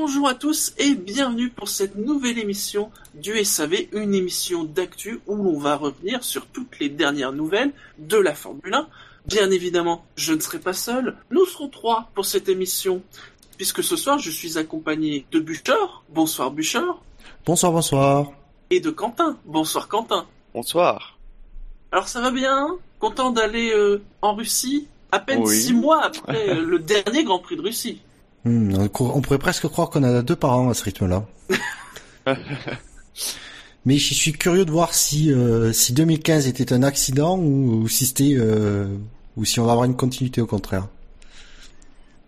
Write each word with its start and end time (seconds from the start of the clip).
Bonjour 0.00 0.28
à 0.28 0.34
tous 0.36 0.74
et 0.78 0.94
bienvenue 0.94 1.50
pour 1.50 1.68
cette 1.68 1.96
nouvelle 1.96 2.38
émission 2.38 2.92
du 3.14 3.44
SAV, 3.44 3.88
une 3.92 4.14
émission 4.14 4.62
d'actu 4.62 5.18
où 5.26 5.34
l'on 5.34 5.58
va 5.58 5.74
revenir 5.74 6.22
sur 6.22 6.46
toutes 6.46 6.78
les 6.78 6.88
dernières 6.88 7.32
nouvelles 7.32 7.72
de 7.98 8.16
la 8.16 8.32
Formule 8.36 8.72
1. 8.74 8.86
Bien 9.26 9.50
évidemment, 9.50 10.04
je 10.16 10.34
ne 10.34 10.40
serai 10.40 10.60
pas 10.60 10.72
seul, 10.72 11.16
nous 11.32 11.44
serons 11.46 11.68
trois 11.68 12.10
pour 12.14 12.26
cette 12.26 12.48
émission, 12.48 13.02
puisque 13.56 13.82
ce 13.82 13.96
soir 13.96 14.20
je 14.20 14.30
suis 14.30 14.56
accompagné 14.56 15.26
de 15.32 15.40
Buchor, 15.40 16.04
bonsoir 16.10 16.52
Buchor, 16.52 17.02
Bonsoir, 17.44 17.72
bonsoir. 17.72 18.30
et 18.70 18.78
de 18.78 18.90
Quentin, 18.90 19.36
bonsoir 19.46 19.88
Quentin. 19.88 20.26
Bonsoir. 20.54 21.18
Alors 21.90 22.06
ça 22.08 22.20
va 22.20 22.30
bien 22.30 22.76
Content 23.00 23.30
d'aller 23.32 23.72
euh, 23.74 24.00
en 24.22 24.34
Russie 24.36 24.86
À 25.10 25.18
peine 25.18 25.42
Oui. 25.42 25.56
six 25.56 25.72
mois 25.74 26.04
après 26.04 26.50
euh, 26.50 26.62
le 26.64 26.78
dernier 26.78 27.24
Grand 27.24 27.40
Prix 27.40 27.56
de 27.56 27.62
Russie. 27.62 28.00
Hmm, 28.44 28.74
on 29.00 29.20
pourrait 29.20 29.38
presque 29.38 29.66
croire 29.68 29.90
qu'on 29.90 30.02
a 30.04 30.22
deux 30.22 30.36
par 30.36 30.56
an 30.58 30.68
à 30.70 30.74
ce 30.74 30.84
rythme-là. 30.84 31.26
Mais 33.84 33.96
je 33.96 34.14
suis 34.14 34.32
curieux 34.32 34.64
de 34.64 34.70
voir 34.70 34.92
si 34.94 35.32
euh, 35.32 35.72
si 35.72 35.92
2015 35.92 36.46
était 36.46 36.72
un 36.72 36.82
accident 36.82 37.38
ou, 37.38 37.82
ou 37.82 37.88
si 37.88 38.06
c'était 38.06 38.34
euh, 38.36 38.86
ou 39.36 39.44
si 39.44 39.60
on 39.60 39.64
va 39.64 39.72
avoir 39.72 39.86
une 39.86 39.96
continuité 39.96 40.40
au 40.40 40.46
contraire. 40.46 40.88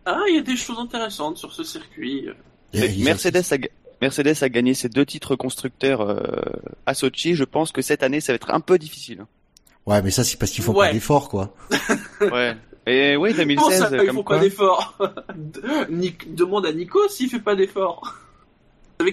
Ah, 0.06 0.18
il 0.28 0.36
y 0.36 0.38
a 0.38 0.42
des 0.42 0.56
choses 0.56 0.78
intéressantes 0.78 1.36
sur 1.36 1.52
ce 1.52 1.62
circuit. 1.64 2.26
Mercedes 2.72 3.42
a, 3.52 3.58
ga- 3.58 3.68
Mercedes 4.00 4.42
a 4.42 4.48
gagné 4.48 4.74
ses 4.74 4.88
deux 4.88 5.04
titres 5.04 5.36
constructeurs 5.36 6.00
euh, 6.02 6.22
à 6.86 6.94
Sochi. 6.94 7.34
Je 7.34 7.44
pense 7.44 7.72
que 7.72 7.82
cette 7.82 8.02
année, 8.02 8.20
ça 8.20 8.32
va 8.32 8.36
être 8.36 8.50
un 8.50 8.60
peu 8.60 8.78
difficile. 8.78 9.24
Ouais, 9.86 10.00
mais 10.02 10.10
ça 10.10 10.24
c'est 10.24 10.38
parce 10.38 10.52
qu'ils 10.52 10.64
font 10.64 10.72
Ouais. 10.74 10.88
pas 10.88 10.92
d'efforts 10.92 11.28
quoi. 11.28 11.54
Ouais. 12.20 12.56
Et 12.90 13.16
oui, 13.16 13.30
Comment 13.32 13.42
2016, 13.44 13.78
ça, 13.80 13.88
ils 13.92 14.06
comme 14.06 14.16
font 14.16 14.22
quoi. 14.22 14.36
pas 14.36 14.42
d'efforts 14.42 14.98
Demande 16.26 16.66
à 16.66 16.72
Nico 16.72 16.98
s'il 17.08 17.28
fait 17.28 17.40
pas 17.40 17.54
d'efforts. 17.56 18.16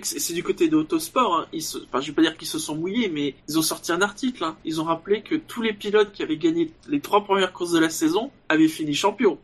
C'est 0.03 0.33
du 0.33 0.44
côté 0.44 0.67
de 0.67 0.75
Autosport. 0.75 1.33
Hein. 1.36 1.45
Ils 1.53 1.61
se... 1.61 1.78
Enfin, 1.78 2.02
je 2.02 2.08
vais 2.08 2.14
pas 2.14 2.22
dire 2.22 2.36
qu'ils 2.36 2.48
se 2.48 2.59
sont 2.59 2.75
mouillés, 2.75 3.09
mais 3.09 3.36
ils 3.48 3.58
ont 3.58 3.61
sorti 3.61 3.92
un 3.94 4.02
article. 4.02 4.44
Hein. 4.44 4.58
Ils 4.66 4.81
ont 4.81 4.83
rappelé 4.83 5.22
que 5.22 5.36
tous 5.36 5.61
les 5.61 5.72
pilotes 5.73 6.11
qui 6.11 6.23
avaient 6.23 6.36
gagné 6.38 6.72
les 6.89 7.00
trois 7.00 7.23
premières 7.23 7.53
courses 7.53 7.72
de 7.72 7.80
la 7.80 7.89
saison 7.89 8.30
avaient 8.50 8.67
fini 8.67 8.94
champion. 8.94 9.38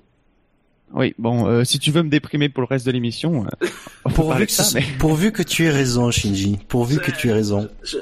Oui, 0.93 1.15
bon, 1.17 1.47
euh, 1.47 1.63
si 1.63 1.79
tu 1.79 1.91
veux 1.91 2.03
me 2.03 2.09
déprimer 2.09 2.49
pour 2.49 2.61
le 2.61 2.67
reste 2.67 2.85
de 2.85 2.91
l'émission, 2.91 3.45
euh, 3.63 3.67
Pourvu 4.13 4.41
que, 4.41 4.45
de 4.45 4.49
ça, 4.51 4.63
ce- 4.65 4.75
mais... 4.75 4.83
pourvu 4.99 5.31
que 5.31 5.41
tu 5.43 5.63
aies 5.63 5.69
raison, 5.71 6.11
Shinji. 6.11 6.59
Pourvu 6.67 6.99
que 6.99 7.09
tu 7.11 7.29
aies 7.29 7.33
raison. 7.33 7.69
Je- 7.83 7.97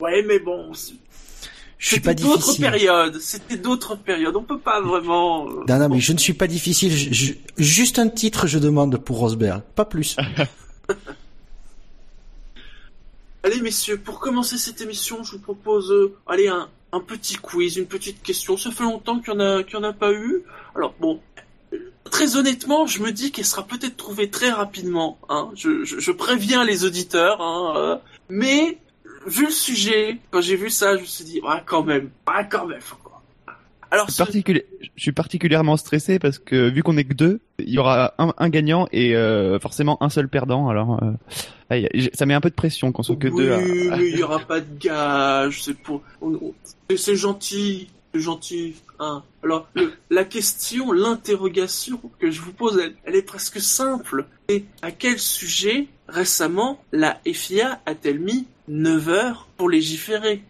Ouais, 0.00 0.24
mais 0.26 0.38
bon, 0.38 0.72
Je 1.80 1.86
suis 1.88 2.00
pas 2.00 2.10
c'était 2.10 2.22
d'autres 2.24 2.56
périodes. 2.58 3.18
C'était 3.20 3.56
d'autres 3.56 3.96
périodes. 3.96 4.36
On 4.36 4.42
peut 4.42 4.58
pas 4.58 4.82
vraiment. 4.82 5.48
euh, 5.48 5.64
Non, 5.66 5.78
non, 5.78 5.88
mais 5.88 5.98
je 5.98 6.12
ne 6.12 6.18
suis 6.18 6.34
pas 6.34 6.46
difficile. 6.46 6.92
Je- 6.94 7.10
je- 7.12 7.32
juste 7.56 7.98
un 7.98 8.08
titre, 8.10 8.46
je 8.46 8.58
demande 8.58 8.98
pour 8.98 9.16
Rosberg, 9.18 9.62
pas 9.74 9.86
plus. 9.86 10.14
Allez 13.42 13.60
messieurs, 13.62 13.96
pour 13.98 14.20
commencer 14.20 14.58
cette 14.58 14.82
émission, 14.82 15.24
je 15.24 15.32
vous 15.32 15.38
propose 15.38 15.90
euh, 15.90 16.14
allez 16.26 16.48
un, 16.48 16.68
un 16.92 17.00
petit 17.00 17.36
quiz, 17.36 17.76
une 17.78 17.86
petite 17.86 18.22
question. 18.22 18.58
Ça 18.58 18.70
fait 18.70 18.84
longtemps 18.84 19.18
qu'il 19.20 19.32
y 19.32 19.36
en 19.36 19.40
a 19.40 19.88
en 19.88 19.92
pas 19.94 20.12
eu. 20.12 20.42
Alors 20.76 20.94
bon, 21.00 21.18
très 22.10 22.36
honnêtement, 22.36 22.86
je 22.86 23.00
me 23.02 23.10
dis 23.12 23.32
qu'elle 23.32 23.46
sera 23.46 23.62
peut-être 23.62 23.96
trouvée 23.96 24.28
très 24.28 24.50
rapidement. 24.50 25.18
Hein. 25.30 25.50
Je, 25.54 25.84
je, 25.84 25.98
je 25.98 26.12
préviens 26.12 26.64
les 26.64 26.84
auditeurs. 26.84 27.40
Hein, 27.40 27.72
euh, 27.76 27.96
mais 28.28 28.76
vu 29.26 29.46
le 29.46 29.50
sujet, 29.50 30.18
quand 30.30 30.40
j'ai 30.40 30.56
vu 30.56 30.70
ça, 30.70 30.96
je 30.96 31.02
me 31.02 31.06
suis 31.06 31.24
dit 31.24 31.40
ah 31.46 31.62
quand 31.64 31.82
même, 31.84 32.10
ah 32.26 32.44
quand 32.44 32.66
même. 32.66 32.80
Quoi. 33.02 33.22
Alors 33.92 34.06
Je 34.06 34.12
suis, 34.12 34.18
ce- 34.18 34.30
particuli- 34.30 34.64
je 34.96 35.02
suis 35.02 35.12
particulièrement 35.12 35.76
stressé 35.76 36.18
parce 36.20 36.38
que 36.38 36.68
vu 36.70 36.82
qu'on 36.82 36.96
est 36.96 37.04
que 37.04 37.14
deux, 37.14 37.40
il 37.58 37.70
y 37.70 37.78
aura 37.78 38.14
un, 38.18 38.32
un 38.38 38.48
gagnant 38.48 38.86
et 38.92 39.16
euh, 39.16 39.58
forcément 39.58 40.00
un 40.02 40.08
seul 40.10 40.28
perdant. 40.28 40.68
Alors, 40.68 41.00
euh, 41.72 41.82
ça 42.14 42.24
met 42.26 42.34
un 42.34 42.40
peu 42.40 42.50
de 42.50 42.54
pression 42.54 42.92
qu'on 42.92 43.02
soit 43.02 43.16
que 43.16 43.28
oui, 43.28 43.44
deux. 43.46 43.52
à- 43.90 43.96
il 44.00 44.16
y 44.16 44.22
aura 44.22 44.38
pas 44.40 44.60
de 44.60 44.78
gage, 44.78 45.62
c'est 45.64 45.74
pour, 45.74 46.02
c'est- 46.88 46.96
c'est 46.96 47.16
gentil, 47.16 47.88
c'est 48.14 48.20
gentil, 48.20 48.74
hein. 49.00 49.24
Alors, 49.42 49.68
le- 49.74 49.92
la 50.10 50.24
question, 50.24 50.92
l'interrogation 50.92 52.00
que 52.20 52.30
je 52.30 52.40
vous 52.42 52.52
pose, 52.52 52.78
elle, 52.82 52.94
elle 53.04 53.16
est 53.16 53.22
presque 53.22 53.60
simple. 53.60 54.26
Et 54.48 54.64
à 54.82 54.90
quel 54.92 55.18
sujet, 55.18 55.86
récemment, 56.08 56.80
la 56.92 57.18
FIA 57.26 57.80
a-t-elle 57.86 58.20
mis 58.20 58.46
9 58.70 59.08
heures 59.08 59.48
pour 59.56 59.68
légiférer? 59.68 60.42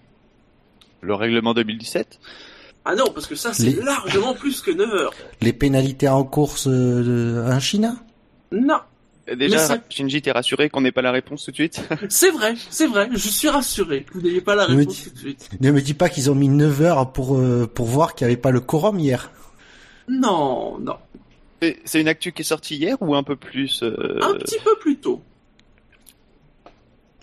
Le 1.01 1.15
règlement 1.15 1.55
2017. 1.55 2.19
Ah 2.85 2.95
non, 2.95 3.07
parce 3.15 3.27
que 3.27 3.35
ça, 3.35 3.53
c'est 3.53 3.65
Les- 3.65 3.83
largement 3.83 4.35
plus 4.35 4.61
que 4.61 4.71
9 4.71 4.91
heures. 4.93 5.13
Les 5.41 5.53
pénalités 5.53 6.09
en 6.09 6.25
course 6.25 6.67
euh, 6.69 7.51
en 7.51 7.59
Chine 7.61 7.97
Non, 8.53 8.79
Et 9.27 9.37
Déjà, 9.37 9.59
ça- 9.59 9.79
Shinji, 9.89 10.21
t'es 10.23 10.33
rassuré 10.33 10.69
qu'on 10.71 10.81
n'ait 10.81 10.93
pas 10.93 11.03
la 11.03 11.13
réponse 11.13 11.45
tout 11.45 11.51
de 11.53 11.57
suite? 11.57 11.83
C'est 12.09 12.31
vrai, 12.31 12.55
c'est 12.71 12.87
vrai, 12.87 13.09
je 13.13 13.29
suis 13.29 13.49
rassuré. 13.49 14.05
Vous 14.13 14.21
n'ayez 14.21 14.41
pas 14.41 14.55
la 14.55 14.67
Ne 14.69 14.73
me 14.75 14.79
réponse 14.81 14.95
dis- 14.97 15.05
tout 15.05 15.11
de 15.15 15.19
suite. 15.19 15.49
Ne 15.61 15.71
me 15.71 15.81
dis 15.81 15.95
pas 15.95 16.09
qu'ils 16.09 16.31
ont 16.31 16.35
mis 16.35 16.49
9 16.49 16.83
heures 16.83 17.13
pour 17.13 17.37
euh, 17.39 17.67
pour 17.73 17.87
voir 17.87 18.15
qu'il 18.15 18.27
n'y 18.27 18.33
avait 18.33 18.41
pas 18.41 18.51
le 18.51 18.61
quorum 18.61 18.99
hier. 18.99 19.31
Non, 20.09 20.79
non. 20.79 20.97
C'est 21.63 21.79
c'est 21.85 22.01
une 22.01 22.09
actu 22.09 22.33
qui 22.33 22.43
est 22.43 22.45
sortie 22.45 22.77
hier 22.77 22.97
ou 23.01 23.15
un 23.15 23.23
peu 23.23 23.37
plus 23.37 23.83
euh, 23.83 24.19
Un 24.23 24.35
petit 24.35 24.59
peu 24.65 24.75
plus 24.81 24.97
tôt. 24.97 25.23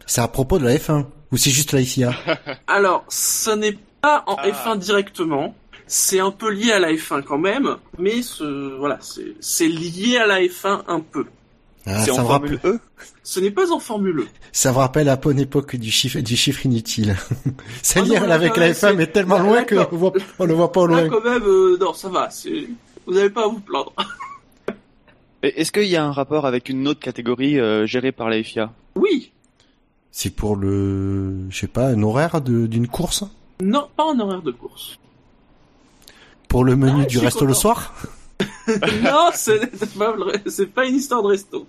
C'est 0.08 0.22
à 0.22 0.28
propos 0.28 0.58
de 0.58 0.66
la 0.66 0.76
F1 0.76 1.06
ou 1.32 1.38
c'est 1.38 1.52
juste 1.52 1.74
la 1.74 1.84
FIA 1.84 2.12
Alors, 2.68 3.06
ce 3.10 3.52
n'est 3.52 3.78
pas 4.02 4.24
en 4.26 4.36
Ah. 4.40 4.48
F1 4.50 4.78
directement. 4.80 5.54
C'est 5.86 6.20
un 6.20 6.32
peu 6.32 6.50
lié 6.52 6.72
à 6.74 6.80
la 6.80 6.92
F1 6.94 7.22
quand 7.24 7.38
même, 7.38 7.78
mais 7.98 8.22
ce, 8.22 8.78
voilà, 8.78 8.98
c'est, 9.40 9.68
lié 9.68 10.18
à 10.18 10.26
la 10.26 10.40
F1 10.42 10.82
un 10.88 11.00
peu. 11.00 11.26
Ah, 11.86 12.00
C'est 12.04 12.12
ça, 12.12 12.22
en 12.24 12.28
Formule 12.28 12.60
E 12.66 12.80
Ce 13.24 13.40
n'est 13.40 13.52
pas 13.52 13.72
en 13.72 13.80
Formule 13.80 14.20
E. 14.22 14.28
ça 14.52 14.72
me 14.74 14.78
rappelle 14.78 15.06
la 15.06 15.16
bonne 15.16 15.40
époque 15.40 15.78
du 15.78 15.90
chiffre 15.90 16.20
du 16.20 16.36
chiffre 16.36 16.66
inutile. 16.66 17.16
c'est 17.82 18.00
Ah 18.00 18.04
lié 18.04 18.20
non, 18.20 18.26
là, 18.28 18.36
avec 18.36 18.58
la 18.58 18.66
même, 18.66 18.74
F1 18.74 18.76
c'est- 18.76 18.94
mais 18.96 19.08
tellement 19.08 19.38
là, 19.38 19.44
loin 19.44 19.56
là, 19.58 19.64
qu'on 19.66 19.76
quand- 19.78 19.92
le 19.92 19.98
voit 19.98 20.14
on 20.40 20.46
le 20.46 20.54
voit 20.54 20.72
pas 20.74 20.82
au 20.82 20.88
Là, 20.88 21.02
loin. 21.04 21.10
quand 21.10 21.24
même, 21.30 21.44
euh, 21.46 21.78
non, 21.80 21.94
ça 21.94 22.10
va. 22.10 22.28
Vous 23.06 23.14
n'avez 23.14 23.30
pas 23.30 23.46
à 23.46 23.48
vous 23.48 23.60
plaindre. 23.62 23.94
Est-ce 25.44 25.72
qu'il 25.72 25.84
y 25.86 25.96
a 25.96 26.04
un 26.04 26.12
rapport 26.12 26.46
avec 26.46 26.68
une 26.68 26.86
autre 26.88 27.00
catégorie 27.00 27.60
euh, 27.60 27.86
gérée 27.86 28.12
par 28.12 28.30
la 28.30 28.42
FIA 28.44 28.72
Oui. 28.96 29.32
C'est 30.20 30.32
pour 30.32 30.56
le 30.56 31.46
je 31.52 31.60
sais 31.60 31.68
pas 31.68 31.90
un 31.90 32.02
horaire 32.02 32.42
de- 32.42 32.66
d'une 32.66 32.88
course? 32.88 33.24
Non, 33.62 33.88
pas 33.96 34.04
en 34.04 34.20
horaire 34.20 34.42
de 34.42 34.50
course. 34.52 34.98
pour 36.50 36.64
le 36.64 36.76
menu 36.76 37.02
Ah, 37.04 37.06
du 37.06 37.20
resto 37.20 37.46
le 37.46 37.54
soir? 37.54 37.94
Non, 39.04 39.30
c'est 39.34 40.66
pas 40.74 40.86
une 40.88 40.96
histoire 40.96 41.22
de 41.22 41.28
resto. 41.28 41.68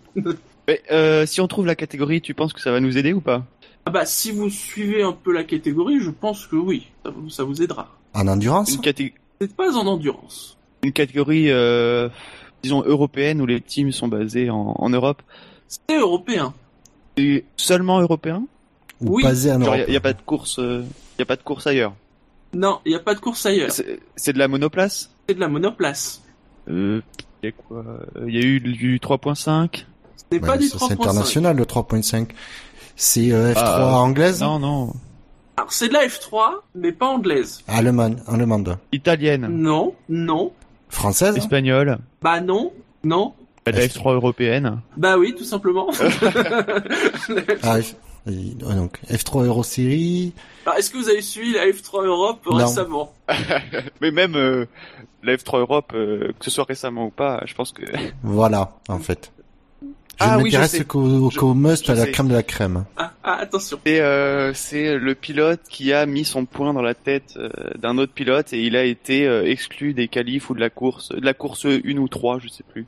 Mais, 0.67 0.81
euh, 0.91 1.27
Si 1.27 1.43
on 1.43 1.47
trouve 1.47 1.67
la 1.67 1.75
catégorie, 1.75 2.23
tu 2.23 2.33
penses 2.33 2.55
que 2.55 2.61
ça 2.63 2.73
va 2.73 2.81
nous 2.81 2.97
aider 2.97 3.13
ou 3.13 3.21
pas? 3.21 3.45
Ah 3.85 3.91
bah, 3.91 4.07
si 4.07 4.31
vous 4.33 4.49
suivez 4.49 5.03
un 5.03 5.13
peu 5.13 5.31
la 5.33 5.45
catégorie, 5.45 6.01
je 6.01 6.09
pense 6.11 6.47
que 6.47 6.57
oui. 6.57 6.87
Ça 7.05 7.11
vous, 7.11 7.29
ça 7.29 7.45
vous 7.45 7.61
aidera. 7.61 7.95
en 8.15 8.27
endurance? 8.29 8.73
Une, 8.73 8.81
caté- 8.81 9.13
C'est 9.43 9.55
pas 9.55 9.77
en 9.77 9.87
endurance. 9.87 10.57
une 10.83 10.93
catégorie, 10.93 11.51
euh, 11.51 12.09
disons, 12.63 12.83
européenne 12.83 13.43
où 13.43 13.47
les 13.47 13.61
teams 13.61 13.93
sont 13.93 14.09
basés 14.09 14.49
en, 14.49 14.75
en 14.79 14.89
Europe? 14.89 15.21
C'est 15.69 15.99
européen. 15.99 16.55
Et 17.19 17.45
seulement 17.57 18.01
européen 18.01 18.45
ou 19.01 19.17
oui. 19.17 19.23
basé 19.23 19.53
en 19.53 19.61
Genre, 19.61 19.75
Europe 19.75 19.85
il 19.89 19.91
n'y 19.91 19.97
a, 19.97 20.01
pas 20.01 20.13
de 20.13 20.23
course, 20.23 20.59
euh, 20.59 20.85
y 21.19 21.23
a 21.23 21.27
pas 21.27 21.37
de 21.37 21.43
course 21.43 21.67
ailleurs. 21.67 21.95
Non, 22.55 22.81
il 22.87 22.91
n'y 22.91 22.95
a 22.97 23.01
pas 23.01 23.15
de 23.15 23.21
course 23.21 23.45
ailleurs. 23.47 23.71
C'est 23.71 23.99
c'est 24.17 24.33
de 24.33 24.39
la 24.39 24.49
monoplace 24.49 25.11
C'est 25.29 25.35
de 25.35 25.41
la 25.41 25.49
monoplace. 25.49 26.23
Euh, 26.71 27.01
y 27.43 27.49
a 27.49 27.53
quoi 27.53 27.85
Il 28.27 28.35
y 28.35 28.39
a 28.39 28.43
eu 28.43 28.61
du 28.61 28.99
3.5 28.99 29.35
Ce 29.37 29.45
n'est 30.33 30.41
Ouais, 30.41 30.47
pas 30.47 30.57
du 30.59 30.67
ça, 30.69 30.79
c'est 30.81 30.95
3.5. 30.95 31.03
international 31.03 31.57
le 31.57 31.65
3.5. 31.65 32.29
C'est 32.97 33.33
euh, 33.33 33.53
F3 33.53 33.59
Ah, 33.65 33.99
anglaise 34.01 34.41
Non, 34.43 34.59
non, 34.59 34.93
Alors, 35.57 35.73
c'est 35.73 35.89
de 35.89 35.93
la 35.93 36.07
F3, 36.07 36.51
mais 36.75 36.91
pas 36.93 37.07
anglaise. 37.09 37.63
Allemande, 37.69 38.21
allemande. 38.27 38.79
italienne, 38.93 39.47
Non, 39.49 39.95
non, 40.09 40.53
Française 40.89 41.37
espagnole, 41.37 41.99
bah 42.23 42.41
non, 42.41 42.73
non, 43.05 43.35
la 43.73 43.87
F3 43.87 44.15
européenne. 44.15 44.81
bah 44.97 45.17
oui, 45.19 45.35
tout 45.37 45.45
simplement. 45.45 45.91
Ah, 47.63 47.79
F- 47.81 47.95
donc 48.27 48.99
F3 49.11 49.47
Euro 49.47 49.63
Série. 49.63 50.33
Alors, 50.67 50.79
est-ce 50.79 50.91
que 50.91 50.99
vous 50.99 51.09
avez 51.09 51.23
suivi 51.23 51.53
la 51.55 51.67
F3 51.67 52.05
Europe 52.07 52.41
Non. 52.47 52.57
récemment? 52.57 53.15
Mais 54.01 54.11
même 54.11 54.35
euh, 54.37 54.67
la 55.23 55.37
F3 55.37 55.61
Europe, 55.61 55.93
euh, 55.95 56.29
que 56.39 56.45
ce 56.45 56.51
soit 56.51 56.65
récemment 56.65 57.07
ou 57.07 57.11
pas, 57.11 57.43
je 57.47 57.55
pense 57.55 57.73
que 57.73 57.83
Voilà, 58.23 58.77
en 58.89 58.99
fait. 58.99 59.33
Je 59.83 59.87
Ah 60.25 60.37
oui, 60.39 60.51
je 60.51 60.57
m'intéresse 60.57 60.71
sais. 60.73 60.85
qu'au 60.85 61.31
Je- 61.31 61.39
qu'au 61.39 61.55
must 61.55 61.87
je 61.87 61.93
à 61.93 61.95
la 61.95 62.05
sais. 62.07 62.11
crème 62.11 62.29
de 62.29 62.35
la 62.35 62.43
crème. 62.43 62.85
Ah, 62.97 63.13
ah, 63.23 63.37
attention. 63.41 63.79
C'est 63.87 64.01
euh, 64.01 64.53
c'est 64.53 64.99
le 64.99 65.15
pilote 65.15 65.61
qui 65.71 65.93
a 65.93 66.07
mis 66.07 66.25
son 66.25 66.45
poing 66.45 66.75
dans 66.75 66.83
la 66.83 66.95
tête 66.95 67.35
euh, 67.37 67.49
d'un 67.79 67.97
autre 67.99 68.13
pilote 68.13 68.53
et 68.53 68.61
il 68.65 68.75
a 68.77 68.83
été 68.85 69.27
euh, 69.29 69.47
exclu 69.49 69.95
des 69.95 70.09
qualifs 70.09 70.51
ou 70.51 70.55
de 70.55 70.61
la 70.61 70.71
course, 70.71 71.11
de 71.11 71.25
la 71.25 71.35
course 71.35 71.67
1 71.67 71.97
ou 71.99 72.09
3, 72.09 72.41
je 72.41 72.49
sais 72.49 72.65
plus. 72.69 72.87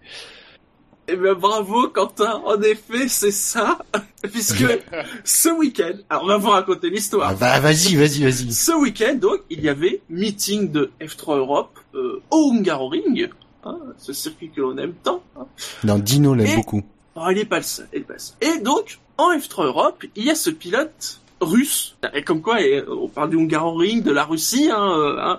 Eh 1.13 1.17
bien, 1.17 1.35
bravo, 1.35 1.89
Quentin. 1.89 2.41
En 2.45 2.61
effet, 2.63 3.09
c'est 3.09 3.31
ça. 3.31 3.79
Puisque 4.33 4.65
ce 5.25 5.49
week-end, 5.49 5.93
alors 6.09 6.25
on 6.25 6.27
va 6.29 6.37
vous 6.37 6.51
raconter 6.51 6.87
Ah, 6.89 6.95
l'histoire. 6.95 7.35
va- 7.35 7.59
vas-y, 7.61 7.97
vas-y, 7.97 8.23
vas-y. 8.23 8.53
Ce 8.53 8.73
week-end, 8.73 9.15
donc, 9.15 9.41
il 9.51 9.61
y 9.63 9.69
avait 9.69 10.01
meeting 10.09 10.71
de 10.71 10.91
F3 11.01 11.39
Europe 11.39 11.79
euh, 11.95 12.21
au 12.31 12.53
Hungaroring, 12.53 13.29
hein, 13.65 13.79
ce 13.99 14.13
circuit 14.13 14.51
que 14.51 14.61
l'on 14.61 14.77
aime 14.79 14.95
tant. 15.03 15.23
hein. 15.39 15.47
Non, 15.85 15.99
Dino 15.99 16.35
l'aime 16.35 16.55
beaucoup. 16.57 16.83
Oh, 17.17 17.27
il 17.31 17.39
est 17.39 17.45
pas 17.45 17.57
le 17.59 17.63
seul, 17.65 17.89
il 17.93 18.01
est 18.01 18.03
pas 18.03 18.13
le 18.15 18.19
seul. 18.21 18.37
Et 18.41 18.61
donc, 18.61 18.99
en 19.19 19.37
F3 19.37 19.65
Europe, 19.67 20.05
il 20.15 20.25
y 20.25 20.31
a 20.31 20.35
ce 20.35 20.51
pilote 20.51 21.21
russe, 21.41 21.97
et 22.15 22.23
comme 22.23 22.43
quoi, 22.43 22.61
et 22.63 22.85
on 22.87 23.09
parle 23.09 23.31
du 23.31 23.37
Hungaroring, 23.39 24.03
de 24.03 24.13
la 24.13 24.25
Russie, 24.25 24.69
hein, 24.71 24.93
euh, 24.99 25.17
hein, 25.19 25.39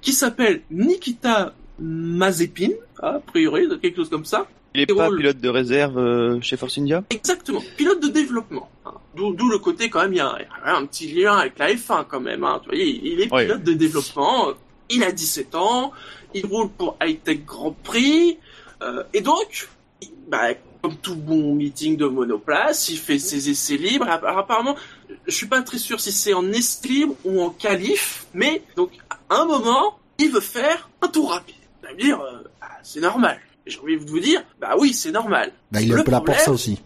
qui 0.00 0.12
s'appelle 0.12 0.62
Nikita 0.70 1.52
Mazepin, 1.80 2.70
a 3.02 3.18
priori, 3.18 3.66
quelque 3.82 3.96
chose 3.96 4.08
comme 4.10 4.24
ça. 4.24 4.46
Il 4.74 4.80
est 4.82 4.86
pas 4.86 5.10
pilote 5.10 5.38
de 5.38 5.48
réserve 5.48 5.98
euh, 5.98 6.40
chez 6.40 6.56
Force 6.56 6.78
India? 6.78 7.02
Exactement, 7.10 7.60
pilote 7.76 8.00
de 8.00 8.08
développement. 8.08 8.68
hein. 8.86 8.92
D'où 9.16 9.48
le 9.50 9.58
côté 9.58 9.90
quand 9.90 10.00
même, 10.02 10.12
il 10.12 10.18
y 10.18 10.20
a 10.20 10.28
un, 10.28 10.38
il 10.38 10.42
y 10.42 10.68
a 10.68 10.76
un 10.76 10.86
petit 10.86 11.10
lien 11.12 11.36
avec 11.38 11.58
la 11.58 11.72
F1 11.74 12.04
quand 12.08 12.20
même. 12.20 12.44
Hein. 12.44 12.60
Tu 12.62 12.68
vois, 12.68 12.78
il, 12.78 13.06
il 13.06 13.20
est 13.20 13.32
Ouais. 13.32 13.44
pilote 13.46 13.64
de 13.64 13.72
développement, 13.72 14.48
il 14.88 15.02
a 15.02 15.10
17 15.12 15.54
ans, 15.56 15.92
il 16.34 16.46
roule 16.46 16.68
pour 16.70 16.96
Hightech 17.00 17.44
Grand 17.44 17.72
Prix, 17.82 18.38
euh, 18.82 19.02
et 19.12 19.20
donc, 19.20 19.68
bah, 20.28 20.54
comme 20.82 20.96
tout 20.96 21.16
bon 21.16 21.54
meeting 21.54 21.96
de 21.96 22.06
monoplace, 22.06 22.88
il 22.88 22.96
fait 22.96 23.18
ses 23.18 23.50
essais 23.50 23.76
libres. 23.76 24.06
Alors, 24.08 24.38
apparemment, 24.38 24.76
je 25.26 25.32
suis 25.34 25.46
pas 25.46 25.60
très 25.62 25.78
sûr 25.78 26.00
si 26.00 26.12
c'est 26.12 26.32
en 26.32 26.46
essai 26.52 26.88
libre 26.88 27.14
ou 27.24 27.42
en 27.42 27.50
qualif, 27.50 28.26
mais 28.32 28.62
donc 28.76 28.92
à 29.10 29.18
un 29.40 29.44
moment, 29.44 29.98
il 30.18 30.30
veut 30.30 30.40
faire 30.40 30.88
un 31.02 31.08
tour 31.08 31.32
rapide. 31.32 31.56
Vous 31.82 31.88
allez 31.88 31.96
me 31.96 32.00
dire, 32.02 32.20
euh, 32.20 32.44
ah, 32.62 32.78
c'est 32.82 33.00
normal. 33.00 33.38
Et 33.70 33.74
J'ai 33.74 33.80
envie 33.80 33.96
de 34.04 34.10
vous 34.10 34.18
dire, 34.20 34.42
bah 34.60 34.74
oui, 34.78 34.92
c'est 34.92 35.12
normal. 35.12 35.52
Bah, 35.70 35.80
il 35.80 35.90
est 35.90 35.94
Le 35.94 36.00
un 36.00 36.02
peu 36.04 36.10
là 36.10 36.16
pour 36.18 36.24
problème- 36.26 36.44
ça 36.44 36.50
aussi. 36.50 36.80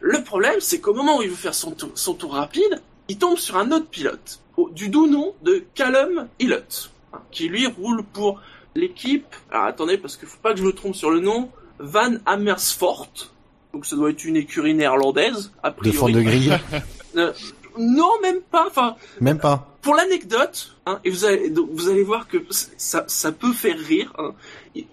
Le 0.00 0.22
problème, 0.22 0.54
c'est 0.60 0.78
qu'au 0.80 0.94
moment 0.94 1.18
où 1.18 1.22
il 1.22 1.30
veut 1.30 1.34
faire 1.34 1.54
son 1.54 1.72
tour, 1.72 1.90
son 1.94 2.14
tour 2.14 2.34
rapide, 2.34 2.80
il 3.08 3.18
tombe 3.18 3.36
sur 3.38 3.56
un 3.56 3.72
autre 3.72 3.86
pilote, 3.86 4.40
du 4.72 4.88
doux 4.88 5.08
nom 5.08 5.34
de 5.42 5.64
Callum 5.74 6.28
Illott, 6.38 6.90
hein, 7.12 7.18
qui 7.32 7.48
lui 7.48 7.66
roule 7.66 8.04
pour 8.12 8.40
l'équipe. 8.76 9.26
Alors 9.50 9.64
attendez, 9.66 9.98
parce 9.98 10.16
qu'il 10.16 10.28
faut 10.28 10.38
pas 10.42 10.52
que 10.52 10.60
je 10.60 10.64
me 10.64 10.72
trompe 10.72 10.94
sur 10.94 11.10
le 11.10 11.18
nom. 11.20 11.50
Van 11.78 12.12
Amersfoort. 12.24 13.32
Donc 13.72 13.84
ça 13.84 13.96
doit 13.96 14.10
être 14.10 14.24
une 14.24 14.36
écurie 14.36 14.74
néerlandaise, 14.74 15.50
a 15.62 15.70
De 15.70 15.76
priori. 15.76 15.96
fond 15.96 16.08
de 16.08 16.20
grille. 16.22 16.52
Euh, 17.16 17.32
non, 17.78 18.10
même 18.20 18.40
pas. 18.50 18.66
Enfin, 18.68 18.94
Même 19.22 19.38
pas. 19.38 19.74
Pour 19.86 19.94
l'anecdote, 19.94 20.76
hein, 20.84 20.98
et 21.04 21.10
vous 21.10 21.24
allez, 21.24 21.48
donc, 21.48 21.68
vous 21.72 21.88
allez 21.88 22.02
voir 22.02 22.26
que 22.26 22.38
ça, 22.76 23.04
ça 23.06 23.30
peut 23.30 23.52
faire 23.52 23.78
rire. 23.78 24.12
hein. 24.18 24.32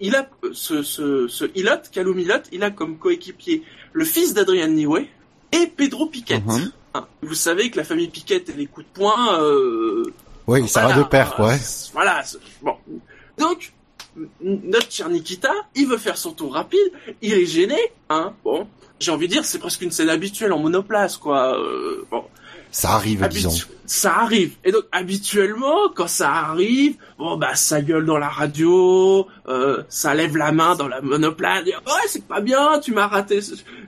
Il- 0.00 0.14
a 0.14 0.28
ce, 0.52 0.84
ce, 0.84 1.26
ce 1.26 1.44
Illott, 1.56 1.90
Callum 1.90 2.16
Illott, 2.20 2.44
il 2.52 2.62
a 2.62 2.70
comme 2.70 2.96
coéquipier 2.96 3.64
le 3.92 4.04
fils 4.04 4.34
d'Adrian 4.34 4.68
Newey 4.68 5.08
et 5.50 5.66
Pedro 5.66 6.06
Piquet. 6.06 6.38
Mhm. 6.46 6.70
Hein, 6.94 7.06
Vous 7.22 7.34
savez 7.34 7.70
que 7.70 7.76
la 7.76 7.82
famille 7.84 8.06
Piquet 8.08 8.44
et 8.46 8.52
les 8.52 8.66
coups 8.66 8.86
de 8.86 8.92
poing, 9.00 9.40
euh, 9.40 10.04
Oui, 10.46 10.68
ça 10.68 10.86
va 10.86 10.94
de 10.96 11.02
pair, 11.02 11.34
quoi. 11.34 11.46
euh, 11.46 11.50
ouais. 11.54 11.60
Voilà. 11.92 12.22
Bon. 12.62 12.76
Donc, 13.36 13.72
notre 14.40 14.92
cher 14.92 15.08
Nikita, 15.08 15.52
il 15.74 15.88
veut 15.88 15.98
faire 15.98 16.16
son 16.16 16.30
tour 16.32 16.54
rapide, 16.54 16.88
il 17.20 17.32
est 17.34 17.46
gêné, 17.46 17.80
hein. 18.10 18.32
Bon, 18.44 18.68
j'ai 19.00 19.10
envie 19.10 19.26
de 19.26 19.32
dire, 19.32 19.44
c'est 19.44 19.58
presque 19.58 19.82
une 19.82 19.90
scène 19.90 20.08
habituelle 20.08 20.52
en 20.52 20.60
monoplace, 20.60 21.16
quoi. 21.16 21.58
Euh, 21.58 22.06
bon, 22.12 22.22
Ça 22.76 22.90
arrive, 22.94 23.22
Habitu- 23.22 23.34
disons. 23.34 23.66
Ça 23.86 24.16
arrive. 24.16 24.56
Et 24.64 24.72
donc 24.72 24.82
habituellement, 24.90 25.88
quand 25.94 26.08
ça 26.08 26.28
arrive, 26.32 26.96
bon 27.18 27.36
bah 27.36 27.54
ça 27.54 27.80
gueule 27.82 28.04
dans 28.04 28.18
la 28.18 28.28
radio, 28.28 29.28
euh, 29.46 29.84
ça 29.88 30.12
lève 30.14 30.36
la 30.36 30.50
main 30.50 30.74
dans 30.74 30.88
la 30.88 31.00
monoplace, 31.00 31.62
dit, 31.64 31.70
ouais 31.70 31.92
c'est 32.08 32.26
pas 32.26 32.40
bien, 32.40 32.80
tu 32.80 32.90
m'as 32.92 33.06
raté, 33.06 33.38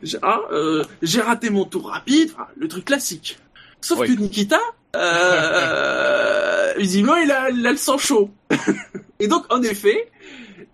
j'ai 0.05 0.19
hein, 0.23 0.41
euh, 0.53 0.85
j'ai 1.03 1.21
raté 1.21 1.51
mon 1.51 1.65
tour 1.65 1.89
rapide, 1.89 2.31
enfin, 2.35 2.47
le 2.57 2.69
truc 2.69 2.85
classique. 2.85 3.39
Sauf 3.81 3.99
Oui. 3.99 4.15
que 4.15 4.21
Nikita, 4.21 4.61
euh, 4.95 6.73
visiblement 6.79 7.17
il 7.17 7.31
a, 7.33 7.51
il 7.51 7.67
a 7.67 7.71
le 7.73 7.77
sang 7.77 7.99
chaud. 7.99 8.31
Et 9.19 9.27
donc 9.29 9.45
en 9.53 9.63
effet, 9.63 10.11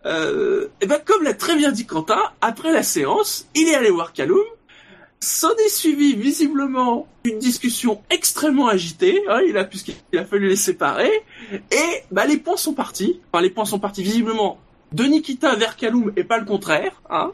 euh, 0.05 0.67
et 0.81 0.87
ben 0.87 0.99
comme 1.05 1.23
l'a 1.23 1.33
très 1.33 1.55
bien 1.57 1.71
dit 1.71 1.87
Quentin, 1.87 2.21
après 2.41 2.73
la 2.73 2.83
séance, 2.83 3.47
il 3.55 3.69
est 3.69 3.75
allé 3.77 3.89
voir 3.91 4.13
Kaloum. 4.13 4.45
S'en 5.23 5.51
est 5.65 5.69
suivi 5.69 6.17
visiblement 6.17 7.07
une 7.23 7.39
discussion 7.39 8.03
extrêmement 8.11 8.67
agitée. 8.67 9.23
Hein, 9.29 9.39
il 9.47 9.57
a 9.57 9.63
puisqu'il 9.65 10.19
a 10.19 10.25
fallu 10.25 10.49
les 10.49 10.57
séparer. 10.57 11.13
Et 11.71 12.03
bah 12.11 12.27
les 12.27 12.39
points 12.39 12.57
sont 12.57 12.73
partis. 12.75 13.21
Enfin 13.33 13.41
les 13.41 13.51
points 13.51 13.65
sont 13.65 13.79
partis 13.79 14.03
visiblement 14.03 14.59
de 14.91 15.05
Nikita 15.05 15.55
vers 15.55 15.77
Kaloum 15.77 16.13
et 16.17 16.25
pas 16.25 16.39
le 16.39 16.45
contraire. 16.45 17.01
Hein. 17.09 17.31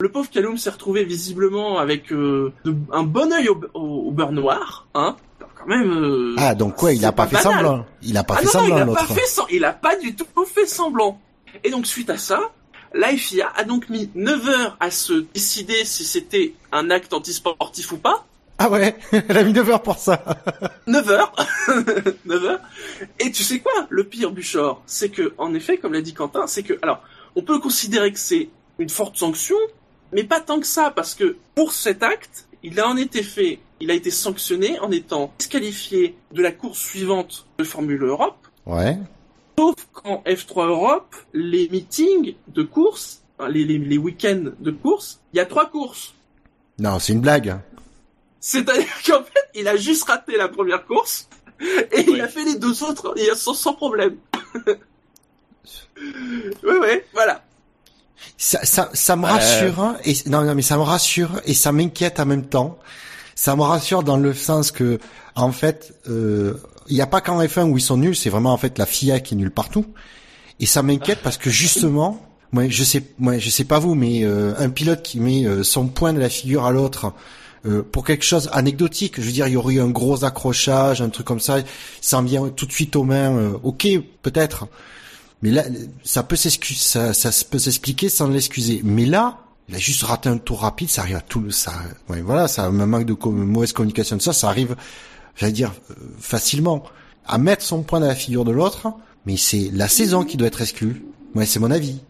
Le 0.00 0.10
pauvre 0.10 0.28
Kaloum 0.30 0.56
s'est 0.58 0.70
retrouvé 0.70 1.04
visiblement 1.04 1.78
avec 1.78 2.12
euh, 2.12 2.52
de- 2.64 2.74
un 2.92 3.04
bon 3.04 3.32
œil 3.32 3.48
au, 3.48 3.60
au, 3.74 4.08
au 4.08 4.10
beurre 4.10 4.32
noir. 4.32 4.88
Hein. 4.94 5.14
Quand 5.56 5.66
même. 5.66 5.90
euh, 5.92 6.34
Ah, 6.38 6.56
donc 6.56 6.74
quoi, 6.74 6.92
il 6.92 7.04
a 7.04 7.12
pas 7.12 7.26
fait 7.28 7.36
banal. 7.36 7.52
semblant. 7.54 7.86
Il 8.02 8.16
a 8.16 8.24
pas 8.24 8.34
ah 8.34 8.38
fait 8.38 8.44
non, 8.46 8.50
semblant, 8.50 8.76
il 8.76 8.82
a 8.82 8.86
pas 8.94 9.06
fait 9.06 9.42
il 9.50 9.64
a 9.64 9.72
pas 9.72 9.96
du 9.96 10.14
tout 10.16 10.26
fait 10.44 10.66
semblant. 10.66 11.20
Et 11.62 11.70
donc 11.70 11.86
suite 11.86 12.10
à 12.10 12.16
ça, 12.18 12.40
la 12.94 13.08
FIA 13.16 13.50
a 13.54 13.64
donc 13.64 13.88
mis 13.88 14.10
9 14.14 14.48
heures 14.48 14.76
à 14.80 14.90
se 14.90 15.24
décider 15.34 15.84
si 15.84 16.04
c'était 16.04 16.54
un 16.72 16.90
acte 16.90 17.12
antisportif 17.12 17.92
ou 17.92 17.98
pas. 17.98 18.26
Ah 18.58 18.70
ouais, 18.70 18.96
elle 19.12 19.36
a 19.36 19.44
mis 19.44 19.52
9 19.52 19.70
heures 19.70 19.82
pour 19.82 19.98
ça. 19.98 20.22
9 20.86 21.10
heures. 21.10 21.32
9 22.24 22.44
heures. 22.44 22.60
Et 23.20 23.30
tu 23.30 23.42
sais 23.42 23.60
quoi? 23.60 23.86
Le 23.88 24.04
pire, 24.04 24.32
Buchor, 24.32 24.82
c'est 24.86 25.10
que, 25.10 25.34
en 25.38 25.54
effet, 25.54 25.78
comme 25.78 25.92
l'a 25.92 26.02
dit 26.02 26.14
Quentin, 26.14 26.46
c'est 26.46 26.62
que, 26.62 26.78
alors, 26.82 27.02
on 27.36 27.42
peut 27.42 27.58
considérer 27.58 28.12
que 28.12 28.18
c'est 28.18 28.48
une 28.78 28.90
forte 28.90 29.16
sanction, 29.16 29.56
mais 30.12 30.24
pas 30.24 30.40
tant 30.40 30.58
que 30.58 30.66
ça, 30.66 30.90
parce 30.90 31.14
que 31.14 31.36
pour 31.54 31.72
cet 31.72 32.02
acte, 32.02 32.46
il 32.62 32.80
a 32.80 32.88
en 32.88 32.96
été 32.96 33.22
fait, 33.22 33.60
il 33.80 33.90
a 33.90 33.94
été 33.94 34.10
sanctionné 34.10 34.80
en 34.80 34.90
étant 34.90 35.32
disqualifié 35.38 36.16
de 36.32 36.42
la 36.42 36.50
course 36.50 36.78
suivante 36.80 37.46
de 37.58 37.64
Formule 37.64 38.02
Europe, 38.02 38.36
Ouais. 38.66 38.98
Sauf 39.58 39.74
qu'en 39.92 40.22
F3 40.24 40.68
Europe, 40.68 41.16
les 41.34 41.68
meetings 41.68 42.36
de 42.46 42.62
course, 42.62 43.22
les, 43.50 43.64
les, 43.64 43.78
les 43.78 43.98
week-ends 43.98 44.52
de 44.60 44.70
course, 44.70 45.18
il 45.32 45.38
y 45.38 45.40
a 45.40 45.46
trois 45.46 45.68
courses. 45.68 46.14
Non, 46.78 47.00
c'est 47.00 47.12
une 47.12 47.20
blague. 47.20 47.58
C'est-à-dire 48.38 48.86
qu'en 49.06 49.24
fait, 49.24 49.48
il 49.56 49.66
a 49.66 49.74
juste 49.76 50.04
raté 50.04 50.36
la 50.36 50.46
première 50.46 50.86
course 50.86 51.28
et 51.60 52.02
il 52.08 52.20
a 52.20 52.28
fait 52.28 52.44
les 52.44 52.54
deux 52.54 52.84
autres 52.84 53.14
il 53.16 53.28
a 53.28 53.34
sans, 53.34 53.52
sans 53.54 53.74
problème. 53.74 54.18
ouais, 56.62 56.78
ouais, 56.78 57.04
voilà. 57.12 57.42
Ça, 58.36 58.64
ça, 58.64 58.90
ça 58.94 59.16
me 59.16 59.24
Euh. 59.24 59.28
rassure, 59.28 59.80
hein, 59.80 59.96
et, 60.04 60.14
non, 60.26 60.42
non, 60.42 60.54
mais 60.54 60.62
ça 60.62 60.76
me 60.76 60.82
rassure 60.82 61.40
et 61.46 61.54
ça 61.54 61.72
m'inquiète 61.72 62.20
en 62.20 62.26
même 62.26 62.46
temps. 62.46 62.78
Ça 63.34 63.56
me 63.56 63.62
rassure 63.62 64.04
dans 64.04 64.18
le 64.18 64.34
sens 64.34 64.70
que, 64.70 65.00
en 65.34 65.50
fait, 65.50 65.94
euh, 66.08 66.54
il 66.88 66.94
n'y 66.94 67.02
a 67.02 67.06
pas 67.06 67.20
qu'en 67.20 67.42
F1 67.42 67.70
où 67.70 67.78
ils 67.78 67.82
sont 67.82 67.96
nuls, 67.96 68.16
c'est 68.16 68.30
vraiment 68.30 68.52
en 68.52 68.56
fait 68.56 68.78
la 68.78 68.86
FIA 68.86 69.20
qui 69.20 69.34
est 69.34 69.36
nulle 69.36 69.50
partout. 69.50 69.86
Et 70.60 70.66
ça 70.66 70.82
m'inquiète 70.82 71.20
parce 71.22 71.38
que 71.38 71.50
justement, 71.50 72.20
moi 72.52 72.68
je 72.68 72.82
sais, 72.82 73.02
moi 73.18 73.38
je 73.38 73.50
sais 73.50 73.64
pas 73.64 73.78
vous, 73.78 73.94
mais 73.94 74.24
euh, 74.24 74.54
un 74.58 74.70
pilote 74.70 75.02
qui 75.02 75.20
met 75.20 75.44
euh, 75.44 75.62
son 75.62 75.86
poing 75.86 76.12
de 76.12 76.20
la 76.20 76.28
figure 76.28 76.64
à 76.64 76.72
l'autre 76.72 77.12
euh, 77.66 77.82
pour 77.82 78.04
quelque 78.04 78.24
chose 78.24 78.48
anecdotique, 78.52 79.14
je 79.16 79.22
veux 79.22 79.32
dire, 79.32 79.48
il 79.48 79.54
y 79.54 79.56
aurait 79.56 79.74
eu 79.74 79.80
un 79.80 79.90
gros 79.90 80.24
accrochage, 80.24 81.02
un 81.02 81.08
truc 81.08 81.26
comme 81.26 81.40
ça, 81.40 81.58
ça 82.00 82.18
en 82.18 82.22
vient 82.22 82.48
tout 82.50 82.66
de 82.66 82.72
suite 82.72 82.94
aux 82.94 83.02
mains. 83.04 83.36
euh, 83.36 83.58
ok, 83.62 83.88
peut-être, 84.22 84.66
mais 85.42 85.50
là, 85.50 85.64
ça 86.04 86.22
peut 86.22 86.36
s'excuser, 86.36 86.80
ça, 86.80 87.12
ça 87.12 87.30
peut 87.50 87.58
s'expliquer 87.58 88.08
sans 88.08 88.28
l'excuser. 88.28 88.80
Mais 88.84 89.06
là, 89.06 89.38
il 89.68 89.74
a 89.74 89.78
juste 89.78 90.04
raté 90.04 90.28
un 90.28 90.38
tour 90.38 90.60
rapide, 90.60 90.88
ça 90.88 91.02
arrive 91.02 91.16
à 91.16 91.20
tout 91.20 91.40
le, 91.40 91.50
ça, 91.50 91.72
ouais, 92.08 92.22
voilà, 92.22 92.46
ça, 92.46 92.64
un 92.64 92.70
manque 92.70 93.06
de 93.06 93.16
mauvaise 93.28 93.72
communication 93.72 94.16
de 94.16 94.22
ça, 94.22 94.32
ça 94.32 94.48
arrive, 94.48 94.76
j'allais 95.38 95.52
dire, 95.52 95.72
euh, 95.90 95.94
facilement. 96.18 96.84
À 97.26 97.38
mettre 97.38 97.62
son 97.62 97.82
point 97.82 98.00
dans 98.00 98.06
la 98.06 98.14
figure 98.14 98.44
de 98.44 98.52
l'autre, 98.52 98.88
mais 99.26 99.36
c'est 99.36 99.70
la 99.72 99.88
saison 99.88 100.24
qui 100.24 100.36
doit 100.36 100.48
être 100.48 100.62
exclue. 100.62 101.04
Ouais, 101.34 101.46
c'est 101.46 101.60
mon 101.60 101.70
avis. 101.70 102.00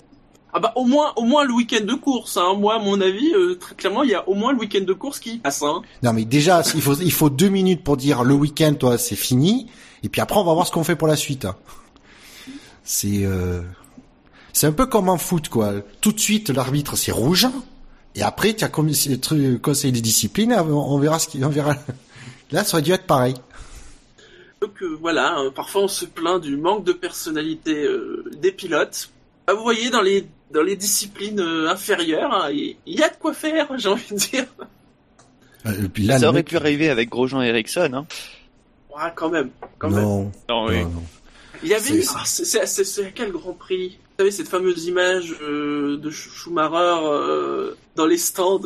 Ah 0.52 0.60
bah 0.60 0.72
au 0.76 0.84
moins, 0.84 1.12
au 1.16 1.24
moins 1.24 1.44
le 1.44 1.52
week-end 1.52 1.84
de 1.84 1.94
course. 1.94 2.36
Hein. 2.36 2.54
Moi, 2.56 2.76
à 2.76 2.78
mon 2.78 3.00
avis, 3.00 3.32
euh, 3.34 3.56
très 3.56 3.74
clairement, 3.74 4.02
il 4.02 4.10
y 4.10 4.14
a 4.14 4.28
au 4.28 4.34
moins 4.34 4.52
le 4.52 4.58
week-end 4.58 4.84
de 4.84 4.92
course 4.92 5.18
qui 5.18 5.38
passe. 5.38 5.62
Hein. 5.62 5.82
Non, 6.02 6.12
mais 6.12 6.24
déjà, 6.24 6.62
il 6.74 6.80
faut, 6.80 6.94
il 6.94 7.12
faut 7.12 7.30
deux 7.30 7.48
minutes 7.48 7.84
pour 7.84 7.96
dire 7.96 8.24
le 8.24 8.34
week-end, 8.34 8.74
toi, 8.74 8.96
c'est 8.96 9.16
fini. 9.16 9.66
Et 10.02 10.08
puis 10.08 10.20
après, 10.20 10.38
on 10.38 10.44
va 10.44 10.54
voir 10.54 10.66
ce 10.66 10.72
qu'on 10.72 10.84
fait 10.84 10.96
pour 10.96 11.08
la 11.08 11.16
suite. 11.16 11.46
C'est, 12.84 13.24
euh, 13.24 13.60
c'est 14.52 14.66
un 14.66 14.72
peu 14.72 14.86
comme 14.86 15.08
en 15.08 15.18
foot, 15.18 15.48
quoi. 15.48 15.72
Tout 16.00 16.12
de 16.12 16.20
suite, 16.20 16.48
l'arbitre, 16.48 16.96
c'est 16.96 17.12
rouge. 17.12 17.48
Et 18.14 18.22
après, 18.22 18.54
tu 18.54 18.64
as 18.64 18.68
comme 18.68 18.90
conseil 19.60 19.92
de 19.92 20.00
discipline, 20.00 20.54
on 20.56 20.72
on 20.72 20.98
verra 20.98 21.18
ce 21.18 21.28
qui, 21.28 21.44
on 21.44 21.50
verra. 21.50 21.74
Là, 22.50 22.64
ça 22.64 22.76
aurait 22.76 22.82
dû 22.82 22.92
être 22.92 23.06
pareil. 23.06 23.34
Donc 24.60 24.82
euh, 24.82 24.96
voilà, 25.00 25.38
euh, 25.40 25.50
parfois 25.50 25.82
on 25.82 25.88
se 25.88 26.04
plaint 26.04 26.40
du 26.40 26.56
manque 26.56 26.84
de 26.84 26.92
personnalité 26.92 27.84
euh, 27.84 28.24
des 28.36 28.50
pilotes. 28.50 29.10
Ah, 29.46 29.54
vous 29.54 29.62
voyez, 29.62 29.88
dans 29.90 30.02
les 30.02 30.26
dans 30.50 30.62
les 30.62 30.76
disciplines 30.76 31.40
euh, 31.40 31.68
inférieures, 31.70 32.32
hein, 32.32 32.50
il 32.50 32.76
y, 32.86 33.02
a 33.02 33.08
de 33.08 33.14
quoi 33.20 33.34
faire, 33.34 33.68
j'ai 33.78 33.88
envie 33.88 34.10
de 34.14 34.18
dire. 34.18 34.46
Euh, 35.66 35.84
et 35.84 35.88
puis 35.88 36.04
là, 36.04 36.18
ça 36.18 36.28
aurait 36.28 36.38
mec- 36.40 36.48
pu 36.48 36.56
arriver 36.56 36.88
avec 36.90 37.08
Grosjean 37.10 37.42
et 37.42 37.48
Ericsson. 37.48 37.90
Hein. 37.94 38.06
Ouais, 38.90 39.12
quand 39.14 39.28
même, 39.28 39.50
quand 39.78 39.90
même. 39.90 40.02
non, 40.02 40.32
Non, 40.48 40.70
non, 40.70 40.84
non. 40.88 41.02
Il 41.62 41.68
y 41.68 41.74
avait 41.74 42.02
C'est- 42.02 42.58
ah, 42.58 43.06
à 43.06 43.10
quel 43.10 43.30
Grand 43.32 43.52
Prix? 43.52 43.98
Vous 44.00 44.14
savez 44.24 44.30
cette 44.32 44.48
fameuse 44.48 44.86
image 44.86 45.34
euh, 45.42 45.96
de 45.98 46.10
Sch- 46.10 46.30
Schumacher 46.34 46.98
euh, 47.04 47.74
dans 47.94 48.06
les 48.06 48.18
stands. 48.18 48.60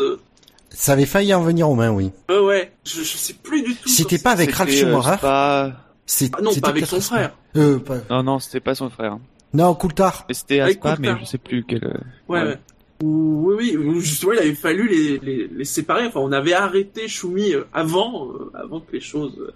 Ça 0.74 0.92
avait 0.92 1.06
failli 1.06 1.32
en 1.34 1.42
venir 1.42 1.68
aux 1.68 1.74
mains, 1.74 1.90
oui. 1.90 2.10
Ouais, 2.28 2.38
ouais. 2.38 2.72
Je, 2.84 3.02
je 3.02 3.16
sais 3.16 3.34
plus 3.34 3.62
du 3.62 3.74
tout. 3.76 3.88
C'était 3.88 4.18
pas 4.18 4.30
avec 4.32 4.50
Ralph 4.52 4.70
C'était, 4.70 4.84
euh, 4.84 5.00
Schumacher. 5.00 5.20
pas- 5.20 5.72
C'est- 6.06 6.30
Ah 6.36 6.42
non, 6.42 6.50
c'était 6.50 6.60
pas 6.62 6.68
avec 6.70 6.86
son 6.86 6.96
à- 6.96 7.00
frère. 7.00 7.36
Euh, 7.56 7.78
pas- 7.78 7.98
Non, 8.10 8.22
non, 8.22 8.38
c'était 8.38 8.60
pas 8.60 8.74
son 8.74 8.90
frère. 8.90 9.18
Non, 9.54 9.74
Coulthard. 9.74 10.24
Mais 10.28 10.34
C'était 10.34 10.60
Avec 10.60 10.78
Aspa, 10.78 10.96
mais 10.98 11.12
je 11.20 11.24
sais 11.26 11.38
plus 11.38 11.64
quel. 11.64 11.84
euh, 11.84 11.92
Ouais, 12.28 12.40
Ouais. 12.42 12.48
ouais. 12.48 12.58
Ou- 13.02 13.44
Oui, 13.52 13.76
oui, 13.76 13.86
ou 13.86 14.00
justement, 14.00 14.32
il 14.32 14.38
avait 14.38 14.54
fallu 14.54 14.88
les, 14.88 15.18
les, 15.18 15.48
les 15.48 15.64
séparer. 15.64 16.06
Enfin, 16.06 16.20
on 16.20 16.32
avait 16.32 16.54
arrêté 16.54 17.06
Schumi 17.08 17.52
euh, 17.52 17.64
avant, 17.74 18.28
euh, 18.28 18.50
avant 18.54 18.80
que 18.80 18.92
les 18.92 19.00
choses 19.00 19.34
euh, 19.40 19.52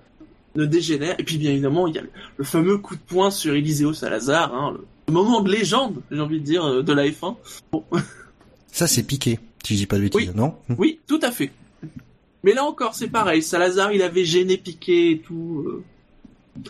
ne 0.57 0.67
dégénèrent. 0.67 1.17
Et 1.19 1.25
puis, 1.25 1.39
bien 1.39 1.51
évidemment, 1.53 1.87
il 1.87 1.95
y 1.95 1.99
a 1.99 2.03
le, 2.37 2.45
fameux 2.45 2.79
coup 2.79 2.95
de 2.95 3.01
poing 3.01 3.31
sur 3.31 3.55
Eliseo 3.55 3.93
Salazar, 3.95 4.53
hein, 4.55 4.77
le, 5.07 5.13
moment 5.13 5.41
de 5.41 5.51
légende, 5.51 5.97
j'ai 6.11 6.21
envie 6.21 6.41
de 6.41 6.45
dire, 6.45 6.65
euh, 6.65 6.83
de 6.83 6.93
la 6.93 7.07
F1. 7.07 7.37
Bon, 7.73 7.85
Ça, 8.73 8.87
c'est 8.87 9.03
piqué. 9.05 9.39
Si 9.67 9.75
je 9.75 9.79
dis 9.81 9.87
pas 9.87 9.97
de 9.97 10.03
bêtises, 10.03 10.29
Oui. 10.29 10.35
non? 10.37 10.55
Oui, 10.79 11.01
tout 11.09 11.19
à 11.23 11.33
fait. 11.33 11.51
Mais 12.45 12.53
là 12.53 12.65
encore, 12.65 12.95
c'est 12.95 13.09
pareil. 13.09 13.43
Salazar, 13.43 13.93
il 13.93 14.01
avait 14.03 14.25
gêné 14.25 14.57
Piqué 14.59 15.11
et 15.11 15.19
tout. 15.19 15.65
euh. 15.67 16.63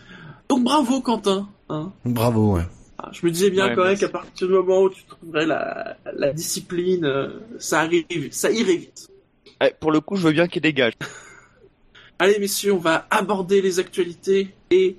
Donc, 0.48 0.64
bravo, 0.64 1.02
Quentin. 1.02 1.46
Hein. 1.68 1.92
Bravo, 2.06 2.54
ouais. 2.54 2.62
Ah, 2.96 3.10
je 3.12 3.26
me 3.26 3.30
disais 3.30 3.50
bien 3.50 3.66
Ouais, 3.68 3.74
quand 3.74 3.84
même 3.84 3.98
qu'à 3.98 4.08
partir 4.08 4.46
du 4.46 4.54
moment 4.54 4.80
où 4.84 4.88
tu 4.88 5.04
trouverais 5.04 5.44
la, 5.44 5.98
la 6.16 6.32
discipline, 6.32 7.04
euh, 7.04 7.28
ça 7.58 7.80
arrive, 7.80 8.06
ça 8.30 8.50
irait 8.50 8.76
vite. 8.76 9.10
Eh, 9.62 9.72
pour 9.78 9.92
le 9.92 10.00
coup, 10.00 10.16
je 10.16 10.22
veux 10.26 10.32
bien 10.32 10.48
qu'il 10.48 10.62
dégage. 10.62 10.94
Allez 12.18 12.38
messieurs, 12.38 12.72
on 12.72 12.78
va 12.78 13.06
aborder 13.10 13.60
les 13.60 13.78
actualités 13.78 14.54
et 14.70 14.96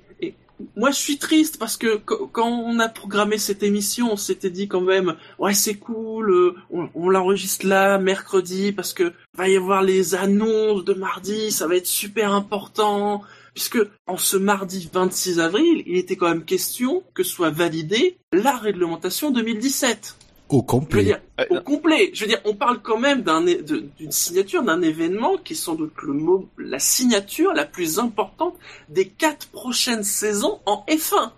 moi 0.76 0.90
je 0.90 0.96
suis 0.96 1.18
triste 1.18 1.58
parce 1.58 1.76
que 1.76 1.96
qu- 1.96 2.26
quand 2.32 2.48
on 2.48 2.78
a 2.80 2.88
programmé 2.88 3.38
cette 3.38 3.62
émission, 3.62 4.12
on 4.12 4.16
s'était 4.16 4.50
dit 4.50 4.68
quand 4.68 4.80
même 4.80 5.14
ouais 5.38 5.54
c'est 5.54 5.74
cool, 5.74 6.30
euh, 6.30 6.54
on, 6.70 6.88
on 6.94 7.08
l'enregistre 7.08 7.66
là 7.66 7.98
mercredi 7.98 8.72
parce 8.72 8.92
que 8.92 9.12
va 9.34 9.48
y 9.48 9.56
avoir 9.56 9.82
les 9.82 10.14
annonces 10.14 10.84
de 10.84 10.94
mardi, 10.94 11.50
ça 11.52 11.66
va 11.66 11.76
être 11.76 11.86
super 11.86 12.32
important 12.32 13.22
puisque 13.54 13.78
en 14.06 14.16
ce 14.16 14.36
mardi 14.36 14.88
26 14.92 15.40
avril, 15.40 15.82
il 15.86 15.96
était 15.96 16.14
quand 16.16 16.28
même 16.28 16.44
question 16.44 17.02
que 17.14 17.22
soit 17.24 17.50
validée 17.50 18.18
la 18.32 18.56
réglementation 18.56 19.30
2017. 19.32 20.16
Au 20.48 20.62
complet. 20.62 21.04
dire, 21.04 21.20
Euh, 21.40 21.44
au 21.50 21.60
complet. 21.60 22.10
Je 22.14 22.22
veux 22.22 22.26
dire, 22.28 22.40
on 22.44 22.54
parle 22.54 22.80
quand 22.82 22.98
même 22.98 23.22
d'une 23.22 24.10
signature, 24.10 24.62
d'un 24.62 24.80
événement 24.82 25.36
qui 25.36 25.52
est 25.52 25.56
sans 25.56 25.74
doute 25.74 25.92
le 26.02 26.14
mot, 26.14 26.48
la 26.58 26.78
signature 26.78 27.52
la 27.52 27.64
plus 27.66 27.98
importante 27.98 28.54
des 28.88 29.06
quatre 29.08 29.48
prochaines 29.48 30.02
saisons 30.04 30.58
en 30.66 30.84
F1. 30.88 31.32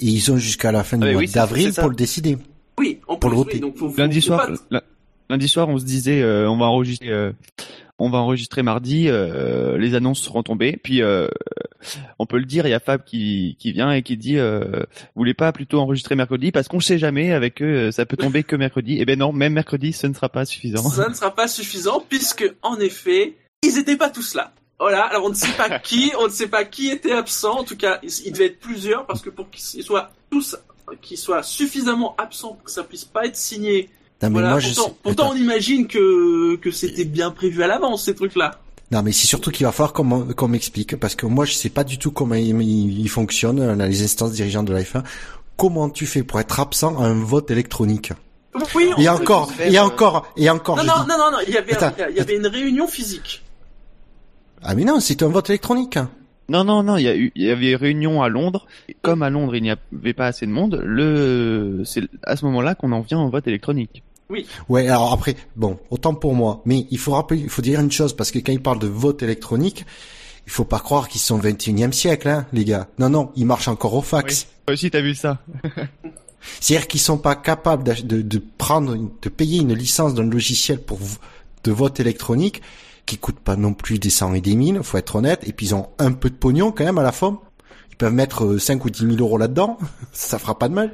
Et 0.00 0.06
ils 0.06 0.30
ont 0.30 0.36
jusqu'à 0.36 0.70
la 0.72 0.84
fin 0.84 1.00
Ah, 1.02 1.06
mois 1.10 1.20
oui, 1.20 1.28
d'avril 1.28 1.72
pour 1.74 1.88
le 1.88 1.96
décider. 1.96 2.36
Oui, 2.78 3.00
en 3.08 3.16
Pour 3.16 3.30
plus, 3.30 3.36
le 3.36 3.36
oui, 3.40 3.44
voter. 3.44 3.58
donc 3.60 3.76
faut- 3.76 3.88
faut- 3.90 3.96
Lundi 3.98 4.20
soir, 4.22 4.46
pas- 4.46 4.54
la- 4.70 4.84
lundi 5.30 5.48
soir, 5.48 5.68
on 5.68 5.78
se 5.78 5.84
disait, 5.84 6.20
euh, 6.22 6.48
on 6.48 6.56
va 6.58 6.66
enregistrer, 6.66 7.08
euh, 7.08 7.32
on 7.98 8.08
va 8.10 8.18
enregistrer 8.18 8.62
mardi. 8.62 9.08
euh, 9.08 9.76
les 9.78 9.94
annonces 9.94 10.20
seront 10.20 10.42
tombées. 10.44 10.76
Puis, 10.80 11.02
euh, 11.02 11.26
on 12.18 12.26
peut 12.26 12.38
le 12.38 12.44
dire, 12.44 12.66
il 12.66 12.70
y 12.70 12.74
a 12.74 12.80
Fab 12.80 13.04
qui, 13.04 13.56
qui 13.58 13.72
vient 13.72 13.92
et 13.92 14.02
qui 14.02 14.16
dit, 14.16 14.38
euh, 14.38 14.64
vous 14.70 15.16
voulez 15.20 15.34
pas 15.34 15.52
plutôt 15.52 15.80
enregistrer 15.80 16.14
mercredi? 16.14 16.52
Parce 16.52 16.68
qu'on 16.68 16.80
sait 16.80 16.98
jamais 16.98 17.32
avec 17.32 17.62
eux, 17.62 17.88
euh, 17.88 17.90
ça 17.92 18.06
peut 18.06 18.16
tomber 18.16 18.42
que 18.42 18.56
mercredi. 18.56 18.96
Eh 19.00 19.04
ben 19.04 19.18
non, 19.18 19.32
même 19.32 19.52
mercredi, 19.52 19.92
ce 19.92 20.06
ne 20.06 20.14
sera 20.14 20.28
pas 20.28 20.44
suffisant. 20.44 20.88
ça 20.90 21.08
ne 21.08 21.14
sera 21.14 21.34
pas 21.34 21.48
suffisant 21.48 22.04
puisque, 22.08 22.44
en 22.62 22.76
effet, 22.78 23.34
ils 23.62 23.74
n'étaient 23.74 23.96
pas 23.96 24.10
tous 24.10 24.34
là. 24.34 24.52
Voilà, 24.80 25.02
alors 25.04 25.24
on 25.24 25.30
ne 25.30 25.34
sait 25.34 25.52
pas 25.56 25.78
qui, 25.80 26.12
on 26.20 26.26
ne 26.26 26.32
sait 26.32 26.46
pas 26.46 26.64
qui 26.64 26.88
était 26.88 27.10
absent. 27.12 27.58
En 27.58 27.64
tout 27.64 27.76
cas, 27.76 27.98
il 28.04 28.10
il 28.26 28.32
devait 28.32 28.46
être 28.46 28.60
plusieurs 28.60 29.06
parce 29.06 29.20
que 29.22 29.30
pour 29.30 29.50
qu'ils 29.50 29.82
soient 29.82 30.10
tous, 30.30 30.56
qu'ils 31.02 31.18
soient 31.18 31.42
suffisamment 31.42 32.14
absents 32.16 32.52
pour 32.54 32.62
que 32.64 32.70
ça 32.70 32.84
puisse 32.84 33.04
pas 33.04 33.26
être 33.26 33.34
signé 33.36 33.88
Non, 34.22 34.28
mais 34.28 34.34
Voilà, 34.34 34.50
moi, 34.50 34.60
je 34.60 34.68
pourtant, 34.68 34.88
sais- 34.90 34.94
pourtant 35.02 35.30
on 35.32 35.36
imagine 35.36 35.88
que, 35.88 36.54
que 36.56 36.70
c'était 36.70 37.04
bien 37.04 37.32
prévu 37.32 37.62
à 37.64 37.66
l'avance, 37.66 38.04
ces 38.04 38.14
trucs-là. 38.14 38.60
Non, 38.90 39.02
mais 39.02 39.12
c'est 39.12 39.26
surtout 39.26 39.50
qu'il 39.50 39.66
va 39.66 39.72
falloir 39.72 39.92
qu'on 39.92 40.48
m'explique, 40.48 40.96
parce 40.96 41.14
que 41.14 41.26
moi, 41.26 41.44
je 41.44 41.52
sais 41.52 41.68
pas 41.68 41.84
du 41.84 41.98
tout 41.98 42.10
comment 42.10 42.34
il, 42.36 42.60
il- 42.62 43.00
il 43.00 43.08
fonctionne, 43.08 43.60
euh, 43.60 43.86
les 43.86 44.02
instances 44.02 44.32
dirigeantes 44.32 44.66
de 44.66 44.72
la 44.72 44.80
F1. 44.82 45.02
Comment 45.58 45.90
tu 45.90 46.06
fais 46.06 46.22
pour 46.22 46.40
être 46.40 46.58
absent 46.60 46.98
à 46.98 47.06
un 47.06 47.22
vote 47.22 47.50
électronique? 47.50 48.12
Oui, 48.74 48.90
on 48.96 49.00
Et 49.00 49.08
encore, 49.08 49.52
faire, 49.52 49.72
et 49.72 49.78
euh, 49.78 49.82
encore, 49.82 50.26
et 50.36 50.48
encore, 50.48 50.76
Non, 50.76 50.82
je 50.82 50.88
non, 50.88 50.94
dis. 51.02 51.08
non, 51.10 51.18
non, 51.18 51.30
non, 51.32 51.38
il 51.46 51.52
y 51.52 51.56
avait, 51.58 51.74
Attends, 51.74 51.92
il 52.10 52.16
y 52.16 52.20
avait 52.20 52.36
une 52.36 52.46
réunion 52.46 52.88
physique. 52.88 53.44
Ah 54.62 54.74
mais 54.74 54.84
non, 54.84 55.00
c'est 55.00 55.22
un 55.22 55.28
vote 55.28 55.48
électronique. 55.50 55.98
Non, 56.48 56.64
non, 56.64 56.82
non, 56.82 56.96
il 56.96 57.02
y 57.04 57.08
a 57.08 57.14
eu, 57.16 57.30
il 57.36 57.44
y 57.44 57.50
avait 57.50 57.76
réunion 57.76 58.22
à 58.22 58.28
Londres. 58.30 58.66
Et 58.88 58.96
Comme 59.02 59.22
à 59.22 59.28
Londres, 59.30 59.54
il 59.54 59.62
n'y 59.62 59.70
avait 59.70 60.14
pas 60.14 60.26
assez 60.26 60.46
de 60.46 60.50
monde. 60.50 60.80
Le, 60.82 61.82
c'est 61.84 62.02
à 62.22 62.36
ce 62.36 62.44
moment-là 62.46 62.74
qu'on 62.74 62.90
en 62.92 63.00
vient 63.00 63.20
au 63.20 63.28
vote 63.28 63.46
électronique. 63.46 64.02
Ouais, 64.68 64.88
alors 64.88 65.12
après, 65.12 65.36
bon, 65.56 65.78
autant 65.90 66.14
pour 66.14 66.34
moi, 66.34 66.62
mais 66.66 66.86
il 66.90 66.98
faut 66.98 67.12
rappeler, 67.12 67.40
il 67.40 67.48
faut 67.48 67.62
dire 67.62 67.80
une 67.80 67.90
chose, 67.90 68.14
parce 68.14 68.30
que 68.30 68.38
quand 68.38 68.52
ils 68.52 68.62
parlent 68.62 68.78
de 68.78 68.86
vote 68.86 69.22
électronique, 69.22 69.86
il 70.46 70.52
faut 70.52 70.64
pas 70.64 70.78
croire 70.78 71.08
qu'ils 71.08 71.20
sont 71.20 71.38
au 71.38 71.42
21e 71.42 71.92
siècle, 71.92 72.28
hein, 72.28 72.46
les 72.52 72.64
gars. 72.64 72.88
Non, 72.98 73.08
non, 73.08 73.32
ils 73.36 73.46
marchent 73.46 73.68
encore 73.68 73.94
au 73.94 74.02
fax. 74.02 74.46
Toi 74.66 74.74
aussi, 74.74 74.90
t'as 74.90 75.00
vu 75.00 75.14
ça 75.14 75.38
C'est-à-dire 76.60 76.86
qu'ils 76.86 77.00
sont 77.00 77.18
pas 77.18 77.34
capables 77.34 77.84
de, 77.84 78.22
de 78.22 78.42
prendre, 78.58 78.96
de 78.96 79.28
payer 79.28 79.60
une 79.60 79.74
licence 79.74 80.14
d'un 80.14 80.28
logiciel 80.28 80.80
pour 80.80 80.98
de 81.64 81.72
vote 81.72 82.00
électronique 82.00 82.62
qui 83.06 83.18
coûte 83.18 83.40
pas 83.40 83.56
non 83.56 83.72
plus 83.72 83.98
des 83.98 84.10
cent 84.10 84.34
et 84.34 84.40
des 84.40 84.54
mille, 84.54 84.82
faut 84.82 84.98
être 84.98 85.16
honnête. 85.16 85.40
Et 85.46 85.52
puis 85.52 85.66
ils 85.66 85.74
ont 85.74 85.88
un 85.98 86.12
peu 86.12 86.30
de 86.30 86.34
pognon 86.34 86.72
quand 86.72 86.84
même 86.84 86.98
à 86.98 87.02
la 87.02 87.12
fin. 87.12 87.40
Ils 87.90 87.96
peuvent 87.96 88.12
mettre 88.12 88.44
euh, 88.44 88.58
5 88.58 88.84
ou 88.84 88.90
10 88.90 89.00
000 89.00 89.16
euros 89.18 89.38
là-dedans, 89.38 89.78
ça 90.12 90.38
fera 90.38 90.58
pas 90.58 90.68
de 90.68 90.74
mal, 90.74 90.92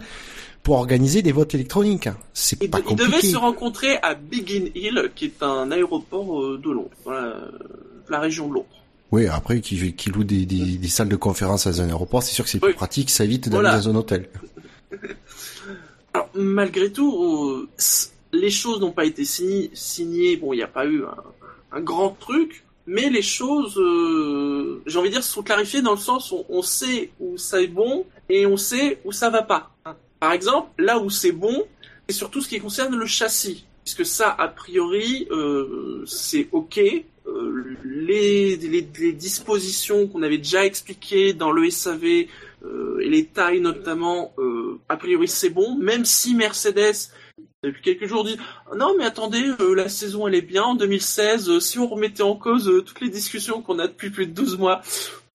pour 0.65 0.77
organiser 0.77 1.23
des 1.23 1.31
votes 1.31 1.55
électroniques. 1.55 2.09
C'est 2.33 2.57
pas 2.69 2.79
ils 2.81 2.97
devaient 2.97 3.05
compliqué. 3.13 3.31
se 3.31 3.37
rencontrer 3.37 3.97
à 4.03 4.15
Biggin 4.15 4.65
Hill, 4.75 5.11
qui 5.15 5.27
est 5.27 5.43
un 5.43 5.71
aéroport 5.71 6.43
euh, 6.43 6.59
de 6.61 6.71
Londres, 6.71 6.91
la 8.09 8.19
région 8.21 8.49
de 8.49 8.55
Londres. 8.55 8.67
Oui, 9.13 9.27
après 9.29 9.61
qui, 9.61 9.93
qui 9.93 10.11
loue 10.11 10.25
des, 10.25 10.45
des, 10.47 10.77
des 10.79 10.89
salles 10.89 11.09
de 11.11 11.17
conférence 11.17 11.67
à 11.69 11.71
un 11.71 11.87
aéroport, 11.87 12.23
c'est 12.23 12.33
sûr 12.35 12.45
que 12.45 12.51
c'est 12.51 12.59
Oui. 12.63 12.71
plus 12.71 12.75
pratique, 12.75 13.11
ça 13.11 13.23
évite 13.25 13.49
d'aller 13.49 13.63
Voilà. 13.63 13.79
dans 13.79 13.89
un 13.91 13.95
hôtel. 13.95 14.29
Alors, 16.15 16.29
malgré 16.35 16.91
tout, 16.91 17.13
euh, 17.23 17.69
les 18.33 18.51
choses 18.51 18.81
n'ont 18.81 18.93
pas 18.93 19.05
été 19.05 19.25
signées, 19.25 19.71
signées. 19.75 20.37
Bon, 20.37 20.53
il 20.53 20.57
n'y 20.57 20.63
a 20.63 20.69
pas 20.69 20.87
eu 20.87 21.03
un, 21.05 21.77
un 21.77 21.81
grand 21.81 22.11
truc, 22.19 22.65
mais 22.87 23.11
les 23.11 23.23
choses, 23.23 23.77
euh, 23.79 24.83
j'ai 24.87 24.99
envie 24.99 25.09
de 25.11 25.15
dire, 25.15 25.25
sont 25.25 25.43
clarifiées 25.43 25.83
dans 25.83 25.93
le 25.93 25.99
sens 25.99 26.31
où 26.33 26.45
on 26.49 26.63
sait 26.63 27.11
où 27.21 27.37
ça 27.37 27.61
est 27.63 27.67
bon 27.69 28.05
et 28.29 28.47
on 28.47 28.57
sait 28.57 29.01
où 29.05 29.13
ça 29.13 29.29
va 29.31 29.43
pas. 29.43 29.71
Par 30.21 30.33
exemple, 30.33 30.71
là 30.83 30.99
où 30.99 31.11
c'est 31.11 31.33
bon, 31.33 31.65
c'est 32.09 32.15
surtout 32.15 32.41
ce 32.41 32.49
qui 32.49 32.61
concerne 32.61 32.97
le 32.97 33.07
châssis, 33.07 33.67
puisque 33.85 34.07
ça, 34.07 34.31
a 34.31 34.49
priori, 34.49 35.27
euh, 35.31 36.05
c'est 36.07 36.49
ok. 36.53 36.81
Euh, 37.27 37.77
les, 37.85 38.57
dispositions 39.13 40.07
qu'on 40.09 40.23
avait 40.23 40.39
déjà 40.39 40.65
expliquées 40.67 41.33
dans 41.33 41.53
le 41.53 41.71
SAV 41.71 42.27
euh, 42.65 42.99
et 43.01 43.09
les 43.09 43.25
tailles 43.25 43.61
notamment, 43.61 44.35
a 44.89 44.97
priori 44.97 45.27
c'est 45.27 45.49
bon, 45.49 45.77
même 45.77 46.05
si 46.05 46.35
Mercedes 46.35 47.11
depuis 47.65 47.83
quelques 47.83 48.07
jours 48.07 48.25
dit 48.25 48.37
non 48.77 48.95
mais 48.99 49.05
attendez 49.05 49.43
la 49.75 49.89
saison 49.89 50.29
elle 50.29 50.35
est 50.35 50.43
bien 50.43 50.63
en 50.63 50.75
2016 50.75 51.49
euh, 51.49 51.61
si 51.61 51.79
on 51.79 51.89
remettait 51.89 52.23
en 52.23 52.37
cause 52.37 52.71
toutes 52.87 53.01
les 53.01 53.09
discussions 53.09 53.63
qu'on 53.63 53.79
a 53.79 53.87
depuis 53.89 54.11
plus 54.11 54.27
de 54.27 54.33
12 54.33 54.59
mois 54.59 54.83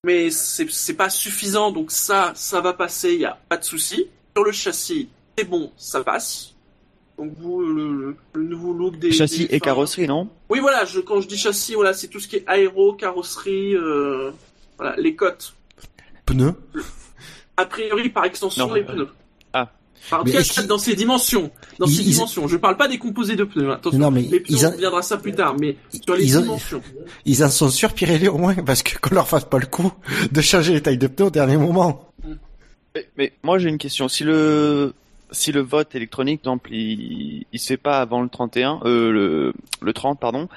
mais 0.03 0.29
c'est 0.29 0.93
pas 0.93 1.09
suffisant 1.09 1.71
donc 1.71 1.91
ça 1.91 2.31
ça 2.35 2.61
va 2.61 2.73
passer 2.73 3.13
il 3.13 3.21
y 3.21 3.25
a 3.25 3.39
pas 3.49 3.57
de 3.57 3.65
souci 3.65 4.07
sur 4.35 4.43
le 4.45 4.51
châssis 4.51 5.09
c'est 5.37 5.43
bon 5.45 5.71
ça 5.77 6.03
passe 6.03 6.53
donc 7.17 7.33
vous 7.37 7.59
le, 7.61 8.15
le 8.33 8.43
nouveau 8.43 8.71
look 8.73 8.97
des 8.97 9.11
Châssis 9.11 9.47
des 9.47 9.55
et 9.55 9.59
F1. 9.59 9.61
carrosserie, 9.61 10.07
non? 10.07 10.29
Oui 10.49 10.59
voilà 10.61 10.85
je, 10.85 10.99
quand 11.01 11.19
je 11.21 11.27
dis 11.27 11.37
châssis 11.37 11.73
voilà 11.75 11.93
c'est 11.93 12.07
tout 12.07 12.19
ce 12.19 12.27
qui 12.29 12.37
est 12.37 12.43
aéro 12.47 12.93
carrosserie 12.93 13.75
euh, 13.75 14.31
voilà 14.77 14.95
les 14.97 15.15
cotes 15.15 15.53
Pneus? 16.25 16.53
A 17.57 17.65
priori 17.65 18.09
par 18.09 18.23
extension 18.25 18.67
Non. 18.67 18.73
les 18.73 18.83
pneus. 18.83 19.09
Ah. 19.51 19.69
Tout 20.09 20.23
cas, 20.31 20.63
dans 20.63 20.77
ces 20.77 20.95
dimensions. 20.95 21.51
Dans 21.77 21.87
Ils- 21.87 21.95
ces 21.95 22.01
ils- 22.03 22.11
dimensions. 22.13 22.47
Je 22.47 22.55
parle 22.55 22.77
pas 22.77 22.87
des 22.87 22.97
composés 22.99 23.35
de 23.35 23.43
pneus. 23.43 23.69
hein. 23.69 23.73
Attention. 23.73 23.99
Non, 23.99 24.11
mais 24.11 24.21
les 24.21 24.39
pneus, 24.39 24.55
ils 24.57 24.65
on 24.67 24.71
reviendra 24.71 25.01
ça 25.01 25.17
plus 25.17 25.33
tard. 25.33 25.55
Mais 25.59 25.75
sur 26.05 26.15
les 26.15 26.23
ils 26.23 26.39
dimensions. 26.41 26.81
Ils 27.25 27.43
en 27.43 27.49
sont 27.49 27.69
sûrs, 27.69 27.91
Pirelli, 27.93 28.27
au 28.29 28.37
moins, 28.37 28.55
parce 28.55 28.81
que 28.83 28.97
qu'on 28.97 29.13
leur 29.15 29.27
fasse 29.27 29.43
pas 29.43 29.57
le 29.59 29.65
coup 29.65 29.91
de 30.31 30.39
changer 30.39 30.71
les 30.73 30.81
tailles 30.81 30.97
de 30.99 31.07
pneus 31.07 31.25
au 31.27 31.31
dernier 31.31 31.57
moment. 31.57 32.08
Mais, 33.17 33.33
moi 33.43 33.57
j'ai 33.59 33.69
une 33.69 33.77
question. 33.77 34.07
Si 34.07 34.23
le 34.23 34.93
si 35.31 35.51
le 35.51 35.61
vote 35.61 35.93
électronique, 35.95 36.41
par 36.41 36.53
exemple, 36.53 36.73
il, 36.73 37.45
il 37.51 37.59
se 37.59 37.67
fait 37.67 37.77
pas 37.77 37.99
avant 37.99 38.21
le 38.21 38.29
31, 38.29 38.81
euh, 38.85 39.11
le, 39.11 39.53
le 39.81 39.93
30, 39.93 40.19
pardon, 40.19 40.49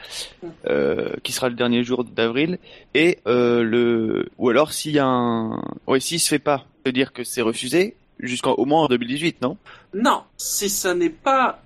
euh, 0.67 1.15
qui 1.23 1.33
sera 1.33 1.49
le 1.49 1.55
dernier 1.55 1.85
jour 1.85 2.05
d'avril, 2.05 2.59
et 2.95 3.19
euh, 3.27 3.63
le 3.63 4.29
ou 4.39 4.49
alors 4.49 4.73
s'il 4.73 4.93
y 4.93 4.99
a 4.99 5.07
un, 5.07 5.63
ouais, 5.87 6.01
s'il 6.01 6.21
se 6.21 6.29
fait 6.29 6.39
pas, 6.39 6.65
veut 6.85 6.93
dire 6.93 7.13
que 7.13 7.25
c'est 7.25 7.43
refusé. 7.43 7.97
jusqu'au 8.21 8.53
au 8.53 8.65
moins 8.65 8.85
en 8.85 8.89
2018, 8.89 9.43
non? 9.43 9.57
Non, 9.95 10.23
si 10.37 10.69
ça 10.69 10.95
n'est 10.95 11.11
pas... 11.11 11.63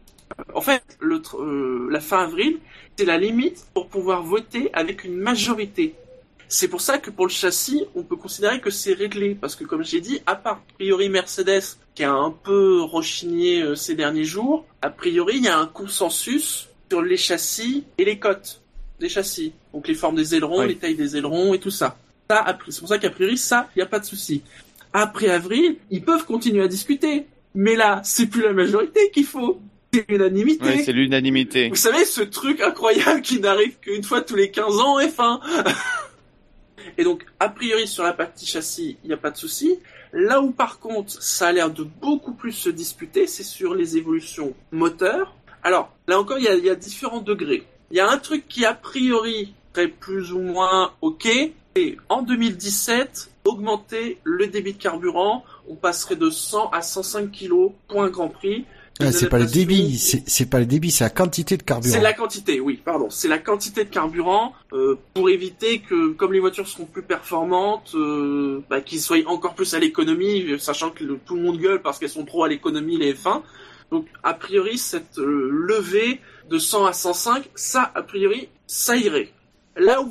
En 0.54 0.60
fait, 0.60 0.82
la 1.00 2.00
fin 2.00 2.24
avril, 2.24 2.58
c'est 2.96 3.04
la 3.04 3.16
limite 3.16 3.66
pour 3.72 3.86
pouvoir 3.88 4.22
voter 4.22 4.70
avec 4.72 5.04
une 5.04 5.16
majorité. 5.16 5.94
C'est 6.48 6.68
pour 6.68 6.80
ça 6.80 6.98
que 6.98 7.10
pour 7.10 7.26
le 7.26 7.32
châssis, 7.32 7.84
on 7.94 8.02
peut 8.02 8.16
considérer 8.16 8.60
que 8.60 8.70
c'est 8.70 8.92
réglé, 8.92 9.34
parce 9.34 9.56
que 9.56 9.64
comme 9.64 9.84
j'ai 9.84 10.00
dit, 10.00 10.20
à 10.26 10.36
part 10.36 10.62
a 10.70 10.74
priori 10.74 11.08
Mercedes, 11.08 11.62
qui 11.94 12.04
a 12.04 12.12
un 12.12 12.30
peu 12.30 12.82
rechigné 12.82 13.62
euh, 13.62 13.74
ces 13.74 13.94
derniers 13.94 14.24
jours, 14.24 14.64
a 14.82 14.90
priori 14.90 15.38
il 15.38 15.44
y 15.44 15.48
a 15.48 15.58
un 15.58 15.66
consensus 15.66 16.68
sur 16.88 17.02
les 17.02 17.16
châssis 17.16 17.84
et 17.98 18.04
les 18.04 18.18
cotes 18.18 18.60
des 19.00 19.08
châssis. 19.08 19.52
Donc 19.72 19.88
les 19.88 19.94
formes 19.94 20.16
des 20.16 20.34
ailerons, 20.34 20.60
Oui. 20.60 20.68
les 20.68 20.76
tailles 20.76 20.94
des 20.94 21.16
ailerons 21.16 21.52
et 21.54 21.58
tout 21.58 21.70
ça. 21.70 21.96
ça 22.30 22.56
c'est 22.68 22.78
pour 22.80 22.88
ça 22.88 22.98
qu'a 22.98 23.10
priori, 23.10 23.36
ça, 23.36 23.68
il 23.74 23.80
n'y 23.80 23.82
a 23.82 23.86
pas 23.86 23.98
de 23.98 24.04
souci. 24.04 24.42
Après 24.92 25.28
avril, 25.28 25.76
ils 25.90 26.02
peuvent 26.02 26.24
continuer 26.24 26.62
à 26.62 26.68
discuter. 26.68 27.26
Mais 27.54 27.74
là, 27.74 28.00
c'est 28.04 28.26
plus 28.26 28.42
la 28.42 28.52
majorité 28.52 29.10
qu'il 29.12 29.24
faut. 29.24 29.60
C'est 29.92 30.08
l'unanimité. 30.10 30.64
Ouais, 30.64 30.82
c'est 30.84 30.92
l'unanimité. 30.92 31.70
Vous 31.70 31.76
savez, 31.76 32.04
ce 32.04 32.20
truc 32.20 32.60
incroyable 32.60 33.22
qui 33.22 33.40
n'arrive 33.40 33.78
qu'une 33.80 34.04
fois 34.04 34.20
tous 34.20 34.36
les 34.36 34.50
15 34.50 34.78
ans 34.78 34.96
en 34.96 35.00
F1. 35.00 35.40
Et 36.98 37.04
donc, 37.04 37.24
a 37.40 37.48
priori, 37.48 37.86
sur 37.86 38.04
la 38.04 38.12
partie 38.12 38.46
châssis, 38.46 38.96
il 39.04 39.08
n'y 39.08 39.14
a 39.14 39.18
pas 39.18 39.30
de 39.30 39.36
souci. 39.36 39.78
Là 40.12 40.40
où, 40.40 40.50
par 40.50 40.78
contre, 40.78 41.22
ça 41.22 41.48
a 41.48 41.52
l'air 41.52 41.70
de 41.70 41.82
beaucoup 41.82 42.32
plus 42.32 42.52
se 42.52 42.70
disputer, 42.70 43.26
c'est 43.26 43.42
sur 43.42 43.74
les 43.74 43.96
évolutions 43.96 44.54
moteurs. 44.72 45.34
Alors, 45.62 45.94
là 46.06 46.18
encore, 46.18 46.38
il 46.38 46.44
y 46.44 46.70
a, 46.70 46.74
différents 46.74 47.20
degrés. 47.20 47.66
Il 47.90 47.96
y 47.96 48.00
a 48.00 48.08
un 48.08 48.18
truc 48.18 48.46
qui, 48.48 48.64
a 48.64 48.74
priori, 48.74 49.54
serait 49.74 49.88
plus 49.88 50.32
ou 50.32 50.40
moins 50.40 50.92
OK. 51.02 51.26
Et 51.74 51.98
en 52.08 52.22
2017, 52.22 53.30
augmenter 53.44 54.18
le 54.24 54.46
débit 54.46 54.72
de 54.72 54.82
carburant. 54.82 55.44
On 55.68 55.74
passerait 55.74 56.16
de 56.16 56.30
100 56.30 56.70
à 56.70 56.82
105 56.82 57.30
kg 57.30 57.72
pour 57.88 58.02
un 58.02 58.08
Grand 58.08 58.28
Prix. 58.28 58.64
Ah, 59.00 59.12
c'est 59.12 59.28
pas 59.28 59.38
le 59.38 59.44
débit, 59.46 59.98
c'est 59.98 60.46
pas 60.48 60.58
le 60.58 60.64
débit, 60.66 60.90
c'est 60.90 61.04
la 61.04 61.10
quantité 61.10 61.56
de 61.58 61.62
carburant. 61.62 61.92
c'est 61.92 62.00
la 62.00 62.12
quantité, 62.14 62.60
oui, 62.60 62.80
pardon. 62.82 63.08
C'est 63.10 63.28
la 63.28 63.38
quantité 63.38 63.84
de 63.84 63.90
carburant 63.90 64.54
euh, 64.72 64.96
pour 65.12 65.28
éviter 65.28 65.80
que, 65.80 66.12
comme 66.12 66.32
les 66.32 66.40
voitures 66.40 66.66
seront 66.66 66.86
plus 66.86 67.02
performantes, 67.02 67.92
euh, 67.94 68.60
bah, 68.70 68.80
qu'ils 68.80 69.00
soient 69.00 69.18
encore 69.26 69.54
plus 69.54 69.74
à 69.74 69.78
l'économie, 69.78 70.58
sachant 70.58 70.90
que 70.90 71.04
le- 71.04 71.18
tout 71.26 71.34
le 71.36 71.42
monde 71.42 71.58
gueule 71.60 71.82
parce 71.82 71.98
qu'elles 71.98 72.08
sont 72.08 72.24
trop 72.24 72.44
à 72.44 72.48
l'économie 72.48 72.96
les 72.96 73.12
F1. 73.12 73.42
Donc, 73.90 74.06
a 74.22 74.32
priori, 74.34 74.78
cette 74.78 75.18
euh, 75.18 75.48
levée 75.52 76.20
de 76.48 76.58
100 76.58 76.86
à 76.86 76.92
105, 76.94 77.48
ça, 77.54 77.92
a 77.94 78.02
priori, 78.02 78.48
ça 78.66 78.96
irait. 78.96 79.28
Là 79.76 80.00
où, 80.00 80.10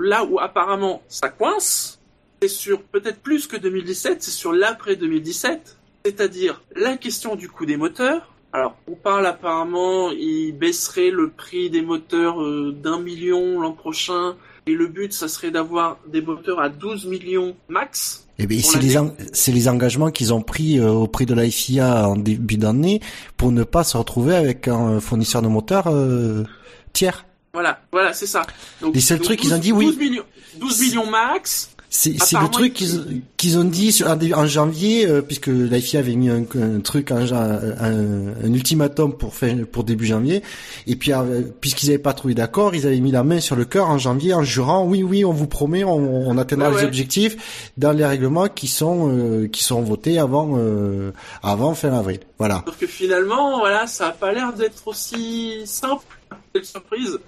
là 0.00 0.24
où 0.24 0.40
apparemment 0.40 1.00
ça 1.06 1.28
coince, 1.28 2.00
c'est 2.42 2.48
sur 2.48 2.82
peut-être 2.82 3.20
plus 3.20 3.46
que 3.46 3.56
2017, 3.56 4.20
c'est 4.22 4.32
sur 4.32 4.52
l'après 4.52 4.96
2017, 4.96 5.75
c'est-à-dire 6.10 6.62
la 6.76 6.96
question 6.96 7.34
du 7.34 7.48
coût 7.48 7.66
des 7.66 7.76
moteurs. 7.76 8.32
Alors, 8.52 8.76
on 8.86 8.94
parle 8.94 9.26
apparemment, 9.26 10.10
il 10.12 10.52
baisserait 10.52 11.10
le 11.10 11.30
prix 11.30 11.68
des 11.68 11.82
moteurs 11.82 12.40
euh, 12.40 12.72
d'un 12.72 13.00
million 13.00 13.60
l'an 13.60 13.72
prochain, 13.72 14.36
et 14.66 14.72
le 14.72 14.86
but, 14.86 15.12
ça 15.12 15.26
serait 15.28 15.50
d'avoir 15.50 15.98
des 16.06 16.20
moteurs 16.22 16.60
à 16.60 16.68
12 16.68 17.06
millions 17.06 17.56
max. 17.68 18.26
Eh 18.38 18.46
bien, 18.46 18.60
c'est 18.62 19.50
les, 19.52 19.68
en- 19.68 19.74
engagements 19.74 20.10
qu'ils 20.10 20.32
ont 20.32 20.42
pris 20.42 20.78
euh, 20.78 20.90
auprès 20.90 21.26
de 21.26 21.34
la 21.34 21.50
FIA 21.50 22.08
en 22.08 22.16
début 22.16 22.56
d'année 22.56 23.00
pour 23.36 23.50
ne 23.50 23.64
pas 23.64 23.82
se 23.82 23.96
retrouver 23.96 24.36
avec 24.36 24.68
un 24.68 25.00
fournisseur 25.00 25.42
de 25.42 25.48
moteurs 25.48 25.88
euh, 25.88 26.44
tiers. 26.92 27.26
Voilà, 27.52 27.80
voilà, 27.90 28.12
c'est 28.12 28.26
ça. 28.26 28.42
Donc, 28.80 28.94
Les 28.94 29.00
seuls 29.00 29.18
donc 29.18 29.26
trucs, 29.26 29.44
ils 29.44 29.54
ont 29.54 29.58
dit 29.58 29.72
oui. 29.72 29.86
12 29.86 29.98
millions, 29.98 30.24
12 30.60 30.80
millions 30.82 31.10
max. 31.10 31.70
C'est 31.98 32.10
le 32.40 32.50
truc 32.50 32.78
ils- 32.80 33.22
qu'ils 33.38 33.56
ont 33.58 33.64
dit 33.64 33.90
sur- 33.90 34.06
en, 34.08 34.46
janvier, 34.46 35.06
euh, 35.08 35.22
puisque 35.22 35.46
la 35.46 35.80
FIA 35.80 36.00
avait 36.00 36.14
mis 36.14 36.28
un, 36.28 36.44
un 36.60 36.80
truc, 36.80 37.10
un, 37.10 37.24
un, 37.32 38.34
un 38.44 38.52
ultimatum 38.52 39.16
pour 39.16 39.34
fin- 39.34 39.64
pour 39.64 39.82
début 39.84 40.04
janvier, 40.04 40.42
et 40.86 40.96
puis 40.96 41.12
euh, 41.12 41.42
puisqu'ils 41.60 41.86
n'avaient 41.86 41.98
pas 41.98 42.12
trouvé 42.12 42.34
d'accord, 42.34 42.74
ils 42.74 42.86
avaient 42.86 43.00
mis 43.00 43.12
la 43.12 43.24
main 43.24 43.40
sur 43.40 43.56
le 43.56 43.64
cœur 43.64 43.88
en 43.88 43.96
janvier 43.98 44.34
en 44.34 44.42
jurant 44.42 44.84
oui 44.84 45.02
oui 45.02 45.24
on 45.24 45.32
vous 45.32 45.46
promet 45.46 45.84
on, 45.84 46.28
on 46.28 46.36
atteindra 46.38 46.68
Ouais, 46.68 46.74
les 46.74 46.80
ouais. 46.82 46.86
objectifs 46.86 47.70
dans 47.78 47.92
les 47.92 48.04
règlements 48.04 48.48
qui 48.48 48.66
sont 48.68 49.08
euh, 49.10 49.48
qui 49.48 49.62
sont 49.64 49.80
votés 49.82 50.18
avant 50.18 50.54
euh, 50.58 51.12
avant 51.42 51.74
fin 51.74 51.92
avril. 51.92 52.20
Voilà. 52.38 52.62
Sauf 52.66 52.76
que 52.78 52.86
finalement, 52.86 53.58
voilà, 53.60 53.86
ça 53.86 54.08
a 54.08 54.12
pas 54.12 54.32
l'air 54.32 54.52
d'être 54.52 54.86
aussi 54.86 55.62
simple. 55.64 56.04
Quelle 56.52 56.64
surprise. 56.64 57.18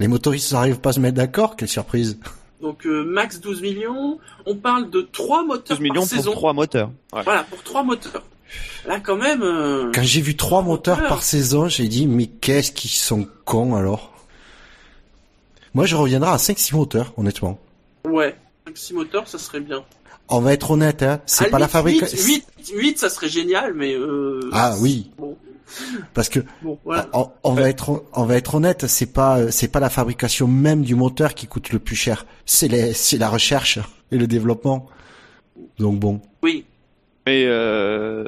Les 0.00 0.08
motoristes 0.08 0.52
n'arrivent 0.52 0.80
pas 0.80 0.90
à 0.90 0.92
se 0.94 1.00
mettre 1.00 1.16
d'accord, 1.16 1.54
quelle 1.54 1.68
surprise. 1.68 2.18
Donc, 2.62 2.86
euh, 2.86 3.04
max 3.04 3.40
12 3.40 3.60
millions. 3.60 4.18
On 4.46 4.54
parle 4.56 4.88
de 4.88 5.02
3 5.02 5.44
moteurs 5.44 5.76
12 5.76 5.80
millions 5.80 5.94
par 6.02 6.08
pour 6.08 6.16
saison. 6.18 6.32
trois 6.32 6.52
moteurs. 6.52 6.90
Ouais. 7.12 7.22
Voilà, 7.24 7.42
pour 7.44 7.62
3 7.62 7.82
moteurs. 7.82 8.22
Là, 8.86 9.00
quand 9.00 9.16
même... 9.16 9.42
euh, 9.42 9.90
Quand 9.94 10.02
j'ai 10.02 10.20
vu 10.20 10.36
trois 10.36 10.62
moteurs 10.62 10.96
moteurs. 10.96 11.08
par 11.08 11.22
saison, 11.22 11.68
j'ai 11.68 11.88
dit 11.88 12.06
mais 12.06 12.26
qu'est-ce 12.26 12.70
qu'ils 12.72 12.90
sont 12.90 13.26
cons 13.44 13.74
alors? 13.74 14.12
Moi 15.74 15.86
je 15.86 15.96
reviendrai 15.96 16.30
à 16.30 16.36
5-6 16.36 16.74
moteurs, 16.76 17.12
honnêtement. 17.16 17.58
Ouais, 18.06 18.36
6 18.74 18.92
moteurs, 18.94 19.26
ça 19.26 19.38
serait 19.38 19.60
bien. 19.60 19.82
On 20.28 20.40
va 20.40 20.52
être 20.52 20.70
honnête, 20.70 21.02
hein, 21.02 21.20
c'est 21.26 21.50
pas 21.50 21.58
la 21.58 21.68
fabrication. 21.68 22.18
8, 22.22 22.44
8, 22.74 22.98
ça 22.98 23.08
serait 23.08 23.28
génial, 23.28 23.72
mais... 23.74 23.94
Euh, 23.94 24.40
Ah 24.52 24.74
oui, 24.80 25.10
Bon, 25.18 25.36
parce 26.14 26.28
que 26.28 26.40
bon, 26.62 26.78
voilà. 26.84 27.08
on, 27.12 27.30
on 27.44 27.52
va 27.52 27.68
être 27.68 28.04
on 28.14 28.24
va 28.24 28.36
être 28.36 28.54
honnête, 28.54 28.86
c'est 28.86 29.12
pas 29.12 29.50
c'est 29.50 29.68
pas 29.68 29.80
la 29.80 29.90
fabrication 29.90 30.46
même 30.48 30.82
du 30.82 30.94
moteur 30.94 31.34
qui 31.34 31.46
coûte 31.46 31.70
le 31.72 31.78
plus 31.78 31.96
cher, 31.96 32.26
c'est 32.46 32.68
les 32.68 32.92
c'est 32.92 33.18
la 33.18 33.28
recherche 33.28 33.78
et 34.10 34.18
le 34.18 34.26
développement. 34.26 34.86
Donc 35.78 35.98
bon, 36.00 36.20
Oui, 36.42 36.64
Mais 37.26 37.44
euh, 37.46 38.24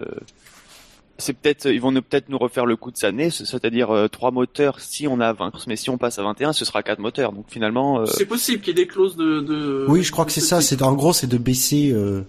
c'est 1.16 1.32
peut-être, 1.32 1.66
ils 1.66 1.80
vont 1.80 1.92
nous 1.92 2.02
peut-être 2.02 2.28
nous 2.28 2.38
refaire 2.38 2.66
le 2.66 2.76
coup 2.76 2.90
de 2.90 2.96
cette 2.96 3.08
année, 3.10 3.30
c- 3.30 3.44
c'est-à-dire 3.46 3.90
euh, 3.94 4.08
trois 4.08 4.30
moteurs 4.32 4.80
si 4.80 5.06
on 5.06 5.20
a 5.20 5.32
20, 5.32 5.52
mais 5.68 5.76
si 5.76 5.88
on 5.90 5.96
passe 5.96 6.18
à 6.18 6.22
21, 6.22 6.52
ce 6.52 6.64
sera 6.64 6.82
quatre 6.82 6.98
moteurs. 6.98 7.32
Donc 7.32 7.46
finalement, 7.48 8.00
euh, 8.00 8.06
c'est 8.06 8.26
possible 8.26 8.60
qu'il 8.62 8.76
y 8.76 8.80
ait 8.80 8.84
des 8.84 8.88
clauses 8.88 9.16
de... 9.16 9.40
de 9.40 9.86
oui, 9.88 10.02
je 10.02 10.10
crois 10.10 10.24
que 10.24 10.32
c'est 10.32 10.40
ce 10.40 10.48
ça, 10.48 10.60
c'est 10.60 10.82
en 10.82 10.92
gros 10.94 11.12
c'est 11.12 11.26
de 11.28 11.38
baisser 11.38 11.92
euh, 11.92 12.22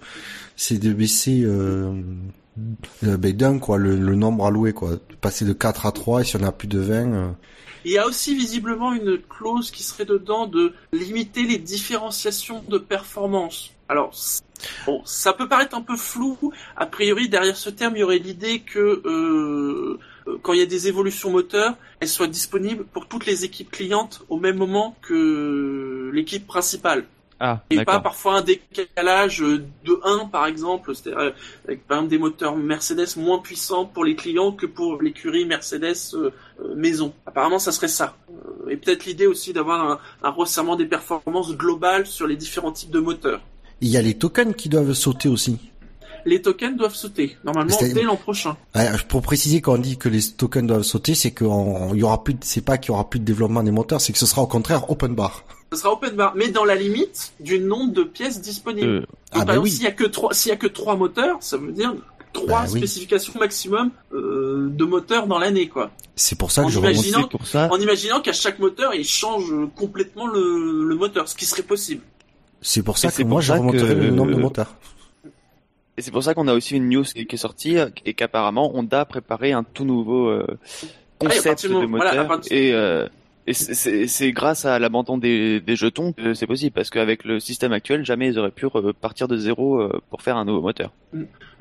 c'est 0.55 0.77
de 0.77 0.93
baisser 0.93 1.41
euh, 1.43 1.87
euh, 1.89 2.01
ben, 2.57 3.33
d'un 3.33 3.59
quoi 3.59 3.77
le, 3.77 3.97
nombre 4.15 4.45
alloué 4.45 4.73
quoi, 4.73 4.91
passer 5.19 5.45
de 5.45 5.53
4 5.53 5.85
à 5.85 5.91
3 5.91 6.21
et 6.21 6.23
si 6.23 6.37
on 6.37 6.43
a 6.43 6.51
plus 6.51 6.67
de 6.67 6.79
20 6.79 7.13
euh, 7.13 7.31
Il 7.83 7.91
y 7.91 7.97
a 7.97 8.07
aussi 8.07 8.35
visiblement 8.35 8.93
une 8.93 9.17
clause 9.17 9.71
qui 9.71 9.83
serait 9.83 10.05
dedans 10.05 10.47
de 10.47 10.73
limiter 10.93 11.43
les 11.43 11.57
différenciations 11.57 12.63
de 12.69 12.77
performance. 12.77 13.71
Alors, 13.89 14.13
bon, 14.85 15.01
ça 15.05 15.33
peut 15.33 15.47
paraître 15.47 15.75
un 15.75 15.81
peu 15.81 15.97
flou. 15.97 16.37
A 16.75 16.85
priori, 16.85 17.29
derrière 17.29 17.57
ce 17.57 17.69
terme, 17.69 17.95
il 17.97 17.99
y 17.99 18.03
aurait 18.03 18.17
l'idée 18.17 18.61
que 18.61 18.79
euh, 18.79 19.99
euh, 20.27 20.37
quand 20.41 20.53
il 20.53 20.59
y 20.59 20.63
a 20.63 20.65
des 20.65 20.87
évolutions 20.87 21.31
moteurs, 21.31 21.75
elles 21.99 22.07
soient 22.07 22.27
disponibles 22.27 22.85
pour 22.85 23.07
toutes 23.07 23.25
les 23.25 23.43
équipes 23.43 23.69
clientes 23.69 24.23
au 24.29 24.37
même 24.37 24.57
moment 24.57 24.95
que 25.01 26.09
l'équipe 26.13 26.47
principale. 26.47 27.05
Ah, 27.39 27.61
Et 27.69 27.83
pas 27.83 27.99
parfois 27.99 28.37
un 28.37 28.41
décalage 28.41 29.39
de 29.39 29.99
1 30.03 30.25
par 30.27 30.45
exemple, 30.47 30.95
c'est-à-dire 30.95 31.19
euh, 31.19 31.31
avec 31.67 31.85
par 31.87 31.97
exemple 31.97 32.09
des 32.11 32.17
moteurs 32.17 32.55
Mercedes 32.55 33.17
moins 33.17 33.39
puissants 33.39 33.85
pour 33.85 34.05
les 34.05 34.15
clients 34.15 34.51
que 34.51 34.65
pour 34.65 35.01
l'écurie 35.01 35.45
Mercedes 35.45 35.95
euh, 36.13 36.31
euh, 36.61 36.75
maison. 36.75 37.13
Apparemment 37.25 37.59
ça 37.59 37.71
serait 37.71 37.87
ça. 37.87 38.15
Euh, 38.29 38.69
et 38.69 38.77
peut-être 38.77 39.05
l'idée 39.05 39.27
aussi 39.27 39.53
d'avoir 39.53 39.91
un, 39.91 39.99
un 40.23 40.29
resserrement 40.31 40.75
des 40.75 40.85
performances 40.85 41.53
globales 41.55 42.05
sur 42.07 42.27
les 42.27 42.35
différents 42.37 42.71
types 42.71 42.91
de 42.91 42.99
moteurs. 42.99 43.41
il 43.81 43.89
y 43.89 43.97
a 43.97 44.01
les 44.01 44.13
tokens 44.15 44.55
qui 44.55 44.69
doivent 44.69 44.93
sauter 44.93 45.27
aussi. 45.29 45.57
Les 46.27 46.41
tokens 46.41 46.75
doivent 46.75 46.95
sauter, 46.95 47.37
normalement 47.43 47.77
C'est- 47.77 47.93
dès 47.93 48.01
l'an 48.01 48.15
prochain. 48.15 48.57
Ouais, 48.73 48.87
pour 49.07 49.21
préciser 49.21 49.61
quand 49.61 49.73
on 49.73 49.77
dit 49.77 49.97
que 49.97 50.09
les 50.09 50.21
tokens 50.23 50.65
doivent 50.65 50.81
sauter, 50.81 51.13
c'est 51.13 51.31
qu'on 51.31 51.93
il 51.93 51.99
y 51.99 52.03
aura 52.03 52.23
plus 52.23 52.33
de- 52.33 52.39
c'est 52.43 52.61
pas 52.65 52.79
qu'il 52.79 52.89
y 52.89 52.93
aura 52.93 53.07
plus 53.07 53.19
de 53.19 53.25
développement 53.25 53.61
des 53.61 53.69
moteurs, 53.69 54.01
c'est 54.01 54.11
que 54.11 54.17
ce 54.17 54.25
sera 54.25 54.41
au 54.41 54.47
contraire 54.47 54.89
open 54.89 55.13
bar. 55.13 55.43
Ce 55.75 55.81
sera 55.81 55.93
open 55.93 56.15
bar, 56.15 56.33
mais 56.35 56.49
dans 56.49 56.63
la 56.65 56.75
limite 56.75 57.33
du 57.39 57.59
nombre 57.59 57.93
de 57.93 58.03
pièces 58.03 58.41
disponibles. 58.41 58.87
Euh, 58.87 58.99
Donc, 58.99 59.07
Ah, 59.31 59.35
par 59.39 59.45
bah 59.45 59.51
exemple, 59.53 59.63
oui. 59.65 59.71
s'il 59.71 59.83
y 59.83 59.87
a 59.87 59.91
que 59.91 60.03
trois, 60.05 60.33
s'il 60.33 60.49
y 60.49 60.53
a 60.53 60.55
que 60.57 60.67
trois 60.67 60.95
moteurs, 60.95 61.37
ça 61.41 61.57
veut 61.57 61.71
dire 61.71 61.93
trois 62.33 62.61
Bah 62.63 62.67
oui. 62.71 62.79
spécifications 62.79 63.33
maximum 63.39 63.91
euh, 64.13 64.67
de 64.71 64.83
moteurs 64.85 65.27
dans 65.27 65.37
l'année, 65.39 65.67
quoi. 65.69 65.91
C'est 66.15 66.37
pour 66.37 66.51
ça 66.51 66.61
que 66.61 66.67
En 66.67 66.69
je 66.69 66.79
imaginant 66.79 67.27
pour 67.27 67.45
ça. 67.45 67.67
En 67.71 67.77
imaginant 67.77 68.21
qu'à 68.21 68.33
chaque 68.33 68.59
moteur, 68.59 68.93
il 68.95 69.03
change 69.05 69.51
complètement 69.75 70.27
le, 70.27 70.85
le 70.87 70.95
moteur, 70.95 71.27
ce 71.27 71.35
qui 71.35 71.45
serait 71.45 71.63
possible. 71.63 72.01
C'est 72.61 72.83
pour 72.83 72.97
ça 72.97 73.09
Et 73.09 73.11
que 73.11 73.23
moi 73.23 73.41
je 73.41 73.51
remonterai 73.53 73.95
que- 73.95 73.99
le 74.01 74.11
nombre 74.11 74.31
de 74.31 74.37
moteurs. 74.41 74.73
Et 75.97 76.01
c'est 76.01 76.11
pour 76.11 76.23
ça 76.23 76.33
qu'on 76.33 76.47
a 76.47 76.53
aussi 76.53 76.75
une 76.75 76.89
news 76.89 77.03
qui 77.03 77.25
est 77.29 77.37
sortie 77.37 77.77
et 78.05 78.13
qu'apparemment 78.13 78.75
Honda 78.75 79.01
a 79.01 79.05
préparé 79.05 79.51
un 79.53 79.63
tout 79.63 79.85
nouveau 79.85 80.27
euh, 80.29 80.45
Ah, 80.49 80.87
concept 81.19 81.63
de 81.67 81.69
moment- 81.73 81.97
voilà, 81.97 82.11
à 82.11 82.15
moteur 82.15 82.27
partir- 82.27 82.57
et 82.57 82.73
euh, 82.73 83.07
Et 83.47 83.53
c'est 83.53 84.31
grâce 84.31 84.65
à 84.65 84.79
l'abandon 84.79 85.19
des, 85.19 85.59
des 85.61 85.75
jetons 85.75 86.13
que 86.13 86.33
c'est 86.33 86.47
possible, 86.47 86.71
parce 86.71 86.89
qu'avec 86.89 87.23
le 87.23 87.39
système 87.39 87.73
actuel, 87.73 88.03
jamais 88.03 88.27
ils 88.29 88.39
auraient 88.39 88.49
pu 88.49 88.65
partir 88.99 89.27
de 89.27 89.37
zéro 89.37 89.79
euh, 89.79 90.01
pour 90.09 90.23
faire 90.23 90.35
un 90.37 90.45
nouveau 90.45 90.61
moteur. 90.61 90.91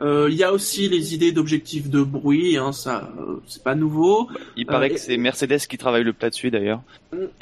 Euh, 0.00 0.28
Il 0.30 0.36
y 0.36 0.42
a 0.44 0.52
aussi 0.54 0.88
les 0.88 1.14
idées 1.14 1.30
d'objectifs 1.30 1.90
de 1.90 2.02
bruit, 2.02 2.56
hein, 2.56 2.72
ça, 2.72 3.12
euh, 3.20 3.36
c'est 3.46 3.62
pas 3.62 3.74
nouveau. 3.74 4.28
Il 4.56 4.64
paraît 4.64 4.90
Euh, 4.90 4.94
que 4.94 4.98
c'est 4.98 5.18
Mercedes 5.18 5.58
qui 5.68 5.76
travaille 5.76 6.04
le 6.04 6.14
plat 6.14 6.30
dessus 6.30 6.50
d'ailleurs. 6.50 6.80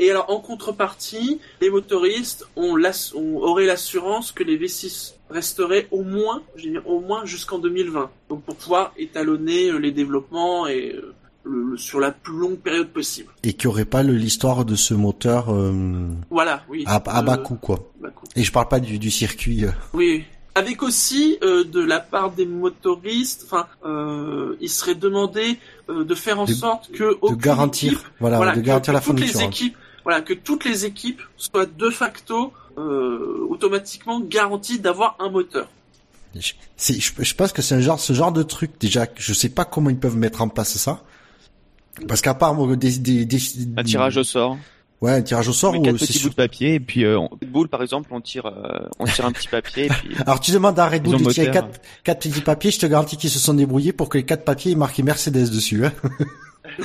Et 0.01 0.11
alors, 0.11 0.29
en 0.29 0.41
contrepartie, 0.41 1.39
les 1.61 1.71
motoristes 1.71 2.45
ont 2.57 2.77
ont- 3.15 3.37
auraient 3.39 3.67
l'assurance 3.67 4.33
que 4.33 4.43
les 4.43 4.59
V6 4.59 5.15
resteraient 5.31 5.87
au 5.93 6.03
moins, 6.03 6.43
je 6.57 6.69
au 6.85 7.01
moins 7.01 7.25
jusqu'en 7.25 7.59
2020. 7.59 8.11
Donc, 8.29 8.43
pour 8.43 8.57
pouvoir 8.57 8.93
étalonner 8.99 9.71
euh, 9.71 9.79
les 9.79 9.93
développements 9.93 10.67
et 10.67 10.95
euh, 10.97 11.15
le- 11.45 11.77
sur 11.77 12.01
la 12.01 12.11
plus 12.13 12.37
longue 12.37 12.59
période 12.59 12.89
possible. 12.89 13.31
Et 13.43 13.53
qui 13.55 13.67
aurait 13.67 13.85
pas 13.85 14.03
l'histoire 14.03 14.65
de 14.65 14.75
ce 14.77 14.95
moteur 14.95 15.53
euh, 15.53 16.09
Voilà, 16.31 16.63
oui. 16.69 16.85
à, 16.87 16.97
à 16.97 17.23
bas 17.23 17.35
Euh, 17.35 17.37
coût, 17.43 17.57
quoi. 17.57 17.91
bas 18.01 18.11
coût. 18.11 18.25
Et 18.37 18.43
je 18.45 18.53
parle 18.53 18.69
pas 18.69 18.81
du, 18.81 18.99
du 18.99 19.11
circuit. 19.11 19.65
euh. 19.65 19.71
Oui. 19.93 20.25
Avec 20.55 20.83
aussi 20.83 21.39
euh, 21.43 21.65
de 21.65 21.81
la 21.81 21.99
part 21.99 22.31
des 22.33 22.45
motoristes, 22.45 23.45
enfin, 23.47 23.67
euh, 23.87 24.55
il 24.61 24.69
serait 24.69 24.95
demandé 24.95 25.59
euh, 25.89 26.05
de 26.05 26.15
faire 26.15 26.39
en 26.39 26.45
De- 26.45 26.53
sorte 26.53 26.91
que 26.93 27.17
de 27.29 27.35
garantir, 27.35 27.93
équipe- 27.95 28.07
voilà, 28.21 28.37
voilà, 28.37 28.53
de 28.53 28.61
que- 28.61 28.67
garantir 28.67 28.93
que 28.93 28.97
la 28.97 29.01
toutes 29.01 29.07
fourniture. 29.19 29.41
hein. 29.41 29.45
équipes, 29.45 29.77
voilà, 30.05 30.21
que 30.21 30.35
toutes 30.35 30.65
les 30.67 30.85
équipes 30.85 31.23
soient 31.39 31.65
de 31.67 31.89
facto 31.91 32.53
euh, 32.79 33.47
automatiquement 33.49 34.21
garanties 34.21 34.79
d'avoir 34.79 35.17
un 35.21 35.31
moteur. 35.31 35.69
Je- 36.39 36.53
C'est, 36.77 37.01
je, 37.01 37.13
je 37.19 37.35
pense 37.35 37.53
que 37.53 37.63
c'est 37.63 37.75
un 37.75 37.81
genre, 37.81 38.01
ce 38.01 38.13
genre 38.13 38.33
de 38.33 38.43
truc 38.43 38.73
déjà. 38.81 39.07
Je 39.17 39.33
sais 39.35 39.49
pas 39.51 39.65
comment 39.65 39.91
ils 39.91 39.99
peuvent 39.99 40.17
mettre 40.17 40.43
en 40.43 40.49
place 40.49 40.77
ça. 40.77 41.03
Parce 42.09 42.21
qu'à 42.21 42.35
part 42.35 42.55
moi, 42.55 42.75
des, 42.77 42.99
des, 42.99 43.25
des, 43.25 43.39
Un 43.77 43.85
tirage 43.85 44.17
au 44.17 44.25
sort. 44.25 44.57
ouais, 45.03 45.13
un 45.13 45.23
tirage 45.23 45.49
au 45.49 45.53
sort 45.53 45.75
ou 45.79 45.83
quatre 45.83 45.99
c'est 45.99 46.07
petits 46.07 46.19
sûr- 46.19 46.23
bouts 46.29 46.31
de 46.31 46.35
papier 46.37 46.75
et 46.75 46.81
puis 46.81 47.05
euh, 47.05 47.19
on... 47.19 47.29
Red 47.29 47.51
Bull 47.51 47.69
par 47.69 47.83
exemple, 47.83 48.09
on 48.13 48.21
tire, 48.21 48.47
euh, 48.47 48.89
on 48.99 49.05
tire 49.05 49.27
un 49.27 49.33
petit 49.33 49.49
papier 49.49 49.87
et 49.87 49.89
puis 49.89 50.17
Alors 50.27 50.41
tu 50.41 50.53
demandes 50.53 50.79
à 50.79 50.89
Red 50.89 51.03
Bull 51.03 51.23
de 51.23 51.31
tirer 51.31 51.51
quatre, 51.51 51.81
quatre 52.03 52.29
petits 52.29 52.41
papiers, 52.41 52.71
je 52.71 52.79
te 52.81 52.87
garantis 52.87 53.17
qu'ils 53.17 53.31
se 53.31 53.39
sont 53.39 53.55
débrouillés 53.55 53.93
pour 53.93 54.09
que 54.09 54.17
les 54.19 54.25
quatre 54.25 54.45
papiers 54.45 54.73
aient 54.73 54.77
marqué 54.77 55.03
Mercedes 55.03 55.51
dessus. 55.51 55.85
Hein. 55.85 55.93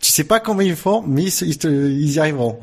tu 0.00 0.10
sais 0.12 0.24
pas 0.24 0.40
comment 0.40 0.60
ils 0.60 0.76
font, 0.76 1.02
mais 1.06 1.22
ils, 1.24 1.48
ils 1.48 1.58
te- 1.58 1.68
ils 1.68 2.12
y 2.12 2.18
arriveront. 2.18 2.58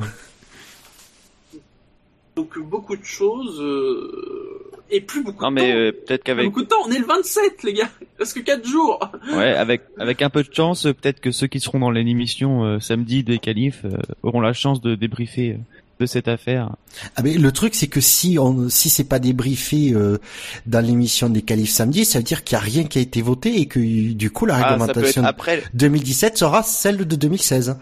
Donc 2.36 2.56
euh, 2.58 2.62
beaucoup 2.62 2.96
de 2.96 3.04
choses 3.04 3.60
euh, 3.60 4.59
et 4.92 5.02
plus 5.02 5.24
beaucoup 5.24 5.44
non 5.44 5.50
de 5.50 5.56
mais 5.56 5.72
temps. 5.72 5.78
euh, 5.78 5.92
peut-être 5.92 6.24
qu'avec 6.24 6.46
beaucoup 6.46 6.64
de 6.64 6.68
temps. 6.68 6.78
On 6.88 6.92
est 6.92 7.00
le 7.00 7.06
27, 7.06 7.64
les 7.64 7.74
gars. 7.74 7.90
Parce 8.18 8.34
que 8.34 8.40
4 8.40 8.66
jours. 8.68 9.00
ouais 9.34 9.54
avec 9.56 9.82
avec 9.98 10.22
un 10.22 10.30
peu 10.30 10.44
de 10.44 10.54
chance, 10.54 10.86
euh, 10.86 10.94
peut-être 10.94 11.20
que 11.22 11.32
ceux 11.32 11.48
qui 11.48 11.60
seront 11.60 11.80
dans 11.80 11.92
l'émission 11.92 12.64
euh, 12.66 12.80
samedi 12.80 13.24
des 13.24 13.40
qualifs 13.40 13.82
euh, 13.86 13.98
auront 14.24 14.42
la 14.42 14.54
chance 14.54 14.82
de 14.82 14.96
débriefer 14.96 15.52
euh, 15.52 15.58
de 16.00 16.06
cette 16.06 16.28
affaire. 16.30 16.70
Ah 17.18 17.22
mais 17.24 17.34
le 17.38 17.52
truc 17.52 17.76
c'est 17.76 17.88
que 17.88 18.00
si 18.02 18.38
on 18.40 18.70
si 18.70 18.90
c'est 18.90 19.04
pas 19.08 19.20
débriefé 19.20 19.92
euh, 19.94 20.18
dans 20.66 20.86
l'émission 20.86 21.30
des 21.30 21.42
qualifs 21.42 21.72
samedi, 21.72 22.06
ça 22.06 22.20
veut 22.20 22.24
dire 22.24 22.44
qu'il 22.46 22.56
y 22.56 22.58
a 22.58 22.64
rien 22.64 22.86
qui 22.86 23.00
a 23.00 23.02
été 23.02 23.22
voté 23.22 23.60
et 23.60 23.66
que 23.68 23.80
du 24.14 24.32
coup 24.32 24.46
la 24.46 24.56
Ah, 24.56 24.70
réglementation 24.70 25.24
après 25.26 25.62
2017 25.74 26.38
sera 26.38 26.64
celle 26.64 27.06
de 27.06 27.16
2016. 27.16 27.78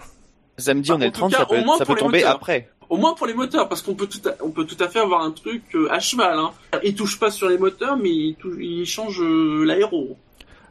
samedi 0.58 0.91
on 0.91 1.00
est 1.00 1.06
le 1.06 1.12
tout 1.12 1.20
30, 1.20 1.32
cas, 1.32 1.38
ça 1.38 1.46
peut, 1.46 1.56
ça 1.78 1.86
tomber 1.96 2.20
moteurs. 2.20 2.36
après. 2.36 2.70
Au 2.89 2.97
moins 2.97 3.13
pour 3.13 3.28
les 3.28 3.34
moteurs, 3.34 3.67
parce 3.67 3.82
qu'on 3.82 3.95
peut 3.95 4.08
tout, 4.08 4.21
à, 4.30 4.32
on 4.43 4.50
peut 4.52 4.65
tout 4.65 4.82
à 4.82 4.88
fait 4.88 5.00
avoir 5.00 5.21
un 5.21 5.32
truc 5.32 5.63
euh, 5.76 5.91
à 5.91 6.00
cheval. 6.00 6.38
Hein. 6.39 6.52
Il 6.84 6.95
touche 6.95 7.19
pas 7.19 7.32
sur 7.32 7.50
les 7.50 7.58
moteurs, 7.58 7.97
mais 7.97 8.10
il, 8.10 8.36
touche, 8.36 8.56
il 8.60 8.86
change 8.86 9.19
euh, 9.21 9.63
l'aéro. 9.65 10.17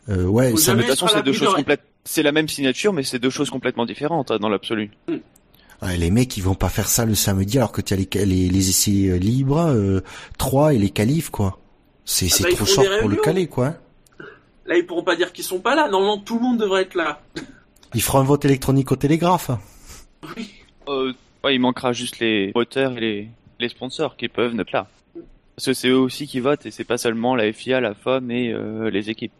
Euh, 0.09 0.24
ouais, 0.24 0.52
Faut 0.52 0.57
ça 0.57 0.72
c'est 0.72 0.72
deux 0.72 0.79
l'abri 0.87 1.22
de 1.22 1.33
choses 1.33 1.48
rien. 1.48 1.57
complètes. 1.57 1.83
C'est 2.05 2.22
la 2.22 2.33
même 2.33 2.48
signature, 2.48 2.92
mais 2.92 3.02
c'est 3.02 3.18
deux 3.18 3.31
choses 3.31 3.50
complètement 3.50 3.85
différentes 3.85 4.31
hein, 4.31 4.38
dans 4.40 4.48
l'absolu. 4.48 4.92
Ouais, 5.83 5.96
les 5.98 6.11
mecs, 6.11 6.37
ils 6.37 6.42
vont 6.42 6.55
pas 6.55 6.68
faire 6.70 6.88
ça 6.88 7.05
le 7.05 7.14
samedi 7.14 7.59
alors 7.59 7.72
que 7.72 7.81
tu 7.83 7.92
as 7.92 7.96
les, 7.96 8.09
les, 8.24 8.48
les 8.48 8.68
essais 8.70 9.09
euh, 9.09 9.16
libres, 9.18 9.59
euh, 9.59 10.00
3 10.38 10.72
et 10.74 10.79
les 10.79 10.90
qualifs, 10.90 11.29
quoi. 11.31 11.59
C'est 12.05 12.29
Ah 12.33 12.44
bah, 12.44 12.48
trop 12.55 12.64
short 12.64 12.88
pour 13.00 13.09
le 13.09 13.16
caler, 13.16 13.46
quoi. 13.48 13.74
Là, 14.64 14.76
ils 14.79 14.87
pourront 14.87 15.02
pas 15.02 15.16
dire 15.16 15.33
qu'ils 15.33 15.44
sont 15.44 15.59
pas 15.59 15.74
là. 15.74 15.88
Normalement, 15.88 16.18
tout 16.18 16.37
le 16.37 16.40
monde 16.42 16.59
devrait 16.59 16.83
être 16.83 16.94
là. 16.94 17.20
Ils 17.94 18.02
feront 18.02 18.20
un 18.20 18.24
vote 18.24 18.44
électronique 18.44 18.90
au 18.92 18.96
télégraphe. 18.96 19.50
Euh, 20.88 21.12
ouais, 21.46 21.54
il 21.54 21.61
manquera 21.61 21.92
juste 21.92 22.18
les 22.18 22.52
moteurs 22.54 22.96
et 22.98 23.00
les, 23.00 23.28
les 23.61 23.68
sponsors 23.68 24.16
qui 24.16 24.28
peuvent 24.28 24.59
être 24.59 24.72
là. 24.72 24.87
Parce 25.56 25.66
que 25.66 25.72
c'est 25.72 25.88
eux 25.88 25.98
aussi 25.98 26.26
qui 26.26 26.40
votent 26.40 26.66
et 26.66 26.70
c'est 26.70 26.85
pas 26.85 26.98
seulement 26.98 27.35
la 27.35 27.50
FIA, 27.52 27.80
la 27.80 27.94
FOM 27.94 28.30
et 28.30 28.52
euh, 28.52 28.90
les 28.90 29.09
équipes. 29.09 29.32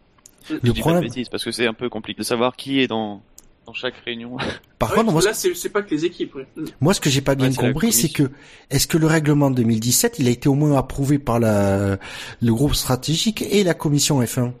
Le 0.49 0.55
Je 0.55 0.59
dis 0.61 0.67
pas 0.69 0.73
de 0.73 0.79
problème, 0.79 1.03
bêtises, 1.03 1.29
parce 1.29 1.43
que 1.43 1.51
c'est 1.51 1.67
un 1.67 1.73
peu 1.73 1.89
compliqué 1.89 2.19
de 2.19 2.23
savoir 2.25 2.55
qui 2.55 2.79
est 2.79 2.87
dans, 2.87 3.21
dans 3.67 3.73
chaque 3.73 3.95
réunion. 4.05 4.37
par 4.79 4.89
Ouais, 4.91 4.95
contre, 4.97 5.11
moi, 5.11 5.21
là, 5.21 5.33
c'est 5.33 5.69
pas 5.69 5.83
que 5.83 5.91
les 5.91 6.05
équipes. 6.05 6.33
ouais. 6.35 6.47
Moi, 6.81 6.93
ce 6.95 7.01
que 7.01 7.09
j'ai 7.11 7.21
pas 7.21 7.35
bien 7.35 7.49
Ouais, 7.49 7.55
compris, 7.55 7.91
c'est 7.91 8.09
que, 8.09 8.23
commission. 8.23 8.37
est-ce 8.71 8.87
que 8.87 8.97
le 8.97 9.05
règlement 9.05 9.51
2017, 9.51 10.17
il 10.19 10.27
a 10.27 10.31
été 10.31 10.49
au 10.49 10.55
moins 10.55 10.75
approuvé 10.77 11.19
par 11.19 11.39
la, 11.39 11.97
le 12.41 12.53
groupe 12.53 12.73
stratégique 12.73 13.43
et 13.43 13.63
la 13.63 13.73
commission 13.75 14.19
F1? 14.21 14.53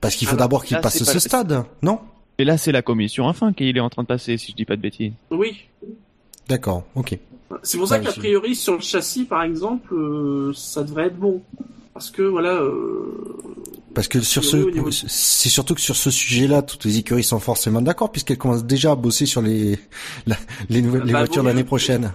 Parce 0.00 0.14
qu'il 0.16 0.28
faut 0.28 0.36
d'abord 0.36 0.64
qu'il 0.64 0.78
passe 0.80 1.02
ce 1.02 1.12
pas- 1.12 1.18
stade, 1.20 1.64
non? 1.82 1.98
Et 2.38 2.44
là, 2.44 2.56
c'est 2.56 2.70
la 2.72 2.82
commission 2.82 3.24
enfin 3.24 3.52
qu'il 3.52 3.76
est 3.76 3.80
en 3.80 3.90
train 3.90 4.04
de 4.04 4.06
passer, 4.08 4.38
si 4.38 4.52
je 4.52 4.56
dis 4.56 4.64
pas 4.64 4.76
de 4.76 4.80
bêtises. 4.82 5.12
Oui. 5.32 5.64
D'accord, 6.48 6.84
ok. 6.94 7.18
C'est 7.62 7.78
pour 7.78 7.88
ça 7.88 7.98
Ouais, 7.98 8.04
qu'a 8.04 8.12
priori, 8.12 8.54
sur 8.54 8.74
le 8.74 8.80
châssis, 8.80 9.24
par 9.24 9.42
exemple, 9.42 9.92
euh, 9.94 10.52
ça 10.54 10.82
devrait 10.82 11.06
être 11.06 11.18
bon. 11.18 11.42
Parce 11.94 12.10
que, 12.10 12.22
voilà... 12.22 12.54
Euh... 12.54 13.36
Parce 13.94 14.06
que 14.06 14.20
sur 14.20 14.44
ce, 14.44 14.56
niveau- 14.56 14.90
c'est 14.92 15.48
surtout 15.48 15.74
que 15.74 15.80
sur 15.80 15.96
ce 15.96 16.10
sujet-là, 16.10 16.62
toutes 16.62 16.84
les 16.84 16.98
écuries 16.98 17.24
sont 17.24 17.40
forcément 17.40 17.80
d'accord 17.80 18.12
puisqu'elles 18.12 18.38
commencent 18.38 18.64
déjà 18.64 18.92
à 18.92 18.94
bosser 18.94 19.26
sur 19.26 19.42
les 19.42 19.76
la- 20.26 20.36
les 20.68 20.82
nouvelles 20.82 21.02
les 21.02 21.12
Bah, 21.12 21.20
voitures 21.20 21.42
vaut 21.42 21.48
l'année 21.48 21.64
prochaine. 21.64 22.12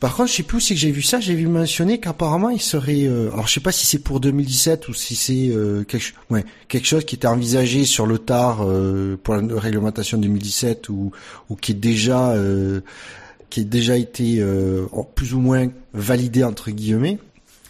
Par 0.00 0.14
contre, 0.14 0.30
je 0.30 0.36
sais 0.36 0.42
plus 0.42 0.58
où 0.58 0.60
c'est 0.60 0.74
que 0.74 0.80
j'ai 0.80 0.90
vu 0.90 1.00
ça. 1.00 1.20
J'ai 1.20 1.34
vu 1.34 1.46
mentionner 1.46 1.98
qu'apparemment 1.98 2.50
il 2.50 2.60
serait. 2.60 3.04
euh, 3.04 3.32
alors, 3.32 3.46
je 3.46 3.54
sais 3.54 3.60
pas 3.60 3.72
si 3.72 3.86
c'est 3.86 3.98
pour 3.98 4.20
2017 4.20 4.88
ou 4.88 4.94
si 4.94 5.16
c'est 5.16 5.48
euh, 5.48 5.84
quelque, 5.84 6.84
chose 6.86 7.04
qui 7.06 7.14
était 7.14 7.26
envisagé 7.26 7.84
sur 7.84 8.06
le 8.06 8.18
tard 8.18 8.58
euh, 8.60 9.18
pour 9.22 9.34
la 9.34 9.58
réglementation 9.58 10.18
2017 10.18 10.90
ou 10.90 11.12
qui 11.60 11.72
est 11.72 11.76
déjà 11.76 12.34
qui 13.48 13.60
est 13.60 13.64
déjà 13.64 13.96
été 13.96 14.44
plus 15.14 15.32
ou 15.32 15.40
moins 15.40 15.68
validé 15.94 16.44
entre 16.44 16.70
guillemets. 16.70 17.18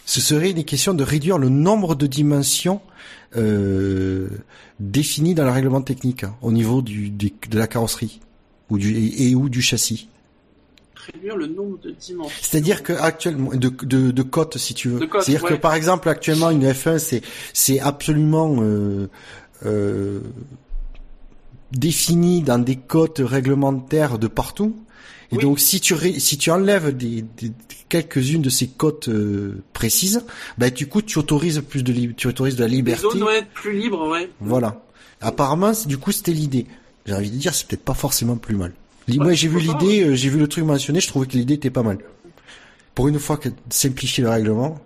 Ce 0.05 0.19
serait 0.21 0.51
une 0.51 0.63
question 0.63 0.93
de 0.93 1.03
réduire 1.03 1.37
le 1.37 1.49
nombre 1.49 1.95
de 1.95 2.07
dimensions 2.07 2.81
définies 4.79 5.33
dans 5.33 5.45
le 5.45 5.51
règlement 5.51 5.81
technique 5.81 6.23
hein, 6.23 6.35
au 6.41 6.51
niveau 6.51 6.81
de 6.81 7.57
la 7.57 7.67
carrosserie 7.67 8.19
et 8.71 9.35
ou 9.35 9.47
du 9.47 9.61
châssis. 9.61 10.09
Réduire 11.13 11.35
le 11.37 11.47
nombre 11.47 11.77
de 11.79 11.91
dimensions. 11.91 12.31
C'est-à-dire 12.41 12.83
que 12.83 12.93
actuellement 12.93 13.51
de, 13.53 13.69
de, 13.69 14.11
de 14.11 14.23
cotes 14.23 14.57
si 14.57 14.73
tu 14.73 14.89
veux. 14.89 14.99
C'est-à-dire 14.99 15.43
ouais. 15.43 15.49
que 15.51 15.55
par 15.55 15.73
exemple 15.73 16.09
actuellement 16.09 16.49
une 16.49 16.65
F1 16.69 16.97
c'est 16.99 17.21
c'est 17.53 17.79
absolument 17.79 18.57
euh, 18.61 19.09
euh, 19.65 20.19
défini 21.71 22.41
dans 22.41 22.59
des 22.59 22.75
cotes 22.75 23.21
réglementaires 23.23 24.17
de 24.19 24.27
partout. 24.27 24.75
Et 25.31 25.35
Oui. 25.35 25.41
donc 25.43 25.59
si 25.59 25.81
tu 25.81 25.93
ré- 25.93 26.19
si 26.19 26.37
tu 26.37 26.51
enlèves 26.51 26.95
des, 26.95 27.21
des- 27.21 27.51
quelques-unes 27.89 28.41
de 28.41 28.49
ces 28.49 28.67
cotes 28.67 29.09
euh, 29.09 29.61
précises, 29.73 30.23
bah 30.57 30.69
du 30.69 30.87
coup 30.87 31.01
tu 31.01 31.19
autorises 31.19 31.61
plus 31.67 31.83
de 31.83 32.11
tu 32.13 32.27
autorises 32.27 32.55
de 32.55 32.61
la 32.61 32.67
Les 32.69 32.75
liberté. 32.77 33.01
zones 33.03 33.19
doivent 33.19 33.35
être 33.35 33.49
plus 33.49 33.77
libres, 33.77 34.07
ouais. 34.07 34.29
Voilà. 34.39 34.83
Apparemment, 35.19 35.71
du 35.85 35.97
coup, 35.97 36.11
c'était 36.11 36.31
l'idée. 36.31 36.67
J'ai 37.07 37.13
envie 37.15 37.31
de 37.31 37.35
dire, 37.37 37.53
c'est 37.55 37.65
peut-être 37.67 37.83
pas 37.83 37.95
forcément 37.95 38.37
plus 38.37 38.55
mal. 38.55 38.71
Moi, 39.15 39.33
j'ai 39.33 39.47
vu 39.47 39.59
l'idée, 39.59 40.03
euh, 40.03 40.15
j'ai 40.15 40.29
vu 40.29 40.37
le 40.39 40.47
truc 40.47 40.65
mentionné, 40.65 40.99
je 40.99 41.07
trouvais 41.07 41.27
que 41.27 41.33
l'idée 41.33 41.53
était 41.55 41.69
pas 41.69 41.83
mal. 41.83 41.97
Pour 42.93 43.07
une 43.07 43.19
fois 43.19 43.37
que 43.37 43.49
simplifier 43.69 44.23
le 44.23 44.29
règlement. 44.29 44.79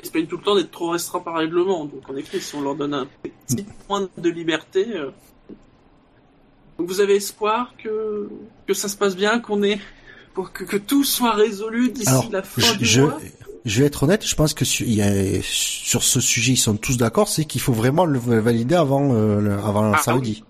Ils 0.00 0.06
se 0.06 0.10
plaignent 0.10 0.26
tout 0.26 0.36
le 0.38 0.42
temps 0.44 0.54
d'être 0.54 0.70
trop 0.70 0.90
restreints 0.90 1.20
par 1.20 1.34
règlement. 1.36 1.84
Donc, 1.84 2.08
en 2.08 2.16
effet, 2.16 2.40
si 2.40 2.54
on 2.54 2.60
leur 2.62 2.76
donne 2.76 2.94
un 2.94 3.06
petit 3.22 3.66
point 3.86 4.08
de 4.16 4.30
liberté... 4.30 4.86
euh, 4.94 5.10
Donc, 6.78 6.86
vous 6.88 7.00
avez 7.00 7.16
espoir 7.16 7.74
que, 7.82 8.28
que 8.66 8.74
ça 8.74 8.88
se 8.88 8.96
passe 8.96 9.16
bien, 9.16 9.40
qu'on 9.40 9.62
ait... 9.62 9.80
Pour 10.34 10.52
que, 10.52 10.62
que 10.62 10.76
tout 10.76 11.02
soit 11.02 11.32
résolu 11.32 11.90
d'ici 11.90 12.28
la 12.30 12.42
fin 12.44 12.62
je, 12.74 12.78
du 12.78 12.84
je, 12.84 13.00
mois? 13.00 13.18
je 13.64 13.80
vais 13.80 13.86
être 13.86 14.04
honnête, 14.04 14.24
je 14.24 14.36
pense 14.36 14.54
que 14.54 14.64
sur, 14.64 14.86
il 14.86 14.94
y 14.94 15.02
a- 15.02 15.42
sur 15.42 16.04
ce 16.04 16.20
sujet, 16.20 16.52
ils 16.52 16.56
sont 16.56 16.76
tous 16.76 16.96
d'accord, 16.96 17.26
c'est 17.26 17.44
qu'il 17.44 17.60
faut 17.60 17.72
vraiment 17.72 18.04
le 18.04 18.20
valider 18.20 18.76
avant, 18.76 19.12
euh, 19.14 19.40
le- 19.40 19.52
avant 19.54 19.92
Ah, 19.92 19.98
samedi. 19.98 20.44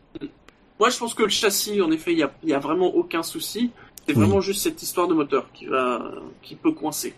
Moi, 0.80 0.90
je 0.90 0.98
pense 0.98 1.14
que 1.14 1.22
le 1.24 1.28
châssis, 1.28 1.80
en 1.82 1.90
effet, 1.90 2.12
il 2.12 2.18
y 2.18 2.22
a, 2.22 2.30
y 2.44 2.52
a 2.52 2.58
vraiment 2.58 2.86
aucun 2.94 3.22
souci. 3.22 3.70
C'est 4.06 4.14
Oui. 4.16 4.20
vraiment 4.22 4.40
juste 4.40 4.62
cette 4.62 4.82
histoire 4.82 5.08
de 5.08 5.14
moteur 5.14 5.46
qui 5.52 5.66
va, 5.66 6.00
qui 6.42 6.54
peut 6.54 6.72
coincer. 6.72 7.14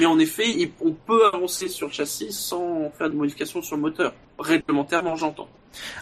Mais 0.00 0.06
en 0.06 0.18
effet, 0.18 0.48
il- 0.48 0.70
on 0.80 0.92
peut 0.92 1.22
avancer 1.32 1.68
sur 1.68 1.88
le 1.88 1.92
châssis 1.92 2.32
sans 2.32 2.90
faire 2.96 3.10
de 3.10 3.14
modifications 3.16 3.62
sur 3.62 3.76
le 3.76 3.82
moteur. 3.82 4.12
Réglementairement, 4.38 5.16
j'entends. 5.16 5.48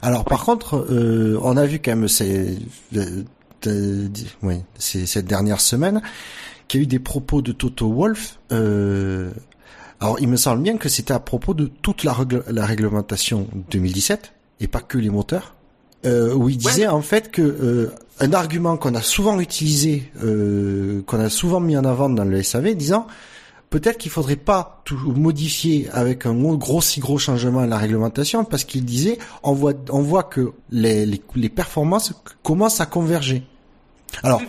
Alors 0.02 0.24
par 0.24 0.44
contre, 0.44 0.86
euh, 0.90 1.38
on 1.42 1.56
a 1.56 1.64
vu 1.66 1.78
quand 1.78 1.92
même 1.96 2.08
ces, 2.08 2.58
de- 2.92 3.24
de- 3.62 4.06
de- 4.08 4.46
ouais, 4.46 4.62
ces- 4.78 5.06
cette 5.06 5.26
dernière 5.26 5.60
semaine 5.60 6.02
qu'il 6.68 6.80
y 6.80 6.82
a 6.82 6.84
eu 6.84 6.86
des 6.86 6.98
propos 6.98 7.40
de 7.42 7.52
Toto 7.52 7.90
Wolf. 7.92 8.38
Euh, 8.52 9.30
alors 10.00 10.18
il 10.20 10.28
me 10.28 10.36
semble 10.36 10.62
bien 10.62 10.76
que 10.76 10.88
c'était 10.88 11.12
à 11.14 11.20
propos 11.20 11.54
de 11.54 11.66
toute 11.66 12.04
la, 12.04 12.12
règle- 12.12 12.44
la 12.48 12.66
réglementation 12.66 13.48
2017 13.70 14.32
et 14.60 14.68
pas 14.68 14.80
que 14.80 14.98
les 14.98 15.10
moteurs. 15.10 15.54
Euh, 16.04 16.34
où 16.34 16.48
il 16.48 16.56
disait 16.56 16.86
en 16.86 17.02
fait 17.02 17.30
que 17.30 17.42
euh, 17.42 17.92
un 18.20 18.32
argument 18.32 18.76
qu'on 18.76 18.94
a 18.94 19.02
souvent 19.02 19.38
utilisé, 19.38 20.10
euh, 20.24 21.02
qu'on 21.06 21.20
a 21.20 21.28
souvent 21.28 21.60
mis 21.60 21.76
en 21.76 21.84
avant 21.84 22.08
dans 22.08 22.24
le 22.24 22.42
SAV, 22.42 22.74
disant 22.74 23.06
peut-être 23.68 23.98
qu'il 23.98 24.10
faudrait 24.10 24.36
pas 24.36 24.82
tout 24.84 24.96
modifier 25.14 25.88
avec 25.92 26.26
un 26.26 26.34
gros 26.34 26.80
si 26.80 27.00
gros 27.00 27.18
changement 27.18 27.60
à 27.60 27.66
la 27.66 27.78
réglementation, 27.78 28.44
parce 28.44 28.64
qu'il 28.64 28.84
disait 28.84 29.18
on 29.42 29.52
voit 29.52 29.74
on 29.90 30.00
voit 30.00 30.24
que 30.24 30.52
les, 30.70 31.06
les, 31.06 31.22
les 31.34 31.48
performances 31.48 32.12
commencent 32.42 32.80
à 32.80 32.86
converger. 32.86 33.42
Alors, 34.22 34.42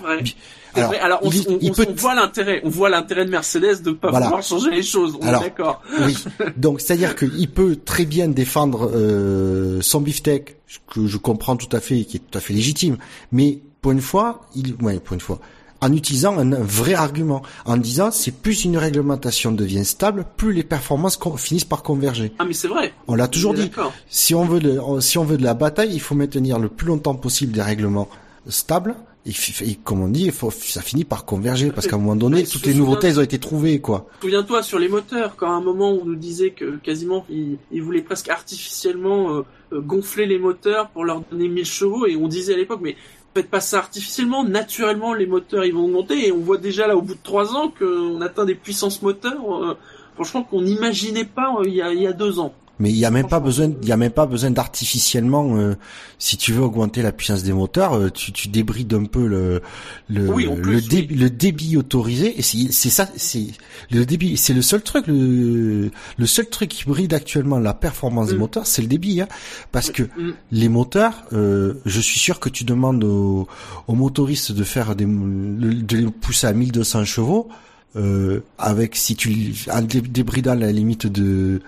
Vrai. 0.75 0.99
Alors, 0.99 1.19
on, 1.23 1.29
il- 1.29 1.45
on- 1.49 1.57
il 1.61 1.71
on- 1.71 1.73
peut- 1.73 1.85
on 1.89 1.93
voit 1.93 2.15
l'intérêt, 2.15 2.61
on 2.63 2.69
voit 2.69 2.89
l'intérêt 2.89 3.25
de 3.25 3.29
Mercedes 3.31 3.81
de 3.83 3.91
pas 3.91 4.09
Voilà. 4.09 4.27
pouvoir 4.27 4.43
changer 4.43 4.71
les 4.71 4.83
choses. 4.83 5.17
On 5.21 5.27
est 5.27 5.31
d'accord. 5.31 5.81
Oui. 6.05 6.15
Donc 6.57 6.81
c'est-à-dire 6.81 7.15
qu'il 7.15 7.49
peut 7.51 7.77
très 7.83 8.05
bien 8.05 8.27
défendre 8.27 8.89
euh, 8.93 9.79
son 9.81 10.01
beefsteak, 10.01 10.55
ce 10.67 10.77
que 10.93 11.07
je 11.07 11.17
comprends 11.17 11.55
tout 11.57 11.75
à 11.75 11.79
fait, 11.79 11.99
et 11.99 12.05
qui 12.05 12.17
est 12.17 12.21
tout 12.21 12.37
à 12.37 12.41
fait 12.41 12.53
légitime. 12.53 12.97
Mais 13.31 13.59
pour 13.81 13.91
une 13.91 14.01
fois, 14.01 14.41
il, 14.55 14.75
ouais, 14.81 14.99
pour 14.99 15.13
une 15.15 15.19
fois, 15.19 15.39
en 15.83 15.91
utilisant 15.93 16.37
un, 16.37 16.53
un 16.53 16.61
vrai 16.63 16.93
argument, 16.93 17.41
en 17.65 17.75
disant 17.75 18.11
c'est 18.11 18.31
plus 18.31 18.63
une 18.65 18.77
réglementation 18.77 19.51
devient 19.51 19.83
stable, 19.83 20.25
plus 20.37 20.53
les 20.53 20.63
performances 20.63 21.17
finissent 21.37 21.65
par 21.65 21.81
converger. 21.83 22.31
Ah, 22.39 22.45
mais 22.45 22.53
c'est 22.53 22.67
vrai. 22.67 22.93
On 23.07 23.15
l'a 23.15 23.27
toujours 23.27 23.55
dit. 23.55 23.63
d'accord. 23.69 23.91
Si 24.07 24.35
on 24.35 24.45
veut 24.45 24.59
de, 24.59 24.79
si 24.99 25.17
on 25.17 25.23
veut 25.25 25.37
de 25.37 25.43
la 25.43 25.55
bataille, 25.55 25.91
il 25.91 25.99
faut 25.99 26.13
maintenir 26.15 26.59
le 26.59 26.69
plus 26.69 26.85
longtemps 26.87 27.15
possible 27.15 27.51
des 27.53 27.61
règlements 27.63 28.07
stables. 28.47 28.95
Et 29.25 29.75
comme 29.83 30.01
on 30.01 30.07
dit, 30.07 30.25
il 30.25 30.31
faut, 30.31 30.49
ça 30.49 30.81
finit 30.81 31.03
par 31.03 31.25
converger 31.25 31.71
parce 31.71 31.85
qu'à 31.85 31.95
un 31.95 31.99
moment 31.99 32.15
donné, 32.15 32.43
toutes 32.43 32.65
les 32.65 32.73
nouveautés 32.73 33.07
elles 33.07 33.19
ont 33.19 33.23
été 33.23 33.37
trouvées, 33.37 33.79
quoi. 33.79 34.07
Souviens-toi 34.21 34.63
sur 34.63 34.79
les 34.79 34.87
moteurs, 34.87 35.35
quand 35.35 35.47
à 35.47 35.53
un 35.53 35.61
moment 35.61 35.91
on 35.91 36.05
nous 36.05 36.15
disait 36.15 36.51
que 36.51 36.77
quasiment 36.77 37.25
ils, 37.29 37.57
ils 37.71 37.83
voulaient 37.83 38.01
presque 38.01 38.29
artificiellement 38.29 39.35
euh, 39.35 39.41
euh, 39.73 39.79
gonfler 39.79 40.25
les 40.25 40.39
moteurs 40.39 40.89
pour 40.89 41.05
leur 41.05 41.21
donner 41.31 41.47
1000 41.47 41.65
chevaux 41.65 42.05
et 42.05 42.15
on 42.15 42.27
disait 42.27 42.55
à 42.55 42.57
l'époque 42.57 42.79
mais 42.81 42.95
faites 43.33 43.49
pas 43.49 43.61
ça 43.61 43.77
artificiellement, 43.77 44.43
naturellement 44.43 45.13
les 45.13 45.25
moteurs 45.25 45.63
ils 45.63 45.73
vont 45.73 45.85
augmenter 45.85 46.27
et 46.27 46.31
on 46.31 46.39
voit 46.39 46.57
déjà 46.57 46.87
là 46.87 46.97
au 46.97 47.01
bout 47.01 47.13
de 47.13 47.19
trois 47.23 47.55
ans 47.55 47.71
qu'on 47.77 48.19
atteint 48.21 48.45
des 48.45 48.55
puissances 48.55 49.01
moteurs 49.01 49.63
euh, 49.63 49.77
franchement 50.15 50.43
qu'on 50.43 50.63
n'imaginait 50.63 51.25
pas 51.25 51.55
euh, 51.59 51.63
il 51.65 51.73
y, 51.73 51.81
a, 51.81 51.93
il 51.93 52.01
y 52.01 52.07
a 52.07 52.13
deux 52.13 52.39
ans. 52.39 52.53
Mais 52.81 52.89
il 52.89 52.97
y 52.97 53.05
a 53.05 53.11
même 53.11 53.27
pas 53.27 53.39
besoin, 53.39 53.71
il 53.81 53.87
y 53.87 53.91
a 53.91 53.97
même 53.97 54.11
pas 54.11 54.25
besoin 54.25 54.49
d'artificiellement. 54.51 55.55
euh, 55.57 55.75
si 56.17 56.35
tu 56.37 56.51
veux 56.53 56.61
augmenter 56.61 57.01
la 57.01 57.11
puissance 57.11 57.43
des 57.43 57.53
moteurs, 57.53 57.93
euh, 57.93 58.09
tu, 58.11 58.31
tu 58.31 58.47
débrides 58.47 58.93
un 58.93 59.05
peu 59.05 59.25
le 59.27 59.61
le 60.09 60.27
Oui, 60.29 60.47
plus, 60.61 60.73
le, 60.73 60.81
débit, 60.81 61.15
le 61.15 61.29
débit 61.29 61.77
autorisé. 61.77 62.37
Et 62.37 62.41
c'est 62.41 62.89
ça, 62.89 63.07
c'est 63.15 63.47
le 63.91 64.05
débit. 64.05 64.35
C'est 64.37 64.53
le 64.53 64.61
seul 64.61 64.81
truc, 64.81 65.05
le 65.07 65.91
le 66.17 66.25
seul 66.25 66.47
truc 66.49 66.69
qui 66.69 66.83
bride 66.85 67.13
actuellement 67.13 67.59
la 67.59 67.73
performance 67.73 68.29
des 68.29 68.35
Mm. 68.35 68.39
moteurs, 68.39 68.67
c'est 68.67 68.81
le 68.81 68.87
débit. 68.87 69.21
Hein, 69.21 69.27
parce 69.71 69.89
que 69.91 70.03
Mm. 70.03 70.33
les 70.51 70.69
moteurs, 70.69 71.23
euh, 71.33 71.75
je 71.85 72.01
suis 72.01 72.19
sûr 72.19 72.39
que 72.39 72.49
tu 72.49 72.63
demandes 72.63 73.03
aux, 73.03 73.47
aux 73.87 73.95
motoristes 73.95 74.51
de 74.51 74.63
faire 74.63 74.95
des, 74.95 75.05
de 75.05 75.97
les 75.97 76.05
pousser 76.09 76.47
à 76.47 76.53
1200 76.53 77.05
chevaux, 77.05 77.47
euh, 77.95 78.39
avec 78.57 78.95
si 78.95 79.15
tu 79.15 79.53
en 79.71 79.81
dé- 79.81 80.01
débridant 80.01 80.55
la 80.55 80.71
limite 80.71 81.07
de, 81.07 81.61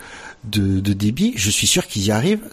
de 0.46 0.80
de 0.80 0.94
débit, 0.94 1.34
je 1.36 1.50
suis 1.50 1.68
sûr 1.68 1.88
qu'ils 1.88 2.06
y 2.06 2.12
arrivent, 2.12 2.48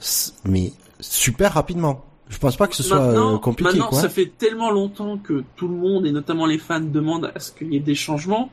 mais 0.44 0.72
super 1.00 1.54
rapidement. 1.54 2.04
Je 2.28 2.38
pense 2.38 2.56
pas 2.56 2.68
que 2.68 2.76
ce 2.76 2.82
soit 2.84 3.00
maintenant, 3.00 3.34
euh, 3.34 3.38
compliqué, 3.38 3.70
maintenant, 3.72 3.88
quoi. 3.88 4.00
ça 4.00 4.08
fait 4.08 4.30
tellement 4.38 4.70
longtemps 4.70 5.18
que 5.18 5.42
tout 5.56 5.66
le 5.66 5.74
monde 5.74 6.06
et 6.06 6.12
notamment 6.12 6.46
les 6.46 6.58
fans 6.58 6.78
demandent 6.80 7.32
à 7.34 7.40
ce 7.40 7.50
qu'il 7.50 7.72
y 7.72 7.76
ait 7.76 7.80
des 7.80 7.96
changements. 7.96 8.50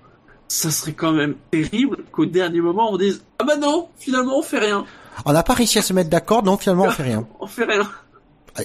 Ça 0.47 0.71
serait 0.71 0.93
quand 0.93 1.11
même 1.11 1.35
terrible 1.51 1.97
qu'au 2.11 2.25
dernier 2.25 2.61
moment 2.61 2.91
on 2.91 2.97
dise 2.97 3.21
ah 3.37 3.43
bah 3.43 3.57
non 3.57 3.89
finalement 3.99 4.39
on 4.39 4.41
fait 4.41 4.59
rien, 4.59 4.85
On 5.25 5.33
n'a 5.33 5.43
pas 5.43 5.53
réussi 5.53 5.77
à 5.77 5.81
se 5.83 5.93
mettre 5.93 6.09
d'accord, 6.09 6.41
non, 6.43 6.57
finalement 6.57 6.85
on 6.85 6.89
fait 6.99 7.03
rien. 7.03 7.27
on 7.39 7.45
fait 7.47 7.65
rien. 7.65 7.87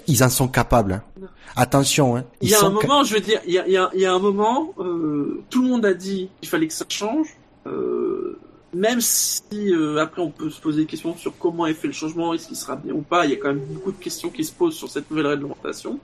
Ils 0.06 0.24
en 0.24 0.30
sont 0.30 0.48
capables. 0.48 1.02
hein. 1.20 1.26
Attention, 1.54 2.16
hein. 2.16 2.24
Il 2.40 2.48
y 2.48 2.54
a 2.54 2.58
sont 2.58 2.68
un 2.74 2.80
ca- 2.80 2.86
moment, 2.88 3.04
je 3.04 3.12
veux 3.14 3.20
dire, 3.20 3.40
il 3.46 3.52
y 3.52 3.58
a, 3.58 3.66
il 3.66 3.72
y 3.74 3.76
a- 3.76 3.90
il 3.92 4.00
y 4.00 4.06
a 4.06 4.14
un 4.14 4.18
moment, 4.18 4.72
euh, 4.78 5.42
tout 5.50 5.60
le 5.62 5.68
monde 5.68 5.84
a 5.84 5.92
dit 5.92 6.30
qu'il 6.40 6.48
fallait 6.48 6.66
que 6.68 6.72
ça 6.72 6.86
change. 6.88 7.26
Euh, 7.66 7.91
même 8.74 9.00
si 9.00 9.42
euh, 9.54 9.98
après 10.00 10.22
on 10.22 10.30
peut 10.30 10.48
se 10.50 10.60
poser 10.60 10.82
des 10.82 10.86
questions 10.86 11.16
sur 11.16 11.36
comment 11.38 11.66
est 11.66 11.74
fait 11.74 11.88
le 11.88 11.92
changement, 11.92 12.32
est-ce 12.34 12.46
qu'il 12.48 12.56
sera 12.56 12.76
bien 12.76 12.94
ou 12.94 13.02
pas, 13.02 13.24
il 13.26 13.30
y 13.30 13.34
a 13.34 13.36
quand 13.36 13.48
même 13.48 13.60
beaucoup 13.72 13.92
de 13.92 13.98
questions 14.02 14.30
qui 14.30 14.44
se 14.44 14.52
posent 14.52 14.74
sur 14.74 14.88
cette 14.90 15.10
nouvelle 15.10 15.26
réglementation. 15.26 15.98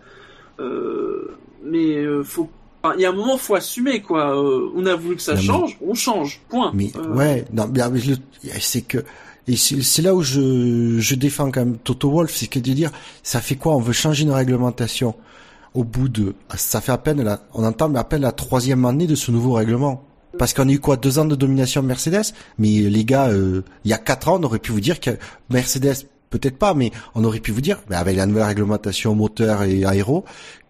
Euh, 0.60 1.36
mais 1.64 1.96
euh, 1.96 2.22
faut, 2.24 2.48
enfin, 2.82 2.94
il 2.96 3.02
y 3.02 3.04
a 3.06 3.10
un 3.10 3.12
moment, 3.14 3.36
faut 3.36 3.54
assumer 3.54 4.02
quoi. 4.02 4.36
Euh, 4.36 4.68
on 4.74 4.86
a 4.86 4.94
voulu 4.94 5.16
que 5.16 5.22
ça 5.22 5.34
Non, 5.34 5.38
mais- 5.40 5.46
change, 5.46 5.78
on 5.80 5.94
change. 5.94 6.40
Point. 6.48 6.72
Mais 6.74 6.90
Euh, 6.96 7.14
ouais, 7.14 7.44
non, 7.52 7.68
mais 7.72 8.00
le- 8.00 8.16
c'est 8.60 8.82
que 8.82 8.98
et 9.46 9.56
c'est 9.56 9.80
c'est 9.82 10.02
là 10.02 10.14
où 10.14 10.20
je 10.22 10.98
je 10.98 11.14
défends 11.14 11.50
quand 11.50 11.60
même 11.64 11.78
Toto 11.78 12.10
Wolf, 12.10 12.34
c'est 12.34 12.48
que 12.48 12.58
de 12.58 12.72
dire 12.72 12.90
ça 13.22 13.40
fait 13.40 13.54
quoi 13.56 13.74
On 13.76 13.80
veut 13.80 13.92
changer 13.94 14.24
une 14.24 14.30
réglementation 14.32 15.14
au 15.74 15.84
bout 15.84 16.08
de 16.08 16.34
ça 16.56 16.80
fait 16.80 16.92
à 16.92 16.98
peine 16.98 17.22
la, 17.22 17.40
on 17.54 17.64
entend 17.64 17.88
mais 17.88 17.98
à 17.98 18.04
peine 18.04 18.22
la 18.22 18.32
troisième 18.32 18.84
année 18.84 19.06
de 19.06 19.14
ce 19.14 19.30
nouveau 19.30 19.52
règlement. 19.54 20.04
Parce 20.36 20.52
qu'on 20.52 20.68
a 20.68 20.72
eu 20.72 20.78
quoi 20.80 20.96
deux 20.96 21.18
ans 21.18 21.24
de 21.24 21.34
domination 21.34 21.82
Mercedes, 21.82 22.34
mais 22.58 22.68
les 22.80 23.04
gars, 23.04 23.28
euh, 23.28 23.62
il 23.84 23.90
y 23.90 23.94
a 23.94 23.98
quatre 23.98 24.28
ans, 24.28 24.38
on 24.38 24.42
aurait 24.44 24.58
pu 24.58 24.72
vous 24.72 24.80
dire 24.80 25.00
que 25.00 25.10
Mercedes 25.48 26.06
peut-être 26.30 26.58
pas, 26.58 26.74
mais 26.74 26.90
on 27.14 27.24
aurait 27.24 27.40
pu 27.40 27.50
vous 27.52 27.62
dire, 27.62 27.80
mais 27.88 27.96
avec 27.96 28.16
la 28.16 28.26
nouvelle 28.26 28.42
réglementation 28.44 29.14
moteur 29.14 29.62
et 29.62 29.84
aéro 29.86 30.24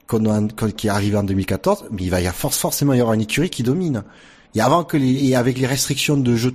qu'on 0.07 0.25
a- 0.27 0.49
qu'on- 0.57 0.71
qui 0.71 0.87
est 0.87 0.91
arrivée 0.91 1.17
en 1.17 1.25
2014, 1.25 1.87
mais 1.91 2.03
il 2.05 2.11
va 2.11 2.19
y 2.21 2.27
avoir 2.27 2.35
force- 2.37 2.59
forcément 2.59 2.95
y 2.95 3.01
avoir 3.01 3.15
une 3.15 3.23
écurie 3.23 3.51
qui 3.51 3.63
domine. 3.65 4.05
Et 4.55 4.61
avant 4.61 4.85
que 4.85 4.97
les 4.97 5.29
et 5.29 5.35
avec 5.37 5.59
les 5.59 5.67
restrictions 5.67 6.17
de 6.17 6.37
jeu 6.37 6.55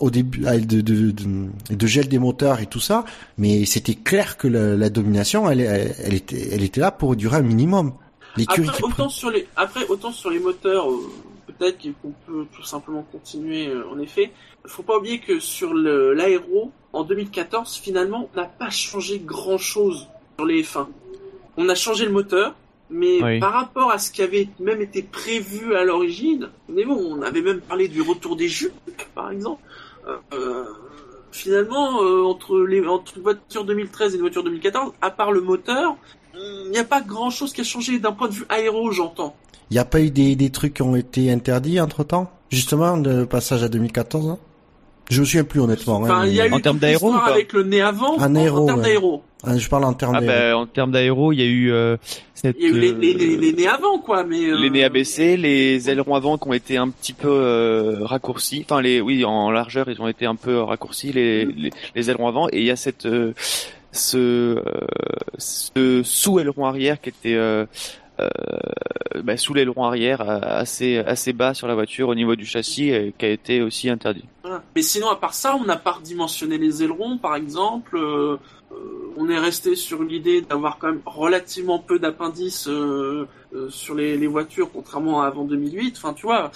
au 0.00 0.10
début 0.10 0.44
euh, 0.46 0.58
de, 0.58 0.80
de, 0.80 1.10
de, 1.10 1.48
de 1.70 1.86
gel 1.86 2.08
des 2.08 2.18
moteurs 2.18 2.60
et 2.60 2.66
tout 2.66 2.80
ça, 2.80 3.04
mais 3.36 3.66
c'était 3.66 3.94
clair 3.94 4.38
que 4.38 4.48
la, 4.48 4.74
la 4.76 4.88
domination, 4.88 5.48
elle, 5.50 5.60
elle, 5.60 5.94
elle 6.02 6.14
était, 6.14 6.48
elle 6.52 6.62
était 6.62 6.80
là 6.80 6.90
pour 6.90 7.14
durer 7.16 7.36
un 7.36 7.42
minimum. 7.42 7.92
L'écurie 8.36 8.68
Après 8.68 8.78
qui 8.78 8.84
autant 8.84 9.08
sur 9.10 9.30
les 9.30 9.46
après 9.56 9.86
autant 9.88 10.10
sur 10.12 10.30
les 10.30 10.38
moteurs 10.40 10.90
euh, 10.90 10.96
peut-être 11.50 11.78
qu'on 12.02 12.12
peut 12.26 12.46
tout 12.54 12.62
simplement 12.62 13.02
continuer 13.10 13.68
euh, 13.68 13.88
en 13.90 13.98
effet. 13.98 14.32
Faut 14.66 14.82
pas 14.82 14.96
oublier 14.98 15.20
que 15.20 15.40
sur 15.40 15.74
l'aéro 15.74 16.72
en 16.92 17.04
2014 17.04 17.76
finalement 17.76 18.28
on 18.32 18.36
n'a 18.36 18.46
pas 18.46 18.70
changé 18.70 19.18
grand 19.18 19.58
chose 19.58 20.08
sur 20.36 20.46
les 20.46 20.62
F1. 20.62 20.86
On 21.56 21.68
a 21.68 21.74
changé 21.74 22.04
le 22.04 22.12
moteur 22.12 22.54
mais 22.90 23.22
Oui. 23.22 23.38
par 23.38 23.52
rapport 23.52 23.90
à 23.90 23.98
ce 23.98 24.10
qui 24.10 24.22
avait 24.22 24.48
même 24.58 24.82
été 24.82 25.02
prévu 25.02 25.74
à 25.74 25.84
l'origine, 25.84 26.50
on 26.68 27.22
avait 27.22 27.40
même 27.40 27.60
parlé 27.60 27.88
du 27.88 28.02
retour 28.02 28.36
des 28.36 28.48
jupes 28.48 28.74
par 29.14 29.30
exemple. 29.30 29.62
Euh, 30.06 30.16
euh, 30.32 30.64
finalement 31.30 32.02
euh, 32.02 32.24
entre 32.24 32.58
les 32.60 32.84
entre 32.86 33.16
une 33.16 33.22
voiture 33.22 33.64
2013 33.64 34.12
et 34.12 34.16
une 34.16 34.22
voiture 34.22 34.42
2014, 34.42 34.92
à 35.00 35.10
part 35.10 35.30
le 35.30 35.40
moteur, 35.40 35.96
il 36.34 36.70
n'y 36.70 36.78
a 36.78 36.84
pas 36.84 37.00
grand 37.00 37.30
chose 37.30 37.52
qui 37.52 37.60
a 37.60 37.64
changé 37.64 37.98
d'un 37.98 38.12
point 38.12 38.28
de 38.28 38.34
vue 38.34 38.46
aéro, 38.48 38.90
j'entends. 38.90 39.36
Il 39.70 39.74
n'y 39.74 39.78
a 39.78 39.84
pas 39.84 40.00
eu 40.00 40.10
des, 40.10 40.34
des 40.36 40.50
trucs 40.50 40.74
qui 40.74 40.82
ont 40.82 40.96
été 40.96 41.30
interdits 41.30 41.80
entre 41.80 42.02
temps, 42.04 42.30
justement, 42.50 42.96
le 42.96 43.24
passage 43.26 43.62
à 43.62 43.68
2014. 43.68 44.28
Hein? 44.30 44.38
Je 45.10 45.20
me 45.20 45.24
souviens 45.24 45.44
plus 45.44 45.60
honnêtement. 45.60 45.96
Enfin, 45.96 46.20
hein, 46.20 46.26
il 46.26 46.34
y 46.34 46.40
a 46.40 46.44
mais- 46.44 46.50
eu 46.50 46.54
En 46.54 46.60
termes 46.60 46.78
d'aéro 46.78 47.12
avec 47.14 47.52
le 47.52 47.62
nez 47.64 47.80
avant, 47.80 48.16
En 48.16 48.22
en, 48.22 48.34
aéro, 48.36 48.58
en 48.62 48.66
termes 48.66 48.78
ouais. 48.80 48.84
d'aéro. 48.84 49.22
Ah, 49.42 49.56
je 49.56 49.68
parle 49.68 49.84
en 49.84 49.92
termes 49.94 50.16
Ah 50.16 50.20
de. 50.20 50.26
bah, 50.26 50.56
en 50.58 50.66
termes 50.66 50.92
d'aéro, 50.92 51.32
il 51.32 51.40
y 51.40 51.42
a 51.42 51.46
eu 51.46 51.72
euh, 51.72 51.96
cette, 52.34 52.56
Il 52.60 52.62
y 52.62 52.66
a 52.66 52.68
eu 52.68 52.78
les, 52.78 52.92
euh, 52.92 52.98
les, 52.98 53.14
les, 53.14 53.36
les 53.36 53.52
nez 53.54 53.66
avant, 53.66 53.98
quoi, 53.98 54.22
mais... 54.22 54.44
euh, 54.44 54.56
Les 54.60 54.70
nez 54.70 54.84
abaissés, 54.84 55.36
les 55.36 55.88
ailerons 55.90 56.14
avant 56.14 56.36
qui 56.36 56.46
ont 56.48 56.52
été 56.52 56.76
un 56.76 56.90
petit 56.90 57.12
peu 57.14 57.28
euh, 57.30 57.98
raccourcis. 58.02 58.64
Enfin, 58.68 58.82
les, 58.82 59.00
oui, 59.00 59.24
en 59.24 59.50
largeur, 59.50 59.88
ils 59.88 60.00
ont 60.02 60.08
été 60.08 60.26
un 60.26 60.36
peu 60.36 60.60
raccourcis 60.60 61.12
les, 61.12 61.44
les, 61.46 61.70
les 61.94 62.10
ailerons 62.10 62.28
avant. 62.28 62.48
Et 62.52 62.58
il 62.58 62.64
y 62.64 62.70
a 62.70 62.76
cette, 62.76 63.06
euh, 63.06 63.32
ce, 63.92 64.16
euh, 64.18 64.62
ce 65.38 66.02
sous 66.04 66.38
aileron 66.38 66.66
arrière 66.66 67.00
qui 67.00 67.08
était 67.08 67.34
euh, 67.34 67.64
euh, 67.64 67.66
bah, 69.24 69.36
sous 69.36 69.54
l'aileron 69.54 69.84
arrière, 69.84 70.20
euh, 70.22 70.40
assez 70.42 70.98
assez 70.98 71.32
bas 71.32 71.54
sur 71.54 71.66
la 71.68 71.74
voiture 71.74 72.08
au 72.08 72.14
niveau 72.14 72.36
du 72.36 72.46
châssis, 72.46 72.88
et 72.90 73.14
qui 73.18 73.24
a 73.26 73.28
été 73.30 73.60
aussi 73.62 73.88
interdit. 73.90 74.24
voilà. 74.42 74.62
Mais 74.74 74.82
sinon, 74.82 75.08
à 75.10 75.16
part 75.16 75.34
ça, 75.34 75.56
on 75.56 75.64
n'a 75.64 75.76
pas 75.76 75.92
redimensionné 75.92 76.58
les 76.58 76.82
ailerons, 76.82 77.18
par 77.18 77.36
exemple. 77.36 77.96
euh, 77.96 78.36
euh, 78.72 78.76
on 79.16 79.28
est 79.28 79.38
resté 79.38 79.74
sur 79.74 80.02
l'idée 80.04 80.42
d'avoir 80.42 80.78
quand 80.78 80.86
même 80.86 81.00
relativement 81.04 81.80
peu 81.80 81.98
d'appendices 81.98 82.68
euh, 82.68 83.26
euh, 83.52 83.68
sur 83.68 83.96
les, 83.96 84.16
les 84.16 84.28
voitures, 84.28 84.70
contrairement 84.72 85.22
à 85.22 85.26
avant 85.26 85.44
2008. 85.44 85.94
Enfin, 85.96 86.12
tu 86.14 86.26
vois... 86.26 86.52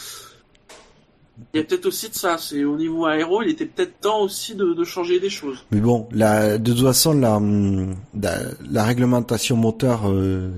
Il 1.53 1.57
y 1.59 1.61
a 1.61 1.65
peut-être 1.65 1.87
aussi 1.87 2.09
de 2.09 2.15
ça, 2.15 2.39
c'est 2.39 2.63
au 2.63 2.77
niveau 2.77 3.07
aéro, 3.07 3.43
il 3.43 3.49
était 3.51 3.67
peut-être 3.67 3.99
temps 4.01 4.21
aussi 4.21 4.55
de, 4.55 4.73
de 4.73 4.85
changer 4.85 5.19
des 5.19 5.31
choses. 5.31 5.65
Mais 5.73 5.81
bon, 5.81 6.07
la, 6.13 6.59
de 6.59 6.73
toute 6.73 6.85
façon, 6.85 7.13
la, 7.13 7.39
hum, 7.39 7.97
la, 8.23 8.39
la 8.71 8.85
réglementation 8.85 9.57
moteur 9.57 10.03
euh, 10.09 10.53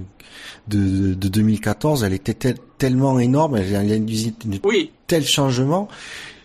de, 0.68 1.14
de 1.14 1.28
2014, 1.28 2.04
elle 2.04 2.12
était 2.12 2.34
tel- 2.34 2.56
tellement 2.78 3.18
énorme, 3.18 3.56
elle, 3.56 3.72
elle 3.74 3.92
induisait 3.92 4.32
une 4.44 4.58
Oui, 4.64 4.90
tel 5.06 5.24
changement. 5.24 5.88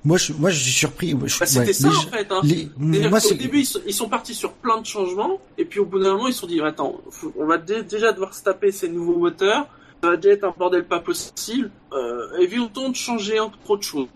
Moi, 0.04 0.18
je, 0.18 0.34
moi, 0.34 0.50
je 0.50 0.60
suis 0.60 0.72
surpris. 0.72 1.14
Bah, 1.14 1.28
c'était 1.30 1.60
ouais, 1.60 1.74
ça 1.74 1.90
les 1.90 1.96
en 1.96 2.02
fait. 2.02 2.28
Hein. 2.32 2.42
les- 2.44 3.08
moi, 3.10 3.20
c'est- 3.20 3.36
début, 3.36 3.60
ils 3.60 3.66
sont, 3.66 3.80
ils 3.86 3.94
sont 3.94 4.10
partis 4.10 4.34
sur 4.34 4.52
plein 4.54 4.82
de 4.82 4.86
changements, 4.86 5.40
et 5.58 5.66
puis 5.66 5.80
au 5.80 5.86
bout 5.86 6.00
d'un 6.00 6.14
moment, 6.14 6.28
ils 6.28 6.34
se 6.34 6.40
sont 6.40 6.48
dit, 6.48 6.60
attends, 6.62 7.00
faut- 7.12 7.32
on 7.40 7.46
va 7.46 7.58
dé- 7.60 7.84
déjà 7.84 8.12
devoir 8.12 8.34
se 8.34 8.42
taper 8.44 8.72
ces 8.72 8.90
nouveaux 8.90 9.18
moteurs, 9.18 9.68
ça 10.02 10.10
va 10.10 10.18
déjà 10.18 10.34
être 10.34 10.44
un 10.46 10.54
bordel 10.58 10.86
pas 10.86 11.00
possible, 11.00 11.70
euh, 11.94 12.38
évitons 12.40 12.90
de 12.90 12.96
changer 12.96 13.40
entre 13.40 13.58
autres 13.70 13.86
choses. 13.86 14.08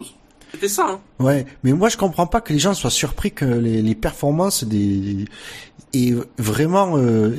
C'était 0.52 0.68
ça, 0.68 0.88
hein. 0.90 1.00
Ouais, 1.20 1.46
mais 1.64 1.74
moi 1.74 1.90
je 1.90 1.98
comprends 1.98 2.28
pas 2.28 2.40
que 2.42 2.54
les 2.54 2.60
gens 2.60 2.74
soient 2.74 2.90
surpris 2.90 3.32
que 3.32 3.46
les, 3.46 3.82
les 3.82 3.96
performances 3.96 4.64
des 4.64 5.26
et 5.94 6.14
vraiment 6.38 6.98
euh, 6.98 7.36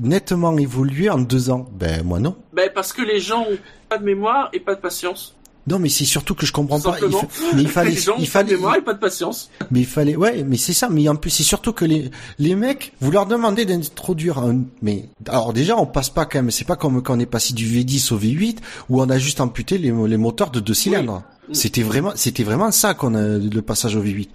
nettement 0.00 0.56
évolué 0.58 1.08
en 1.10 1.18
deux 1.18 1.50
ans. 1.50 1.66
Ben 1.72 2.02
moi 2.04 2.18
non. 2.20 2.36
Ben 2.52 2.70
parce 2.74 2.92
que 2.92 3.02
les 3.02 3.20
gens 3.20 3.42
ont 3.42 3.58
pas 3.88 3.98
de 3.98 4.04
mémoire 4.04 4.48
et 4.52 4.60
pas 4.60 4.74
de 4.74 4.80
patience. 4.80 5.32
Non, 5.68 5.80
mais 5.80 5.88
c'est 5.88 6.04
surtout 6.04 6.36
que 6.36 6.46
je 6.46 6.52
comprends 6.52 6.78
pas. 6.80 6.96
Il 7.02 7.10
fa- 7.10 7.26
mais 7.56 7.62
il 7.62 7.68
fallait, 7.76 7.90
les 7.90 7.96
gens 7.96 8.12
ont 8.12 8.16
il 8.20 8.30
pas 8.30 8.44
de 8.44 8.46
fallait, 8.48 8.56
mémoire 8.56 8.76
et 8.76 8.82
pas 8.82 8.94
de 8.94 9.00
patience. 9.00 9.50
mais 9.72 9.80
il 9.80 9.86
fallait, 9.86 10.14
ouais, 10.14 10.44
mais 10.44 10.58
c'est 10.58 10.72
ça. 10.72 10.88
Mais 10.88 11.08
en 11.08 11.16
plus, 11.16 11.30
c'est 11.30 11.42
surtout 11.42 11.72
que 11.72 11.84
les 11.84 12.08
les 12.38 12.54
mecs, 12.54 12.92
vous 13.00 13.10
leur 13.10 13.26
demandez 13.26 13.64
d'introduire 13.64 14.38
un, 14.38 14.60
mais 14.80 15.06
alors 15.28 15.52
déjà, 15.52 15.76
on 15.76 15.84
passe 15.86 16.08
pas 16.08 16.24
quand 16.24 16.38
même. 16.38 16.52
C'est 16.52 16.64
pas 16.66 16.76
comme 16.76 17.02
quand 17.02 17.16
on 17.16 17.18
est 17.18 17.26
passé 17.26 17.52
du 17.52 17.66
V10 17.66 18.12
au 18.14 18.16
V8 18.18 18.58
où 18.90 19.02
on 19.02 19.10
a 19.10 19.18
juste 19.18 19.40
amputé 19.40 19.76
les, 19.78 19.90
les 19.90 20.16
moteurs 20.16 20.50
de 20.50 20.60
deux 20.60 20.72
cylindres. 20.74 21.24
C'était 21.52 21.82
vraiment, 21.82 22.12
c'était 22.16 22.42
vraiment 22.42 22.70
ça 22.72 22.94
qu'on 22.94 23.14
a 23.14 23.38
le 23.38 23.62
passage 23.62 23.94
au 23.96 24.02
V8. 24.02 24.28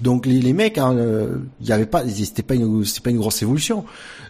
Donc 0.00 0.26
les, 0.26 0.40
les 0.40 0.52
mecs, 0.52 0.78
hein, 0.78 0.94
euh, 0.96 1.36
il 1.60 1.66
y 1.66 1.72
avait 1.72 1.86
pas, 1.86 2.06
c'était 2.08 2.42
pas 2.42 2.54
une, 2.54 2.84
c'était 2.84 3.00
pas 3.00 3.10
une 3.10 3.18
grosse 3.18 3.42
évolution. 3.42 3.84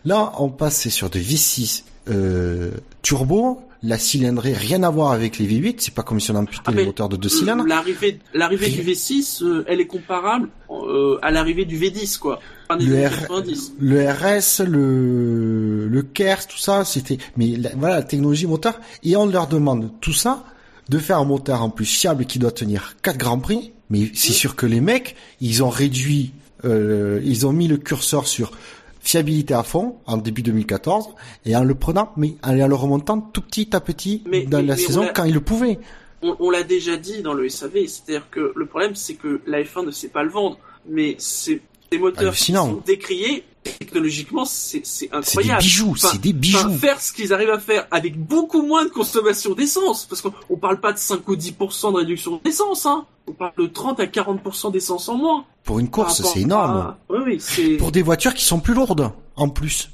Là, 0.05 0.33
on 0.38 0.48
passait 0.48 0.90
sur 0.90 1.11
de 1.11 1.18
V6 1.18 1.83
euh, 2.11 2.70
turbo, 3.03 3.61
la 3.83 3.98
cylindrée 3.98 4.53
rien 4.55 4.83
à 4.83 4.90
voir 4.90 5.12
avec 5.12 5.38
les 5.38 5.46
V8. 5.46 5.77
C'est 5.79 5.94
pas 5.94 6.03
comme 6.03 6.20
si 6.20 6.31
on 6.31 6.37
amputait 6.37 6.62
Ah, 6.66 6.70
les 6.72 6.87
moteurs 6.87 7.09
de 7.09 7.16
deux 7.16 7.29
cylindres. 7.29 7.64
L'arrivée, 7.66 8.18
l'arrivée 8.35 8.70
du 8.70 8.83
V6, 8.83 9.42
euh, 9.44 9.64
elle 9.68 9.81
est 9.81 9.87
comparable 9.87 10.48
euh, 10.70 11.18
à 11.22 11.31
l'arrivée 11.31 11.64
du 11.64 11.77
V10, 11.79 12.18
quoi. 12.18 12.40
Des 12.79 12.85
Le 12.87 12.96
R- 12.96 13.20
90. 13.29 13.72
le 13.81 14.09
RS, 14.11 14.62
le, 14.68 15.88
le 15.88 16.03
KERS, 16.03 16.46
tout 16.48 16.59
ça, 16.59 16.85
c'était, 16.85 17.18
mais 17.37 17.57
la, 17.57 17.70
voilà, 17.77 17.96
la 17.96 18.03
technologie 18.03 18.46
moteur. 18.46 18.79
Et 19.03 19.16
on 19.16 19.27
leur 19.27 19.46
demande 19.46 19.90
tout 20.01 20.12
ça, 20.12 20.44
de 20.88 20.98
faire 20.98 21.18
un 21.18 21.24
moteur 21.24 21.62
en 21.62 21.70
plus 21.70 21.85
fiable 21.87 22.24
qui 22.24 22.38
doit 22.38 22.51
tenir 22.53 22.96
4 23.03 23.18
grands 23.18 23.38
prix. 23.38 23.72
Mais 23.90 24.11
c'est 24.14 24.33
sûr 24.33 24.55
que 24.57 24.66
les 24.66 24.81
mecs, 24.81 25.16
ils 25.40 25.62
ont 25.62 25.68
réduit, 25.70 26.33
euh, 26.64 27.20
ils 27.24 27.46
ont 27.46 27.53
mis 27.53 27.68
le 27.68 27.77
curseur 27.79 28.27
sur 28.27 28.53
fiabilité 29.01 29.55
à 29.55 29.62
fond 29.62 29.96
en 30.07 30.18
début 30.18 30.42
2014 30.42 31.09
et 31.46 31.57
en 31.57 31.64
le 31.64 31.74
prenant, 31.74 32.12
mais 32.16 32.35
en 32.42 32.53
le 32.53 32.74
remontant 32.74 33.20
tout 33.20 33.40
petit 33.40 33.74
à 33.74 33.81
petit 33.81 34.22
Mais- 34.29 34.44
dans 34.44 34.59
mais- 34.59 34.64
la 34.66 34.77
mais 34.77 34.81
saison 34.83 35.09
quand 35.14 35.24
ils 35.24 35.33
le 35.35 35.40
pouvaient. 35.40 35.79
On, 36.20 36.37
on 36.40 36.51
l'a 36.51 36.64
déjà 36.64 36.96
dit 36.96 37.22
dans 37.22 37.33
le 37.33 37.48
SAV, 37.48 37.87
c'est-à-dire 37.87 38.27
que 38.31 38.53
le 38.55 38.66
problème, 38.66 38.94
c'est 38.94 39.14
que 39.14 39.40
la 39.46 39.62
F1 39.62 39.87
ne 39.87 39.90
sait 39.92 40.09
pas 40.09 40.22
le 40.24 40.31
vendre. 40.31 40.59
Mais 40.90 41.14
c'est 41.18 41.61
des 41.90 41.98
moteurs 41.98 42.35
qui 42.35 42.53
sont 42.53 42.83
décriés, 42.87 43.44
technologiquement, 43.62 44.44
c'est 44.44 44.81
c'est 44.85 45.07
C'est 45.07 45.09
des 45.11 45.16
incroyable. 45.16 45.62
bijoux, 45.62 45.90
Enfin, 45.92 46.09
c'est 46.12 46.20
des 46.20 46.33
bijoux. 46.33 46.59
Enfin, 46.59 46.70
faire 46.79 47.01
ce 47.01 47.12
qu'ils 47.12 47.33
arrivent 47.33 47.51
à 47.51 47.59
faire 47.59 47.87
avec 47.90 48.18
beaucoup 48.18 48.62
moins 48.62 48.85
de 48.85 48.90
consommation 48.90 49.55
d'essence, 49.55 50.07
parce 50.07 50.20
qu'on 50.22 50.33
on 50.51 50.57
parle 50.57 50.81
pas 50.81 50.92
de 50.92 50.98
5 50.98 51.27
ou 51.29 51.37
10% 51.37 51.92
de 51.92 51.96
réduction 51.98 52.40
d'essence, 52.44 52.87
hein. 52.87 53.07
On 53.27 53.33
parle 53.33 53.53
de 53.59 53.66
30 53.66 54.01
à 54.01 54.07
40% 54.07 54.72
d'essence 54.72 55.09
en 55.09 55.16
moins. 55.16 55.44
Pour 55.64 55.79
une 55.81 55.90
course, 55.90 56.22
c'est 56.22 56.40
énorme. 56.40 56.77
à- 56.79 56.98
Oui, 57.11 57.38
oui, 57.59 57.77
pour 57.77 57.92
des 57.92 58.01
voitures 58.03 58.33
qui 58.35 58.44
sont 58.44 58.59
plus 58.61 58.72
lourdes 58.74 59.12
en 59.37 59.48
plus. 59.51 59.90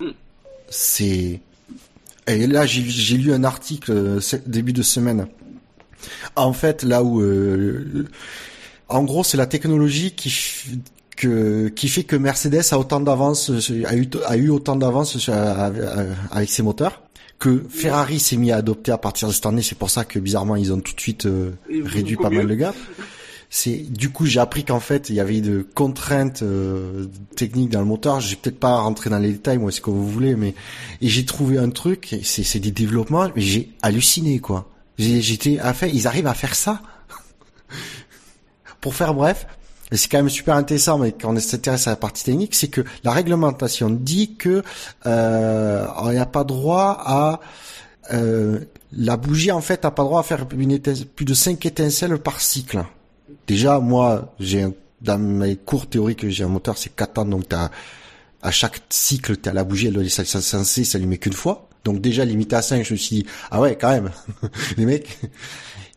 Mm. 0.00 0.06
C'est 0.70 1.40
et 2.26 2.46
là 2.46 2.66
j'ai 2.66 3.16
lu 3.16 3.32
un 3.32 3.42
article 3.44 3.90
euh, 3.92 4.20
début 4.46 4.72
de 4.74 4.82
semaine. 4.82 5.28
En 6.36 6.52
fait, 6.52 6.82
là 6.82 7.02
où 7.02 7.20
euh, 7.20 8.06
en 8.88 9.02
gros, 9.02 9.22
c'est 9.24 9.36
la 9.36 9.46
technologie 9.46 10.14
qui 10.14 10.30
que 11.18 11.68
qui 11.68 11.88
fait 11.88 12.04
que 12.04 12.16
Mercedes 12.16 12.62
a 12.72 12.78
autant 12.78 13.00
d'avance 13.00 13.50
a 13.86 13.94
eu 13.96 14.08
a 14.26 14.36
eu 14.36 14.50
autant 14.50 14.76
d'avance 14.76 15.28
avec 16.30 16.48
ses 16.50 16.62
moteurs 16.62 17.02
que 17.38 17.64
Ferrari 17.70 18.18
s'est 18.18 18.36
mis 18.36 18.50
à 18.50 18.56
adopter 18.56 18.90
à 18.90 18.98
partir 18.98 19.28
de 19.28 19.32
cette 19.32 19.46
année, 19.46 19.62
c'est 19.62 19.78
pour 19.78 19.90
ça 19.90 20.04
que 20.04 20.18
bizarrement 20.18 20.56
ils 20.56 20.72
ont 20.72 20.80
tout 20.80 20.94
de 20.94 21.00
suite 21.00 21.26
euh, 21.26 21.52
réduit 21.84 22.16
pas 22.16 22.30
mal 22.30 22.46
le 22.48 22.54
gap. 22.56 22.74
C'est 23.50 23.76
du 23.90 24.10
coup 24.10 24.26
j'ai 24.26 24.40
appris 24.40 24.64
qu'en 24.64 24.80
fait 24.80 25.08
il 25.08 25.14
y 25.14 25.20
avait 25.20 25.40
de 25.40 25.64
contraintes 25.74 26.42
euh, 26.42 27.06
techniques 27.36 27.70
dans 27.70 27.78
le 27.80 27.86
moteur. 27.86 28.20
J'ai 28.20 28.34
peut-être 28.36 28.58
pas 28.58 28.76
rentré 28.80 29.08
dans 29.08 29.18
les 29.20 29.32
détails, 29.32 29.58
moi 29.58 29.70
c'est 29.72 29.80
comme 29.80 29.94
vous 29.94 30.08
voulez, 30.10 30.34
mais 30.34 30.54
et 31.00 31.08
j'ai 31.08 31.24
trouvé 31.24 31.58
un 31.58 31.70
truc. 31.70 32.16
C'est 32.24 32.42
c'est 32.42 32.58
des 32.60 32.72
développements, 32.72 33.30
mais 33.36 33.40
j'ai 33.42 33.70
halluciné 33.82 34.40
quoi. 34.40 34.68
J'ai- 34.98 35.22
J'étais 35.22 35.58
à 35.60 35.72
fait, 35.74 35.90
ils 35.94 36.06
arrivent 36.08 36.26
à 36.26 36.34
faire 36.34 36.54
ça. 36.56 36.82
Pour 38.80 38.94
faire 38.94 39.14
bref, 39.14 39.46
et 39.90 39.96
c'est 39.96 40.08
quand 40.08 40.18
même 40.18 40.28
super 40.28 40.54
intéressant, 40.54 40.98
mais 40.98 41.12
quand 41.12 41.34
on 41.34 41.40
s'intéresse 41.40 41.86
à 41.86 41.90
la 41.90 41.96
partie 41.96 42.24
technique, 42.24 42.54
c'est 42.54 42.68
que 42.68 42.82
la 43.04 43.12
réglementation 43.12 43.88
dit 43.90 44.36
que 44.36 44.62
euh, 45.06 46.12
n'a 46.12 46.26
pas 46.26 46.44
droit 46.44 46.98
à 47.00 47.40
euh, 48.12 48.60
la 48.92 49.16
bougie 49.16 49.52
en 49.52 49.60
fait 49.60 49.84
n'a 49.84 49.90
pas 49.90 50.02
droit 50.02 50.20
à 50.20 50.22
faire 50.22 50.46
plus 50.46 51.24
de 51.24 51.34
5 51.34 51.64
étincelles 51.66 52.18
par 52.18 52.40
cycle. 52.40 52.84
Déjà 53.46 53.80
moi 53.80 54.34
j'ai 54.40 54.66
dans 55.00 55.18
mes 55.18 55.56
cours 55.56 55.86
théoriques 55.86 56.28
j'ai 56.28 56.44
un 56.44 56.48
moteur 56.48 56.78
c'est 56.78 56.94
4 56.94 57.18
ans 57.18 57.24
donc 57.26 57.48
t'as 57.48 57.70
à 58.42 58.50
chaque 58.50 58.80
cycle 58.88 59.36
t'as 59.36 59.52
la 59.52 59.64
bougie 59.64 59.88
elle 59.88 59.94
doit 59.94 60.04
être 60.04 60.24
censée 60.24 60.84
s'allumer 60.84 61.18
qu'une 61.18 61.34
fois. 61.34 61.68
Donc 61.84 62.00
déjà 62.00 62.24
limité 62.24 62.56
à 62.56 62.62
5 62.62 62.84
je 62.84 62.92
me 62.92 62.98
suis 62.98 63.16
dit 63.16 63.26
ah 63.50 63.60
ouais 63.60 63.76
quand 63.76 63.90
même 63.90 64.10
les 64.76 64.86
mecs. 64.86 65.18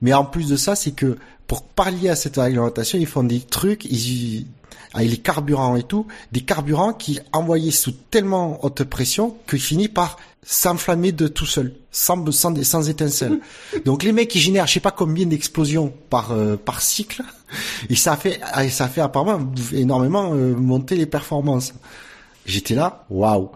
Mais 0.02 0.14
en 0.14 0.26
plus 0.26 0.50
de 0.50 0.58
ça 0.58 0.76
c'est 0.76 0.92
que 0.92 1.18
pour 1.52 1.64
pallier 1.64 2.08
à 2.08 2.16
cette 2.16 2.38
réglementation 2.38 2.98
ils 2.98 3.06
font 3.06 3.26
des 3.26 3.42
trucs 3.42 3.84
ils 3.84 4.46
avec 4.94 5.10
les 5.10 5.18
carburants 5.18 5.76
et 5.76 5.84
tout, 5.84 6.08
des 6.32 6.40
carburants 6.40 6.94
qui 6.94 7.20
envoyés 7.34 7.72
sous 7.72 7.92
tellement 7.92 8.64
haute 8.64 8.86
pression 8.86 9.36
que 9.48 9.58
finit 9.58 9.90
par 9.90 10.16
s'enflammer 10.44 11.12
de 11.12 11.28
tout 11.28 11.46
seul, 11.46 11.74
sans, 11.92 12.32
sans, 12.32 12.64
sans 12.64 12.88
étincelle. 12.88 13.42
Donc 13.86 14.04
les 14.04 14.14
mecs 14.14 14.34
ils 14.34 14.40
génèrent 14.40 14.66
je 14.66 14.76
sais 14.76 14.80
pas 14.80 14.92
combien 14.92 15.26
d'explosions 15.26 15.94
par 16.10 16.32
euh, 16.32 16.56
par 16.56 16.82
cycle 16.82 17.22
et 17.90 17.98
ça 17.98 18.16
fait 18.16 18.40
et 18.64 18.70
ça 18.70 18.88
fait 18.88 19.02
apparemment 19.02 19.52
énormément 19.74 20.32
euh, 20.34 20.56
monter 20.56 20.96
les 20.96 21.06
performances. 21.06 21.74
J'étais 22.46 22.76
là, 22.76 23.06
waouh. 23.10 23.50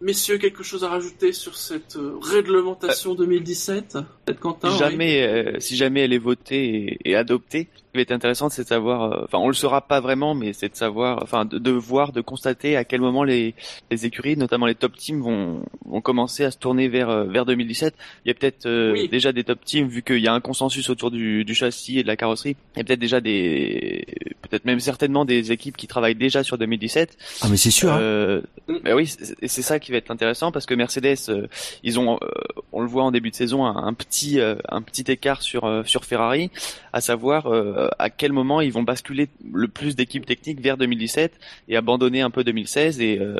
Messieurs, 0.00 0.38
quelque 0.38 0.62
chose 0.62 0.82
à 0.82 0.88
rajouter 0.88 1.32
sur 1.32 1.56
cette 1.56 1.96
euh, 1.96 2.16
réglementation 2.22 3.14
2017 3.14 3.98
Peut-être 4.24 4.40
Quentin 4.40 4.70
Si 4.70 4.74
oui. 4.82 4.90
jamais, 4.90 5.22
euh, 5.22 5.60
si 5.60 5.76
jamais 5.76 6.00
elle 6.00 6.14
est 6.14 6.18
votée 6.18 6.96
et, 7.04 7.10
et 7.10 7.16
adoptée, 7.16 7.68
qui 7.92 7.96
va 7.98 8.02
être 8.02 8.12
intéressant, 8.12 8.48
c'est 8.48 8.62
de 8.62 8.68
savoir, 8.68 9.02
euh, 9.12 9.24
enfin, 9.24 9.38
on 9.38 9.48
le 9.48 9.54
saura 9.54 9.80
pas 9.82 10.00
vraiment, 10.00 10.34
mais 10.34 10.52
c'est 10.52 10.68
de 10.68 10.76
savoir, 10.76 11.20
enfin, 11.22 11.44
de, 11.44 11.58
de 11.58 11.70
voir, 11.70 12.12
de 12.12 12.20
constater 12.20 12.76
à 12.76 12.84
quel 12.84 13.00
moment 13.00 13.24
les, 13.24 13.54
les 13.90 14.06
écuries, 14.06 14.36
notamment 14.36 14.66
les 14.66 14.74
top 14.74 14.96
teams, 14.96 15.20
vont, 15.20 15.64
vont 15.84 16.00
commencer 16.00 16.44
à 16.44 16.50
se 16.50 16.58
tourner 16.58 16.88
vers, 16.88 17.10
euh, 17.10 17.24
vers 17.24 17.44
2017. 17.46 17.94
Il 18.24 18.28
y 18.28 18.30
a 18.30 18.34
peut-être 18.34 18.66
euh, 18.66 18.92
Oui. 18.92 19.08
déjà 19.08 19.32
des 19.32 19.44
top 19.44 19.64
teams, 19.64 19.88
vu 19.88 20.02
qu'il 20.02 20.18
y 20.20 20.28
a 20.28 20.32
un 20.32 20.40
consensus 20.40 20.88
autour 20.90 21.10
du, 21.10 21.44
du 21.44 21.54
châssis 21.54 21.98
et 21.98 22.02
de 22.02 22.08
la 22.08 22.16
carrosserie. 22.16 22.56
Il 22.74 22.78
y 22.78 22.80
a 22.82 22.84
peut-être 22.84 23.00
déjà 23.00 23.20
des, 23.20 24.06
peut-être 24.42 24.64
même 24.64 24.80
certainement 24.80 25.24
des 25.24 25.52
équipes 25.52 25.76
qui 25.76 25.86
travaillent 25.86 26.14
déjà 26.14 26.42
sur 26.44 26.58
2017. 26.58 27.16
Ah 27.42 27.46
mais 27.50 27.56
c'est 27.56 27.70
sûr. 27.70 27.92
hein. 27.92 27.98
Euh, 28.00 28.42
bah 28.84 28.94
oui, 28.94 29.06
c'est 29.08 29.62
ça 29.62 29.78
qui 29.80 29.90
va 29.90 29.98
être 29.98 30.10
intéressant 30.10 30.52
parce 30.52 30.66
que 30.66 30.74
Mercedes, 30.74 31.16
euh, 31.28 31.46
ils 31.82 31.98
ont, 31.98 32.18
euh, 32.22 32.26
on 32.72 32.80
le 32.82 32.86
voit 32.88 33.02
en 33.02 33.10
début 33.10 33.30
de 33.30 33.34
saison, 33.34 33.66
un, 33.66 33.76
un 33.84 33.94
petit, 33.94 34.38
euh, 34.38 34.54
un 34.68 34.80
petit 34.82 35.10
écart 35.10 35.42
sur 35.42 35.64
euh, 35.64 35.82
sur 35.84 36.04
Ferrari, 36.04 36.50
à 36.92 37.00
savoir 37.00 37.46
euh, 37.46 37.79
à 37.98 38.10
quel 38.10 38.32
moment 38.32 38.60
ils 38.60 38.72
vont 38.72 38.82
basculer 38.82 39.28
le 39.52 39.68
plus 39.68 39.96
d'équipes 39.96 40.26
techniques 40.26 40.60
vers 40.60 40.76
2017 40.76 41.32
et 41.68 41.76
abandonner 41.76 42.20
un 42.20 42.30
peu 42.30 42.44
2016 42.44 43.00
et 43.00 43.18
euh, 43.20 43.36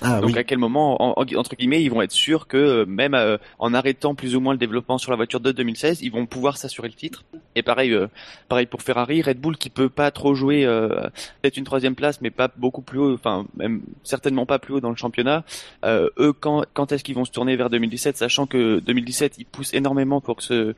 ah 0.00 0.20
donc 0.20 0.30
oui. 0.30 0.38
à 0.38 0.44
quel 0.44 0.58
moment, 0.58 1.02
en- 1.02 1.20
en- 1.20 1.36
entre 1.38 1.56
guillemets, 1.56 1.82
ils 1.82 1.90
vont 1.90 2.02
être 2.02 2.12
sûrs 2.12 2.46
que 2.46 2.56
euh, 2.56 2.86
même 2.86 3.14
euh, 3.14 3.36
en 3.58 3.74
arrêtant 3.74 4.14
plus 4.14 4.36
ou 4.36 4.40
moins 4.40 4.52
le 4.52 4.58
développement 4.58 4.98
sur 4.98 5.10
la 5.10 5.16
voiture 5.16 5.40
de 5.40 5.52
2016, 5.52 6.02
ils 6.02 6.10
vont 6.12 6.26
pouvoir 6.26 6.56
s'assurer 6.56 6.88
le 6.88 6.94
titre. 6.94 7.24
Et 7.54 7.62
pareil, 7.62 7.92
euh, 7.92 8.06
pareil 8.48 8.66
pour 8.66 8.82
Ferrari, 8.82 9.20
Red 9.22 9.38
Bull 9.38 9.56
qui 9.56 9.68
peut 9.70 9.88
pas 9.88 10.10
trop 10.10 10.34
jouer, 10.34 10.64
euh, 10.64 10.88
peut-être 11.42 11.56
une 11.56 11.64
troisième 11.64 11.94
place, 11.94 12.20
mais 12.20 12.30
pas 12.30 12.50
beaucoup 12.56 12.82
plus 12.82 12.98
haut, 12.98 13.12
enfin 13.14 13.44
même 13.56 13.82
certainement 14.04 14.46
pas 14.46 14.58
plus 14.58 14.74
haut 14.74 14.80
dans 14.80 14.90
le 14.90 14.96
championnat. 14.96 15.44
Euh, 15.84 16.08
eux, 16.18 16.32
quand, 16.32 16.64
quand 16.74 16.92
est-ce 16.92 17.04
qu'ils 17.04 17.14
vont 17.14 17.24
se 17.24 17.30
tourner 17.32 17.56
vers 17.56 17.68
2017, 17.70 18.16
sachant 18.16 18.46
que 18.46 18.78
2017 18.80 19.34
ils 19.38 19.44
poussent 19.44 19.74
énormément 19.74 20.20
pour 20.20 20.36
que 20.36 20.42
ce, 20.42 20.74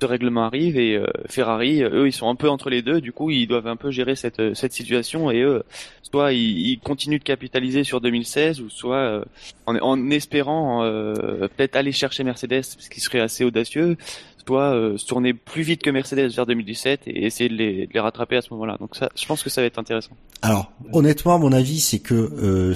ce 0.00 0.06
règlement 0.06 0.44
arrive 0.44 0.78
et 0.78 0.96
euh, 0.96 1.06
Ferrari, 1.28 1.82
euh, 1.82 2.02
eux, 2.02 2.06
ils 2.08 2.12
sont 2.12 2.28
un 2.28 2.34
peu 2.34 2.48
entre 2.58 2.70
les 2.70 2.82
deux. 2.82 3.00
Du 3.00 3.12
coup, 3.12 3.30
ils 3.30 3.46
doivent 3.46 3.68
un 3.68 3.76
peu 3.76 3.92
gérer 3.92 4.16
cette 4.16 4.40
euh, 4.40 4.54
situation 4.54 5.30
et 5.30 5.42
eux, 5.42 5.62
soit 6.02 6.32
ils, 6.32 6.80
continuent 6.82 7.20
de 7.20 7.24
capitaliser 7.24 7.84
sur 7.84 8.00
2016 8.00 8.60
ou 8.60 8.68
soit 8.68 8.96
euh, 8.96 9.24
en, 9.66 10.10
espérant 10.10 10.82
euh, 10.82 11.46
peut-être 11.56 11.76
aller 11.76 11.92
chercher 11.92 12.24
Mercedes, 12.24 12.62
ce 12.62 12.90
qui 12.90 13.00
serait 13.00 13.20
assez 13.20 13.44
audacieux, 13.44 13.96
soit 14.44 14.72
se 14.96 15.06
tourner 15.06 15.34
plus 15.34 15.62
vite 15.62 15.82
que 15.82 15.90
Mercedes 15.90 16.30
vers 16.30 16.46
2017 16.46 17.02
et 17.06 17.26
essayer 17.26 17.50
de 17.50 17.54
les, 17.54 17.88
rattraper 18.00 18.36
à 18.36 18.42
ce 18.42 18.48
moment-là. 18.54 18.76
Donc 18.80 18.96
ça, 18.96 19.10
je 19.14 19.26
pense 19.26 19.42
que 19.42 19.50
ça 19.50 19.60
va 19.60 19.66
être 19.66 19.78
intéressant. 19.78 20.16
Alors, 20.40 20.72
honnêtement, 20.94 21.38
mon 21.38 21.52
avis, 21.52 21.80
c'est 21.80 21.98
que 21.98 22.72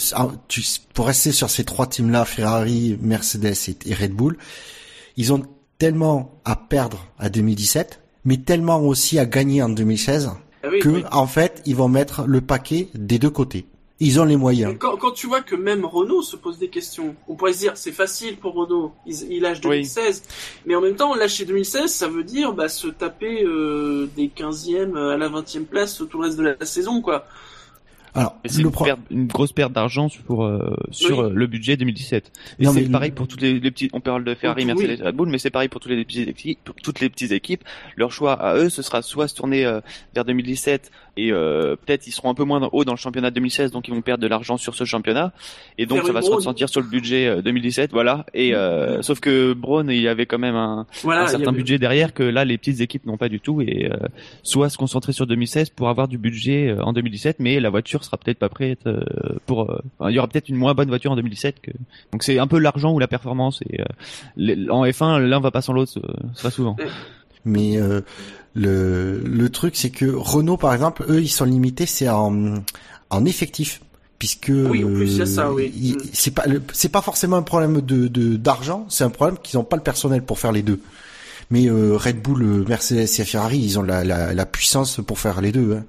pour 0.92 1.06
rester 1.06 1.32
sur 1.32 1.48
ces 1.48 1.64
trois 1.64 1.86
teams-là, 1.86 2.26
Ferrari, 2.26 2.98
Mercedes 3.00 3.54
et 3.86 3.94
Red 3.94 4.12
Bull, 4.12 4.36
ils 5.16 5.32
ont 5.32 5.42
tellement 5.78 6.40
à 6.44 6.56
perdre 6.56 7.08
à 7.18 7.28
2017, 7.28 8.01
mais 8.24 8.36
tellement 8.38 8.80
aussi 8.80 9.18
à 9.18 9.26
gagner 9.26 9.62
en 9.62 9.68
2016, 9.68 10.30
Ah 10.62 10.68
oui, 10.70 10.78
que 10.80 10.88
oui. 10.88 11.04
en 11.10 11.26
fait, 11.26 11.62
ils 11.66 11.76
vont 11.76 11.88
mettre 11.88 12.24
le 12.26 12.40
paquet 12.40 12.88
des 12.94 13.18
deux 13.18 13.30
côtés. 13.30 13.66
Ils 14.04 14.18
ont 14.20 14.24
les 14.24 14.36
moyens. 14.36 14.74
Quand, 14.80 14.96
quand 14.96 15.12
tu 15.12 15.28
vois 15.28 15.42
que 15.42 15.54
même 15.54 15.84
Renault 15.84 16.22
se 16.22 16.34
pose 16.34 16.58
des 16.58 16.66
questions, 16.68 17.14
on 17.28 17.36
pourrait 17.36 17.52
se 17.52 17.58
dire 17.60 17.72
c'est 17.76 17.92
facile 17.92 18.36
pour 18.36 18.54
Renault, 18.54 18.92
il, 19.06 19.14
il 19.30 19.42
lâche 19.42 19.58
Oui. 19.58 19.76
2016, 19.82 20.22
mais 20.66 20.74
en 20.74 20.80
même 20.80 20.96
temps 20.96 21.14
lâcher 21.14 21.44
2016, 21.44 21.86
ça 21.92 22.08
veut 22.08 22.24
dire 22.24 22.52
bah, 22.52 22.68
se 22.68 22.88
taper 22.88 23.44
euh, 23.44 24.08
des 24.16 24.26
15e 24.28 24.96
à 24.96 25.16
la 25.16 25.28
20e 25.28 25.66
place 25.66 25.96
tout 25.98 26.08
le 26.18 26.24
reste 26.24 26.36
de 26.38 26.42
la 26.58 26.66
saison 26.66 27.00
quoi. 27.00 27.26
Alors, 28.14 28.36
c'est 28.44 28.60
une, 28.60 28.70
une, 29.10 29.26
grosse 29.26 29.52
perte 29.52 29.72
d'argent 29.72 30.08
sur 30.08 30.44
euh, 30.44 30.76
sur 30.90 31.20
euh, 31.20 31.30
le 31.34 31.46
budget 31.46 31.78
2017. 31.78 32.32
Et 32.58 32.66
c'est 32.66 32.90
pareil 32.90 33.10
pour 33.10 33.26
toutes 33.26 33.40
les, 33.40 33.58
les 33.58 33.70
petits. 33.70 33.88
On 33.94 34.00
parle 34.00 34.24
de 34.24 34.34
Ferrari, 34.34 34.66
Mercedes, 34.66 35.02
Red 35.02 35.14
Bull, 35.14 35.30
mais 35.30 35.38
c'est 35.38 35.50
pareil 35.50 35.68
pour 35.68 35.80
toutes 35.80 35.92
les 35.92 36.04
petites 36.04 36.28
équipes. 36.28 36.58
Pour 36.62 36.74
toutes 36.74 37.00
les 37.00 37.08
petites 37.08 37.32
équipes, 37.32 37.64
leur 37.96 38.12
choix 38.12 38.34
à 38.34 38.56
eux, 38.56 38.68
ce 38.68 38.82
sera 38.82 39.00
soit 39.00 39.28
se 39.28 39.34
tourner 39.34 39.64
euh, 39.64 39.80
vers 40.14 40.26
2017 40.26 40.90
et 41.16 41.30
peut-être 41.30 42.06
ils 42.06 42.12
seront 42.12 42.30
un 42.30 42.34
peu 42.34 42.44
moins 42.44 42.68
haut 42.72 42.84
dans 42.84 42.92
le 42.92 42.98
championnat 42.98 43.30
2016, 43.30 43.72
donc 43.72 43.88
ils 43.88 43.94
vont 43.94 44.02
perdre 44.02 44.22
de 44.22 44.28
l'argent 44.28 44.56
sur 44.56 44.74
ce 44.74 44.84
championnat. 44.84 45.32
Et 45.78 45.86
donc 45.86 46.04
ça 46.04 46.12
va 46.12 46.22
se 46.22 46.30
ressentir 46.30 46.68
sur 46.68 46.80
le 46.80 46.86
budget 46.86 47.42
2017, 47.42 47.90
voilà. 47.92 48.26
Et 48.34 48.54
sauf 49.00 49.20
que 49.20 49.52
Braun, 49.52 49.90
il 49.90 50.00
y 50.00 50.08
avait 50.08 50.26
quand 50.26 50.38
même 50.38 50.56
un, 50.56 50.86
un 51.04 51.26
certain 51.26 51.52
budget 51.52 51.78
derrière 51.78 52.14
que 52.14 52.22
là 52.22 52.44
les 52.44 52.58
petites 52.58 52.80
équipes 52.80 53.06
n'ont 53.06 53.16
pas 53.16 53.28
du 53.28 53.40
tout. 53.40 53.60
Et 53.60 53.90
soit 54.42 54.68
se 54.68 54.78
concentrer 54.78 55.12
sur 55.12 55.26
2016 55.26 55.70
pour 55.70 55.88
avoir 55.88 56.08
du 56.08 56.18
budget 56.18 56.74
en 56.80 56.92
2017, 56.92 57.36
mais 57.40 57.60
la 57.60 57.70
voiture 57.70 58.04
sera 58.04 58.16
peut-être 58.16 58.38
pas 58.38 58.48
prête 58.48 58.86
euh, 58.86 59.02
pour. 59.46 59.70
Euh, 59.70 60.08
il 60.08 60.14
y 60.14 60.18
aura 60.18 60.28
peut-être 60.28 60.48
une 60.48 60.56
moins 60.56 60.74
bonne 60.74 60.88
voiture 60.88 61.12
en 61.12 61.16
2017. 61.16 61.60
Que... 61.60 61.70
Donc 62.12 62.22
c'est 62.22 62.38
un 62.38 62.46
peu 62.46 62.58
l'argent 62.58 62.92
ou 62.92 62.98
la 62.98 63.08
performance. 63.08 63.62
Et 63.68 63.80
euh, 63.80 64.70
en 64.70 64.84
F1, 64.84 65.18
l'un 65.18 65.40
va 65.40 65.50
pas 65.50 65.62
sans 65.62 65.72
l'autre, 65.72 66.00
ça 66.34 66.50
souvent. 66.50 66.76
Mais 67.44 67.78
le 68.54 69.22
le 69.24 69.48
truc, 69.48 69.76
c'est 69.76 69.90
que 69.90 70.06
Renault, 70.06 70.56
par 70.56 70.72
exemple, 70.74 71.04
eux, 71.08 71.20
ils 71.20 71.28
sont 71.28 71.44
limités, 71.44 71.86
c'est 71.86 72.08
en 72.08 72.54
en 73.10 73.24
effectif 73.24 73.80
puisque 74.18 74.52
oui, 74.54 74.84
plus, 74.84 75.26
ça, 75.26 75.52
oui. 75.52 75.96
c'est 76.12 76.30
pas 76.30 76.44
c'est 76.72 76.90
pas 76.90 77.02
forcément 77.02 77.36
un 77.36 77.42
problème 77.42 77.80
de 77.80 78.36
d'argent, 78.36 78.86
c'est 78.88 79.02
un 79.02 79.10
problème 79.10 79.36
qu'ils 79.42 79.58
n'ont 79.58 79.64
pas 79.64 79.76
le 79.76 79.82
personnel 79.82 80.22
pour 80.22 80.38
faire 80.38 80.52
les 80.52 80.62
deux. 80.62 80.80
Mais 81.50 81.68
Red 81.68 82.22
Bull, 82.22 82.64
Mercedes 82.68 83.00
et 83.00 83.24
Ferrari, 83.24 83.58
ils 83.58 83.78
ont 83.78 83.82
la, 83.82 84.04
la, 84.04 84.32
la 84.32 84.46
puissance 84.46 85.00
pour 85.04 85.18
faire 85.18 85.40
les 85.40 85.52
deux. 85.52 85.74
Hein 85.74 85.84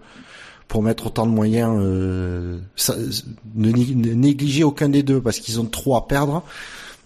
pour 0.74 0.82
mettre 0.82 1.06
autant 1.06 1.28
de 1.28 1.32
moyens, 1.32 1.72
euh, 1.80 2.58
ne, 3.54 3.72
négliger 3.72 4.64
aucun 4.64 4.90
des 4.90 5.04
deux 5.04 5.22
parce 5.22 5.38
qu'ils 5.38 5.60
ont 5.60 5.66
trop 5.66 5.96
à 5.96 6.08
perdre. 6.08 6.42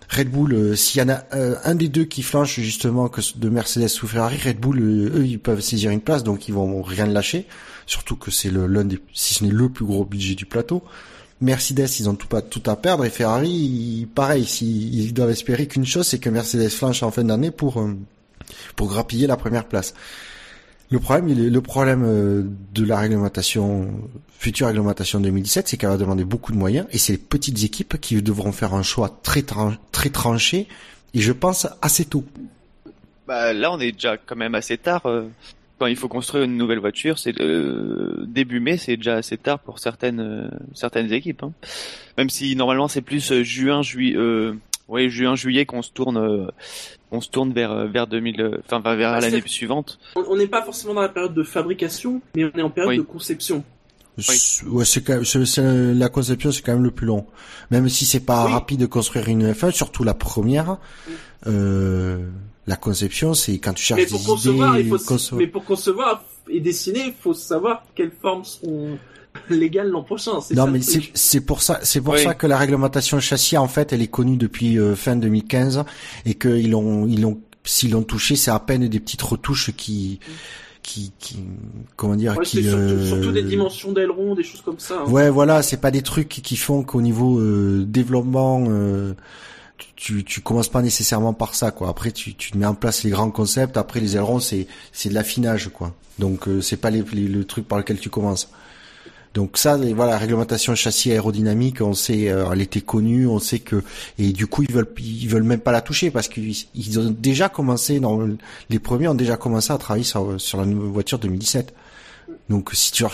Red 0.10 0.30
Bull, 0.30 0.53
euh, 0.53 0.76
s'il 0.76 1.01
y 1.01 1.03
en 1.03 1.10
a 1.10 1.24
euh, 1.34 1.55
un 1.64 1.76
des 1.76 1.89
deux 1.89 2.05
qui 2.05 2.24
flanche 2.24 2.60
justement 2.60 3.10
que 3.10 3.22
de 3.36 3.49
Mercedes 3.49 3.89
ou 4.01 4.08
Ferrari, 4.08 4.38
Red 4.38 4.60
Bull, 4.60 4.80
eux, 4.80 5.26
ils 5.26 5.39
peuvent 5.39 5.60
saisir 5.60 5.91
une 5.91 6.01
place, 6.01 6.24
donc 6.24 6.47
ils 6.47 6.53
vont 6.53 6.82
rien 6.82 7.05
lâcher. 7.05 7.45
Surtout 7.86 8.16
que 8.16 8.32
c'est 8.32 8.49
l'un 8.49 8.86
des, 8.86 8.99
si 9.14 9.34
ce 9.34 9.43
n'est 9.43 9.51
le 9.51 9.70
plus 9.70 9.86
gros 9.86 10.05
budget 10.05 10.36
du 10.36 10.45
plateau. 10.45 10.84
Mercedes, 11.39 11.88
ils 11.99 12.10
ont 12.10 12.16
tout 12.16 12.28
pas 12.28 12.41
tout 12.41 12.64
à 12.66 12.76
perdre 12.76 13.05
et 13.05 13.10
Ferrari, 13.10 14.08
pareil, 14.16 14.43
ils, 14.62 15.14
doivent 15.14 15.30
espérer 15.30 15.68
qu'une 15.68 15.86
chose, 15.86 16.08
c'est 16.08 16.20
que 16.20 16.30
Mercedes 16.30 16.70
flanche 16.70 17.03
en 17.03 17.12
fin 17.12 17.24
d'année 17.24 17.51
pour 17.51 17.88
pour 18.76 18.88
grappiller 18.88 19.28
la 19.28 19.38
première 19.38 19.66
place. 19.66 19.93
Le 20.89 20.99
problème, 20.99 21.51
le 21.51 21.61
problème 21.61 22.03
euh, 22.05 22.43
de 22.73 22.85
la 22.85 22.97
réglementation, 22.97 23.89
future 24.39 24.67
réglementation 24.67 25.19
2017, 25.19 25.67
c'est 25.67 25.77
qu'elle 25.77 25.89
va 25.89 25.97
demander 25.97 26.23
beaucoup 26.23 26.53
de 26.53 26.57
moyens 26.57 26.88
et 26.91 26.97
c'est 26.97 27.13
les 27.13 27.17
petites 27.17 27.61
équipes 27.63 27.99
qui 27.99 28.21
devront 28.21 28.53
faire 28.53 28.73
un 28.73 28.83
choix 28.83 29.19
très 29.21 29.43
très 29.91 30.09
tranché 30.09 30.67
et 31.13 31.19
je 31.19 31.33
pense 31.33 31.67
assez 31.81 32.05
tôt. 32.05 32.23
Bah 33.27 33.51
là, 33.51 33.73
on 33.73 33.79
est 33.81 33.91
déjà 33.91 34.15
quand 34.15 34.38
même 34.38 34.55
assez 34.55 34.77
tard. 34.77 35.05
Euh, 35.07 35.27
quand 35.77 35.88
il 35.88 35.97
faut 35.97 36.07
construire 36.07 36.45
une 36.45 36.55
nouvelle 36.55 36.79
voiture, 36.79 37.19
c'est 37.19 37.39
euh, 37.41 38.23
début 38.25 38.61
mai, 38.61 38.77
c'est 38.77 38.95
déjà 38.95 39.15
assez 39.15 39.38
tard 39.38 39.59
pour 39.59 39.79
certaines 39.79 40.49
certaines 40.73 41.11
équipes. 41.11 41.43
Hein. 41.43 41.51
Même 42.17 42.29
si 42.29 42.55
normalement 42.55 42.88
c'est 42.88 43.01
plus 43.01 43.43
juin, 43.43 43.81
juillet, 43.81 44.15
oui, 44.88 45.09
juin, 45.09 45.35
juillet 45.35 45.65
qu'on 45.65 45.81
se 45.81 45.91
tourne 45.91 46.49
on 47.11 47.21
se 47.21 47.29
tourne 47.29 47.53
vers 47.53 47.71
euh, 47.71 47.88
vers 47.88 48.07
2000, 48.07 48.41
euh, 48.41 48.57
enfin 48.65 48.79
vers 48.95 49.13
bah, 49.13 49.19
l'année 49.19 49.41
suivante. 49.45 49.99
On 50.15 50.35
n'est 50.35 50.47
pas 50.47 50.63
forcément 50.63 50.93
dans 50.93 51.01
la 51.01 51.09
période 51.09 51.33
de 51.33 51.43
fabrication, 51.43 52.21
mais 52.35 52.45
on 52.45 52.57
est 52.57 52.61
en 52.61 52.69
période 52.69 52.97
de 52.97 53.01
conception. 53.01 53.63
Ouais, 54.17 54.83
c'est 54.83 55.07
la 55.07 56.09
conception, 56.09 56.51
c'est 56.51 56.63
quand 56.63 56.73
même 56.73 56.83
le 56.83 56.91
plus 56.91 57.05
long. 57.05 57.27
Même 57.69 57.88
si 57.88 58.03
c'est 58.03 58.25
pas 58.25 58.45
rapide 58.45 58.79
de 58.79 58.88
construire 58.88 59.27
une 59.29 59.51
F1, 59.51 59.71
surtout 59.71 60.03
la 60.03 60.15
première, 60.15 60.77
euh, 61.45 62.25
la 62.65 62.75
conception, 62.77 63.35
c'est 63.35 63.59
quand 63.59 63.73
tu 63.73 63.83
cherches 63.83 64.01
mais 64.01 64.07
pour 64.07 64.23
concevoir, 64.23 64.79
il 64.79 64.89
faut, 64.89 65.35
Mais 65.35 65.45
pour 65.45 65.65
concevoir 65.65 66.23
et 66.49 66.59
dessiner, 66.61 67.03
il 67.05 67.13
faut 67.13 67.35
savoir 67.35 67.83
quelles 67.93 68.11
formes 68.11 68.43
seront 68.43 68.97
légal 69.49 69.89
l'an 69.89 70.03
prochain. 70.03 70.33
Non, 70.51 70.67
mais 70.67 70.79
c'est 70.81 71.41
pour 71.41 71.61
ça, 71.61 71.79
c'est 71.83 72.01
pour 72.01 72.17
ça 72.17 72.33
que 72.33 72.47
la 72.47 72.57
réglementation 72.57 73.19
châssis 73.19 73.57
en 73.57 73.67
fait, 73.67 73.93
elle 73.93 74.01
est 74.01 74.07
connue 74.07 74.38
depuis 74.38 74.77
euh, 74.79 74.95
fin 74.95 75.15
2015 75.15 75.83
et 76.25 76.35
qu'ils 76.35 76.71
l'ont, 76.71 77.07
ils 77.07 77.21
l'ont, 77.21 77.39
s'ils 77.63 77.91
l'ont 77.91 78.03
touché, 78.03 78.35
c'est 78.35 78.51
à 78.51 78.59
peine 78.59 78.88
des 78.88 78.99
petites 78.99 79.21
retouches 79.21 79.71
qui. 79.75 80.19
Qui, 80.83 81.11
qui, 81.19 81.43
comment 81.97 82.15
dire, 82.15 82.39
qui, 82.39 82.63
surtout, 82.63 82.77
euh... 82.77 83.05
surtout, 83.05 83.31
des 83.33 83.43
dimensions 83.43 83.91
d'aileron, 83.91 84.35
des 84.35 84.43
choses 84.43 84.61
comme 84.61 84.79
ça. 84.79 85.01
Hein. 85.05 85.11
Ouais, 85.11 85.29
voilà, 85.29 85.61
c'est 85.61 85.81
pas 85.81 85.91
des 85.91 86.01
trucs 86.01 86.29
qui 86.29 86.55
font 86.55 86.81
qu'au 86.83 87.01
niveau 87.01 87.41
euh, 87.41 87.83
développement, 87.85 88.63
euh, 88.69 89.13
tu, 89.97 90.23
tu 90.23 90.41
commences 90.41 90.69
pas 90.69 90.81
nécessairement 90.81 91.33
par 91.33 91.55
ça, 91.55 91.71
quoi. 91.71 91.89
Après, 91.89 92.11
tu, 92.11 92.35
tu 92.35 92.57
mets 92.57 92.65
en 92.65 92.75
place 92.75 93.03
les 93.03 93.09
grands 93.09 93.31
concepts. 93.31 93.77
Après, 93.77 93.99
les 93.99 94.15
ailerons, 94.15 94.39
c'est, 94.39 94.67
c'est 94.91 95.09
de 95.09 95.13
l'affinage, 95.13 95.69
quoi. 95.73 95.93
Donc, 96.19 96.47
euh, 96.47 96.61
c'est 96.61 96.77
pas 96.77 96.89
les, 96.89 97.01
le 97.01 97.43
truc 97.43 97.67
par 97.67 97.77
lequel 97.77 97.99
tu 97.99 98.09
commences. 98.09 98.49
Donc 99.38 99.55
ça, 99.59 99.77
voilà, 99.77 100.13
la 100.13 100.17
réglementation 100.17 100.73
châssis 100.73 101.11
aérodynamique, 101.11 101.81
on 101.81 101.93
sait, 101.93 102.27
euh, 102.27 102.49
elle 102.51 102.59
était 102.59 102.81
connue, 102.81 103.27
on 103.27 103.38
sait 103.38 103.59
que, 103.59 103.83
et 104.17 104.33
du 104.33 104.47
coup 104.47 104.63
ils 104.63 104.73
veulent, 104.73 104.91
ils 104.97 105.27
veulent 105.29 105.43
même 105.43 105.59
pas 105.59 105.71
la 105.71 105.81
toucher 105.81 106.09
parce 106.09 106.27
qu'ils 106.27 106.99
ont 106.99 107.15
déjà 107.15 107.47
commencé, 107.47 107.99
dans 107.99 108.27
les 108.71 108.79
premiers 108.79 109.07
ont 109.07 109.13
déjà 109.13 109.38
commencé 109.38 109.71
à 109.71 109.77
travailler 109.77 110.03
sur, 110.03 110.41
sur 110.41 110.57
la 110.57 110.65
nouvelle 110.65 110.89
voiture 110.89 111.19
2017. 111.19 111.71
Donc 112.49 112.71
si 112.73 112.91
tu 112.91 113.05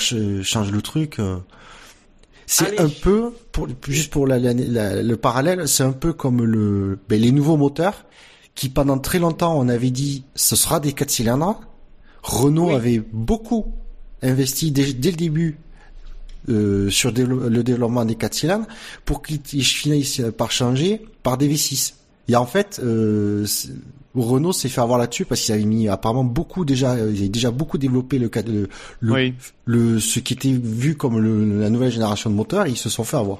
changes 0.44 0.72
le 0.72 0.82
truc, 0.82 1.20
euh, 1.20 1.40
c'est 2.46 2.80
un 2.80 2.88
peu, 2.88 3.34
pour, 3.52 3.68
juste 3.90 4.10
pour 4.10 4.26
la, 4.26 4.40
le 4.40 5.16
parallèle, 5.16 5.68
c'est 5.68 5.84
un 5.84 5.92
peu 5.92 6.14
comme 6.14 6.46
le, 6.46 7.00
ben, 7.10 7.20
les 7.20 7.34
nouveaux 7.34 7.58
moteurs 7.58 8.06
qui 8.56 8.70
pendant 8.70 8.98
très 8.98 9.20
longtemps 9.20 9.60
on 9.60 9.68
avait 9.68 9.92
dit 9.92 10.24
ce 10.36 10.56
sera 10.56 10.80
des 10.80 10.94
4 10.94 11.10
cylindres. 11.10 11.60
Renault 12.22 12.70
avait 12.70 13.04
beaucoup 13.12 13.74
investi 14.22 14.72
dès, 14.72 14.94
dès 14.94 15.12
le 15.12 15.18
début 15.18 15.58
euh, 16.50 16.90
sur 16.90 17.12
le 17.12 17.64
développement 17.64 18.06
des 18.06 18.16
4 18.16 18.34
cylindres 18.34 18.68
pour 19.06 19.22
qu'ils 19.22 19.42
finissent 19.64 20.22
par 20.38 20.52
changer 20.52 21.02
par 21.24 21.38
des 21.38 21.48
V6. 21.48 21.94
Et 22.28 22.36
en 22.36 22.46
fait, 22.46 22.80
euh, 22.84 23.46
Renault 24.16 24.54
s'est 24.54 24.70
fait 24.70 24.82
avoir 24.82 25.00
là-dessus 25.00 25.26
parce 25.26 25.42
qu'ils 25.42 25.54
avaient 25.54 25.66
mis 25.66 25.88
apparemment 25.88 26.24
beaucoup 26.24 26.66
déjà, 26.66 26.98
ils 26.98 27.18
avaient 27.18 27.30
déjà 27.30 27.52
beaucoup 27.52 27.78
développé 27.78 28.20
le, 28.20 28.30
le, 28.46 28.70
le, 29.02 29.34
le 29.66 30.00
ce 30.00 30.20
qui 30.20 30.34
était 30.34 30.52
vu 30.52 30.96
comme 30.96 31.20
le, 31.20 31.60
la 31.60 31.70
nouvelle 31.70 31.92
génération 31.92 32.30
de 32.30 32.36
moteurs, 32.36 32.66
et 32.68 32.70
ils 32.70 32.78
se 32.78 32.90
sont 32.90 33.04
fait 33.04 33.18
avoir. 33.18 33.40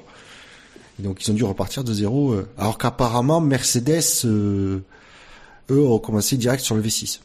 donc 0.98 1.24
ils 1.24 1.30
ont 1.30 1.34
dû 1.34 1.44
repartir 1.44 1.84
de 1.84 1.92
zéro, 1.92 2.32
euh, 2.32 2.48
alors 2.58 2.76
qu'apparemment 2.76 3.40
Mercedes, 3.40 4.02
euh, 4.24 4.80
eux, 5.70 5.86
ont 5.86 5.98
commencé 5.98 6.36
direct 6.36 6.62
sur 6.62 6.74
le 6.74 6.82
V6. 6.82 7.20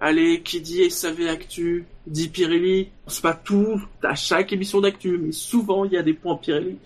Allez, 0.00 0.42
qui 0.42 0.60
dit 0.60 0.88
SAV 0.88 1.26
Actu, 1.26 1.86
dit 2.06 2.28
Pirelli. 2.28 2.88
C'est 3.08 3.22
pas 3.22 3.34
tout 3.34 3.82
à 4.02 4.14
chaque 4.14 4.52
émission 4.52 4.80
d'Actu, 4.80 5.18
mais 5.18 5.32
souvent 5.32 5.84
il 5.84 5.92
y 5.92 5.96
a 5.96 6.02
des 6.02 6.14
points 6.14 6.36
Pirelli. 6.36 6.78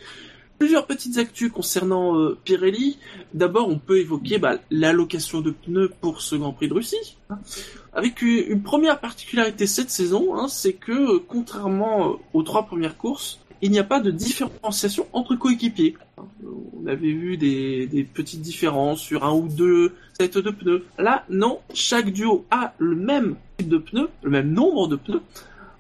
Plusieurs 0.59 0.87
petites 0.87 1.19
actus 1.19 1.51
concernant 1.51 2.17
euh, 2.17 2.39
Pirelli. 2.45 2.97
D'abord, 3.35 3.69
on 3.69 3.81
peut 3.81 3.99
évoquer 3.99 4.39
bah, 4.39 4.59
l'allocation 4.71 5.41
de 5.41 5.51
pneus 5.51 5.91
pour 6.01 6.23
ce 6.23 6.37
Grand 6.37 6.53
Prix 6.53 6.69
de 6.69 6.75
Russie. 6.75 7.17
Avec 7.93 8.23
une, 8.23 8.63
première 8.63 9.01
particularité 9.01 9.67
cette 9.67 9.91
saison, 9.91 10.37
hein, 10.37 10.47
c'est 10.47 10.75
que 10.75 11.19
contrairement 11.19 12.13
euh, 12.13 12.17
aux 12.33 12.45
trois 12.45 12.65
premières 12.65 12.97
courses, 12.97 13.41
il 13.63 13.71
n'y 13.71 13.79
a 13.79 13.85
pas 13.85 14.01
de 14.01 14.11
différenciation 14.11 15.07
entre 15.13 15.37
coéquipiers. 15.37 15.97
On 16.19 16.87
avait 16.87 17.13
vu 17.13 17.37
des, 17.37 18.09
petites 18.13 18.43
différences 18.43 19.01
sur 19.01 19.25
un 19.25 19.33
ou 19.33 19.49
deux 19.49 19.95
sets 20.19 20.43
de 20.43 20.51
pneus. 20.51 20.85
Là, 20.99 21.25
non, 21.31 21.61
chaque 21.73 22.11
duo 22.11 22.45
a 22.51 22.75
le 22.79 22.97
même 22.97 23.37
type 23.57 23.69
de 23.69 23.79
pneus, 23.79 24.09
le 24.23 24.31
même 24.31 24.53
nombre 24.53 24.89
de 24.89 24.97
pneus. 24.97 25.23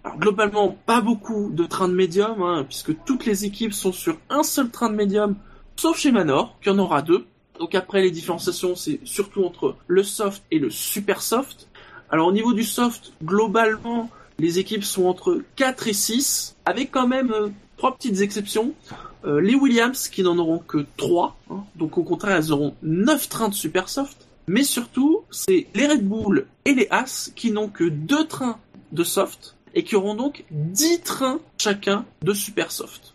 Alors 0.04 0.16
globalement, 0.18 0.76
pas 0.86 1.00
beaucoup 1.00 1.50
de 1.52 1.64
trains 1.64 1.88
de 1.88 1.94
médium, 1.94 2.40
hein, 2.42 2.64
puisque 2.68 2.92
toutes 3.04 3.26
les 3.26 3.44
équipes 3.44 3.72
sont 3.72 3.92
sur 3.92 4.16
un 4.30 4.44
seul 4.44 4.70
train 4.70 4.88
de 4.88 4.96
médium, 4.96 5.34
sauf 5.76 5.98
chez 5.98 6.12
Manor, 6.12 6.56
qui 6.62 6.70
en 6.70 6.78
aura 6.78 7.02
deux. 7.02 7.26
Donc 7.58 7.74
après, 7.74 8.02
les 8.02 8.10
différenciations, 8.10 8.74
c'est 8.76 9.00
surtout 9.04 9.44
entre 9.44 9.76
le 9.86 10.02
soft 10.04 10.42
et 10.50 10.58
le 10.58 10.70
super 10.70 11.20
soft. 11.20 11.68
Alors 12.10 12.28
au 12.28 12.32
niveau 12.32 12.52
du 12.52 12.64
soft, 12.64 13.12
globalement, 13.24 14.08
les 14.38 14.58
équipes 14.58 14.84
sont 14.84 15.06
entre 15.06 15.42
4 15.56 15.88
et 15.88 15.92
6, 15.92 16.56
avec 16.64 16.90
quand 16.90 17.06
même 17.06 17.32
euh, 17.32 17.48
trois 17.82 17.96
petites 17.96 18.20
exceptions. 18.20 18.74
Euh, 19.24 19.40
les 19.40 19.56
Williams 19.56 20.06
qui 20.06 20.22
n'en 20.22 20.38
auront 20.38 20.60
que 20.60 20.86
3, 20.98 21.36
hein. 21.50 21.64
donc 21.74 21.98
au 21.98 22.04
contraire 22.04 22.36
elles 22.36 22.52
auront 22.52 22.76
9 22.84 23.28
trains 23.28 23.48
de 23.48 23.54
super 23.54 23.88
soft. 23.88 24.28
Mais 24.46 24.62
surtout, 24.62 25.22
c'est 25.32 25.66
les 25.74 25.88
Red 25.88 26.06
Bull 26.06 26.46
et 26.64 26.74
les 26.74 26.86
As 26.92 27.32
qui 27.34 27.50
n'ont 27.50 27.68
que 27.68 27.82
2 27.82 28.28
trains 28.28 28.58
de 28.92 29.02
soft 29.02 29.56
et 29.74 29.82
qui 29.82 29.96
auront 29.96 30.14
donc 30.14 30.44
10 30.52 31.00
trains 31.00 31.40
chacun 31.58 32.04
de 32.22 32.32
super 32.32 32.70
soft. 32.70 33.14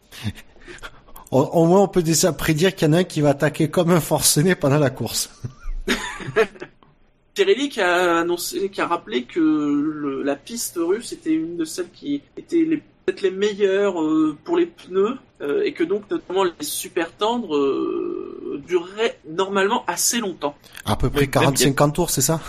Au 1.32 1.66
moins, 1.66 1.82
on 1.82 1.88
peut 1.88 2.04
déjà 2.04 2.34
prédire 2.34 2.76
qu'il 2.76 2.90
y 2.90 2.92
en 2.92 2.94
a 2.94 2.98
un 2.98 3.04
qui 3.06 3.22
va 3.22 3.30
attaquer 3.30 3.70
comme 3.70 3.92
un 3.92 4.02
forcené 4.02 4.56
pendant 4.56 4.80
la 4.80 4.90
course. 4.90 5.30
Pirelli 7.34 7.70
qui 7.70 7.80
a 7.80 8.20
annoncé, 8.20 8.70
qui 8.70 8.82
a 8.82 8.88
rappelé 8.88 9.24
que 9.24 10.24
la 10.26 10.36
piste 10.36 10.78
russe 10.78 11.14
était 11.14 11.34
une 11.34 11.56
de 11.56 11.64
celles 11.64 11.92
qui 11.92 12.22
était 12.36 12.66
les 12.66 12.82
peut-être 13.08 13.22
les 13.22 13.32
meilleurs 13.32 14.02
euh, 14.02 14.38
pour 14.44 14.58
les 14.58 14.66
pneus 14.66 15.18
euh, 15.40 15.64
et 15.64 15.72
que 15.72 15.86
donc 15.86 16.12
notamment 16.12 16.44
les 16.44 16.52
super 16.60 17.14
tendres 17.14 17.56
euh, 17.56 18.62
dureraient 18.68 19.18
normalement 19.30 19.86
assez 19.88 20.20
longtemps. 20.20 20.56
À 20.86 20.98
peu 20.98 21.10
près 21.10 21.30
Mais 21.36 21.42
même 21.42 21.54
40-50 21.54 21.92
tours, 21.94 22.10
c'est 22.10 22.22
ça? 22.22 22.42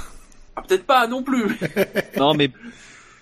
Ah, 0.56 0.62
peut-être 0.66 0.84
pas 0.84 1.06
non 1.06 1.22
plus. 1.22 1.56
Non, 2.18 2.34
mais 2.34 2.50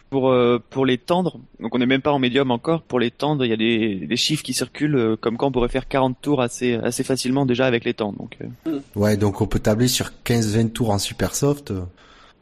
pour 0.08 0.30
euh, 0.30 0.62
pour 0.70 0.86
les 0.86 0.96
tendres, 0.96 1.38
donc 1.60 1.74
on 1.74 1.78
n'est 1.78 1.84
même 1.84 2.00
pas 2.00 2.12
en 2.12 2.18
médium 2.18 2.50
encore. 2.50 2.80
Pour 2.80 2.98
les 2.98 3.10
tendres, 3.10 3.44
il 3.44 3.50
y 3.50 3.52
a 3.52 3.56
des, 3.58 4.06
des 4.06 4.16
chiffres 4.16 4.42
qui 4.42 4.54
circulent 4.54 4.96
euh, 4.96 5.16
comme 5.16 5.36
quoi 5.36 5.48
on 5.48 5.52
pourrait 5.52 5.68
faire 5.68 5.88
40 5.88 6.16
tours 6.22 6.40
assez 6.40 6.74
assez 6.74 7.04
facilement 7.04 7.44
déjà 7.44 7.66
avec 7.66 7.84
les 7.84 7.92
tendres. 7.92 8.16
Donc 8.16 8.38
euh, 8.66 8.80
Ouais, 8.94 9.18
donc 9.18 9.42
on 9.42 9.46
peut 9.46 9.58
tabler 9.58 9.88
sur 9.88 10.10
15-20 10.24 10.70
tours 10.70 10.88
en 10.88 10.98
super 10.98 11.34
soft. 11.34 11.70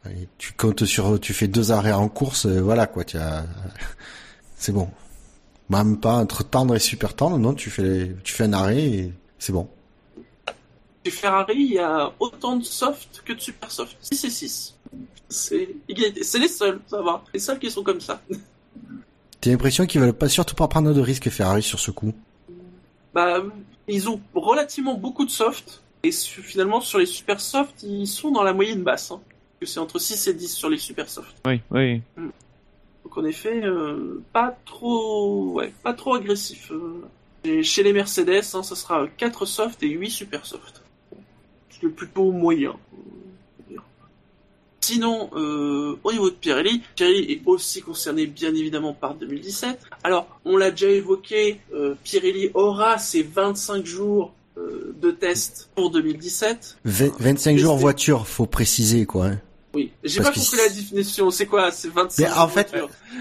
et 0.05 0.29
tu 0.37 0.53
comptes 0.53 0.85
sur, 0.85 1.19
tu 1.19 1.33
fais 1.33 1.49
deux 1.49 1.73
arrêts 1.73 1.91
en 1.91 2.07
course, 2.07 2.45
euh, 2.45 2.61
voilà 2.61 2.87
quoi, 2.87 3.03
tu 3.03 3.17
as, 3.17 3.43
c'est 4.65 4.71
bon. 4.71 4.89
Même 5.69 5.99
pas 5.99 6.15
entre 6.15 6.43
tendre 6.43 6.75
et 6.75 6.79
super 6.79 7.15
tendre, 7.15 7.37
non, 7.37 7.53
tu 7.53 7.69
fais, 7.69 8.15
tu 8.23 8.33
fais 8.33 8.45
un 8.45 8.53
arrêt 8.53 8.81
et 8.81 9.13
c'est 9.37 9.53
bon. 9.53 9.67
Chez 11.05 11.11
Ferrari, 11.11 11.55
il 11.55 11.73
y 11.73 11.79
a 11.79 12.11
autant 12.19 12.57
de 12.57 12.63
soft 12.63 13.21
que 13.23 13.33
de 13.33 13.39
super 13.39 13.69
soft. 13.69 13.95
6 14.01 14.23
et 14.23 14.29
6. 14.31 14.75
C'est 15.29 15.69
les 15.87 16.47
seuls, 16.47 16.79
ça 16.87 17.01
va. 17.03 17.23
Les 17.31 17.39
seuls 17.39 17.59
qui 17.59 17.69
sont 17.69 17.83
comme 17.83 18.01
ça. 18.01 18.19
T'as 19.41 19.51
l'impression 19.51 19.85
qu'ils 19.85 20.01
veulent 20.01 20.13
pas 20.13 20.29
surtout 20.29 20.55
pas 20.55 20.67
prendre 20.67 20.91
de 20.91 21.01
risques 21.01 21.29
Ferrari 21.29 21.61
sur 21.61 21.79
ce 21.79 21.91
coup. 21.91 22.11
Bah, 23.13 23.43
ils 23.87 24.09
ont 24.09 24.19
relativement 24.33 24.95
beaucoup 24.95 25.25
de 25.25 25.31
soft. 25.31 25.83
Et 26.01 26.11
finalement, 26.11 26.81
sur 26.81 26.97
les 26.97 27.05
super 27.05 27.39
soft, 27.39 27.83
ils 27.83 28.07
sont 28.07 28.31
dans 28.31 28.43
la 28.43 28.53
moyenne 28.53 28.81
basse. 28.81 29.11
Hein. 29.11 29.21
Que 29.59 29.67
c'est 29.67 29.79
entre 29.79 29.99
6 29.99 30.27
et 30.27 30.33
10 30.33 30.47
sur 30.55 30.69
les 30.69 30.79
super 30.79 31.07
soft. 31.07 31.35
oui, 31.45 31.61
oui. 31.69 32.01
Donc 33.15 33.23
en 33.23 33.27
effet, 33.27 33.61
euh, 33.63 34.21
pas 34.33 34.57
trop, 34.65 35.53
ouais, 35.53 35.73
pas 35.83 35.93
trop 35.93 36.15
agressif. 36.15 36.71
euh. 36.71 37.01
Et 37.43 37.63
chez 37.63 37.83
les 37.83 37.93
Mercedes, 37.93 38.41
hein, 38.53 38.63
ça 38.63 38.75
sera 38.75 39.07
4 39.17 39.45
soft 39.45 39.83
et 39.83 39.87
8 39.89 40.09
super 40.09 40.45
soft. 40.45 40.81
C'est 41.69 41.83
le 41.83 41.91
plutôt 41.91 42.31
moyen. 42.31 42.75
Sinon, 44.81 45.29
euh, 45.35 45.95
au 46.03 46.11
niveau 46.11 46.29
de 46.29 46.35
Pirelli, 46.35 46.81
Pirelli 46.95 47.31
est 47.31 47.41
aussi 47.45 47.81
concerné 47.81 48.27
bien 48.27 48.53
évidemment 48.53 48.93
par 48.93 49.15
2017. 49.15 49.79
Alors, 50.03 50.27
on 50.45 50.57
l'a 50.57 50.69
déjà 50.71 50.89
évoqué, 50.89 51.59
euh, 51.73 51.95
Pirelli 52.03 52.51
aura 52.53 52.99
ses 52.99 53.23
25 53.23 53.83
jours 53.85 54.31
euh, 54.57 54.93
de 55.01 55.09
test 55.09 55.69
pour 55.75 55.89
2017. 55.89 56.77
Vingt- 56.85 57.13
25 57.19 57.57
jours 57.57 57.77
voiture, 57.77 58.27
faut 58.27 58.45
préciser 58.45 59.05
quoi. 59.07 59.25
hein. 59.27 59.39
Oui, 59.75 59.91
j'ai 60.03 60.21
pas 60.21 60.31
compris 60.31 60.57
la 60.57 60.69
définition. 60.69 61.29
C'est 61.31 61.45
quoi? 61.45 61.69
C'est 61.71 61.89
25 61.89 62.23
Mais 62.23 62.29
jours 62.29 62.39
en 62.39 62.45
de 62.47 62.51
fait. 62.51 62.73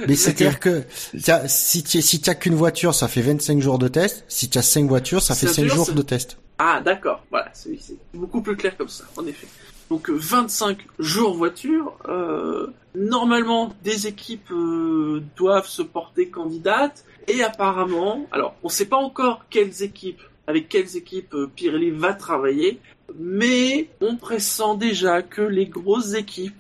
Mais 0.08 0.14
c'est-à-dire 0.16 0.60
que 0.60 0.84
t'as- 1.24 1.48
si 1.48 1.82
tu 1.82 2.00
si 2.00 2.20
t'as 2.20 2.34
qu'une 2.34 2.54
voiture, 2.54 2.94
ça 2.94 3.08
fait 3.08 3.20
25 3.22 3.60
jours 3.60 3.78
de 3.78 3.88
test. 3.88 4.24
Si 4.28 4.48
tu 4.48 4.56
as 4.58 4.62
5 4.62 4.86
voitures, 4.88 5.20
ça 5.22 5.34
fait 5.34 5.48
Ça 5.48 5.54
5 5.54 5.62
veut 5.62 5.68
dire, 5.68 5.76
jours 5.76 5.92
de 5.92 6.02
test. 6.02 6.38
Ah, 6.58 6.80
d'accord. 6.84 7.24
Voilà, 7.30 7.50
c'est 7.52 7.76
beaucoup 8.14 8.40
plus 8.40 8.56
clair 8.56 8.76
comme 8.76 8.88
ça, 8.88 9.04
en 9.16 9.26
effet. 9.26 9.48
Donc 9.90 10.08
euh, 10.08 10.14
25 10.16 10.78
jours 10.98 11.34
voiture. 11.36 11.98
euh, 12.08 12.68
normalement, 12.94 13.72
des 13.82 14.06
équipes 14.06 14.50
euh, 14.52 15.20
doivent 15.36 15.66
se 15.68 15.82
porter 15.82 16.28
candidates. 16.28 17.04
Et 17.26 17.42
apparemment, 17.42 18.26
alors, 18.32 18.54
on 18.62 18.68
ne 18.68 18.72
sait 18.72 18.84
pas 18.86 18.96
encore 18.98 19.44
quelles 19.50 19.82
équipes, 19.82 20.20
avec 20.46 20.68
quelles 20.68 20.96
équipes 20.96 21.34
euh, 21.34 21.50
Pirelli 21.54 21.90
va 21.90 22.12
travailler, 22.14 22.78
mais 23.18 23.88
on 24.00 24.16
pressent 24.16 24.76
déjà 24.78 25.22
que 25.22 25.42
les 25.42 25.66
grosses 25.66 26.14
équipes 26.14 26.54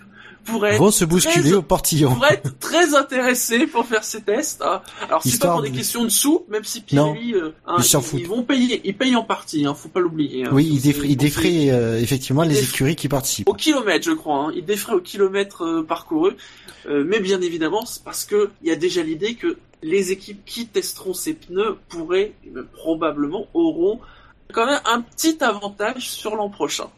pourraient 0.44 0.76
Vont 0.76 0.90
se 0.90 1.06
bousculer 1.06 1.40
très- 1.50 1.52
au 1.54 1.62
portillon. 1.62 2.14
pourraient 2.14 2.34
être 2.34 2.58
très 2.58 2.94
intéressés 2.94 3.66
pour 3.66 3.86
faire 3.86 4.04
ces 4.04 4.20
tests. 4.20 4.60
hein. 4.62 4.82
Alors 5.08 5.22
c'est 5.22 5.40
pas 5.40 5.52
pour 5.52 5.62
des 5.62 5.70
de- 5.70 5.76
questions 5.76 6.04
de 6.04 6.10
sous, 6.10 6.44
même 6.50 6.64
si 6.64 6.82
Pirelli, 6.82 7.32
euh, 7.34 7.50
hein, 7.66 7.76
ils 7.78 7.84
ils, 8.14 8.20
ils 8.20 8.26
vont 8.28 8.42
payer, 8.42 8.80
ils 8.84 8.94
payent 8.94 9.16
en 9.16 9.24
partie, 9.24 9.64
hein, 9.64 9.72
faut 9.74 9.88
pas 9.88 10.00
l'oublier. 10.00 10.44
hein. 10.44 10.50
Oui, 10.52 10.68
il, 10.70 10.80
C'est- 10.80 10.88
défra- 10.92 11.04
il 11.06 11.10
c'est- 11.12 11.16
défraie 11.16 11.70
euh, 11.70 11.98
effectivement 11.98 12.42
les 12.42 12.62
écuries 12.62 12.94
qui 12.94 13.08
participent. 13.08 13.48
au 13.48 13.54
kilomètre, 13.54 14.04
je 14.04 14.12
crois. 14.12 14.48
Hein. 14.48 14.52
Il 14.54 14.66
défraie 14.66 14.92
au 14.94 15.00
kilomètre 15.00 15.62
euh, 15.64 15.82
parcouru, 15.82 16.32
mais 16.86 17.20
bien 17.20 17.40
évidemment, 17.40 17.86
c'est 17.86 18.04
parce 18.04 18.26
que 18.26 18.50
il 18.62 18.68
y 18.68 18.70
a 18.72 18.76
déjà 18.76 19.02
l'idée 19.02 19.36
que 19.36 19.56
les 19.84 20.12
équipes 20.12 20.44
qui 20.46 20.66
testeront 20.66 21.14
ces 21.14 21.34
pneus 21.34 21.76
pourraient, 21.88 22.32
et 22.46 22.50
même 22.50 22.66
probablement, 22.66 23.46
auront 23.52 24.00
quand 24.52 24.66
même 24.66 24.80
un 24.86 25.02
petit 25.02 25.36
avantage 25.42 26.08
sur 26.08 26.34
l'an 26.36 26.48
prochain. 26.48 26.88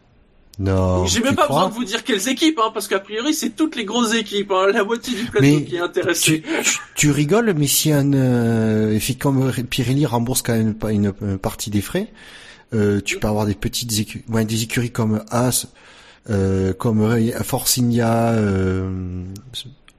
Non. 0.59 1.05
J'ai 1.05 1.20
même 1.20 1.34
pas 1.34 1.49
besoin 1.49 1.68
de 1.68 1.74
vous 1.74 1.84
dire 1.84 2.03
quelles 2.03 2.28
équipes, 2.28 2.59
hein, 2.62 2.70
parce 2.72 2.89
qu'a 2.89 3.01
priori 3.01 3.34
c'est 3.34 3.51
toutes 3.51 3.76
les 3.76 3.84
grosses 3.84 4.14
équipes, 4.14 4.53
hein, 4.53 4.68
la 4.72 4.84
moitié 4.84 5.14
du 5.14 5.24
plateau 5.24 5.47
Mais 5.47 5.64
qui 5.64 5.76
est 5.76 5.80
intéressée. 5.80 6.43
tu, 6.95 7.11
rigoles, 7.11 7.53
mais 7.59 7.66
si 7.66 7.93
un 7.93 8.12
euh, 8.14 8.95
et 8.95 8.99
puis 8.99 9.16
comme 9.16 9.53
Pirelli 9.53 10.07
rembourse 10.07 10.41
quand 10.41 10.55
même 10.55 10.74
une, 10.89 11.12
une 11.20 11.39
partie 11.39 11.68
des 11.68 11.82
frais, 11.82 12.11
euh, 12.72 13.01
tu 13.05 13.18
peux 13.18 13.28
avoir 13.28 13.47
des 13.47 13.55
petites 13.55 13.99
écuries, 13.99 14.24
ouais, 14.28 14.45
des 14.45 14.62
écuries 14.62 14.91
comme 14.91 15.24
As, 15.30 15.66
euh, 16.30 16.72
comme 16.72 17.30
Force 17.43 17.78
India, 17.78 18.30
euh, 18.30 19.24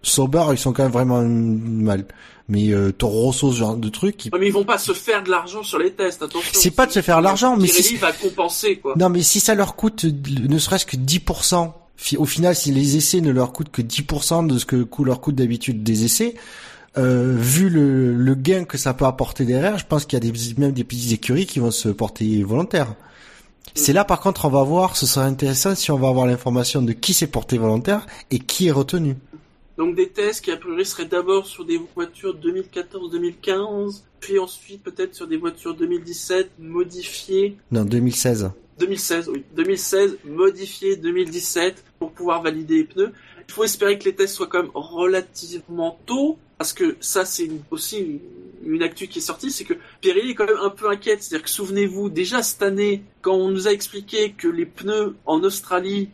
Sauber, 0.01 0.43
ils 0.51 0.57
sont 0.57 0.73
quand 0.73 0.83
même 0.83 0.91
vraiment 0.91 1.21
mal. 1.23 2.05
Mais 2.49 2.71
euh, 2.71 2.91
Toro 2.93 3.23
Rosso, 3.23 3.51
ce 3.51 3.57
genre 3.57 3.75
de 3.75 3.89
ils- 3.89 4.29
Ouais, 4.31 4.39
mais 4.39 4.47
ils 4.47 4.53
vont 4.53 4.63
pas 4.63 4.77
se 4.77 4.93
faire 4.93 5.21
de 5.21 5.29
l'argent 5.29 5.63
sur 5.63 5.79
les 5.79 5.91
tests, 5.91 6.21
attention. 6.23 6.49
C'est 6.53 6.71
pas 6.71 6.85
de 6.85 6.91
se 6.93 7.01
faire 7.01 7.17
de 7.17 7.23
l'argent, 7.23 7.57
mais 7.57 7.67
si- 7.67 7.95
va 7.97 8.13
compenser, 8.13 8.77
quoi. 8.77 8.93
Non, 8.97 9.09
mais 9.09 9.21
si 9.21 9.39
ça 9.41 9.53
leur 9.53 9.75
coûte 9.75 10.05
ne 10.05 10.57
serait-ce 10.57 10.85
que 10.85 10.95
10%, 10.95 11.73
fi- 11.97 12.15
au 12.15 12.25
final, 12.25 12.55
si 12.55 12.71
les 12.71 12.95
essais 12.95 13.19
ne 13.19 13.31
leur 13.31 13.51
coûtent 13.51 13.69
que 13.71 13.81
10% 13.81 14.43
de 14.47 14.57
ce 14.57 14.65
que 14.65 14.87
leur 15.03 15.19
coûte 15.19 15.35
d'habitude 15.35 15.83
des 15.83 16.05
essais, 16.05 16.35
euh, 16.97 17.35
vu 17.37 17.69
le, 17.69 18.15
le 18.15 18.35
gain 18.35 18.63
que 18.63 18.77
ça 18.77 18.93
peut 18.93 19.05
apporter 19.05 19.43
derrière, 19.43 19.77
je 19.77 19.85
pense 19.85 20.05
qu'il 20.05 20.17
y 20.23 20.27
a 20.27 20.31
des, 20.31 20.55
même 20.57 20.71
des 20.71 20.83
petites 20.85 21.11
écuries 21.11 21.45
qui 21.47 21.59
vont 21.59 21.69
se 21.71 21.89
porter 21.89 22.43
volontaires. 22.43 22.93
C'est 23.75 23.93
là, 23.93 24.05
par 24.05 24.21
contre, 24.21 24.45
on 24.45 24.49
va 24.49 24.63
voir, 24.63 24.95
ce 24.95 25.05
serait 25.05 25.25
intéressant 25.25 25.75
si 25.75 25.91
on 25.91 25.97
va 25.99 26.07
avoir 26.07 26.25
l'information 26.25 26.81
de 26.81 26.93
qui 26.93 27.13
s'est 27.13 27.27
porté 27.27 27.57
volontaire 27.59 28.07
et 28.31 28.39
qui 28.39 28.67
est 28.67 28.71
retenu. 28.71 29.17
Donc 29.77 29.95
des 29.95 30.09
tests 30.09 30.43
qui 30.43 30.51
a 30.51 30.57
priori 30.57 30.85
seraient 30.85 31.05
d'abord 31.05 31.45
sur 31.45 31.63
des 31.63 31.79
voitures 31.95 32.35
2014-2015, 32.37 34.01
puis 34.19 34.39
ensuite 34.39 34.81
peut-être 34.83 35.13
sur 35.13 35.27
des 35.27 35.37
voitures 35.37 35.75
2017 35.75 36.51
modifiées, 36.59 37.57
Non, 37.71 37.85
2016. 37.85 38.51
2016, 38.79 39.29
oui, 39.29 39.43
2016 39.55 40.17
modifiées 40.25 40.95
2017 40.97 41.83
pour 41.99 42.11
pouvoir 42.11 42.41
valider 42.41 42.77
les 42.77 42.83
pneus. 42.83 43.11
Il 43.47 43.53
faut 43.53 43.63
espérer 43.63 43.97
que 43.97 44.05
les 44.05 44.15
tests 44.15 44.35
soient 44.35 44.47
quand 44.47 44.63
même 44.63 44.71
relativement 44.73 45.99
tôt, 46.05 46.37
parce 46.57 46.73
que 46.73 46.97
ça 46.99 47.23
c'est 47.23 47.49
aussi 47.71 47.99
une, 47.99 48.19
une 48.73 48.83
actu 48.83 49.07
qui 49.07 49.19
est 49.19 49.21
sortie, 49.21 49.51
c'est 49.51 49.63
que 49.63 49.75
Pirelli 50.01 50.31
est 50.31 50.35
quand 50.35 50.45
même 50.45 50.57
un 50.61 50.69
peu 50.69 50.89
inquiète. 50.89 51.23
C'est-à-dire 51.23 51.43
que 51.43 51.49
souvenez-vous, 51.51 52.09
déjà 52.09 52.41
cette 52.41 52.63
année, 52.63 53.03
quand 53.21 53.35
on 53.35 53.49
nous 53.49 53.67
a 53.67 53.71
expliqué 53.71 54.33
que 54.33 54.47
les 54.47 54.65
pneus 54.65 55.15
en 55.25 55.43
Australie 55.43 56.09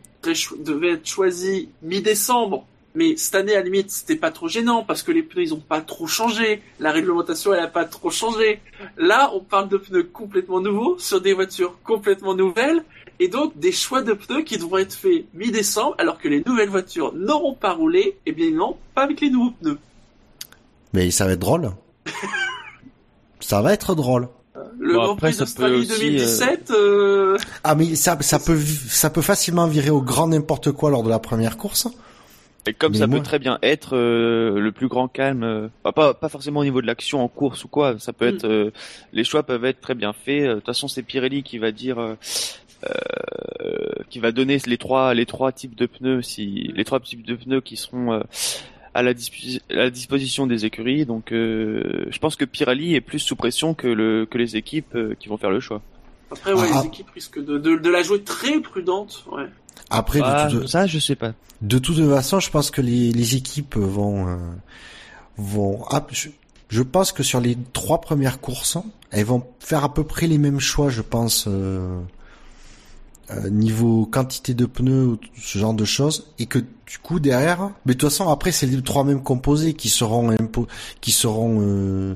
devaient 0.58 0.92
être 0.92 1.06
choisis 1.06 1.66
mi-décembre, 1.82 2.66
mais 2.94 3.16
cette 3.16 3.34
année, 3.34 3.54
à 3.54 3.58
la 3.58 3.64
limite, 3.64 3.90
c'était 3.90 4.14
pas 4.14 4.30
trop 4.30 4.46
gênant 4.46 4.84
parce 4.84 5.02
que 5.02 5.10
les 5.10 5.24
pneus, 5.24 5.42
ils 5.42 5.54
ont 5.54 5.60
pas 5.60 5.80
trop 5.80 6.06
changé. 6.06 6.62
La 6.78 6.92
réglementation, 6.92 7.52
elle 7.52 7.60
a 7.60 7.66
pas 7.66 7.84
trop 7.84 8.10
changé. 8.10 8.60
Là, 8.96 9.32
on 9.34 9.40
parle 9.40 9.68
de 9.68 9.76
pneus 9.78 10.04
complètement 10.04 10.60
nouveaux 10.60 10.96
sur 10.98 11.20
des 11.20 11.32
voitures 11.32 11.76
complètement 11.82 12.36
nouvelles 12.36 12.84
et 13.18 13.26
donc 13.26 13.58
des 13.58 13.72
choix 13.72 14.02
de 14.02 14.12
pneus 14.12 14.42
qui 14.42 14.58
devront 14.58 14.78
être 14.78 14.94
faits 14.94 15.24
mi-décembre 15.34 15.96
alors 15.98 16.18
que 16.18 16.28
les 16.28 16.44
nouvelles 16.46 16.68
voitures 16.68 17.12
n'auront 17.14 17.54
pas 17.54 17.72
roulé. 17.72 18.16
Eh 18.26 18.32
bien 18.32 18.52
non, 18.52 18.76
pas 18.94 19.02
avec 19.02 19.20
les 19.20 19.30
nouveaux 19.30 19.52
pneus. 19.60 19.78
Mais 20.92 21.10
ça 21.10 21.26
va 21.26 21.32
être 21.32 21.40
drôle. 21.40 21.72
ça 23.40 23.60
va 23.60 23.72
être 23.72 23.96
drôle. 23.96 24.28
Le 24.78 24.94
Bon, 24.94 25.04
Grand 25.04 25.16
Prix 25.16 25.36
d'Australie 25.36 25.80
aussi, 25.80 25.98
2017, 25.98 26.70
euh, 26.70 27.38
Ah, 27.64 27.74
mais 27.74 27.96
ça, 27.96 28.16
ça 28.20 28.38
peut, 28.38 28.58
ça 28.88 29.10
peut 29.10 29.22
facilement 29.22 29.66
virer 29.66 29.90
au 29.90 30.00
grand 30.00 30.28
n'importe 30.28 30.70
quoi 30.70 30.90
lors 30.90 31.02
de 31.02 31.08
la 31.08 31.18
première 31.18 31.56
course. 31.56 31.88
Et 32.66 32.72
comme 32.72 32.92
Mais 32.92 32.98
ça 32.98 33.06
moi- 33.06 33.18
peut 33.18 33.24
très 33.24 33.38
bien 33.38 33.58
être 33.62 33.94
euh, 33.96 34.58
le 34.58 34.72
plus 34.72 34.88
grand 34.88 35.06
calme, 35.08 35.42
euh, 35.42 35.68
pas, 35.82 36.14
pas 36.14 36.28
forcément 36.30 36.60
au 36.60 36.64
niveau 36.64 36.80
de 36.80 36.86
l'action 36.86 37.22
en 37.22 37.28
course 37.28 37.64
ou 37.64 37.68
quoi, 37.68 37.98
ça 37.98 38.12
peut 38.14 38.24
Mm. 38.30 38.34
être, 38.36 38.44
euh, 38.46 38.70
les 39.12 39.22
choix 39.24 39.42
peuvent 39.42 39.64
être 39.66 39.80
très 39.82 39.94
bien 39.94 40.12
faits. 40.14 40.42
Euh, 40.44 40.48
De 40.48 40.54
toute 40.56 40.66
façon, 40.66 40.88
c'est 40.88 41.02
Pirelli 41.02 41.42
qui 41.42 41.58
va 41.58 41.72
dire, 41.72 41.98
euh, 41.98 42.14
euh, 42.90 43.88
qui 44.10 44.18
va 44.18 44.32
donner 44.32 44.58
les 44.66 44.78
trois, 44.78 45.14
les 45.14 45.26
trois 45.26 45.52
types 45.52 45.74
de 45.74 45.86
pneus, 45.86 46.22
si 46.22 46.72
les 46.74 46.84
trois 46.84 47.00
types 47.00 47.24
de 47.26 47.34
pneus 47.34 47.60
qui 47.60 47.76
seront 47.76 48.12
euh, 48.14 48.20
à, 48.94 49.02
la 49.02 49.10
à 49.10 49.74
la 49.74 49.90
disposition 49.90 50.46
des 50.46 50.64
écuries. 50.64 51.04
Donc, 51.04 51.32
euh, 51.32 52.06
je 52.10 52.18
pense 52.18 52.36
que 52.36 52.44
Pirelli 52.44 52.94
est 52.94 53.00
plus 53.00 53.18
sous 53.18 53.36
pression 53.36 53.74
que 53.74 53.88
le 53.88 54.26
que 54.26 54.38
les 54.38 54.56
équipes 54.56 54.94
euh, 54.94 55.14
qui 55.18 55.28
vont 55.28 55.36
faire 55.36 55.50
le 55.50 55.60
choix. 55.60 55.82
après, 56.30 56.52
ouais, 56.52 56.66
Ah, 56.72 56.80
les 56.80 56.86
équipes 56.88 57.10
risquent 57.10 57.44
de, 57.44 57.58
de, 57.58 57.76
de 57.76 57.90
la 57.90 58.02
jouer 58.02 58.22
très 58.22 58.58
prudente. 58.60 59.24
Ouais. 59.30 59.46
Après, 59.90 60.18
de 60.20 60.24
Ah, 60.26 60.48
toute- 60.50 60.68
ça, 60.68 60.86
je 60.86 60.98
sais 60.98 61.14
pas. 61.16 61.32
De 61.62 61.78
toute 61.78 61.96
façon, 62.10 62.40
je 62.40 62.50
pense 62.50 62.70
que 62.70 62.80
les, 62.80 63.12
les 63.12 63.36
équipes 63.36 63.76
vont 63.76 64.28
euh, 64.28 64.36
vont. 65.38 65.84
ah, 65.90 66.06
je, 66.10 66.28
je 66.68 66.82
pense 66.82 67.12
que 67.12 67.22
sur 67.22 67.40
les 67.40 67.56
trois 67.72 68.00
premières 68.00 68.40
courses, 68.40 68.78
elles 69.10 69.24
vont 69.24 69.44
faire 69.60 69.84
à 69.84 69.92
peu 69.94 70.04
près 70.04 70.26
les 70.26 70.38
mêmes 70.38 70.60
choix, 70.60 70.88
je 70.90 71.02
pense. 71.02 71.44
euh, 71.48 72.00
euh, 73.30 73.48
niveau 73.48 74.04
quantité 74.04 74.52
de 74.52 74.66
pneus, 74.66 75.06
ou 75.06 75.18
ce 75.40 75.56
genre 75.58 75.72
de 75.72 75.86
choses, 75.86 76.26
et 76.38 76.44
que 76.44 76.58
du 76.58 76.98
coup 77.02 77.20
derrière, 77.20 77.70
mais 77.86 77.94
de 77.94 77.98
toute 77.98 78.10
façon 78.10 78.28
après 78.28 78.52
c'est 78.52 78.66
les 78.66 78.82
trois 78.82 79.02
mêmes 79.02 79.22
composés 79.22 79.72
qui 79.72 79.88
seront 79.88 80.28
impo 80.30 80.66
qui 81.00 81.10
seront 81.10 82.14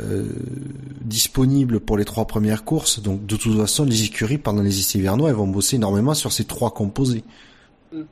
euh, 0.00 0.24
disponibles 1.02 1.80
pour 1.80 1.96
les 1.96 2.04
trois 2.04 2.26
premières 2.26 2.64
courses. 2.64 3.00
Donc 3.00 3.26
de 3.26 3.36
toute 3.36 3.56
façon 3.56 3.84
les 3.84 4.04
écuries 4.04 4.38
pendant 4.38 4.62
les 4.62 4.78
essais 4.80 4.98
hivernaux 4.98 5.28
elles 5.28 5.34
vont 5.34 5.46
bosser 5.46 5.76
énormément 5.76 6.14
sur 6.14 6.32
ces 6.32 6.44
trois 6.44 6.72
composés. 6.72 7.22
Mm. 7.92 8.02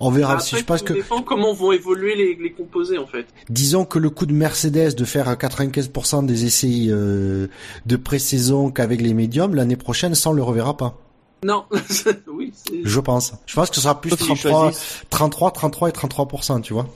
On 0.00 0.10
verra. 0.10 0.34
Après, 0.34 0.44
si 0.44 0.56
je 0.56 0.64
pense 0.64 0.82
que 0.82 0.92
dépend 0.92 1.22
comment 1.22 1.52
vont 1.52 1.72
évoluer 1.72 2.14
les, 2.14 2.34
les 2.34 2.52
composés 2.52 2.98
en 2.98 3.06
fait. 3.06 3.26
disons 3.50 3.84
que 3.84 3.98
le 3.98 4.10
coup 4.10 4.26
de 4.26 4.32
Mercedes 4.32 4.94
de 4.94 5.04
faire 5.04 5.28
à 5.28 5.34
95% 5.34 6.26
des 6.26 6.44
essais 6.44 6.86
euh, 6.88 7.48
de 7.86 7.96
pré-saison 7.96 8.70
qu'avec 8.70 9.00
les 9.00 9.12
médiums 9.12 9.54
l'année 9.54 9.76
prochaine, 9.76 10.14
ça 10.14 10.30
on 10.30 10.32
le 10.32 10.42
reverra 10.42 10.76
pas. 10.76 10.96
Non, 11.44 11.64
oui. 12.28 12.52
Je 12.84 13.00
pense. 13.00 13.34
Je 13.46 13.54
pense 13.54 13.68
que 13.70 13.76
ce 13.76 13.82
sera 13.82 14.00
plus 14.00 14.10
Sauf 14.10 14.20
s'ils 14.20 14.28
33, 14.28 14.50
choisissent. 14.70 15.04
33, 15.10 15.50
33 15.52 15.88
et 15.88 15.92
33%, 15.92 16.60
tu 16.62 16.72
vois. 16.72 16.86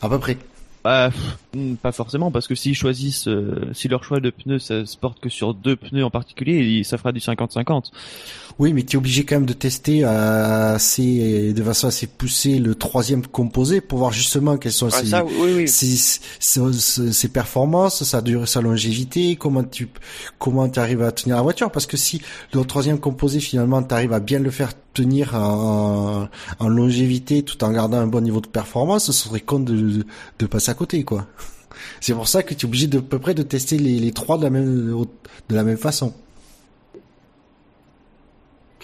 À 0.00 0.08
peu 0.08 0.18
près. 0.18 0.36
Bah, 0.84 1.10
hmm, 1.54 1.76
pas 1.76 1.92
forcément, 1.92 2.32
parce 2.32 2.48
que 2.48 2.56
s'ils 2.56 2.74
choisissent, 2.74 3.28
euh, 3.28 3.70
si 3.72 3.86
leur 3.86 4.02
choix 4.02 4.18
de 4.18 4.30
pneus 4.30 4.58
ça 4.58 4.84
se 4.84 4.96
porte 4.96 5.20
que 5.20 5.28
sur 5.28 5.54
deux 5.54 5.76
pneus 5.76 6.04
en 6.04 6.10
particulier, 6.10 6.82
ça 6.82 6.98
fera 6.98 7.12
du 7.12 7.20
50-50. 7.20 7.92
Oui, 8.58 8.72
mais 8.72 8.82
tu 8.82 8.96
es 8.96 8.98
obligé 8.98 9.24
quand 9.24 9.36
même 9.36 9.46
de 9.46 9.52
tester 9.52 10.04
euh, 10.04 10.74
assez, 10.74 11.52
de 11.52 11.62
façon 11.62 11.88
assez 11.88 12.06
poussée 12.06 12.58
le 12.58 12.74
troisième 12.74 13.26
composé 13.26 13.80
pour 13.80 13.98
voir 13.98 14.12
justement 14.12 14.56
quelles 14.56 14.72
sont 14.72 14.88
Ah, 14.92 15.00
ses, 15.00 15.06
ça, 15.06 15.24
oui, 15.24 15.52
oui. 15.56 15.68
ses, 15.68 15.96
ses- 16.38 17.12
ses- 17.12 17.28
performances, 17.28 18.04
sa 18.04 18.20
durée, 18.20 18.46
sa 18.46 18.60
longévité, 18.60 19.36
comment 19.36 19.64
tu 19.64 19.88
comment 20.38 20.68
tu 20.68 20.78
arrives 20.80 21.02
à 21.02 21.12
tenir 21.12 21.36
la 21.36 21.42
voiture. 21.42 21.70
Parce 21.70 21.86
que 21.86 21.96
si 21.96 22.20
le 22.52 22.62
troisième 22.64 22.98
composé 22.98 23.40
finalement 23.40 23.82
tu 23.82 23.94
arrives 23.94 24.12
à 24.12 24.20
bien 24.20 24.38
le 24.38 24.50
faire 24.50 24.72
tenir 24.92 25.34
en, 25.34 26.28
en 26.58 26.68
longévité 26.68 27.42
tout 27.42 27.62
en 27.64 27.72
gardant 27.72 27.98
un 27.98 28.06
bon 28.06 28.20
niveau 28.20 28.40
de 28.40 28.46
performance, 28.48 29.06
ce 29.06 29.12
serait 29.12 29.40
con 29.40 29.60
de, 29.60 30.04
de 30.38 30.46
passer 30.46 30.70
à 30.70 30.74
côté 30.74 31.02
quoi. 31.04 31.26
C'est 32.00 32.12
pour 32.14 32.28
ça 32.28 32.42
que 32.42 32.52
tu 32.54 32.66
es 32.66 32.68
obligé 32.68 32.86
de 32.86 32.98
à 32.98 33.02
peu 33.02 33.18
près 33.18 33.34
de 33.34 33.42
tester 33.42 33.78
les, 33.78 33.98
les 33.98 34.12
trois 34.12 34.36
de 34.38 34.42
la 34.44 34.50
même 34.50 34.94
de 35.48 35.54
la 35.54 35.64
même 35.64 35.78
façon. 35.78 36.12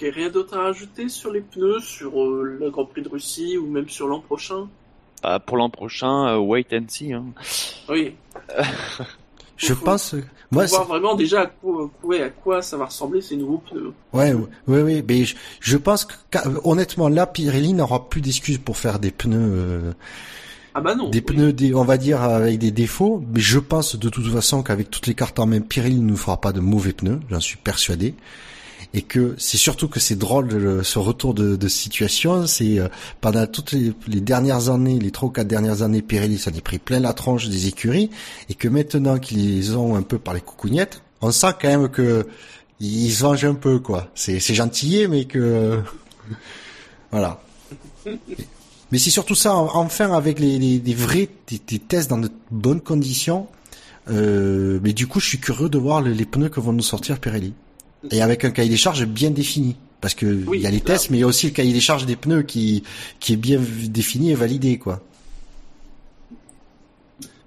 Ok, 0.01 0.05
rien 0.15 0.29
d'autre 0.29 0.57
à 0.57 0.63
rajouter 0.63 1.09
sur 1.09 1.31
les 1.31 1.41
pneus, 1.41 1.79
sur 1.81 2.21
euh, 2.23 2.57
le 2.59 2.69
Grand 2.69 2.85
Prix 2.85 3.01
de 3.01 3.09
Russie 3.09 3.57
ou 3.57 3.67
même 3.67 3.89
sur 3.89 4.07
l'an 4.07 4.21
prochain? 4.21 4.67
Bah, 5.23 5.39
pour 5.39 5.57
l'an 5.57 5.69
prochain, 5.69 6.27
euh, 6.29 6.37
wait 6.37 6.65
and 6.73 6.85
see. 6.87 7.11
Hein. 7.11 7.25
Oui, 7.89 8.15
Je 9.57 9.73
Faut- 9.73 9.83
pense, 9.83 10.11
pour 10.11 10.19
moi, 10.51 10.65
voir 10.67 10.85
vraiment 10.85 11.15
déjà 11.15 11.41
à 11.41 11.45
quoi, 11.47 11.91
ouais, 12.03 12.21
à 12.21 12.29
quoi 12.29 12.61
ça 12.61 12.77
va 12.77 12.85
ressembler 12.85 13.19
ces 13.19 13.35
nouveaux 13.35 13.57
pneus. 13.57 13.91
Ouais, 14.13 14.31
ouais, 14.31 14.45
ouais, 14.69 14.81
ouais, 14.83 15.03
mais 15.05 15.25
je, 15.25 15.35
je 15.59 15.75
pense 15.75 16.05
que 16.05 16.15
honnêtement 16.63 17.09
là, 17.09 17.27
Pirelli 17.27 17.73
n'aura 17.73 18.07
plus 18.07 18.21
d'excuses 18.21 18.57
pour 18.59 18.77
faire 18.77 18.99
des 18.99 19.11
pneus, 19.11 19.37
euh, 19.37 19.91
Ah 20.75 20.79
bah 20.79 20.95
non. 20.95 21.09
des 21.09 21.17
oui. 21.19 21.25
pneus, 21.25 21.51
des, 21.51 21.73
on 21.73 21.83
va 21.83 21.97
dire 21.97 22.21
avec 22.21 22.57
des 22.57 22.71
défauts. 22.71 23.21
Mais 23.33 23.41
je 23.41 23.59
pense 23.59 23.97
de 23.97 24.07
toute 24.07 24.31
façon 24.31 24.63
qu'avec 24.63 24.89
toutes 24.89 25.07
les 25.07 25.13
cartes 25.15 25.39
en 25.39 25.45
main, 25.45 25.59
Pirelli 25.59 25.97
ne 25.99 26.07
nous 26.07 26.15
fera 26.17 26.39
pas 26.39 26.53
de 26.53 26.61
mauvais 26.61 26.93
pneus, 26.93 27.19
j'en 27.29 27.41
suis 27.41 27.57
persuadé. 27.57 28.13
Et 28.95 29.03
que 29.03 29.35
c'est 29.37 29.57
surtout 29.57 29.87
que 29.87 29.99
c'est 29.99 30.15
drôle 30.15 30.47
le- 30.49 30.83
ce 30.83 30.97
retour 30.97 31.35
de, 31.35 31.55
de 31.55 31.67
situation. 31.67 32.47
C'est 32.47 32.79
euh, 32.79 32.87
pendant 33.21 33.45
toutes 33.45 33.71
les, 33.71 33.93
les 34.07 34.19
dernières 34.21 34.69
années, 34.69 34.97
les 34.97 35.11
trois 35.11 35.29
ou 35.29 35.31
quatre 35.31 35.47
dernières 35.47 35.83
années, 35.83 36.01
Pirelli 36.01 36.39
s'en 36.39 36.51
est 36.51 36.61
pris 36.61 36.79
plein 36.79 36.99
la 36.99 37.13
tronche 37.13 37.49
des 37.49 37.67
écuries, 37.67 38.09
et 38.49 38.55
que 38.55 38.67
maintenant 38.67 39.19
qu'ils 39.19 39.55
les 39.57 39.75
ont 39.75 39.95
un 39.95 40.01
peu 40.01 40.17
par 40.17 40.33
les 40.33 40.41
coucougnettes, 40.41 41.03
on 41.21 41.31
sent 41.31 41.53
quand 41.61 41.67
même 41.67 41.89
que 41.89 42.25
ils 42.79 43.11
se 43.11 43.21
vengent 43.23 43.45
un 43.45 43.53
peu 43.53 43.77
quoi. 43.79 44.07
C'est 44.15 44.39
c'est 44.39 44.55
gentillé, 44.55 45.07
mais 45.07 45.25
que 45.25 45.79
voilà. 47.11 47.41
Mais 48.91 48.97
c'est 48.97 49.11
surtout 49.11 49.35
ça, 49.35 49.53
en- 49.55 49.69
enfin 49.75 50.11
avec 50.13 50.39
les, 50.39 50.57
les, 50.57 50.79
des 50.79 50.93
vrais 50.95 51.29
des, 51.47 51.59
des 51.67 51.77
tests 51.79 52.09
dans 52.09 52.17
de 52.17 52.31
bonnes 52.49 52.81
conditions. 52.81 53.45
Euh, 54.09 54.79
mais 54.81 54.93
du 54.93 55.05
coup, 55.05 55.19
je 55.19 55.27
suis 55.27 55.39
curieux 55.39 55.69
de 55.69 55.77
voir 55.77 56.01
le- 56.01 56.11
les 56.13 56.25
pneus 56.25 56.49
que 56.49 56.59
vont 56.59 56.73
nous 56.73 56.81
sortir 56.81 57.19
Pirelli. 57.19 57.53
Et 58.11 58.21
avec 58.21 58.45
un 58.45 58.51
cahier 58.51 58.69
des 58.69 58.77
charges 58.77 59.05
bien 59.05 59.31
défini. 59.31 59.75
Parce 60.01 60.13
que 60.13 60.45
Oui, 60.47 60.59
il 60.59 60.63
y 60.63 60.67
a 60.67 60.71
les 60.71 60.77
là. 60.77 60.83
tests, 60.85 61.09
mais 61.09 61.17
il 61.17 61.21
y 61.21 61.23
a 61.23 61.27
aussi 61.27 61.47
le 61.47 61.51
cahier 61.51 61.73
des 61.73 61.81
charges 61.81 62.05
des 62.05 62.15
pneus 62.15 62.43
qui, 62.43 62.83
qui 63.19 63.33
est 63.33 63.37
bien 63.37 63.59
défini 63.89 64.31
et 64.31 64.35
validé, 64.35 64.77
quoi. 64.77 65.01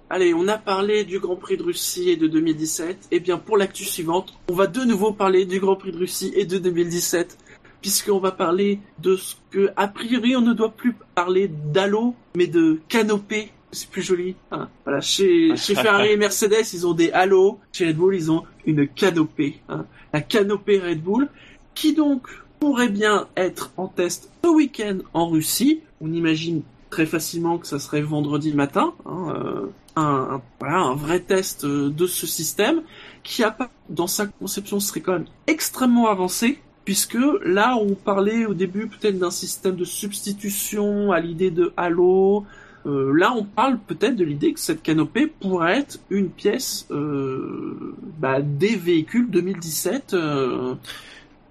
Allez, 0.09 0.33
on 0.35 0.47
a 0.47 0.59
parlé 0.59 1.05
du 1.05 1.19
Grand 1.19 1.35
Prix 1.35 1.57
de 1.57 1.63
Russie 1.63 2.09
et 2.09 2.15
de 2.17 2.27
2017. 2.27 3.07
Eh 3.11 3.19
bien, 3.19 3.37
pour 3.37 3.57
l'actu 3.57 3.83
suivante, 3.83 4.33
on 4.47 4.53
va 4.53 4.67
de 4.67 4.81
nouveau 4.83 5.11
parler 5.11 5.45
du 5.45 5.59
Grand 5.59 5.75
Prix 5.75 5.91
de 5.91 5.97
Russie 5.97 6.31
et 6.35 6.45
de 6.45 6.59
2017, 6.59 7.35
puisqu'on 7.81 8.19
va 8.19 8.31
parler 8.31 8.79
de 9.01 9.15
ce 9.15 9.33
que, 9.49 9.71
a 9.75 9.87
priori, 9.87 10.35
on 10.35 10.41
ne 10.41 10.53
doit 10.53 10.71
plus 10.71 10.93
parler 11.15 11.49
d'halo, 11.73 12.13
mais 12.35 12.45
de 12.45 12.79
canopée. 12.89 13.49
C'est 13.73 13.89
plus 13.89 14.01
joli. 14.01 14.35
hein. 14.51 14.69
Voilà, 14.85 15.01
chez, 15.01 15.55
chez 15.57 15.75
Ferrari 15.75 16.09
et 16.11 16.17
Mercedes, 16.17 16.63
ils 16.73 16.87
ont 16.87 16.93
des 16.93 17.11
halos. 17.11 17.59
Chez 17.71 17.87
Red 17.87 17.97
Bull, 17.97 18.15
ils 18.15 18.31
ont 18.31 18.43
une 18.65 18.87
canopée. 18.87 19.59
hein. 19.69 19.85
La 20.13 20.21
canopée 20.21 20.79
Red 20.79 21.01
Bull, 21.01 21.27
qui 21.75 21.93
donc 21.93 22.27
pourrait 22.59 22.89
bien 22.89 23.27
être 23.35 23.71
en 23.77 23.87
test 23.87 24.29
ce 24.43 24.49
week-end 24.49 24.99
en 25.13 25.27
Russie. 25.27 25.81
On 25.99 26.13
imagine 26.13 26.61
très 26.89 27.05
facilement 27.05 27.57
que 27.57 27.67
ça 27.67 27.79
serait 27.79 28.01
vendredi 28.01 28.53
matin. 28.53 28.93
hein, 29.05 29.33
euh, 29.35 29.65
un, 29.95 30.01
un- 30.35 30.41
voilà, 30.59 30.77
un 30.79 30.95
vrai 30.95 31.19
test 31.19 31.65
euh, 31.65 31.89
de 31.89 32.07
ce 32.07 32.25
système 32.25 32.81
qui 33.23 33.43
a 33.43 33.55
dans 33.89 34.07
sa 34.07 34.25
conception 34.27 34.79
serait 34.79 35.01
quand 35.01 35.13
même 35.13 35.25
extrêmement 35.47 36.07
avancé 36.07 36.59
puisque 36.83 37.17
là 37.45 37.77
on 37.79 37.93
parlait 37.93 38.45
au 38.45 38.53
début 38.53 38.87
peut-être 38.87 39.17
d'un 39.19 39.29
système 39.31 39.75
de 39.75 39.85
substitution 39.85 41.11
à 41.11 41.19
l'idée 41.19 41.51
de 41.51 41.73
Halo 41.77 42.43
euh, 42.85 43.13
là 43.17 43.33
on 43.35 43.43
parle 43.43 43.79
peut-être 43.79 44.15
de 44.15 44.23
l'idée 44.25 44.53
que 44.53 44.59
cette 44.59 44.81
canopée 44.83 45.27
pourrait 45.27 45.79
être 45.79 45.99
une 46.09 46.29
pièce 46.29 46.85
euh, 46.91 47.95
bah, 48.19 48.41
des 48.41 48.75
véhicules 48.75 49.29
2017 49.29 50.13
euh, 50.13 50.75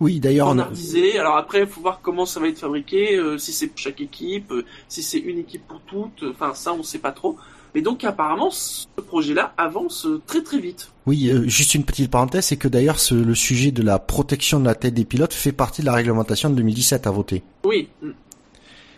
Oui, 0.01 0.21
d'ailleurs, 0.21 0.49
on 0.49 0.59
a- 0.59 0.69
alors 1.19 1.37
après 1.37 1.61
il 1.61 1.67
faut 1.67 1.81
voir 1.81 2.01
comment 2.03 2.27
ça 2.27 2.41
va 2.41 2.49
être 2.49 2.59
fabriqué 2.59 3.21
si 3.39 3.53
c'est 3.53 3.69
pour 3.69 3.79
chaque 3.79 4.01
équipe 4.01 4.53
si 4.89 5.03
c'est 5.03 5.19
une 5.21 5.39
équipe 5.39 5.67
pour 5.67 5.81
toutes 5.83 6.25
enfin 6.31 6.53
ça 6.55 6.73
on 6.73 6.83
sait 6.83 6.99
pas 6.99 7.13
trop 7.13 7.37
mais 7.75 7.81
donc 7.81 8.05
apparemment 8.05 8.51
ce 8.51 8.87
projet-là 9.07 9.55
avance 9.57 10.07
très 10.27 10.43
très 10.43 10.59
vite 10.59 10.91
Oui, 11.07 11.31
euh, 11.31 11.49
juste 11.49 11.75
une 11.75 11.85
petite 11.85 12.11
parenthèse, 12.11 12.45
c'est 12.45 12.59
que 12.59 12.69
d'ailleurs 12.69 12.99
ce- 13.01 13.15
le 13.15 13.35
sujet 13.35 13.71
de 13.71 13.83
la 13.83 13.99
protection 13.99 14.61
de 14.61 14.67
la 14.67 14.75
tête 14.75 14.93
des 14.93 15.07
pilotes 15.07 15.33
fait 15.33 15.53
partie 15.53 15.81
de 15.81 15.87
la 15.87 15.95
réglementation 15.95 16.51
de 16.51 16.57
2017 16.57 17.07
à 17.07 17.11
voter. 17.11 17.43
oui. 17.65 17.89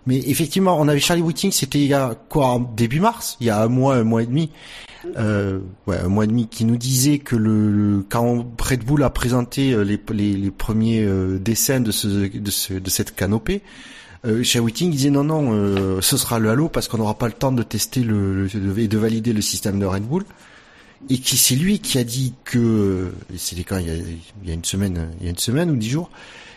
Mais 0.06 0.18
effectivement, 0.26 0.78
on 0.78 0.86
avait 0.88 1.00
Charlie 1.00 1.22
Whiting, 1.22 1.50
c'était 1.52 1.78
il 1.80 1.86
y 1.86 1.94
a 1.94 2.14
quoi, 2.28 2.60
début 2.76 3.00
mars, 3.00 3.36
il 3.40 3.46
y 3.46 3.50
a 3.50 3.62
un 3.62 3.68
mois, 3.68 3.96
un 3.96 4.04
mois 4.04 4.22
et 4.22 4.26
demi, 4.26 4.50
euh, 5.16 5.60
ouais, 5.86 5.96
un 5.98 6.08
mois 6.08 6.24
et 6.24 6.26
demi, 6.26 6.46
qui 6.48 6.64
nous 6.66 6.76
disait 6.76 7.18
que 7.18 7.36
le, 7.36 7.70
le- 7.70 8.04
quand 8.08 8.44
Red 8.60 8.84
Bull 8.84 9.02
a 9.02 9.10
présenté 9.10 9.72
euh, 9.72 9.82
les, 9.82 9.98
les, 10.12 10.32
les 10.36 10.50
premiers 10.50 11.02
euh, 11.04 11.38
dessins 11.38 11.80
de, 11.80 11.90
ce, 11.90 12.06
de, 12.06 12.50
ce, 12.50 12.74
de 12.74 12.90
cette 12.90 13.14
canopée, 13.14 13.62
euh, 14.26 14.42
chez 14.42 14.60
Whiting 14.60 14.90
disait 14.90 15.10
non 15.10 15.24
non, 15.24 15.52
euh, 15.52 16.00
ce 16.00 16.16
sera 16.16 16.38
le 16.38 16.50
Halo 16.50 16.68
parce 16.68 16.88
qu'on 16.88 16.98
n'aura 16.98 17.16
pas 17.18 17.26
le 17.26 17.32
temps 17.34 17.52
de 17.52 17.62
tester 17.62 18.00
le, 18.00 18.46
le- 18.46 18.78
et 18.78 18.88
de 18.88 18.98
valider 18.98 19.32
le 19.32 19.40
système 19.42 19.78
de 19.78 19.86
Red 19.86 20.04
Bull. 20.04 20.24
Et 21.10 21.18
qui 21.18 21.36
c'est 21.36 21.56
lui 21.56 21.80
qui 21.80 21.98
a 21.98 22.04
dit 22.04 22.32
que 22.44 23.12
c'était 23.36 23.64
quand 23.64 23.76
il 23.76 23.86
y, 23.86 23.90
a, 23.90 23.94
il 23.94 24.48
y 24.48 24.50
a 24.50 24.54
une 24.54 24.64
semaine, 24.64 25.10
il 25.20 25.24
y 25.24 25.26
a 25.26 25.30
une 25.30 25.36
semaine 25.38 25.70
ou 25.70 25.76
dix 25.76 25.90
jours, 25.90 26.10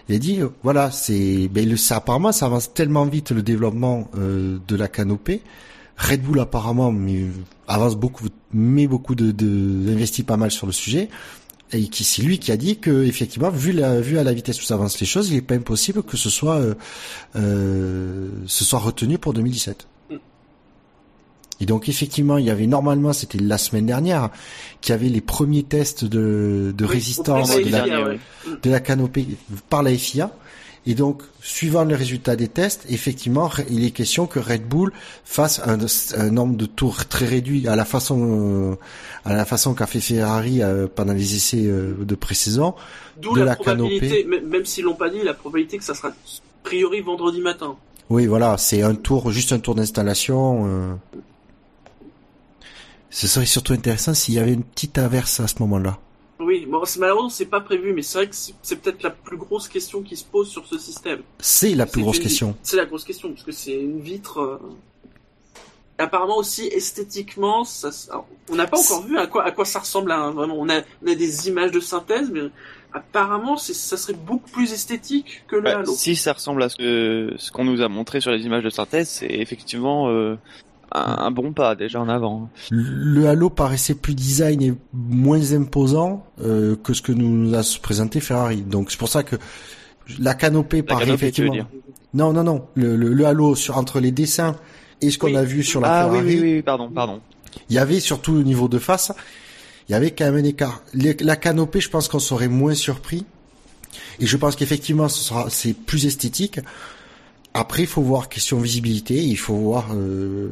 il 0.09 0.15
a 0.15 0.19
dit 0.19 0.41
euh, 0.41 0.49
voilà 0.63 0.91
c'est 0.91 1.47
ben 1.49 1.67
le 1.67 1.75
apparemment 1.91 2.31
ça 2.31 2.45
avance 2.45 2.73
tellement 2.73 3.05
vite 3.05 3.31
le 3.31 3.41
développement 3.41 4.09
euh, 4.17 4.57
de 4.67 4.75
la 4.75 4.87
canopée. 4.87 5.41
Red 5.97 6.21
Bull 6.21 6.39
apparemment 6.39 6.91
mais, 6.91 7.25
avance 7.67 7.95
beaucoup 7.95 8.27
met 8.53 8.87
beaucoup 8.87 9.15
de, 9.15 9.31
de 9.31 9.91
investit 9.91 10.23
pas 10.23 10.37
mal 10.37 10.51
sur 10.51 10.67
le 10.67 10.73
sujet. 10.73 11.09
Et 11.73 11.87
qui 11.89 12.05
c'est 12.05 12.21
lui 12.21 12.39
qui 12.39 12.51
a 12.53 12.57
dit 12.57 12.77
que 12.77 13.03
effectivement 13.03 13.49
vu 13.49 13.73
la 13.73 13.99
vu 13.99 14.17
à 14.17 14.23
la 14.23 14.33
vitesse 14.33 14.61
où 14.61 14.63
ça 14.63 14.75
avance 14.75 14.99
les 15.01 15.05
choses 15.05 15.29
il 15.29 15.37
est 15.37 15.41
pas 15.41 15.55
impossible 15.55 16.01
que 16.01 16.15
ce 16.15 16.29
soit 16.29 16.55
euh, 16.55 16.75
euh, 17.35 18.29
ce 18.45 18.63
soit 18.63 18.79
retenu 18.79 19.17
pour 19.17 19.33
2017 19.33 19.85
et 21.59 21.65
donc 21.65 21.89
effectivement, 21.89 22.37
il 22.37 22.45
y 22.45 22.49
avait 22.49 22.67
normalement, 22.67 23.13
c'était 23.13 23.39
la 23.39 23.57
semaine 23.57 23.85
dernière, 23.85 24.29
qu'il 24.81 24.93
y 24.93 24.95
avait 24.95 25.09
les 25.09 25.21
premiers 25.21 25.63
tests 25.63 26.05
de, 26.05 26.73
de 26.75 26.85
Oui, 26.85 26.91
résistance 26.91 27.55
de 27.55 27.69
la, 27.69 27.79
la 27.79 27.83
FIA, 27.83 28.01
ouais. 28.01 28.07
ouais. 28.09 28.19
de 28.61 28.69
la 28.69 28.79
canopée 28.79 29.27
par 29.69 29.83
la 29.83 29.95
FIA. 29.95 30.31
Et 30.89 30.95
donc, 30.95 31.21
suivant 31.41 31.83
les 31.83 31.95
résultats 31.95 32.37
des 32.37 32.47
tests, 32.47 32.85
effectivement, 32.89 33.51
il 33.69 33.83
est 33.83 33.91
question 33.91 34.25
que 34.25 34.39
Red 34.39 34.69
Bull 34.69 34.93
fasse 35.25 35.59
un, 35.65 35.77
un 36.17 36.31
nombre 36.31 36.55
de 36.55 36.65
tours 36.65 37.07
très 37.07 37.25
réduit 37.25 37.67
à 37.67 37.75
la 37.75 37.83
façon, 37.83 38.71
euh, 38.71 38.75
à 39.25 39.33
la 39.33 39.43
façon 39.43 39.73
qu'a 39.73 39.85
fait 39.85 39.99
Ferrari 39.99 40.63
euh, 40.63 40.87
pendant 40.87 41.11
les 41.11 41.35
essais 41.35 41.65
euh, 41.65 41.93
de 41.99 42.15
pré-saison. 42.15 42.73
D'où 43.17 43.33
de 43.33 43.39
la, 43.39 43.45
la 43.47 43.55
probabilité, 43.57 44.23
même 44.23 44.47
même 44.47 44.63
s'ils 44.65 44.85
l'ont 44.85 44.95
pas 44.95 45.09
dit, 45.09 45.21
la 45.23 45.33
probabilité 45.33 45.77
que 45.77 45.83
ça 45.83 45.93
sera 45.93 46.07
a 46.07 46.13
priori 46.63 47.01
vendredi 47.01 47.41
matin. 47.41 47.75
Oui, 48.09 48.25
voilà, 48.25 48.57
c'est 48.57 48.81
un 48.81 48.95
tour, 48.95 49.29
juste 49.31 49.51
un 49.51 49.59
tour 49.59 49.75
d'installation. 49.75 50.97
Ce 53.19 53.25
serait 53.25 53.47
surtout 53.47 53.73
intéressant 53.73 54.13
s'il 54.13 54.35
y 54.35 54.39
avait 54.39 54.53
une 54.53 54.63
petite 54.63 54.99
averse 54.99 55.39
à 55.39 55.47
ce 55.47 55.55
moment-là. 55.61 55.97
Oui, 56.39 56.67
bon, 56.69 56.85
c'est- 56.85 56.99
malheureusement, 56.99 57.29
c'est 57.31 57.47
pas 57.47 57.61
prévu, 57.61 57.91
mais 57.91 58.03
c'est 58.03 58.19
vrai 58.19 58.27
que 58.29 58.35
c'est 58.35 58.75
peut-être 58.75 59.01
la 59.01 59.09
plus 59.09 59.37
grosse 59.37 59.67
question 59.67 60.03
qui 60.03 60.15
se 60.15 60.23
pose 60.23 60.47
sur 60.47 60.67
ce 60.67 60.77
système. 60.77 61.21
C'est 61.39 61.73
la 61.73 61.87
plus 61.87 62.03
grosse 62.03 62.19
question. 62.19 62.55
C'est 62.61 62.77
la 62.77 62.85
grosse 62.85 63.03
question, 63.03 63.29
parce 63.31 63.41
que 63.43 63.51
c'est 63.51 63.73
une 63.73 63.99
vitre. 64.01 64.37
euh, 64.39 64.57
Apparemment 65.97 66.37
aussi 66.37 66.67
esthétiquement, 66.67 67.63
ça, 67.63 67.87
s- 67.87 68.07
alors, 68.11 68.27
on 68.51 68.55
n'a 68.55 68.67
pas 68.67 68.77
encore 68.79 69.03
vu 69.07 69.17
à 69.17 69.25
quoi 69.25 69.43
à 69.45 69.49
quoi 69.51 69.65
ça 69.65 69.79
ressemble. 69.79 70.11
hein, 70.11 70.29
vraiment, 70.29 70.53
on 70.59 70.69
a, 70.69 70.81
on 71.03 71.07
a 71.11 71.15
des 71.15 71.47
images 71.47 71.71
de 71.71 71.79
synthèse, 71.79 72.29
mais 72.31 72.41
apparemment, 72.93 73.57
ça 73.57 73.97
serait 73.97 74.13
beaucoup 74.13 74.51
plus 74.51 74.71
esthétique 74.73 75.43
que 75.47 75.55
le 75.55 75.63
Bah, 75.63 75.79
Halo. 75.79 75.91
si 75.91 76.15
ça 76.15 76.33
ressemble 76.33 76.61
à 76.61 76.69
ce 76.69 77.51
qu'on 77.51 77.63
nous 77.63 77.81
a 77.81 77.87
montré 77.89 78.21
sur 78.21 78.29
les 78.29 78.45
images 78.45 78.63
de 78.63 78.69
synthèse, 78.69 79.09
c'est 79.09 79.25
effectivement 79.25 80.07
euh, 80.09 80.37
un, 80.91 81.31
bon 81.31 81.53
pas 81.53 81.75
déjà 81.75 81.99
en 82.01 82.09
avant. 82.09 82.49
Le 82.71 83.27
Halo 83.27 83.49
paraissait 83.49 83.95
plus 83.95 84.15
design 84.15 84.61
et 84.61 84.73
moins 84.93 85.51
imposant 85.53 86.25
euh, 86.41 86.75
que 86.81 86.93
ce 86.93 87.01
que 87.01 87.11
nous 87.11 87.53
a 87.55 87.61
présenté 87.81 88.19
Ferrari. 88.19 88.61
Donc 88.61 88.91
c'est 88.91 88.97
pour 88.97 89.09
ça 89.09 89.23
que 89.23 89.35
la 90.19 90.33
canopée 90.33 90.77
La 90.77 90.83
paraît 90.83 91.05
tu 91.05 91.11
effectivement. 91.11 91.51
veux 91.51 91.57
dire. 91.57 91.67
Non, 92.13 92.31
non, 92.33 92.43
non. 92.43 92.65
Le, 92.75 92.95
le, 92.95 93.13
le 93.13 93.25
Halo 93.25 93.55
sur 93.55 93.77
entre 93.77 93.99
les 93.99 94.11
dessins 94.11 94.55
et 95.01 95.09
ce 95.11 95.17
qu'on 95.17 95.27
Oui. 95.27 95.35
a 95.37 95.43
vu 95.43 95.61
sur 95.63 95.81
la 95.81 95.91
Ah 95.91 96.03
Ferrari, 96.05 96.25
oui, 96.25 96.39
oui, 96.41 96.53
oui, 96.55 96.61
pardon, 96.61 96.89
pardon. 96.89 97.19
il 97.69 97.75
y 97.75 97.79
avait 97.79 97.99
surtout 97.99 98.33
au 98.33 98.43
niveau 98.43 98.67
de 98.67 98.79
face, 98.79 99.11
il 99.89 99.91
y 99.91 99.95
avait 99.95 100.11
quand 100.11 100.25
même 100.25 100.35
un 100.43 100.47
écart. 100.47 100.81
Les- 100.93 101.17
la 101.19 101.35
canopée, 101.35 101.81
je 101.81 101.89
pense 101.89 102.07
qu'on 102.07 102.19
serait 102.19 102.47
moins 102.47 102.73
surpris. 102.73 103.25
Et 104.19 104.25
je 104.25 104.37
pense 104.37 104.55
qu'effectivement, 104.55 105.09
ce 105.09 105.19
sera, 105.21 105.49
c'est 105.49 105.73
plus 105.73 106.05
esthétique. 106.05 106.59
Après, 107.59 107.81
il 107.81 107.87
faut 107.87 108.03
voir 108.03 108.29
question 108.29 108.59
visibilité, 108.59 109.15
il 109.15 109.35
faut 109.35 109.55
voir 109.55 109.87
euh, 109.95 110.49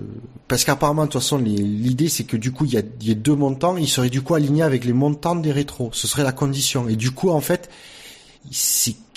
parce 0.48 0.64
qu'apparemment, 0.66 1.04
de 1.06 1.12
toute 1.12 1.22
façon, 1.22 1.38
l'idée 1.38 2.10
c'est 2.10 2.24
que 2.24 2.36
du 2.36 2.52
coup, 2.52 2.66
il 2.66 2.74
y 2.74 2.78
a, 2.78 2.82
il 3.00 3.08
y 3.08 3.12
a 3.12 3.14
deux 3.14 3.36
montants, 3.36 3.78
ils 3.78 3.88
seraient 3.88 4.10
du 4.10 4.24
coup 4.24 4.34
alignés 4.34 4.64
avec 4.64 4.86
les 4.86 4.94
montants 4.94 5.36
des 5.36 5.52
rétros. 5.52 5.92
Ce 5.94 6.08
serait 6.08 6.24
la 6.24 6.32
condition. 6.32 6.88
Et 6.90 6.96
du 6.96 7.12
coup, 7.12 7.30
en 7.30 7.42
fait, 7.42 7.70
il, 8.50 8.56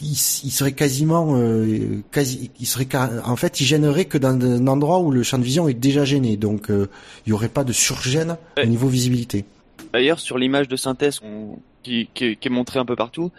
il 0.03 0.51
serait 0.51 0.73
quasiment, 0.73 1.35
euh, 1.39 2.03
quasi, 2.13 2.51
il 2.61 2.67
serait, 2.67 2.87
en 3.25 3.37
fait, 3.37 3.59
il 3.63 3.65
gênerait 3.65 4.05
que 4.05 4.19
dans 4.19 4.39
un 4.39 4.67
endroit 4.67 5.01
où 5.01 5.11
le 5.11 5.23
champ 5.23 5.39
de 5.39 5.45
vision 5.45 5.67
est 5.67 5.73
déjà 5.75 6.05
gêné. 6.05 6.37
Donc, 6.37 6.71
euh, 6.71 6.91
il 7.27 7.31
y 7.31 7.33
aurait 7.33 7.49
pas 7.49 7.65
de 7.65 7.73
surgêne 7.73 8.37
au 8.63 8.67
niveau 8.67 8.89
visibilité. 8.89 9.47
D'ailleurs, 9.95 10.21
sur 10.21 10.37
l'image 10.37 10.69
de 10.69 10.77
synthèse 10.77 11.21
qu'on- 11.21 11.59
qui, 11.89 12.09
qui, 12.15 12.37
qui 12.37 12.49
est 12.49 12.51
montrée 12.51 12.79
un 12.79 12.85
peu 12.85 12.97
partout, 12.97 13.33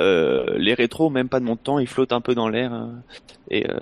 euh, 0.00 0.56
les 0.58 0.74
rétros, 0.74 1.10
même 1.10 1.28
pas 1.28 1.40
de 1.40 1.44
montant, 1.44 1.78
ils 1.78 1.86
flottent 1.88 2.12
un 2.12 2.20
peu 2.20 2.34
dans 2.34 2.48
l'air. 2.48 2.72
hein. 2.72 2.90
et 3.50 3.68
euh, 3.70 3.76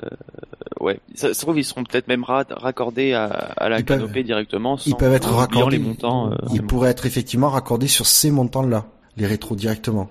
ouais, 0.80 1.00
ça, 1.14 1.28
ça 1.28 1.34
se 1.34 1.40
trouve 1.40 1.58
ils 1.58 1.64
seront 1.64 1.84
peut-être 1.84 2.08
même 2.08 2.24
ra- 2.24 2.44
raccordés 2.50 3.12
à, 3.12 3.24
à 3.26 3.68
la 3.68 3.78
Ils 3.80 3.84
peuvent- 3.84 3.98
canopée 4.00 4.22
directement. 4.22 4.76
Sans, 4.76 4.90
Ils 4.90 4.96
peuvent 4.96 5.12
être 5.14 5.32
raccordés. 5.32 5.78
les 5.78 5.82
montants. 5.82 6.32
euh, 6.32 6.36
ils 6.52 6.62
pourraient 6.62 6.90
être 6.90 7.06
effectivement 7.06 7.48
raccordés 7.50 7.88
sur 7.88 8.06
ces 8.06 8.30
montants-là, 8.30 8.86
les 9.16 9.26
rétros 9.26 9.56
directement. 9.56 10.08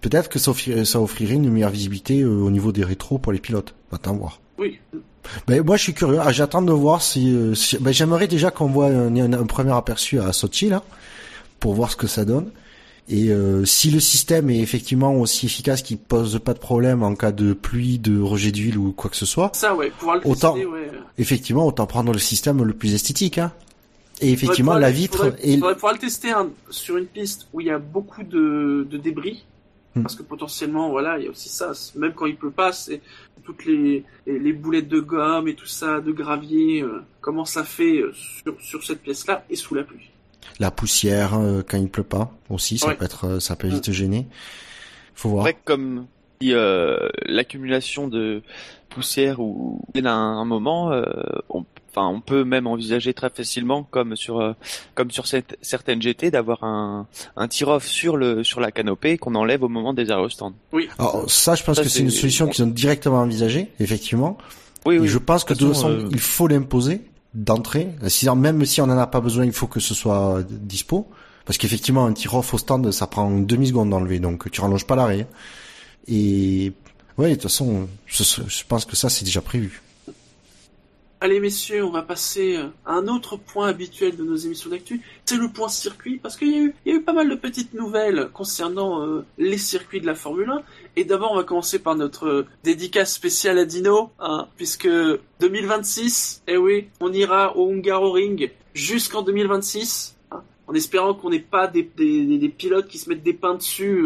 Peut-être 0.00 0.28
que 0.28 0.38
ça 0.38 0.50
offrirait, 0.50 0.84
ça 0.84 1.00
offrirait 1.00 1.34
une 1.34 1.50
meilleure 1.50 1.70
visibilité 1.70 2.20
euh, 2.20 2.28
au 2.28 2.50
niveau 2.50 2.72
des 2.72 2.84
rétros 2.84 3.18
pour 3.18 3.32
les 3.32 3.38
pilotes. 3.40 3.74
On 3.90 3.96
va 3.96 3.98
t'en 3.98 4.14
voir. 4.14 4.40
Oui, 4.58 4.78
Ben, 5.46 5.62
moi, 5.64 5.76
je 5.78 5.82
suis 5.84 5.94
curieux. 5.94 6.18
Ah, 6.22 6.30
J'attends 6.30 6.60
de 6.62 6.70
voir 6.72 7.00
si. 7.02 7.34
euh, 7.34 7.54
si- 7.54 7.78
ben, 7.78 7.92
j'aimerais 7.92 8.28
déjà 8.28 8.50
qu'on 8.50 8.66
voit 8.66 8.88
un, 8.88 9.16
un- 9.16 9.32
un 9.32 9.46
premier 9.46 9.72
aperçu 9.72 10.20
à 10.20 10.32
Sochi 10.34 10.68
là, 10.68 10.82
pour 11.58 11.72
voir 11.74 11.90
ce 11.90 11.96
que 11.96 12.06
ça 12.06 12.24
donne. 12.26 12.50
Et 13.08 13.28
euh, 13.30 13.64
si 13.66 13.90
le 13.90 14.00
système 14.00 14.48
est 14.48 14.60
effectivement 14.60 15.14
aussi 15.14 15.44
efficace 15.46 15.82
qu'il 15.82 15.98
pose 15.98 16.40
pas 16.42 16.54
de 16.54 16.58
problème 16.58 17.02
en 17.02 17.14
cas 17.14 17.32
de 17.32 17.52
pluie, 17.52 17.98
de 17.98 18.18
rejet 18.18 18.50
d'huile 18.50 18.78
ou 18.78 18.92
quoi 18.92 19.10
que 19.10 19.16
ce 19.16 19.26
soit, 19.26 19.50
ça, 19.54 19.74
ouais, 19.74 19.90
pouvoir 19.90 20.16
le 20.16 20.26
Autant- 20.26 20.56
ouais. 20.56 20.90
effectivement, 21.18 21.66
autant 21.66 21.86
prendre 21.86 22.12
le 22.12 22.18
système 22.18 22.62
le 22.64 22.72
plus 22.72 22.94
esthétique. 22.94 23.36
Hein. 23.38 23.52
Et 24.20 24.32
effectivement, 24.32 24.72
Faudrait 24.72 24.86
la 24.86 24.90
vitre 24.90 25.18
faudrait, 25.24 25.38
et 25.42 25.54
faudrait 25.58 25.74
pouvoir 25.74 25.92
le 25.92 25.98
tester 25.98 26.30
hein, 26.30 26.48
sur 26.70 26.96
une 26.96 27.06
piste 27.06 27.46
où 27.52 27.60
il 27.60 27.66
y 27.66 27.70
a 27.70 27.78
beaucoup 27.78 28.22
de, 28.22 28.86
de 28.88 28.96
débris. 28.96 29.44
Hmm. 29.94 30.02
Parce 30.02 30.16
que 30.16 30.22
potentiellement, 30.22 30.88
voilà, 30.90 31.18
il 31.18 31.24
y 31.24 31.28
a 31.28 31.30
aussi 31.30 31.48
ça. 31.48 31.72
Même 31.96 32.14
quand 32.14 32.26
il 32.26 32.36
pleut 32.36 32.50
pas, 32.50 32.72
c'est 32.72 33.00
toutes 33.44 33.64
les, 33.66 34.04
boulettes 34.52 34.88
de 34.88 35.00
gomme 35.00 35.46
et 35.46 35.54
tout 35.54 35.66
ça, 35.66 36.00
de 36.00 36.10
gravier, 36.10 36.82
euh, 36.82 37.02
comment 37.20 37.44
ça 37.44 37.64
fait 37.64 37.98
euh, 37.98 38.12
sur, 38.12 38.60
sur 38.60 38.84
cette 38.84 39.02
pièce-là 39.02 39.44
et 39.50 39.56
sous 39.56 39.74
la 39.74 39.84
pluie. 39.84 40.10
La 40.60 40.70
poussière 40.70 41.34
euh, 41.34 41.62
quand 41.68 41.78
il 41.78 41.88
pleut 41.88 42.02
pas 42.04 42.32
aussi, 42.50 42.78
ça 42.78 42.88
Ouais. 42.88 42.94
peut 42.94 43.04
être, 43.04 43.26
euh, 43.26 43.40
ça 43.40 43.56
peut 43.56 43.68
vite 43.68 43.90
gêner. 43.92 44.26
Faut 45.14 45.28
voir. 45.30 45.46
Après, 45.46 45.58
comme 45.64 46.06
si, 46.40 46.52
euh, 46.52 47.08
l'accumulation 47.26 48.08
de 48.08 48.42
poussière 48.90 49.40
ou 49.40 49.80
à 50.04 50.08
un, 50.10 50.44
moment, 50.44 50.92
euh, 50.92 51.04
on, 51.48 51.64
enfin, 51.90 52.06
on 52.08 52.20
peut 52.20 52.44
même 52.44 52.66
envisager 52.66 53.12
très 53.14 53.30
facilement, 53.30 53.82
comme 53.84 54.14
sur 54.16 54.40
euh, 54.40 54.52
comme 54.94 55.10
sur 55.10 55.26
cette, 55.26 55.56
certaines 55.62 56.00
GT, 56.02 56.30
d'avoir 56.30 56.62
un, 56.64 57.06
un 57.36 57.48
tir-off 57.48 57.86
sur 57.86 58.16
le 58.16 58.44
sur 58.44 58.60
la 58.60 58.70
canopée 58.70 59.18
qu'on 59.18 59.34
enlève 59.34 59.62
au 59.64 59.68
moment 59.68 59.94
des 59.94 60.10
aérostands. 60.10 60.52
Oui. 60.72 60.88
Alors 60.98 61.28
ça, 61.30 61.54
je 61.54 61.62
pense 61.64 61.76
Ça, 61.76 61.82
que 61.82 61.88
c'est 61.88 62.00
une 62.00 62.10
solution 62.10 62.46
qu'ils 62.48 62.64
ont 62.64 62.68
directement 62.68 63.18
envisagée, 63.18 63.72
effectivement. 63.80 64.38
Oui, 64.86 64.96
Et 64.96 65.00
oui. 65.00 65.08
je 65.08 65.18
pense 65.18 65.44
que 65.44 65.54
de 65.54 65.58
De 65.60 65.64
toute 65.64 65.74
façon, 65.74 65.90
euh, 65.90 66.08
il 66.10 66.20
faut 66.20 66.46
l'imposer 66.46 67.00
d'entrée. 67.34 67.88
Même 68.36 68.64
si 68.64 68.80
on 68.80 68.86
n'en 68.86 68.98
a 68.98 69.06
pas 69.06 69.20
besoin, 69.20 69.44
il 69.44 69.52
faut 69.52 69.66
que 69.66 69.80
ce 69.80 69.94
soit 69.94 70.38
euh, 70.38 70.44
dispo. 70.48 71.08
Parce 71.44 71.58
qu'effectivement, 71.58 72.06
un 72.06 72.12
tir-off 72.12 72.54
au 72.54 72.58
stand, 72.58 72.90
ça 72.90 73.06
prend 73.06 73.28
une 73.28 73.46
demi-seconde 73.46 73.90
d'enlever, 73.90 74.18
donc 74.18 74.50
tu 74.50 74.60
rallonges 74.62 74.86
pas 74.86 74.96
l'arrêt. 74.96 75.26
Et 76.08 76.72
ouais, 77.18 77.30
de 77.30 77.34
toute 77.34 77.42
façon, 77.42 77.86
je 78.06 78.62
pense 78.66 78.86
que 78.86 78.96
ça, 78.96 79.10
c'est 79.10 79.24
déjà 79.26 79.42
prévu. 79.42 79.82
Allez 81.24 81.40
messieurs, 81.40 81.82
on 81.82 81.90
va 81.90 82.02
passer 82.02 82.58
euh, 82.58 82.66
à 82.84 82.96
un 82.96 83.08
autre 83.08 83.38
point 83.38 83.68
habituel 83.68 84.14
de 84.14 84.24
nos 84.24 84.36
émissions 84.36 84.68
d'actu, 84.68 85.00
c'est 85.24 85.38
le 85.38 85.48
point 85.48 85.68
circuit, 85.70 86.18
parce 86.18 86.36
qu'il 86.36 86.50
y, 86.50 86.90
a 86.90 86.94
eu- 86.94 87.00
pas 87.00 87.14
mal 87.14 87.30
de 87.30 87.34
petites 87.34 87.72
nouvelles 87.72 88.28
concernant 88.34 89.00
euh, 89.00 89.24
les 89.38 89.56
circuits 89.56 90.02
de 90.02 90.06
la 90.06 90.14
Formule 90.14 90.50
1. 90.50 90.60
Et 90.96 91.04
d'abord, 91.04 91.32
on 91.32 91.36
va 91.36 91.44
commencer 91.44 91.78
par 91.78 91.96
notre 91.96 92.26
euh, 92.26 92.46
dédicace 92.62 93.14
spéciale 93.14 93.58
à 93.58 93.64
Dino, 93.64 94.10
hein, 94.20 94.48
puisque 94.58 94.86
2026, 95.40 96.42
eh 96.46 96.58
oui, 96.58 96.88
on 97.00 97.10
ira 97.10 97.56
au 97.56 97.72
Hungaroring 97.72 98.50
jusqu'en 98.74 99.22
2026, 99.22 100.16
hein, 100.30 100.42
en 100.66 100.74
espérant 100.74 101.14
qu'on 101.14 101.30
n'ait 101.30 101.38
pas 101.38 101.68
des, 101.68 101.84
pilotes 101.84 102.86
qui 102.86 102.98
se 102.98 103.08
mettent 103.08 103.22
des 103.22 103.32
pains 103.32 103.54
dessus 103.54 104.02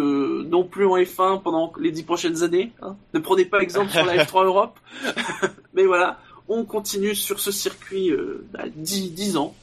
non 0.46 0.62
plus 0.62 0.86
en 0.86 0.96
F1 0.96 1.42
pendant 1.42 1.72
les 1.80 1.90
dix 1.90 2.04
prochaines 2.04 2.44
années. 2.44 2.70
hein. 2.80 2.96
Ne 3.12 3.18
prenez 3.18 3.44
pas 3.44 3.58
exemple 3.58 3.90
sur 3.90 4.06
la 4.06 4.24
F3 4.24 4.44
Europe. 4.44 4.78
Mais 5.74 5.84
voilà, 5.84 6.20
on 6.48 6.64
continue 6.64 7.14
sur 7.14 7.40
ce 7.40 7.50
circuit 7.52 8.10
euh, 8.10 8.46
bah, 8.52 8.64
10, 8.74 9.10
10 9.12 9.36
ans. 9.36 9.54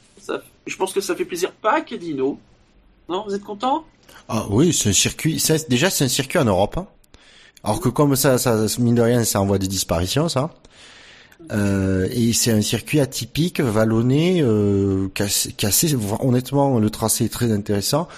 Je 0.66 0.76
pense 0.76 0.92
que 0.92 1.00
ça 1.00 1.14
fait 1.14 1.24
plaisir 1.24 1.52
Pac 1.52 1.92
et 1.92 1.98
Dino. 1.98 2.38
Non, 3.08 3.24
vous 3.26 3.34
êtes 3.34 3.44
content? 3.44 3.84
Ah 4.28 4.46
oui, 4.50 4.72
c'est 4.72 4.88
un 4.88 4.92
circuit. 4.92 5.40
Déjà, 5.68 5.90
c'est 5.90 6.04
un 6.04 6.08
circuit 6.08 6.38
en 6.38 6.44
Europe. 6.44 6.76
hein. 6.78 6.86
Alors 7.62 7.80
que 7.80 7.88
comme 7.88 8.16
ça, 8.16 8.38
ça 8.38 8.66
mine 8.78 8.94
de 8.96 9.02
rien, 9.02 9.24
ça 9.24 9.40
envoie 9.40 9.58
des 9.58 9.68
disparitions, 9.68 10.28
ça. 10.28 10.50
Euh, 11.52 12.08
et 12.10 12.32
c'est 12.32 12.50
un 12.50 12.62
circuit 12.62 12.98
atypique, 13.00 13.60
vallonné, 13.60 14.40
euh, 14.42 15.08
a 15.20 15.24
assez- 15.66 15.96
honnêtement, 16.20 16.78
le 16.78 16.90
tracé 16.90 17.24
est 17.26 17.32
très 17.32 17.52
intéressant. 17.52 18.08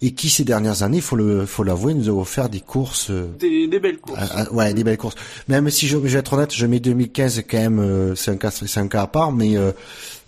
Et 0.00 0.12
qui 0.14 0.30
ces 0.30 0.44
dernières 0.44 0.84
années, 0.84 1.00
faut 1.00 1.16
le, 1.16 1.44
faut 1.44 1.64
l'avouer, 1.64 1.92
nous 1.92 2.08
a 2.08 2.12
offert 2.12 2.48
des 2.48 2.60
courses, 2.60 3.10
euh, 3.10 3.26
des, 3.40 3.66
des 3.66 3.80
belles 3.80 3.98
courses. 3.98 4.18
ah, 4.20 4.46
ah, 4.48 4.52
ouais, 4.52 4.72
des 4.72 4.84
belles 4.84 4.96
courses. 4.96 5.16
Même 5.48 5.70
si 5.70 5.88
je, 5.88 5.94
je 5.98 5.98
vais 5.98 6.18
être 6.20 6.32
honnête, 6.34 6.54
je 6.54 6.66
mets 6.66 6.78
2015 6.78 7.42
quand 7.50 7.58
même, 7.58 7.78
euh, 7.80 8.14
c'est 8.14 8.30
un 8.30 8.36
cas, 8.36 8.52
c'est 8.52 8.78
un 8.78 8.86
cas 8.86 9.02
à 9.02 9.06
part, 9.08 9.32
mais 9.32 9.56
euh, 9.56 9.72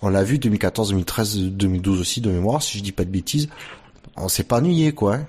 on 0.02 0.08
l'a 0.08 0.24
vu 0.24 0.38
2014, 0.38 0.88
2013, 0.90 1.38
2012 1.50 2.00
aussi 2.00 2.20
de 2.20 2.30
mémoire, 2.30 2.62
si 2.62 2.78
je 2.78 2.82
dis 2.82 2.90
pas 2.90 3.04
de 3.04 3.10
bêtises. 3.10 3.48
On 4.16 4.28
s'est 4.28 4.42
pas 4.42 4.58
ennuyé, 4.58 4.90
quoi. 4.92 5.14
hein. 5.16 5.26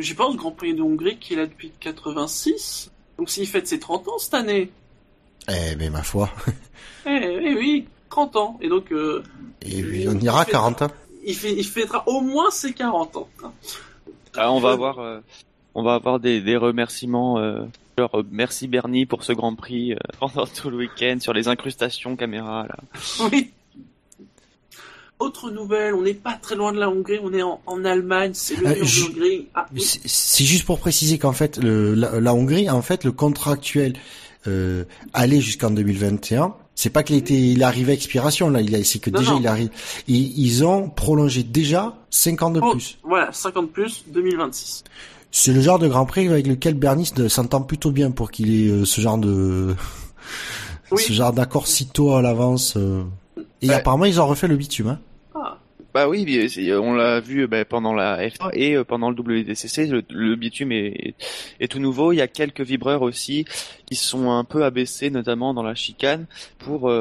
J'y 0.00 0.14
pense, 0.14 0.36
Grand 0.36 0.50
Prix 0.50 0.74
de 0.74 0.82
Hongrie 0.82 1.16
qui 1.18 1.34
est 1.34 1.36
là 1.36 1.46
depuis 1.46 1.70
86. 1.80 2.90
Donc 3.18 3.30
s'il 3.30 3.46
fête 3.46 3.66
ses 3.68 3.78
30 3.78 4.08
ans 4.08 4.18
cette 4.18 4.34
année. 4.34 4.70
Eh 5.48 5.76
ben 5.76 5.92
ma 5.92 6.02
foi. 6.02 6.30
Eh, 7.06 7.38
eh 7.44 7.54
oui, 7.54 7.86
30 8.10 8.34
ans. 8.36 8.58
Et 8.60 8.68
donc 8.68 8.90
euh, 8.90 9.22
Et 9.62 9.80
puis, 9.82 10.06
on 10.08 10.18
ira 10.18 10.40
à 10.40 10.44
40 10.44 10.82
ans. 10.82 10.90
Il, 11.26 11.34
fait, 11.34 11.52
il 11.52 11.64
fêtera 11.64 12.02
au 12.08 12.20
moins 12.22 12.50
ses 12.50 12.72
40 12.72 13.16
ans. 13.16 13.28
Ah, 14.36 14.50
on 14.52 14.60
va 14.60 14.70
avoir, 14.72 14.98
euh, 15.00 15.20
on 15.74 15.82
va 15.82 15.94
avoir 15.94 16.18
des, 16.20 16.40
des 16.40 16.56
remerciements. 16.56 17.38
Euh, 17.38 17.60
genre 17.98 18.18
euh, 18.18 18.22
merci 18.30 18.68
Bernie 18.68 19.04
pour 19.06 19.24
ce 19.24 19.32
Grand 19.32 19.54
Prix 19.54 19.92
euh, 19.92 19.96
pendant 20.20 20.46
tout 20.46 20.70
le 20.70 20.76
week-end 20.78 21.18
sur 21.20 21.32
les 21.34 21.48
incrustations 21.48 22.16
caméra 22.16 22.66
là. 22.68 22.76
Oui. 23.32 23.50
Autre 25.18 25.50
nouvelle, 25.50 25.94
on 25.94 26.02
n'est 26.02 26.12
pas 26.12 26.34
très 26.34 26.56
loin 26.56 26.72
de 26.74 26.78
la 26.78 26.90
Hongrie, 26.90 27.18
on 27.22 27.32
est 27.32 27.40
en, 27.42 27.58
en 27.64 27.84
Allemagne, 27.86 28.32
c'est 28.34 28.56
le 28.56 28.66
Euh, 28.66 28.74
mur 28.74 28.84
je- 28.84 29.06
de 29.06 29.10
Hongrie. 29.12 29.46
Ah, 29.54 29.66
oui. 29.72 29.80
C'est 29.80 30.06
c'est 30.06 30.44
juste 30.44 30.66
pour 30.66 30.78
préciser 30.78 31.16
qu'en 31.18 31.32
fait, 31.32 31.56
le, 31.56 31.94
la, 31.94 32.20
la 32.20 32.34
Hongrie, 32.34 32.68
en 32.68 32.82
fait, 32.82 33.02
le 33.02 33.12
contrat 33.12 33.52
actuel 33.52 33.94
euh, 34.46 34.84
allait 35.14 35.40
jusqu'en 35.40 35.70
2021. 35.70 36.54
C'est 36.78 36.90
pas 36.90 37.02
qu'il 37.02 37.16
était, 37.16 37.34
il 37.34 37.62
arrive 37.64 37.88
à 37.88 37.92
expiration 37.94 38.50
là. 38.50 38.60
Il 38.60 38.74
a, 38.76 38.84
c'est 38.84 38.98
que 38.98 39.08
Non, 39.10 39.18
déjà 39.18 39.32
non. 39.32 39.40
il 39.40 39.46
arrive. 39.48 39.70
Et 40.08 40.12
ils 40.12 40.62
ont 40.64 40.88
prolongé 40.90 41.42
déjà 41.42 41.96
5 42.10 42.42
ans 42.42 42.50
de 42.50 42.60
Oh, 42.62 42.70
plus. 42.72 42.98
Voilà, 43.02 43.32
50 43.32 43.70
plus, 43.72 44.04
2026. 44.08 44.84
C'est 45.32 45.52
le 45.54 45.60
genre 45.62 45.78
de 45.78 45.88
Grand 45.88 46.04
Prix 46.06 46.28
avec 46.28 46.46
lequel 46.46 46.74
Bernie 46.74 47.06
se- 47.06 47.28
s'entend 47.28 47.62
plutôt 47.62 47.90
bien 47.90 48.10
pour 48.10 48.30
qu'il 48.30 48.54
ait 48.54 48.68
euh, 48.70 48.84
ce 48.84 49.00
genre 49.00 49.16
de 49.18 49.74
Oui. 50.92 51.02
ce 51.02 51.12
genre 51.14 51.32
d'accord 51.32 51.66
si 51.66 51.86
tôt 51.86 52.14
à 52.14 52.20
l'avance. 52.22 52.74
euh. 52.76 53.02
Et 53.62 53.68
Ouais. 53.68 53.74
apparemment 53.74 54.04
ils 54.04 54.20
ont 54.20 54.26
refait 54.26 54.46
le 54.46 54.56
bitume. 54.56 54.88
Hein. 54.88 55.00
Ah, 55.96 56.04
Bah 56.04 56.08
oui, 56.08 56.48
on 56.72 56.94
l'a 56.94 57.20
vu 57.20 57.46
bah, 57.46 57.64
pendant 57.64 57.92
la 57.94 58.28
F1 58.28 58.50
et 58.52 58.84
pendant 58.84 59.10
le 59.10 59.16
WDCC, 59.16 59.86
le, 59.86 60.36
bitume 60.36 60.72
est, 60.72 61.14
est, 61.60 61.68
tout 61.68 61.78
nouveau. 61.78 62.12
Il 62.12 62.16
y 62.16 62.20
a 62.20 62.28
quelques 62.28 62.60
vibreurs 62.60 63.02
aussi 63.02 63.44
qui 63.86 63.94
sont 63.94 64.30
un 64.30 64.44
peu 64.44 64.64
abaissés, 64.64 65.10
notamment 65.10 65.54
dans 65.54 65.62
la 65.62 65.74
chicane, 65.74 66.26
pour 66.58 66.92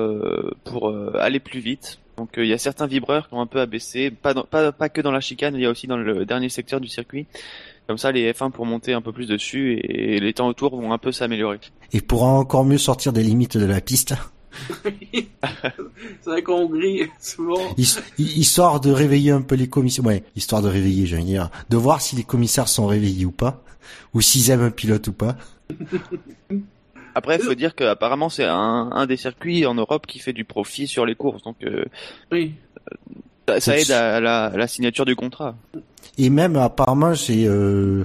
pour 0.63 0.95
aller 1.15 1.39
plus 1.39 1.59
vite. 1.59 1.99
Donc 2.17 2.29
il 2.37 2.45
y 2.45 2.53
a 2.53 2.57
certains 2.57 2.87
vibreurs 2.87 3.27
qui 3.27 3.33
ont 3.33 3.41
un 3.41 3.47
peu 3.47 3.59
abaissé, 3.59 4.09
pas, 4.09 4.33
pas, 4.33 4.71
pas 4.71 4.89
que 4.89 5.01
dans 5.01 5.11
la 5.11 5.19
chicane, 5.19 5.55
il 5.55 5.61
y 5.61 5.65
a 5.65 5.69
aussi 5.69 5.87
dans 5.87 5.97
le 5.97 6.25
dernier 6.25 6.49
secteur 6.49 6.79
du 6.79 6.87
circuit. 6.87 7.27
Comme 7.87 7.97
ça, 7.97 8.11
les 8.11 8.31
F1 8.31 8.51
pour 8.51 8.65
monter 8.65 8.93
un 8.93 9.01
peu 9.01 9.11
plus 9.11 9.27
dessus 9.27 9.79
et 9.79 10.19
les 10.19 10.33
temps 10.33 10.47
autour 10.47 10.75
vont 10.75 10.91
un 10.91 10.97
peu 10.97 11.11
s'améliorer. 11.11 11.59
Et 11.93 12.01
pour 12.01 12.23
encore 12.23 12.65
mieux 12.65 12.79
sortir 12.79 13.13
des 13.13 13.21
limites 13.21 13.57
de 13.57 13.65
la 13.65 13.79
piste. 13.79 14.15
c'est 14.83 16.25
vrai 16.25 16.41
qu'en 16.43 16.61
Hongrie, 16.61 17.03
souvent. 17.19 17.75
Histoire 18.17 18.79
de 18.79 18.91
réveiller 18.91 19.31
un 19.31 19.41
peu 19.41 19.55
les 19.55 19.67
commissaires. 19.67 20.05
Ouais, 20.05 20.23
histoire 20.35 20.61
de 20.61 20.69
réveiller, 20.69 21.05
je 21.05 21.15
veux 21.15 21.23
dire. 21.23 21.49
De 21.69 21.77
voir 21.77 22.01
si 22.01 22.15
les 22.15 22.23
commissaires 22.23 22.67
sont 22.67 22.87
réveillés 22.87 23.25
ou 23.25 23.31
pas. 23.31 23.63
Ou 24.13 24.21
s'ils 24.21 24.49
aiment 24.51 24.63
un 24.63 24.71
pilote 24.71 25.07
ou 25.07 25.13
pas. 25.13 25.35
Après, 27.15 27.37
il 27.37 27.41
faut 27.41 27.55
dire 27.55 27.75
qu'apparemment, 27.75 28.27
c'est 28.29 28.43
un, 28.43 28.89
un, 28.91 29.05
des 29.05 29.15
circuits 29.15 29.65
en 29.65 29.73
Europe 29.73 30.05
qui 30.05 30.19
fait 30.19 30.33
du 30.33 30.43
profit 30.43 30.85
sur 30.85 31.05
les 31.05 31.15
courses. 31.15 31.43
Donc, 31.43 31.55
euh, 31.63 31.85
oui. 32.31 32.55
ça, 33.59 33.77
aide 33.77 33.91
à 33.91 34.19
la, 34.19 34.45
à 34.45 34.57
la 34.57 34.67
signature 34.67 35.05
du 35.05 35.15
contrat. 35.15 35.55
Et 36.17 36.29
même 36.29 36.57
apparemment, 36.57 37.15
c'est 37.15 37.45
euh, 37.45 38.03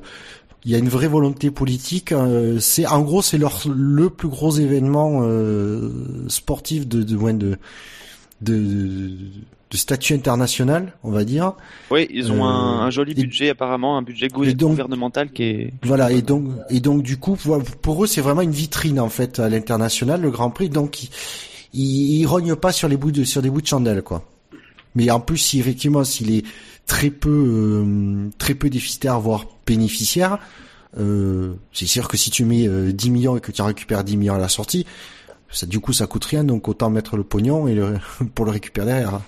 il 0.64 0.70
y 0.70 0.74
a 0.74 0.78
une 0.78 0.88
vraie 0.88 1.08
volonté 1.08 1.50
politique. 1.50 2.12
Euh, 2.12 2.58
c'est 2.60 2.86
en 2.86 3.02
gros, 3.02 3.22
c'est 3.22 3.38
leur 3.38 3.62
le 3.68 4.10
plus 4.10 4.28
gros 4.28 4.52
événement 4.52 5.20
euh, 5.22 5.90
sportif 6.28 6.86
de 6.86 7.02
de, 7.02 7.16
de 7.32 7.58
de 8.42 9.10
de 9.70 9.76
statut 9.76 10.14
international, 10.14 10.94
on 11.04 11.12
va 11.12 11.24
dire. 11.24 11.52
Oui, 11.90 12.08
ils 12.10 12.32
ont 12.32 12.44
un, 12.44 12.80
un, 12.80 12.90
joli 12.90 13.14
budget 13.14 13.50
apparemment, 13.50 13.96
un 13.96 14.02
budget 14.02 14.28
gouvernemental 14.28 15.30
qui 15.30 15.44
est. 15.44 15.72
Voilà, 15.84 16.10
et 16.10 16.22
donc 16.22 16.46
et 16.70 16.80
donc 16.80 17.02
du 17.02 17.18
coup, 17.18 17.36
pour 17.80 18.04
eux, 18.04 18.06
c'est 18.06 18.20
vraiment 18.20 18.42
une 18.42 18.50
vitrine 18.50 18.98
en 18.98 19.08
fait 19.08 19.38
à 19.38 19.48
l'international, 19.48 20.20
le 20.20 20.30
Grand 20.30 20.50
Prix. 20.50 20.70
Donc 20.70 21.04
ils, 21.04 21.10
ils, 21.72 22.26
rognent 22.26 22.56
pas 22.56 22.72
sur 22.72 22.88
les 22.88 22.96
bouts 22.96 23.12
de 23.12 23.22
sur 23.22 23.42
des 23.42 23.50
bouts 23.50 23.62
de 23.62 23.66
chandelle, 23.66 24.02
quoi. 24.02 24.24
Mais 24.96 25.08
en 25.12 25.20
plus, 25.20 25.38
si 25.38 25.60
effectivement, 25.60 26.02
s'il 26.02 26.34
est 26.34 26.44
très 26.90 27.10
peu 27.10 27.30
euh, 27.30 28.30
très 28.36 28.54
peu 28.54 28.68
déficitaire 28.68 29.20
voire 29.20 29.46
bénéficiaire 29.64 30.40
euh, 30.98 31.54
c'est 31.72 31.86
sûr 31.86 32.08
que 32.08 32.16
si 32.16 32.32
tu 32.32 32.44
mets 32.44 32.66
10 32.66 33.08
euh, 33.08 33.12
millions 33.12 33.36
et 33.36 33.40
que 33.40 33.52
tu 33.52 33.62
récupères 33.62 34.02
10 34.02 34.16
millions 34.16 34.34
à 34.34 34.38
la 34.38 34.48
sortie 34.48 34.86
ça 35.52 35.66
du 35.66 35.78
coup 35.78 35.92
ça 35.92 36.08
coûte 36.08 36.24
rien 36.24 36.42
donc 36.42 36.66
autant 36.66 36.90
mettre 36.90 37.16
le 37.16 37.22
pognon 37.22 37.68
et 37.68 37.80
pour 38.34 38.44
le 38.44 38.50
récupérer 38.50 38.86
derrière. 38.86 39.20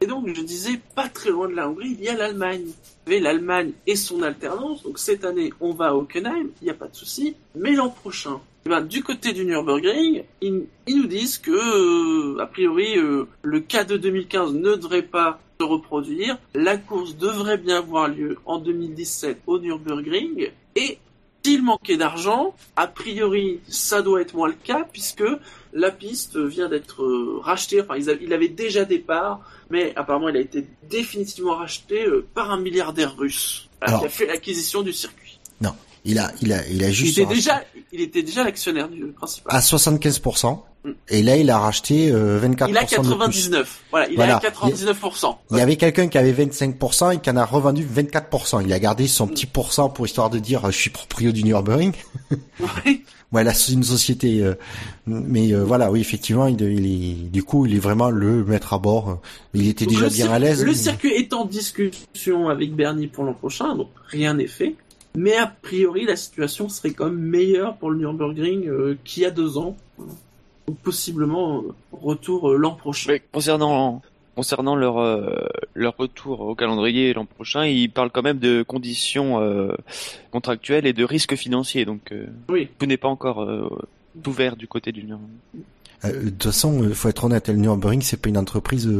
Et 0.00 0.06
donc 0.06 0.34
je 0.34 0.40
disais 0.40 0.80
pas 0.94 1.10
très 1.10 1.28
loin 1.28 1.46
de 1.50 1.54
la 1.54 1.68
Hongrie 1.68 1.94
il 1.98 2.02
y 2.02 2.08
a 2.08 2.16
l'Allemagne. 2.16 2.68
l'Allemagne 3.06 3.72
et 3.86 3.94
son 3.94 4.22
alternance. 4.22 4.82
Donc 4.84 4.98
cette 4.98 5.26
année 5.26 5.52
on 5.60 5.74
va 5.74 5.88
à 5.88 5.94
Hockenheim 5.94 6.48
il 6.62 6.64
n'y 6.64 6.70
a 6.70 6.74
pas 6.74 6.88
de 6.88 6.96
souci. 6.96 7.36
Mais 7.54 7.72
l'an 7.72 7.90
prochain 7.90 8.40
eh 8.64 8.68
ben, 8.68 8.80
du 8.80 9.02
côté 9.02 9.32
du 9.32 9.44
Nürburgring, 9.44 10.22
ils, 10.40 10.68
nous 10.86 11.08
disent 11.08 11.38
que, 11.38 12.38
a 12.40 12.46
priori, 12.46 12.94
le 13.42 13.60
cas 13.60 13.82
de 13.82 13.96
2015 13.96 14.54
ne 14.54 14.76
devrait 14.76 15.02
pas 15.02 15.40
reproduire. 15.62 16.38
La 16.54 16.76
course 16.76 17.16
devrait 17.16 17.58
bien 17.58 17.78
avoir 17.78 18.08
lieu 18.08 18.38
en 18.46 18.58
2017 18.58 19.42
au 19.46 19.58
Nürburgring 19.58 20.50
et 20.76 20.98
s'il 21.44 21.62
manquait 21.62 21.96
d'argent, 21.96 22.54
a 22.76 22.86
priori, 22.86 23.60
ça 23.68 24.02
doit 24.02 24.20
être 24.20 24.34
moins 24.34 24.48
le 24.48 24.54
cas 24.54 24.86
puisque 24.92 25.24
la 25.72 25.90
piste 25.90 26.36
vient 26.36 26.68
d'être 26.68 27.02
euh, 27.02 27.40
rachetée. 27.42 27.80
Enfin, 27.80 27.96
il 27.96 28.32
avait 28.32 28.48
déjà 28.48 28.84
des 28.84 28.98
parts, 28.98 29.40
mais 29.70 29.92
apparemment, 29.96 30.28
il 30.28 30.36
a 30.36 30.40
été 30.40 30.66
définitivement 30.88 31.56
racheté 31.56 32.06
euh, 32.06 32.26
par 32.34 32.50
un 32.52 32.60
milliardaire 32.60 33.16
russe 33.16 33.68
qui 33.84 33.92
a 33.92 34.08
fait 34.08 34.26
l'acquisition 34.26 34.82
du 34.82 34.92
circuit. 34.92 35.40
Non, 35.60 35.74
il 36.04 36.18
a, 36.18 36.30
il 36.42 36.52
a, 36.52 36.66
il 36.68 36.84
a 36.84 36.92
juste. 36.92 37.16
Il 37.16 37.22
était 37.22 37.34
déjà, 37.34 37.64
il 37.92 38.00
était 38.00 38.22
déjà 38.22 38.44
l'actionnaire 38.44 38.88
du 38.88 39.06
principal. 39.06 39.54
À 39.54 39.60
75%. 39.60 40.60
Et 41.08 41.22
là, 41.22 41.36
il 41.36 41.48
a 41.50 41.58
racheté 41.58 42.10
euh, 42.10 42.40
24%. 42.40 42.68
Il 42.70 42.76
a 42.76 42.84
99. 42.84 43.80
Voilà, 43.90 44.08
il 44.10 44.20
a 44.20 44.38
99%. 44.38 45.36
Il 45.50 45.58
y 45.58 45.60
avait 45.60 45.76
quelqu'un 45.76 46.08
qui 46.08 46.18
avait 46.18 46.32
25% 46.32 47.14
et 47.14 47.20
qui 47.20 47.30
en 47.30 47.36
a 47.36 47.44
revendu 47.44 47.86
24%. 47.86 48.64
Il 48.64 48.72
a 48.72 48.80
gardé 48.80 49.06
son 49.06 49.28
petit 49.28 49.46
pourcent 49.46 49.90
pour 49.90 50.06
histoire 50.06 50.28
de 50.28 50.40
dire 50.40 50.62
je 50.66 50.76
suis 50.76 50.90
proprio 50.90 51.30
du 51.30 51.44
Nürburgring. 51.44 51.92
Oui. 52.60 53.04
voilà, 53.30 53.54
c'est 53.54 53.72
une 53.72 53.84
société. 53.84 54.42
Euh, 54.42 54.54
mais 55.06 55.52
euh, 55.52 55.62
voilà, 55.62 55.90
oui, 55.90 56.00
effectivement, 56.00 56.48
il, 56.48 56.60
est, 56.62 57.30
du 57.30 57.44
coup, 57.44 57.66
il 57.66 57.76
est 57.76 57.80
vraiment 57.80 58.10
le 58.10 58.44
maître 58.44 58.72
à 58.72 58.78
bord. 58.78 59.20
Il 59.54 59.68
était 59.68 59.86
déjà 59.86 60.08
bien 60.08 60.32
à 60.32 60.40
l'aise. 60.40 60.64
Le 60.64 60.74
circuit 60.74 61.12
est 61.12 61.32
en 61.32 61.44
discussion 61.44 62.48
avec 62.48 62.74
Bernie 62.74 63.06
pour 63.06 63.22
l'an 63.22 63.34
prochain, 63.34 63.76
donc 63.76 63.88
rien 64.08 64.34
n'est 64.34 64.48
fait. 64.48 64.74
Mais 65.14 65.36
a 65.36 65.46
priori, 65.46 66.04
la 66.04 66.16
situation 66.16 66.68
serait 66.68 66.92
quand 66.92 67.06
même 67.06 67.18
meilleure 67.18 67.76
pour 67.76 67.90
le 67.90 67.98
Nürburgring 67.98 68.66
euh, 68.68 68.96
qu'il 69.04 69.22
y 69.22 69.26
a 69.26 69.30
deux 69.30 69.58
ans. 69.58 69.76
Ou 70.68 70.72
possiblement 70.74 71.58
euh, 71.58 71.72
retour 71.92 72.50
euh, 72.50 72.56
l'an 72.56 72.74
prochain. 72.74 73.16
concernant 73.32 74.02
concernant 74.34 74.76
leur 74.76 74.96
leur 75.74 75.94
retour 75.98 76.40
au 76.40 76.54
calendrier 76.54 77.12
l'an 77.12 77.26
prochain, 77.26 77.66
ils 77.66 77.90
parlent 77.90 78.10
quand 78.10 78.22
même 78.22 78.38
de 78.38 78.62
conditions 78.62 79.38
contractuelles 80.30 80.86
et 80.86 80.94
de 80.94 81.04
risques 81.04 81.36
financiers. 81.36 81.84
Donc 81.84 82.14
oui. 82.48 82.66
tout 82.78 82.86
n'est 82.86 82.96
pas 82.96 83.08
encore 83.08 83.46
ouvert 84.26 84.56
du 84.56 84.66
côté 84.66 84.90
du 84.90 85.04
Nürburgring. 85.04 86.24
de 86.24 86.30
toute 86.30 86.44
façon, 86.44 86.82
il 86.82 86.94
faut 86.94 87.10
être 87.10 87.24
honnête, 87.24 87.48
le 87.50 87.56
Nürburgring 87.56 88.00
c'est 88.00 88.16
pas 88.16 88.30
une 88.30 88.38
entreprise 88.38 88.90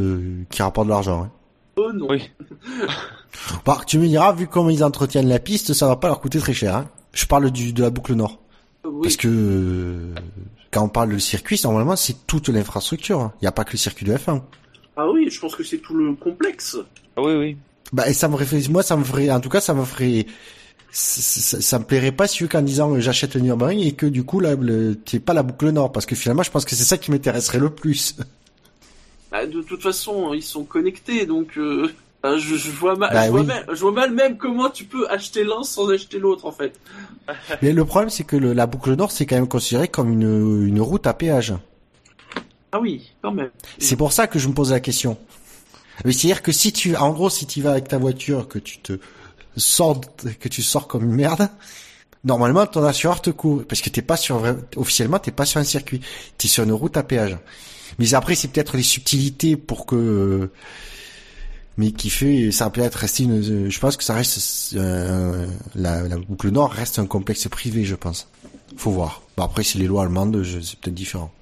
qui 0.50 0.60
rapporte 0.60 0.88
de 0.88 0.92
l'argent. 0.92 1.22
Hein. 1.22 1.30
Oh 1.76 1.92
non. 1.92 2.08
Oui. 2.10 2.30
Bah, 3.64 3.80
tu 3.86 3.98
me 3.98 4.06
diras, 4.06 4.32
vu 4.32 4.46
comment 4.46 4.68
ils 4.68 4.84
entretiennent 4.84 5.28
la 5.28 5.38
piste, 5.38 5.72
ça 5.72 5.86
va 5.86 5.96
pas 5.96 6.08
leur 6.08 6.20
coûter 6.20 6.38
très 6.38 6.52
cher. 6.52 6.76
Hein. 6.76 6.90
Je 7.12 7.24
parle 7.24 7.50
du 7.50 7.72
de 7.72 7.82
la 7.82 7.90
boucle 7.90 8.14
nord. 8.14 8.38
Parce 9.02 9.16
que 9.16 10.12
quand 10.72 10.82
on 10.82 10.88
parle 10.88 11.12
de 11.12 11.18
circuit, 11.18 11.60
normalement, 11.62 11.96
c'est 11.96 12.26
toute 12.26 12.48
l'infrastructure. 12.48 13.30
Il 13.40 13.44
n'y 13.44 13.48
a 13.48 13.52
pas 13.52 13.64
que 13.64 13.72
le 13.72 13.78
circuit 13.78 14.06
de 14.06 14.14
F1. 14.14 14.42
Ah 14.96 15.08
oui, 15.10 15.28
je 15.30 15.38
pense 15.38 15.54
que 15.54 15.62
c'est 15.62 15.78
tout 15.78 15.94
le 15.94 16.14
complexe. 16.14 16.76
Ah 17.16 17.22
oui, 17.22 17.34
oui. 17.34 17.56
Bah, 17.92 18.08
et 18.08 18.14
ça 18.14 18.28
me 18.28 18.36
ferait, 18.36 18.68
moi, 18.70 18.82
ça 18.82 18.96
me 18.96 19.04
ferait, 19.04 19.30
en 19.30 19.40
tout 19.40 19.50
cas, 19.50 19.60
ça 19.60 19.74
me 19.74 19.84
ferait, 19.84 20.26
ça, 20.90 21.78
me 21.78 21.84
plairait 21.84 22.12
pas 22.12 22.26
si 22.26 22.46
qu'en 22.48 22.62
disant 22.62 22.98
j'achète 23.00 23.34
le 23.34 23.42
Nürburgring 23.42 23.80
et 23.80 23.92
que 23.92 24.06
du 24.06 24.24
coup 24.24 24.40
là, 24.40 24.56
t'es 25.04 25.20
pas 25.20 25.34
la 25.34 25.42
boucle 25.42 25.70
nord, 25.70 25.92
parce 25.92 26.06
que 26.06 26.14
finalement, 26.14 26.42
je 26.42 26.50
pense 26.50 26.64
que 26.64 26.74
c'est 26.74 26.84
ça 26.84 26.96
qui 26.96 27.10
m'intéresserait 27.10 27.58
le 27.58 27.70
plus. 27.70 28.16
Bah, 29.30 29.46
de 29.46 29.60
toute 29.62 29.82
façon, 29.82 30.32
ils 30.32 30.42
sont 30.42 30.64
connectés, 30.64 31.26
donc 31.26 31.58
euh, 31.58 31.90
bah, 32.22 32.38
je, 32.38 32.70
vois 32.70 32.94
mal, 32.94 33.10
bah 33.12 33.26
je, 33.74 33.80
vois 33.80 33.92
mal, 33.92 34.12
même 34.12 34.36
comment 34.36 34.70
tu 34.70 34.84
peux 34.84 35.08
acheter 35.08 35.42
l'un 35.42 35.64
sans 35.64 35.90
acheter 35.90 36.18
l'autre 36.18 36.46
en 36.46 36.52
fait. 36.52 36.78
Mais 37.62 37.72
le 37.72 37.84
problème, 37.84 38.10
c'est 38.10 38.24
que 38.24 38.36
la 38.36 38.66
boucle 38.66 38.94
nord, 38.94 39.10
c'est 39.10 39.26
quand 39.26 39.34
même 39.34 39.48
considéré 39.48 39.88
comme 39.88 40.12
une, 40.12 40.66
une 40.66 40.80
route 40.80 41.06
à 41.06 41.14
péage. 41.14 41.54
Ah 42.70 42.80
oui, 42.80 43.12
quand 43.22 43.32
même. 43.32 43.50
C'est 43.78 43.96
pour 43.96 44.12
ça 44.12 44.26
que 44.28 44.38
je 44.38 44.48
me 44.48 44.54
pose 44.54 44.70
la 44.70 44.80
question. 44.80 45.18
C'est-à-dire 46.04 46.42
que 46.42 46.52
si 46.52 46.72
tu, 46.72 46.96
en 46.96 47.10
gros, 47.10 47.28
si 47.28 47.46
tu 47.46 47.60
vas 47.60 47.72
avec 47.72 47.88
ta 47.88 47.98
voiture, 47.98 48.48
que 48.48 48.58
tu 48.58 48.78
te 48.78 48.94
sors, 49.56 50.00
que 50.40 50.48
tu 50.48 50.62
sors 50.62 50.88
comme 50.88 51.04
une 51.04 51.14
merde, 51.14 51.48
normalement 52.24 52.66
ton 52.66 52.84
assureur 52.84 53.20
te 53.20 53.30
couvre 53.30 53.64
parce 53.64 53.80
que 53.80 53.90
t'es 53.90 54.00
pas 54.00 54.16
sur 54.16 54.42
officiellement 54.76 55.18
t'es 55.18 55.32
pas 55.32 55.44
sur 55.44 55.60
un 55.60 55.64
circuit, 55.64 56.00
t'es 56.38 56.48
sur 56.48 56.64
une 56.64 56.72
route 56.72 56.96
à 56.96 57.02
péage. 57.02 57.36
Mais 57.98 58.14
après, 58.14 58.34
c'est 58.34 58.48
peut-être 58.48 58.76
les 58.76 58.82
subtilités 58.82 59.56
pour 59.56 59.84
que, 59.84 60.48
mais 61.76 61.92
qui 61.92 62.10
fait, 62.10 62.50
ça 62.50 62.70
peut 62.70 62.80
être 62.80 62.96
resté 62.96 63.24
une, 63.24 63.70
je 63.70 63.80
pense 63.80 63.96
que 63.96 64.04
ça 64.04 64.14
reste, 64.14 64.74
euh, 64.76 65.46
la, 65.74 66.02
la, 66.06 66.16
boucle 66.18 66.50
nord 66.50 66.70
reste 66.70 66.98
un 66.98 67.06
complexe 67.06 67.48
privé, 67.48 67.84
je 67.84 67.94
pense. 67.94 68.28
Faut 68.76 68.90
voir. 68.90 69.22
Bon, 69.36 69.44
après, 69.44 69.62
c'est 69.62 69.78
les 69.78 69.86
lois 69.86 70.02
allemandes, 70.02 70.42
c'est 70.44 70.78
peut-être 70.78 70.94
différent. 70.94 71.32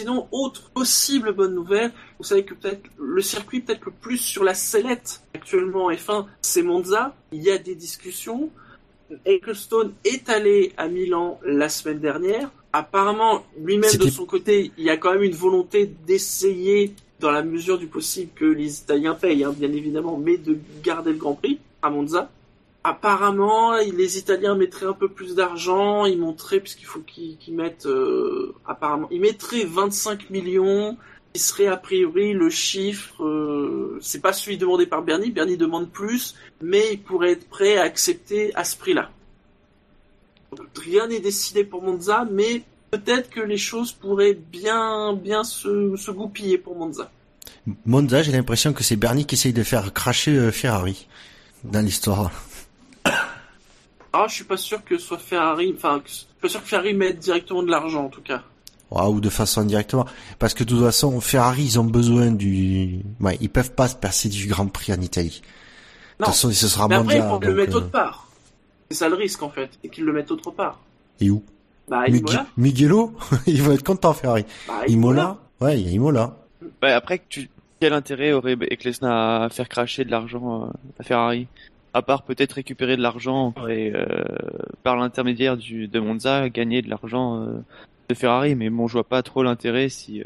Sinon, 0.00 0.28
autre 0.30 0.70
possible 0.70 1.32
bonne 1.32 1.54
nouvelle, 1.54 1.92
vous 2.18 2.24
savez 2.24 2.44
que 2.44 2.54
peut-être 2.54 2.82
le 2.98 3.20
circuit 3.20 3.60
peut-être 3.60 3.84
le 3.84 3.92
plus 3.92 4.18
sur 4.18 4.44
la 4.44 4.54
sellette 4.54 5.22
actuellement 5.34 5.90
F1, 5.90 6.26
c'est 6.40 6.62
Monza. 6.62 7.16
Il 7.32 7.42
y 7.42 7.50
a 7.50 7.58
des 7.58 7.74
discussions. 7.74 8.50
Ecclestone 9.24 9.92
est 10.04 10.28
allé 10.28 10.72
à 10.76 10.86
Milan 10.86 11.40
la 11.44 11.68
semaine 11.68 11.98
dernière 11.98 12.50
apparemment, 12.72 13.44
lui-même 13.58 13.94
de 13.96 14.08
son 14.08 14.26
côté, 14.26 14.72
il 14.76 14.84
y 14.84 14.90
a 14.90 14.96
quand 14.96 15.12
même 15.12 15.22
une 15.22 15.34
volonté 15.34 15.90
d'essayer, 16.06 16.94
dans 17.20 17.30
la 17.30 17.42
mesure 17.42 17.78
du 17.78 17.86
possible, 17.86 18.30
que 18.34 18.44
les 18.44 18.78
Italiens 18.78 19.14
payent, 19.14 19.44
hein, 19.44 19.54
bien 19.56 19.72
évidemment, 19.72 20.16
mais 20.16 20.36
de 20.36 20.58
garder 20.82 21.12
le 21.12 21.18
Grand 21.18 21.34
Prix 21.34 21.58
à 21.82 21.90
Monza. 21.90 22.30
Apparemment, 22.84 23.76
les 23.76 24.18
Italiens 24.18 24.54
mettraient 24.54 24.86
un 24.86 24.92
peu 24.92 25.08
plus 25.08 25.34
d'argent, 25.34 26.06
ils 26.06 26.18
montraient, 26.18 26.60
puisqu'il 26.60 26.86
faut 26.86 27.00
qu'ils 27.00 27.54
mettent, 27.54 27.86
euh, 27.86 28.54
apparemment, 28.66 29.08
ils 29.10 29.20
mettraient 29.20 29.64
25 29.64 30.30
millions, 30.30 30.96
qui 31.32 31.40
serait 31.40 31.66
a 31.66 31.76
priori 31.76 32.32
le 32.32 32.50
chiffre, 32.50 33.22
euh, 33.24 33.98
c'est 34.00 34.22
pas 34.22 34.32
celui 34.32 34.56
demandé 34.58 34.86
par 34.86 35.02
Bernie, 35.02 35.30
Bernie 35.30 35.56
demande 35.56 35.90
plus, 35.90 36.34
mais 36.62 36.92
il 36.92 37.00
pourrait 37.00 37.32
être 37.32 37.48
prêt 37.48 37.76
à 37.76 37.82
accepter 37.82 38.54
à 38.54 38.64
ce 38.64 38.76
prix-là. 38.76 39.10
Rien 40.76 41.08
n'est 41.08 41.20
décidé 41.20 41.64
pour 41.64 41.82
Monza, 41.82 42.26
mais 42.30 42.62
peut-être 42.90 43.30
que 43.30 43.40
les 43.40 43.56
choses 43.58 43.92
pourraient 43.92 44.38
bien, 44.50 45.14
bien 45.14 45.44
se, 45.44 45.94
se 45.96 46.10
goupiller 46.10 46.58
pour 46.58 46.76
Monza. 46.76 47.10
Monza, 47.84 48.22
j'ai 48.22 48.32
l'impression 48.32 48.72
que 48.72 48.82
c'est 48.82 48.96
Bernie 48.96 49.26
qui 49.26 49.34
essaye 49.34 49.52
de 49.52 49.62
faire 49.62 49.92
cracher 49.92 50.32
euh, 50.32 50.50
Ferrari 50.50 51.06
dans 51.64 51.84
l'histoire. 51.84 52.30
Ah, 54.10 54.24
je 54.26 54.36
suis 54.36 54.44
pas 54.44 54.56
sûr 54.56 54.82
que 54.82 54.96
soit 54.96 55.18
Ferrari, 55.18 55.74
enfin, 55.76 56.00
je 56.06 56.10
suis 56.10 56.26
pas 56.40 56.48
sûr 56.48 56.62
que 56.62 56.66
Ferrari 56.66 56.94
mette 56.94 57.18
directement 57.18 57.62
de 57.62 57.70
l'argent 57.70 58.06
en 58.06 58.08
tout 58.08 58.22
cas. 58.22 58.42
Ouais, 58.90 59.04
ou 59.04 59.20
de 59.20 59.28
façon 59.28 59.60
indirectement. 59.60 60.06
Parce 60.38 60.54
que 60.54 60.64
de 60.64 60.70
toute 60.70 60.82
façon, 60.82 61.20
Ferrari, 61.20 61.62
ils 61.64 61.78
ont 61.78 61.84
besoin 61.84 62.30
du... 62.30 63.00
Ouais, 63.20 63.36
ils 63.42 63.50
peuvent 63.50 63.72
pas 63.72 63.86
se 63.86 63.94
passer 63.94 64.30
du 64.30 64.46
Grand 64.46 64.66
Prix 64.66 64.94
en 64.94 65.00
Italie. 65.02 65.42
De 66.18 66.24
toute 66.24 66.32
façon, 66.32 66.50
ce 66.50 66.68
sera 66.68 66.88
Mais 66.88 66.94
après, 66.94 67.20
Monza. 67.20 67.26
ils 67.26 67.30
vont 67.30 67.38
le 67.38 67.54
mettre 67.54 67.74
euh, 67.74 67.78
autre 67.80 67.90
part. 67.90 68.28
C'est 68.90 68.96
ça 68.96 69.08
le 69.10 69.14
risque 69.14 69.42
en 69.42 69.50
fait, 69.50 69.70
et 69.84 69.90
qu'ils 69.90 70.04
le 70.04 70.12
mettent 70.14 70.30
autre 70.30 70.50
part. 70.50 70.80
Et 71.20 71.28
où? 71.28 71.44
Bah, 71.88 72.04
Mugui- 72.06 72.18
Imola. 72.18 72.46
Miguelo 72.56 73.12
Il 73.46 73.62
va 73.62 73.74
être 73.74 73.84
content, 73.84 74.12
Ferrari. 74.14 74.44
Bah, 74.66 74.74
Imola 74.88 75.36
Ouais, 75.60 75.80
il 75.80 75.86
y 75.86 75.90
a 75.90 75.92
Imola. 75.92 76.36
Bah, 76.80 76.94
après, 76.96 77.20
tu... 77.28 77.48
quel 77.80 77.92
intérêt 77.92 78.32
aurait 78.32 78.56
Eccleston 78.70 79.06
à 79.08 79.48
faire 79.50 79.68
cracher 79.68 80.04
de 80.04 80.10
l'argent 80.10 80.64
euh, 80.64 80.70
à 81.00 81.02
Ferrari? 81.02 81.46
À 81.94 82.02
part 82.02 82.22
peut-être 82.22 82.52
récupérer 82.52 82.96
de 82.96 83.02
l'argent 83.02 83.54
et 83.68 83.92
euh, 83.94 84.04
par 84.84 84.96
l'intermédiaire 84.96 85.56
du 85.56 85.88
de 85.88 85.98
Monza 85.98 86.48
gagner 86.50 86.82
de 86.82 86.90
l'argent 86.90 87.40
euh, 87.42 87.46
de 88.10 88.14
Ferrari, 88.14 88.54
mais 88.54 88.68
bon, 88.70 88.86
je 88.86 88.92
vois 88.92 89.04
pas 89.08 89.22
trop 89.22 89.42
l'intérêt 89.42 89.88
si. 89.88 90.20
euh, 90.20 90.24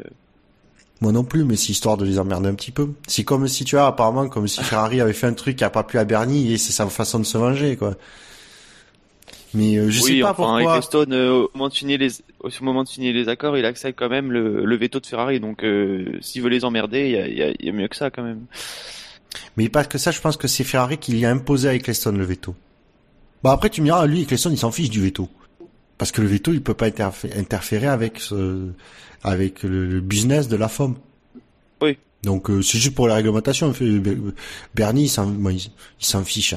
Moi 1.01 1.13
non 1.13 1.23
plus, 1.25 1.45
mais 1.45 1.55
c'est 1.57 1.71
histoire 1.71 1.97
de 1.97 2.05
les 2.05 2.19
emmerder 2.19 2.49
un 2.49 2.55
petit 2.55 2.73
peu. 2.73 2.91
C'est 3.07 3.23
comme 3.25 3.47
si 3.49 3.65
tu 3.65 3.79
as 3.79 3.87
apparemment 3.87 4.29
comme 4.29 4.49
si 4.49 4.63
Ferrari 4.63 5.01
avait 5.01 5.13
fait 5.13 5.29
un 5.29 5.33
truc 5.35 5.57
qui 5.57 5.65
a 5.65 5.71
pas 5.71 5.85
plu 5.85 5.99
à 6.01 6.05
Bernie 6.05 6.53
et 6.53 6.59
c'est 6.59 6.73
sa 6.73 6.87
façon 6.89 7.21
de 7.21 7.25
se 7.25 7.39
venger 7.39 7.77
quoi. 7.77 7.95
Mais 9.55 9.77
euh, 9.77 9.91
je 9.91 10.03
oui, 10.03 10.17
sais 10.17 10.21
pas 10.21 10.31
enfin, 10.31 10.45
pourquoi. 10.57 10.77
Eccleston, 10.77 11.07
euh, 11.13 11.31
au 11.45 11.51
moment 11.55 11.69
de 11.69 11.75
signer 11.75 11.99
les 11.99 12.11
au 12.41 12.49
moment 12.63 12.85
de 12.85 12.89
signer 12.89 13.13
les 13.13 13.29
accords, 13.29 13.59
il 13.59 13.65
accepte 13.67 13.99
quand 13.99 14.09
même 14.09 14.33
le, 14.33 14.65
le 14.65 14.77
veto 14.77 14.99
de 14.99 15.07
Ferrari, 15.07 15.41
donc 15.41 15.63
euh, 15.63 16.19
s'il 16.21 16.43
veut 16.43 16.49
les 16.49 16.65
emmerder, 16.65 17.07
il 17.07 17.13
y 17.13 17.17
a, 17.17 17.29
il 17.29 17.37
y, 17.37 17.43
a, 17.43 17.51
il 17.51 17.67
y 17.67 17.69
a 17.69 17.73
mieux 17.73 17.89
que 17.89 17.97
ça 17.97 18.11
quand 18.11 18.23
même. 18.23 18.47
Mais 19.57 19.69
parce 19.69 19.89
que 19.89 19.99
ça, 19.99 20.11
je 20.11 20.21
pense 20.21 20.37
que 20.37 20.49
c'est 20.49 20.65
Ferrari 20.65 20.99
qui 20.99 21.13
lui 21.13 21.25
a 21.25 21.31
imposé 21.31 21.69
à 21.69 21.75
Eccleston 21.75 22.13
le 22.13 22.25
veto. 22.25 22.55
Bah 23.43 23.53
après, 23.53 23.71
tu 23.71 23.81
me 23.81 23.87
diras, 23.87 24.07
lui, 24.07 24.23
Eccleston, 24.23 24.51
il 24.51 24.59
s'en 24.59 24.71
fiche 24.71 24.91
du 24.91 25.01
veto. 25.01 25.29
Parce 25.99 26.13
que 26.13 26.21
le 26.23 26.29
veto, 26.29 26.53
il 26.53 26.63
peut 26.63 26.75
pas 26.75 26.89
interfé- 26.89 27.37
interférer 27.39 27.87
avec 27.89 28.21
ce, 28.21 28.69
avec 29.23 29.63
le, 29.63 29.87
le 29.87 30.01
business 30.01 30.49
de 30.49 30.57
la 30.57 30.69
FOM. 30.69 30.97
Oui. 31.81 31.99
Donc 32.23 32.51
euh, 32.51 32.63
c'est 32.63 32.79
juste 32.79 32.95
pour 32.95 33.09
la 33.09 33.17
réglementation. 33.17 33.73
Bernie, 34.75 35.05
il 35.05 35.09
s'en 35.09 35.35
s'en 35.99 36.25
fiche. 36.25 36.55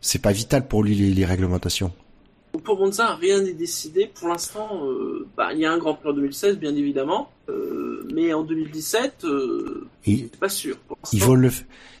C'est 0.00 0.20
pas 0.20 0.32
vital 0.32 0.68
pour 0.68 0.84
lui 0.84 0.94
les, 0.94 1.14
les 1.14 1.24
réglementations. 1.24 1.92
Pour 2.62 2.78
Monza, 2.78 3.14
rien 3.14 3.42
n'est 3.42 3.52
décidé. 3.52 4.10
Pour 4.14 4.28
l'instant, 4.28 4.82
euh, 4.84 5.26
bah, 5.36 5.52
il 5.52 5.60
y 5.60 5.66
a 5.66 5.72
un 5.72 5.78
Grand 5.78 5.94
Prix 5.94 6.08
en 6.08 6.12
2016, 6.12 6.58
bien 6.58 6.74
évidemment. 6.74 7.30
Euh, 7.48 8.06
mais 8.12 8.32
en 8.32 8.42
2017, 8.42 9.24
euh, 9.24 9.86
Et 10.06 10.28
c'est 10.30 10.40
pas 10.40 10.48
sûr. 10.48 10.76
Ils 11.12 11.22
veulent 11.22 11.40
le, 11.40 11.50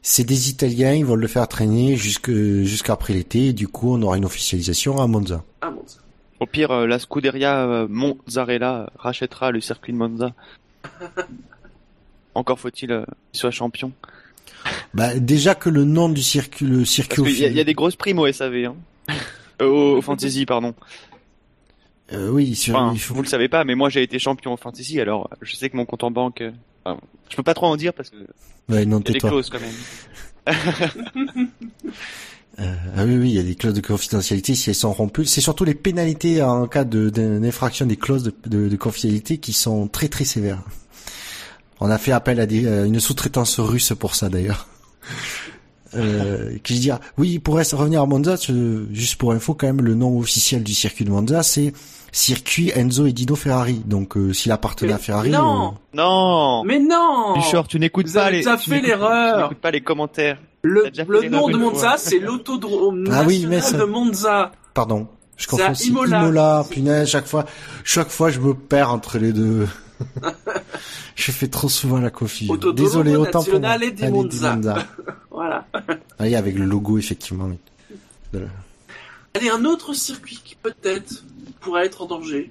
c'est 0.02 0.24
des 0.24 0.50
Italiens, 0.50 0.94
ils 0.94 1.04
veulent 1.04 1.20
le 1.20 1.26
faire 1.26 1.46
traîner 1.48 1.96
jusque 1.96 2.30
jusqu'après 2.30 3.12
l'été. 3.12 3.48
Et 3.48 3.52
du 3.52 3.68
coup, 3.68 3.94
on 3.94 4.02
aura 4.02 4.16
une 4.16 4.24
officialisation 4.24 5.00
à 5.00 5.06
Monza. 5.06 5.44
Ah, 5.60 5.70
Monza. 5.70 5.98
Au 6.38 6.46
pire, 6.46 6.70
euh, 6.70 6.86
la 6.86 6.98
Scuderia 6.98 7.66
euh, 7.66 7.86
Mozzarella 7.88 8.90
rachètera 8.98 9.50
le 9.50 9.60
circuit 9.60 9.92
de 9.92 9.98
Monza. 9.98 10.32
Encore 12.34 12.60
faut-il 12.60 12.92
euh, 12.92 13.04
qu'il 13.32 13.40
soit 13.40 13.50
champion. 13.50 13.92
Bah 14.92 15.18
déjà 15.18 15.54
que 15.54 15.70
le 15.70 15.84
nom 15.84 16.08
du 16.08 16.22
circuit, 16.22 16.66
le 16.66 16.84
circuit 16.84 17.22
y, 17.22 17.44
il 17.44 17.52
y 17.52 17.60
a 17.60 17.64
des 17.64 17.74
grosses 17.74 17.96
primes 17.96 18.18
au 18.18 18.30
SAV. 18.30 18.66
Hein. 18.66 18.76
Euh, 19.62 19.96
au, 19.96 20.02
Fantasy, 20.02 20.44
pardon. 20.46 20.74
Euh, 22.12 22.28
oui, 22.30 22.54
sur, 22.54 22.74
Enfin, 22.76 22.92
il 22.94 23.00
faut- 23.00 23.14
vous 23.14 23.22
le 23.22 23.28
savez 23.28 23.48
pas, 23.48 23.64
mais 23.64 23.74
moi 23.74 23.88
j'ai 23.88 24.02
été 24.02 24.18
champion 24.18 24.52
au 24.52 24.56
Fantasy, 24.56 25.00
alors 25.00 25.28
je 25.42 25.56
sais 25.56 25.70
que 25.70 25.76
mon 25.76 25.84
compte 25.86 26.04
en 26.04 26.10
banque... 26.10 26.40
euh, 26.40 26.52
enfin, 26.84 27.00
je 27.28 27.36
peux 27.36 27.42
pas 27.42 27.54
trop 27.54 27.66
en 27.66 27.76
dire 27.76 27.92
parce 27.94 28.10
que 28.10 28.16
il 28.68 28.74
Ouais, 28.74 28.84
non, 28.86 29.00
y 29.00 29.10
a 29.10 29.12
des 29.12 29.18
clauses 29.18 29.50
quand 29.50 29.58
même. 29.60 29.72
Euh, 32.58 32.74
ah 32.96 33.04
oui, 33.04 33.16
oui, 33.18 33.28
il 33.28 33.34
y 33.34 33.38
a 33.38 33.42
des 33.42 33.54
clauses 33.54 33.74
de 33.74 33.82
confidentialité 33.82 34.54
si 34.54 34.70
elles 34.70 34.74
sont 34.76 34.90
rompues. 34.90 35.26
C'est 35.26 35.42
surtout 35.42 35.64
les 35.66 35.74
pénalités 35.74 36.40
en 36.42 36.66
cas 36.66 36.84
de- 36.84 37.10
d'infraction 37.10 37.84
des 37.84 37.96
clauses 37.98 38.22
de, 38.22 38.34
de- 38.46 38.68
de 38.70 38.76
confidentialité 38.76 39.36
qui 39.36 39.52
sont 39.52 39.88
très 39.88 40.08
très 40.08 40.24
sévères. 40.24 40.62
On 41.80 41.90
a 41.90 41.98
fait 41.98 42.12
appel 42.12 42.40
à, 42.40 42.46
des, 42.46 42.66
à 42.66 42.86
une 42.86 42.98
sous-traitance 42.98 43.60
russe 43.60 43.92
pour 43.98 44.14
ça 44.14 44.30
d'ailleurs. 44.30 44.68
Euh, 45.94 46.56
qui 46.64 46.80
dit 46.80 46.90
ah, 46.90 47.00
oui 47.16 47.38
pour 47.38 47.56
rester- 47.56 47.76
revenir 47.76 48.02
à 48.02 48.06
Monza 48.06 48.34
juste 48.92 49.16
pour 49.16 49.30
info 49.32 49.54
quand 49.54 49.68
même 49.68 49.80
le 49.82 49.94
nom 49.94 50.18
officiel 50.18 50.64
du 50.64 50.74
circuit 50.74 51.04
de 51.04 51.10
Monza 51.10 51.44
c'est 51.44 51.72
circuit 52.10 52.72
Enzo 52.74 53.06
et 53.06 53.12
Dino 53.12 53.36
Ferrari 53.36 53.82
donc 53.86 54.16
euh, 54.16 54.32
s'il 54.32 54.50
appartenait 54.50 54.92
à 54.92 54.98
Ferrari 54.98 55.30
Non. 55.30 55.68
euh, 55.68 55.96
Non 55.96 56.64
Mais 56.64 56.80
non 56.80 57.34
Bouchard, 57.36 57.68
tu 57.68 57.78
n'écoutes 57.78 58.12
pas 58.12 58.30
les... 58.32 58.42
tu 58.42 58.68
fait 58.70 58.80
l'erreur. 58.80 59.54
Pas 59.54 59.70
les 59.70 59.80
commentaires. 59.80 60.38
Le, 60.62 60.86
le 61.08 61.28
nom 61.28 61.48
de 61.48 61.56
Monza, 61.56 61.94
c'est 61.98 62.18
l'autodrome 62.18 63.04
Ah 63.12 63.22
oui, 63.26 63.46
mais 63.48 63.60
ça- 63.60 63.76
de 63.78 63.84
Monza. 63.84 64.50
pardon 64.74 65.06
je 65.36 65.46
confonds 65.46 65.74
c'est 65.74 65.86
Imola. 65.88 66.20
Imola, 66.22 66.64
punaise 66.68 67.08
chaque 67.08 67.26
fois 67.26 67.44
chaque 67.84 68.08
fois 68.08 68.30
je 68.30 68.40
me 68.40 68.54
perds 68.54 68.90
entre 68.90 69.18
les 69.18 69.32
deux 69.32 69.68
je 71.16 71.32
fais 71.32 71.48
trop 71.48 71.68
souvent 71.68 71.98
la 71.98 72.08
Autodromo 72.08 72.72
désolé 72.72 73.16
autant 73.16 73.42
pour 73.42 73.58
moi 73.58 73.78
di 73.78 74.06
Monza. 74.08 74.58
Voilà. 75.30 75.66
Allez, 76.18 76.34
avec 76.34 76.56
le 76.56 76.64
logo 76.64 76.96
effectivement 76.96 77.50
Allez, 79.34 79.50
un 79.50 79.64
autre 79.66 79.92
circuit 79.92 80.40
qui 80.42 80.54
peut-être 80.54 81.24
pourrait 81.60 81.84
être 81.84 82.02
en 82.02 82.06
danger, 82.06 82.50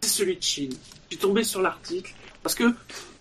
c'est 0.00 0.08
celui 0.10 0.36
de 0.36 0.42
Chine. 0.42 0.72
Je 1.08 1.16
suis 1.16 1.18
tombé 1.18 1.42
sur 1.42 1.60
l'article 1.60 2.14
parce 2.42 2.54
que 2.54 2.72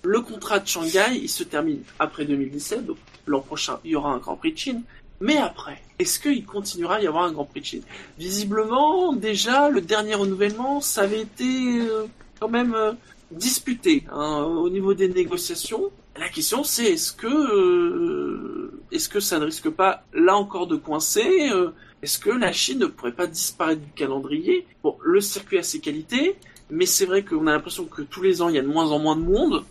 le 0.04 0.22
contrat 0.22 0.60
de 0.60 0.68
Shanghai, 0.68 1.20
il 1.20 1.30
se 1.30 1.44
termine 1.44 1.82
après 1.98 2.26
2017, 2.26 2.86
donc 2.86 2.98
l'an 3.26 3.42
prochain, 3.42 3.80
il 3.84 3.92
y 3.92 3.96
aura 3.96 4.12
un 4.12 4.18
Grand 4.18 4.36
Prix 4.36 4.54
de 4.54 4.58
Chine. 4.58 4.84
Mais 5.22 5.38
après, 5.38 5.82
est-ce 5.98 6.20
qu'il 6.20 6.46
continuera 6.46 6.96
à 6.96 7.02
y 7.02 7.08
avoir 7.08 7.26
un 7.26 7.32
Grand 7.32 7.46
Prix 7.46 7.62
de 7.62 7.66
Chine? 7.66 7.84
Visiblement, 8.18 9.14
déjà, 9.14 9.70
le 9.70 9.82
dernier 9.82 10.16
renouvellement, 10.16 10.80
ça 10.80 11.02
avait 11.02 11.22
été 11.22 11.82
euh, 11.82 12.06
quand 12.40 12.48
même 12.48 12.74
euh, 12.76 12.94
disputé 13.32 14.06
hein, 14.12 14.44
au 14.44 14.70
niveau 14.70 14.94
des 14.94 15.10
négociations. 15.10 15.92
La 16.18 16.30
question, 16.30 16.64
c'est 16.64 16.86
est-ce 16.86 17.14
que 17.14 17.28
euh, 17.28 18.82
est-ce 18.92 19.08
que 19.10 19.20
ça 19.20 19.40
ne 19.40 19.46
risque 19.46 19.70
pas 19.70 20.04
là 20.14 20.36
encore 20.36 20.68
de 20.68 20.76
coincer 20.76 21.50
euh, 21.52 21.72
Est-ce 22.02 22.20
que 22.20 22.30
la 22.30 22.52
Chine 22.52 22.80
ne 22.80 22.86
pourrait 22.88 23.14
pas 23.14 23.28
disparaître 23.28 23.82
du 23.82 23.92
calendrier? 23.92 24.66
Bon, 24.84 24.98
le 25.02 25.22
circuit 25.22 25.60
a 25.60 25.64
ses 25.64 25.80
qualités, 25.80 26.36
mais 26.70 26.86
c'est 26.86 27.06
vrai 27.06 27.24
qu'on 27.24 27.48
a 27.48 27.54
l'impression 27.54 27.86
que 27.86 28.02
tous 28.02 28.22
les 28.22 28.42
ans, 28.42 28.50
il 28.50 28.56
y 28.56 28.60
a 28.60 28.62
de 28.62 28.68
moins 28.68 28.92
en 28.92 29.00
moins 29.00 29.16
de 29.16 29.22
monde 29.22 29.64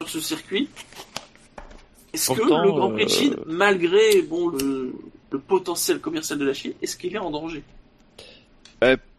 sur 0.00 0.08
ce 0.08 0.20
circuit. 0.20 0.68
Est-ce 2.12 2.30
que 2.30 2.40
le 2.40 2.72
Grand 2.72 2.92
Prix 2.92 3.06
de 3.06 3.10
euh, 3.10 3.14
Chine, 3.14 3.36
malgré 3.46 4.22
bon 4.22 4.48
le, 4.48 4.94
le 5.30 5.38
potentiel 5.38 6.00
commercial 6.00 6.38
de 6.38 6.44
la 6.44 6.54
Chine, 6.54 6.72
est-ce 6.80 6.96
qu'il 6.96 7.14
est 7.14 7.18
en 7.18 7.30
danger? 7.30 7.62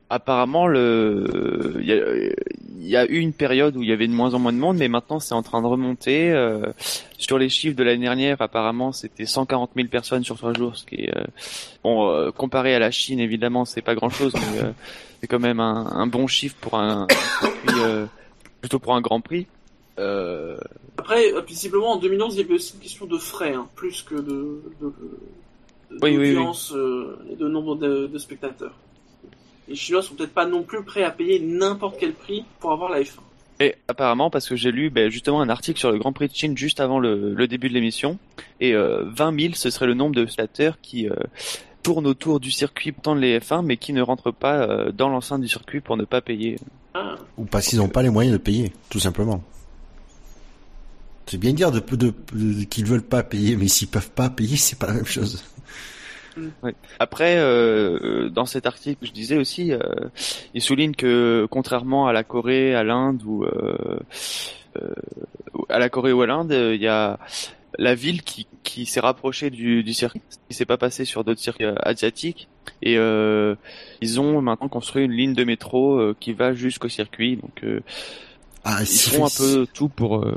Apparemment, 0.10 0.68
le... 0.68 1.78
il, 1.80 1.86
y 1.88 1.92
a... 1.94 2.16
il 2.80 2.88
y 2.88 2.96
a 2.96 3.06
eu 3.08 3.18
une 3.18 3.34
période 3.34 3.76
où 3.76 3.82
il 3.82 3.90
y 3.90 3.92
avait 3.92 4.08
de 4.08 4.14
moins 4.14 4.34
en 4.36 4.40
moins 4.40 4.54
de 4.54 4.58
monde, 4.60 4.78
mais 4.78 4.88
maintenant 4.88 5.20
c'est 5.20 5.34
en 5.34 5.42
train 5.42 5.62
de 5.62 5.68
remonter. 5.68 6.32
euh, 6.32 6.68
Sur 7.18 7.40
les 7.40 7.50
chiffres 7.50 7.76
de 7.76 7.84
l'année 7.84 8.04
dernière, 8.04 8.40
apparemment, 8.42 8.92
c'était 8.92 9.26
140 9.26 9.72
000 9.76 9.88
personnes 9.88 10.24
sur 10.24 10.38
trois 10.38 10.54
jours, 10.54 10.76
ce 10.78 10.86
qui 10.86 10.96
est 11.06 11.18
euh, 11.18 11.24
bon 11.84 12.10
euh, 12.12 12.32
comparé 12.32 12.76
à 12.76 12.80
la 12.80 12.92
Chine, 12.92 13.20
évidemment, 13.20 13.66
c'est 13.66 13.82
pas 13.82 13.96
grand-chose, 13.96 14.34
mais 14.36 14.62
euh, 14.62 14.72
c'est 15.22 15.28
quand 15.28 15.40
même 15.40 15.60
un, 15.60 15.88
un 15.88 16.06
bon 16.06 16.28
chiffre 16.28 16.56
pour 16.62 16.76
un, 16.78 17.08
euh, 17.80 18.06
plutôt 18.62 18.78
pour 18.78 18.94
un 18.96 19.02
Grand 19.02 19.22
Prix. 19.22 19.48
Euh, 19.98 20.58
Après, 21.00 21.34
visiblement, 21.48 21.94
en 21.94 21.98
2011, 21.98 22.36
il 22.36 22.42
y 22.42 22.44
avait 22.44 22.54
aussi 22.54 22.74
une 22.76 22.82
question 22.82 23.06
de 23.08 23.18
frais, 23.18 23.54
hein, 23.56 23.68
plus 23.76 24.04
que 24.04 24.14
de, 24.16 24.22
de, 24.22 24.62
de- 24.82 26.00
Oui, 26.04 26.12
oui, 26.12 26.18
oui. 26.18 26.34
d'audience 26.36 26.72
et 27.32 27.36
de 27.36 27.48
nombre 27.48 27.76
de, 27.78 28.06
de 28.06 28.18
spectateurs. 28.20 28.74
Les 29.68 29.76
Chinois 29.76 30.02
sont 30.04 30.14
peut-être 30.16 30.34
pas 30.34 30.46
non 30.46 30.64
plus 30.64 30.84
prêts 30.84 31.04
à 31.04 31.12
payer 31.12 31.40
n'importe 31.40 31.98
quel 32.00 32.14
prix 32.14 32.44
pour 32.60 32.72
avoir 32.72 32.92
la 32.92 33.02
F1. 33.02 33.18
Et 33.60 33.76
apparemment, 33.88 34.30
parce 34.30 34.50
que 34.50 34.56
j'ai 34.56 34.72
lu 34.72 34.90
ben, 34.90 35.10
justement 35.10 35.42
un 35.42 35.50
article 35.50 35.80
sur 35.80 35.92
le 35.92 35.98
Grand 35.98 36.12
Prix 36.14 36.28
de 36.28 36.36
Chine 36.36 36.58
juste 36.58 36.80
avant 36.82 37.00
le, 37.00 37.34
le 37.34 37.48
début 37.48 37.70
de 37.70 37.74
l'émission, 37.74 38.20
et 38.60 38.74
euh, 38.74 39.04
20 39.06 39.40
000, 39.40 39.54
ce 39.56 39.70
serait 39.70 39.86
le 39.88 39.94
nombre 39.94 40.14
de 40.14 40.26
spectateurs 40.26 40.78
qui 40.82 41.08
euh, 41.10 41.16
tournent 41.82 42.06
autour 42.06 42.40
du 42.42 42.52
circuit 42.52 42.92
pour 42.92 43.02
tendre 43.04 43.22
les 43.22 43.40
F1, 43.40 43.64
mais 43.64 43.78
qui 43.78 43.94
ne 43.94 44.02
rentrent 44.02 44.32
pas 44.32 44.56
euh, 44.70 44.92
dans 44.92 45.08
l'enceinte 45.10 45.42
du 45.42 45.48
circuit 45.48 45.80
pour 45.80 45.96
ne 45.98 46.04
pas 46.04 46.20
payer. 46.22 46.58
Ah, 46.94 47.16
ou 47.38 47.46
parce 47.46 47.68
qu'ils 47.68 47.80
n'ont 47.80 47.88
pas 47.90 48.04
les 48.04 48.10
moyens 48.10 48.34
de 48.34 48.42
payer 48.42 48.72
tout 48.90 49.00
simplement 49.00 49.44
c'est 51.26 51.38
bien 51.38 51.52
dire 51.54 51.72
de, 51.72 51.80
de, 51.80 52.14
de- 52.34 52.64
qu'ils 52.66 52.86
veulent 52.86 53.02
pas 53.04 53.24
payer 53.24 53.58
mais 53.58 53.68
s'ils 53.68 53.88
peuvent 53.90 54.12
pas 54.12 54.30
payer 54.30 54.56
c'est 54.58 54.78
pas 54.80 54.88
la 54.88 54.94
même 54.94 55.06
chose 55.06 55.44
Après, 57.00 57.36
euh, 57.38 58.30
dans 58.30 58.46
cet 58.46 58.66
article, 58.66 59.06
je 59.06 59.12
disais 59.12 59.38
aussi, 59.38 59.72
euh, 59.72 59.80
il 60.54 60.62
souligne 60.62 60.94
que 60.94 61.48
contrairement 61.50 62.08
à 62.08 62.14
la 62.14 62.24
Corée, 62.24 62.76
à 62.76 62.84
l'Inde 62.84 63.22
ou 63.26 63.44
euh, 63.46 64.00
euh, 64.82 64.94
à 65.70 65.80
la 65.80 65.90
Corée 65.90 66.12
ou 66.14 66.22
à 66.22 66.28
l'Inde, 66.28 66.52
euh, 66.52 66.76
il 66.76 66.82
y 66.82 66.88
a 66.88 67.20
la 67.78 67.94
ville 67.96 68.24
qui, 68.24 68.48
qui 68.64 68.86
s'est 68.86 69.02
rapprochée 69.02 69.50
du, 69.50 69.84
du 69.84 69.94
circuit, 69.94 70.22
ce 70.30 70.38
qui 70.50 70.56
s'est 70.56 70.66
pas 70.66 70.78
passé 70.78 71.04
sur 71.06 71.24
d'autres 71.24 71.42
circuits 71.42 71.66
euh, 71.66 71.76
asiatiques. 71.84 72.48
Et 72.82 72.98
euh, 72.98 73.56
ils 74.02 74.20
ont 74.20 74.42
maintenant 74.42 74.70
construit 74.70 75.04
une 75.06 75.12
ligne 75.12 75.34
de 75.34 75.44
métro 75.44 76.00
euh, 76.00 76.16
qui 76.20 76.34
va 76.34 76.54
jusqu'au 76.54 76.90
circuit. 76.90 77.36
Donc 77.38 77.64
euh, 77.64 77.82
ah 78.64 78.80
ils 78.82 78.88
font 78.88 79.26
un 79.26 79.30
peu 79.38 79.68
tout 79.74 79.90
pour. 79.90 80.18
euh, 80.18 80.36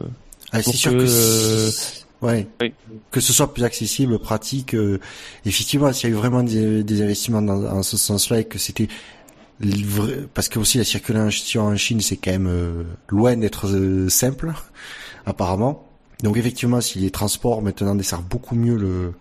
Ah, 0.52 0.62
c'est 0.62 0.72
sûr 0.76 0.92
que, 0.92 0.98
que, 0.98 1.02
euh, 1.08 1.70
ouais, 2.22 2.46
Oui. 2.60 2.72
que 3.10 3.20
ce 3.20 3.32
soit 3.32 3.52
plus 3.52 3.64
accessible, 3.64 4.18
pratique. 4.18 4.74
euh, 4.74 4.98
effectivement, 5.44 5.92
s'il 5.92 6.10
y 6.10 6.12
a 6.12 6.16
eu 6.16 6.18
vraiment 6.18 6.42
des, 6.42 6.82
des 6.84 7.02
investissements 7.02 7.42
dans, 7.42 7.58
dans 7.58 7.82
ce 7.82 7.96
sens-là 7.96 8.40
et 8.40 8.44
que 8.44 8.58
c'était 8.58 8.88
parce 10.34 10.48
que 10.48 10.58
aussi 10.60 10.78
la 10.78 10.84
circulation 10.84 11.62
en 11.62 11.76
Chine, 11.76 12.00
c'est 12.00 12.16
quand 12.16 12.30
même 12.30 12.46
euh, 12.46 12.84
loin 13.08 13.36
d'être 13.36 13.66
euh, 13.66 14.08
simple, 14.08 14.52
apparemment. 15.26 15.88
Donc 16.22 16.36
effectivement, 16.36 16.80
si 16.80 16.98
les 17.00 17.10
transports 17.10 17.60
maintenant 17.62 17.94
desservent 17.94 18.24
beaucoup 18.28 18.54
mieux 18.54 18.76
le 18.76 19.12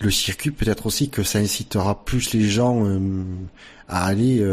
le 0.00 0.10
circuit, 0.10 0.50
peut-être 0.50 0.84
aussi 0.84 1.08
que 1.08 1.22
ça 1.22 1.38
incitera 1.38 2.04
plus 2.04 2.34
les 2.34 2.42
gens 2.46 2.84
à 3.88 4.04
aller 4.04 4.44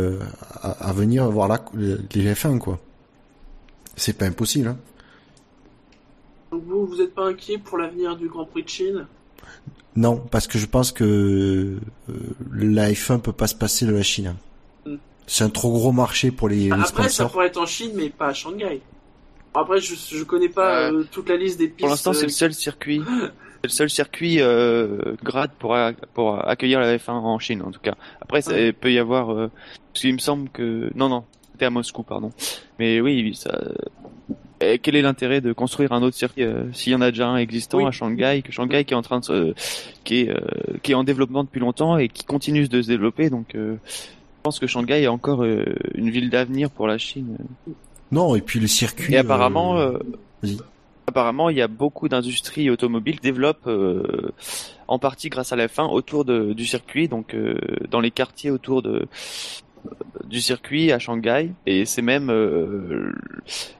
à, 0.62 0.70
à 0.70 0.94
venir 0.94 1.30
voir 1.30 1.50
la, 1.50 1.60
les 1.76 2.34
F1 2.34 2.60
quoi. 2.60 2.80
C'est 3.98 4.18
pas 4.18 4.26
impossible. 4.26 4.70
Hein. 4.70 4.78
Donc 6.54 6.64
vous, 6.68 6.86
vous 6.86 7.02
êtes 7.02 7.16
pas 7.16 7.26
inquiet 7.26 7.58
pour 7.58 7.80
l'avenir 7.80 8.16
du 8.16 8.28
Grand 8.28 8.46
Prix 8.46 8.62
de 8.64 8.70
Chine? 8.70 9.08
Non, 9.96 10.18
parce 10.18 10.46
que 10.46 10.60
je 10.60 10.68
pense 10.68 10.92
que 10.92 11.04
euh, 11.04 12.14
la 12.54 12.92
F1 12.92 13.20
peut 13.22 13.32
pas 13.32 13.48
se 13.48 13.56
passer 13.56 13.88
de 13.88 13.92
la 13.92 14.04
Chine. 14.04 14.36
Mm. 14.86 14.96
C'est 15.26 15.44
un 15.44 15.50
trop 15.50 15.72
gros 15.72 15.92
marché 15.92 16.30
pour 16.30 16.50
les, 16.50 16.66
les 16.66 16.72
Après, 16.72 17.10
ça 17.10 17.26
pourrait 17.26 17.48
être 17.48 17.60
en 17.60 17.66
Chine, 17.66 17.92
mais 17.96 18.10
pas 18.10 18.28
à 18.28 18.34
Shanghai. 18.34 18.82
Après, 19.56 19.80
je, 19.82 19.96
je 19.96 20.24
connais 20.24 20.50
pas 20.50 20.90
Euh, 20.92 21.00
euh, 21.00 21.08
toute 21.12 21.28
la 21.30 21.38
liste 21.38 21.58
des 21.58 21.68
pistes. 21.70 21.80
Pour 21.80 21.90
l'instant, 21.90 22.14
c'est 22.14 22.22
euh, 22.22 22.28
le 22.28 22.30
seul 22.30 22.54
circuit, 22.54 23.02
c'est 23.62 23.64
le 23.64 23.70
seul 23.70 23.90
circuit 23.90 24.42
euh, 24.42 25.16
grade 25.24 25.52
pour 25.58 25.74
a- 25.76 25.94
pour 26.14 26.48
accueillir 26.48 26.80
la 26.80 26.96
F1 26.98 27.12
en 27.14 27.40
Chine, 27.40 27.64
en 27.64 27.72
tout 27.72 27.80
cas. 27.82 27.96
Après, 28.22 28.42
ça 28.44 28.52
Ouais. 28.52 28.74
peut 28.74 28.92
y 28.92 29.00
avoir, 29.00 29.32
euh, 29.32 29.50
parce 29.92 30.02
qu'il 30.02 30.14
me 30.14 30.20
semble 30.20 30.50
que 30.50 30.92
non, 30.96 31.10
non, 31.10 31.24
c'était 31.52 31.66
à 31.66 31.70
Moscou, 31.72 32.04
pardon. 32.04 32.32
Mais 32.78 33.02
oui, 33.02 33.34
ça. 33.36 33.60
Et 34.72 34.80
quel 34.80 34.96
est 34.96 35.02
l'intérêt 35.02 35.42
de 35.42 35.54
construire 35.54 35.92
un 35.92 36.02
autre 36.04 36.16
circuit 36.16 36.44
euh, 36.44 36.64
s'il 36.74 36.94
y 36.94 36.96
en 36.96 37.02
a 37.02 37.12
déjà 37.12 37.28
un 37.28 37.38
existant 37.38 37.80
Oui. 37.80 37.86
à 37.86 37.92
Shanghai, 37.92 38.42
que 38.44 38.52
Shanghai 38.52 38.86
qui 38.86 38.94
est 38.94 38.98
en 38.98 39.02
train 39.02 39.20
de 39.20 39.26
se, 39.26 39.54
qui 40.04 40.22
est 40.22 40.30
euh, 40.30 40.38
qui 40.82 40.92
est 40.92 40.96
en 40.96 41.04
développement 41.04 41.44
depuis 41.44 41.60
longtemps 41.60 41.98
et 41.98 42.08
qui 42.10 42.24
continue 42.24 42.68
de 42.68 42.82
se 42.82 42.88
développer, 42.88 43.30
donc. 43.30 43.56
euh, 43.56 43.76
je 43.88 44.46
pense 44.50 44.60
que 44.60 44.68
Shanghai 44.68 45.04
est 45.04 45.08
encore 45.08 45.44
euh, 45.46 45.64
une 45.96 46.10
ville 46.10 46.30
d'avenir 46.30 46.70
pour 46.70 46.86
la 46.86 46.98
Chine. 46.98 47.38
Non, 48.12 48.36
et 48.36 48.42
puis 48.42 48.60
le 48.60 48.68
circuit. 48.68 49.14
Et 49.14 49.18
apparemment, 49.18 49.78
euh, 49.80 49.98
euh, 50.44 50.50
apparemment, 51.08 51.50
il 51.50 51.56
y 51.56 51.62
a 51.62 51.70
beaucoup 51.70 52.10
d'industries 52.10 52.70
automobiles 52.70 53.16
qui 53.22 53.22
développent 53.22 53.68
euh, 53.68 54.34
en 54.90 55.00
partie 55.00 55.30
grâce 55.30 55.54
à 55.54 55.56
la 55.56 55.68
F1 55.68 55.90
autour 55.90 56.26
de, 56.26 56.52
du 56.52 56.66
circuit, 56.66 57.08
donc 57.08 57.34
euh, 57.34 57.56
dans 57.90 58.02
les 58.02 58.12
quartiers 58.12 58.52
autour 58.52 58.82
de 58.82 59.08
du 60.34 60.42
circuit 60.42 60.92
à 60.92 61.00
Shanghai. 61.00 61.52
Et 61.68 61.86
c'est 61.86 62.02
même 62.02 62.30
euh, 62.30 63.12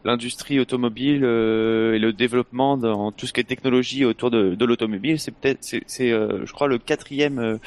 l'industrie 0.06 0.60
automobile 0.60 1.22
euh, 1.24 1.96
et 1.96 2.00
le 2.00 2.14
développement 2.14 2.78
dans 2.78 3.12
tout 3.12 3.26
ce 3.26 3.34
qui 3.34 3.40
est 3.42 3.44
technologie 3.44 4.06
autour 4.06 4.30
de, 4.30 4.56
l'automobile. 4.64 5.20
C'est 5.20 5.32
peut-être, 5.32 5.60
c'est, 5.62 6.12
euh, 6.12 6.46
je 6.46 6.54
crois, 6.54 6.68
le 6.68 6.78
quatrième 6.78 7.60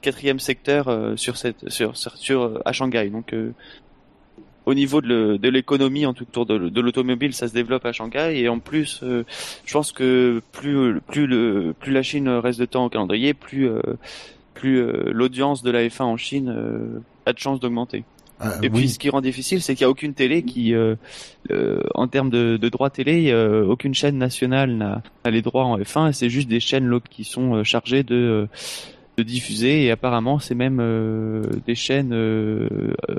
quatrième 0.00 0.38
secteur 0.38 1.14
sur 1.16 1.36
cette 1.36 1.68
sur 1.68 1.96
sur, 1.96 2.62
à 2.64 2.72
Shanghai. 2.72 3.10
Donc 3.10 3.34
au 4.66 4.74
niveau 4.74 5.00
de, 5.00 5.08
le- 5.08 5.38
de 5.38 5.48
l'économie 5.48 6.06
en 6.06 6.14
tout 6.14 6.24
autour 6.24 6.46
de, 6.46 6.80
l'automobile, 6.80 7.32
ça 7.32 7.48
se 7.48 7.54
développe 7.54 7.84
à 7.86 7.92
Shanghai 7.92 8.38
et 8.38 8.48
en 8.48 8.60
plus, 8.60 9.02
je 9.02 9.72
pense 9.72 9.90
que 9.90 10.40
plus 10.52 11.00
plus 11.00 11.26
le 11.26 11.74
plus 11.80 11.92
la 11.92 12.02
Chine 12.02 12.28
reste 12.28 12.60
de 12.60 12.66
temps 12.66 12.84
au 12.84 12.88
calendrier, 12.88 13.34
plus 13.34 13.68
plus 14.54 14.84
l'audience 15.10 15.64
de 15.64 15.72
la 15.72 15.88
F1 15.88 16.02
en 16.02 16.16
Chine 16.16 16.54
a 17.28 17.32
de 17.32 17.38
chances 17.38 17.60
d'augmenter. 17.60 18.04
ah, 18.40 18.54
Et 18.62 18.70
puis 18.70 18.88
ce 18.88 18.98
qui 18.98 19.10
rend 19.10 19.20
difficile, 19.20 19.62
c'est 19.62 19.74
qu'il 19.74 19.84
n'y 19.84 19.88
a 19.88 19.90
aucune 19.90 20.14
télé 20.14 20.42
qui, 20.42 20.74
euh, 20.74 20.96
euh, 21.50 21.80
en 21.94 22.08
termes 22.08 22.30
de, 22.30 22.56
de 22.56 22.68
droits 22.68 22.90
télé, 22.90 23.30
euh, 23.30 23.64
aucune 23.66 23.94
chaîne 23.94 24.18
nationale 24.18 24.74
n'a 24.74 25.02
les 25.30 25.42
droits 25.42 25.64
en 25.64 25.78
F1 25.78 26.10
et 26.10 26.12
c'est 26.12 26.30
juste 26.30 26.48
des 26.48 26.60
chaînes 26.60 26.86
locales 26.86 27.08
qui 27.10 27.24
sont 27.24 27.54
euh, 27.56 27.64
chargées 27.64 28.02
de 28.02 28.14
euh, 28.14 28.46
de 29.18 29.22
diffuser 29.24 29.84
et 29.84 29.90
apparemment 29.90 30.38
c'est 30.38 30.54
même 30.54 30.78
euh, 30.80 31.42
des 31.66 31.74
chaînes 31.74 32.12
euh, 32.12 32.68
euh, 33.10 33.14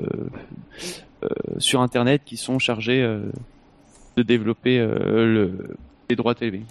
euh, 1.22 1.28
sur 1.58 1.82
internet 1.82 2.22
qui 2.24 2.38
sont 2.38 2.58
chargées 2.58 3.02
euh, 3.02 3.20
de 4.16 4.22
développer 4.22 4.78
euh, 4.78 5.26
le, 5.26 5.76
les 6.08 6.16
droits 6.16 6.34
télé. 6.34 6.62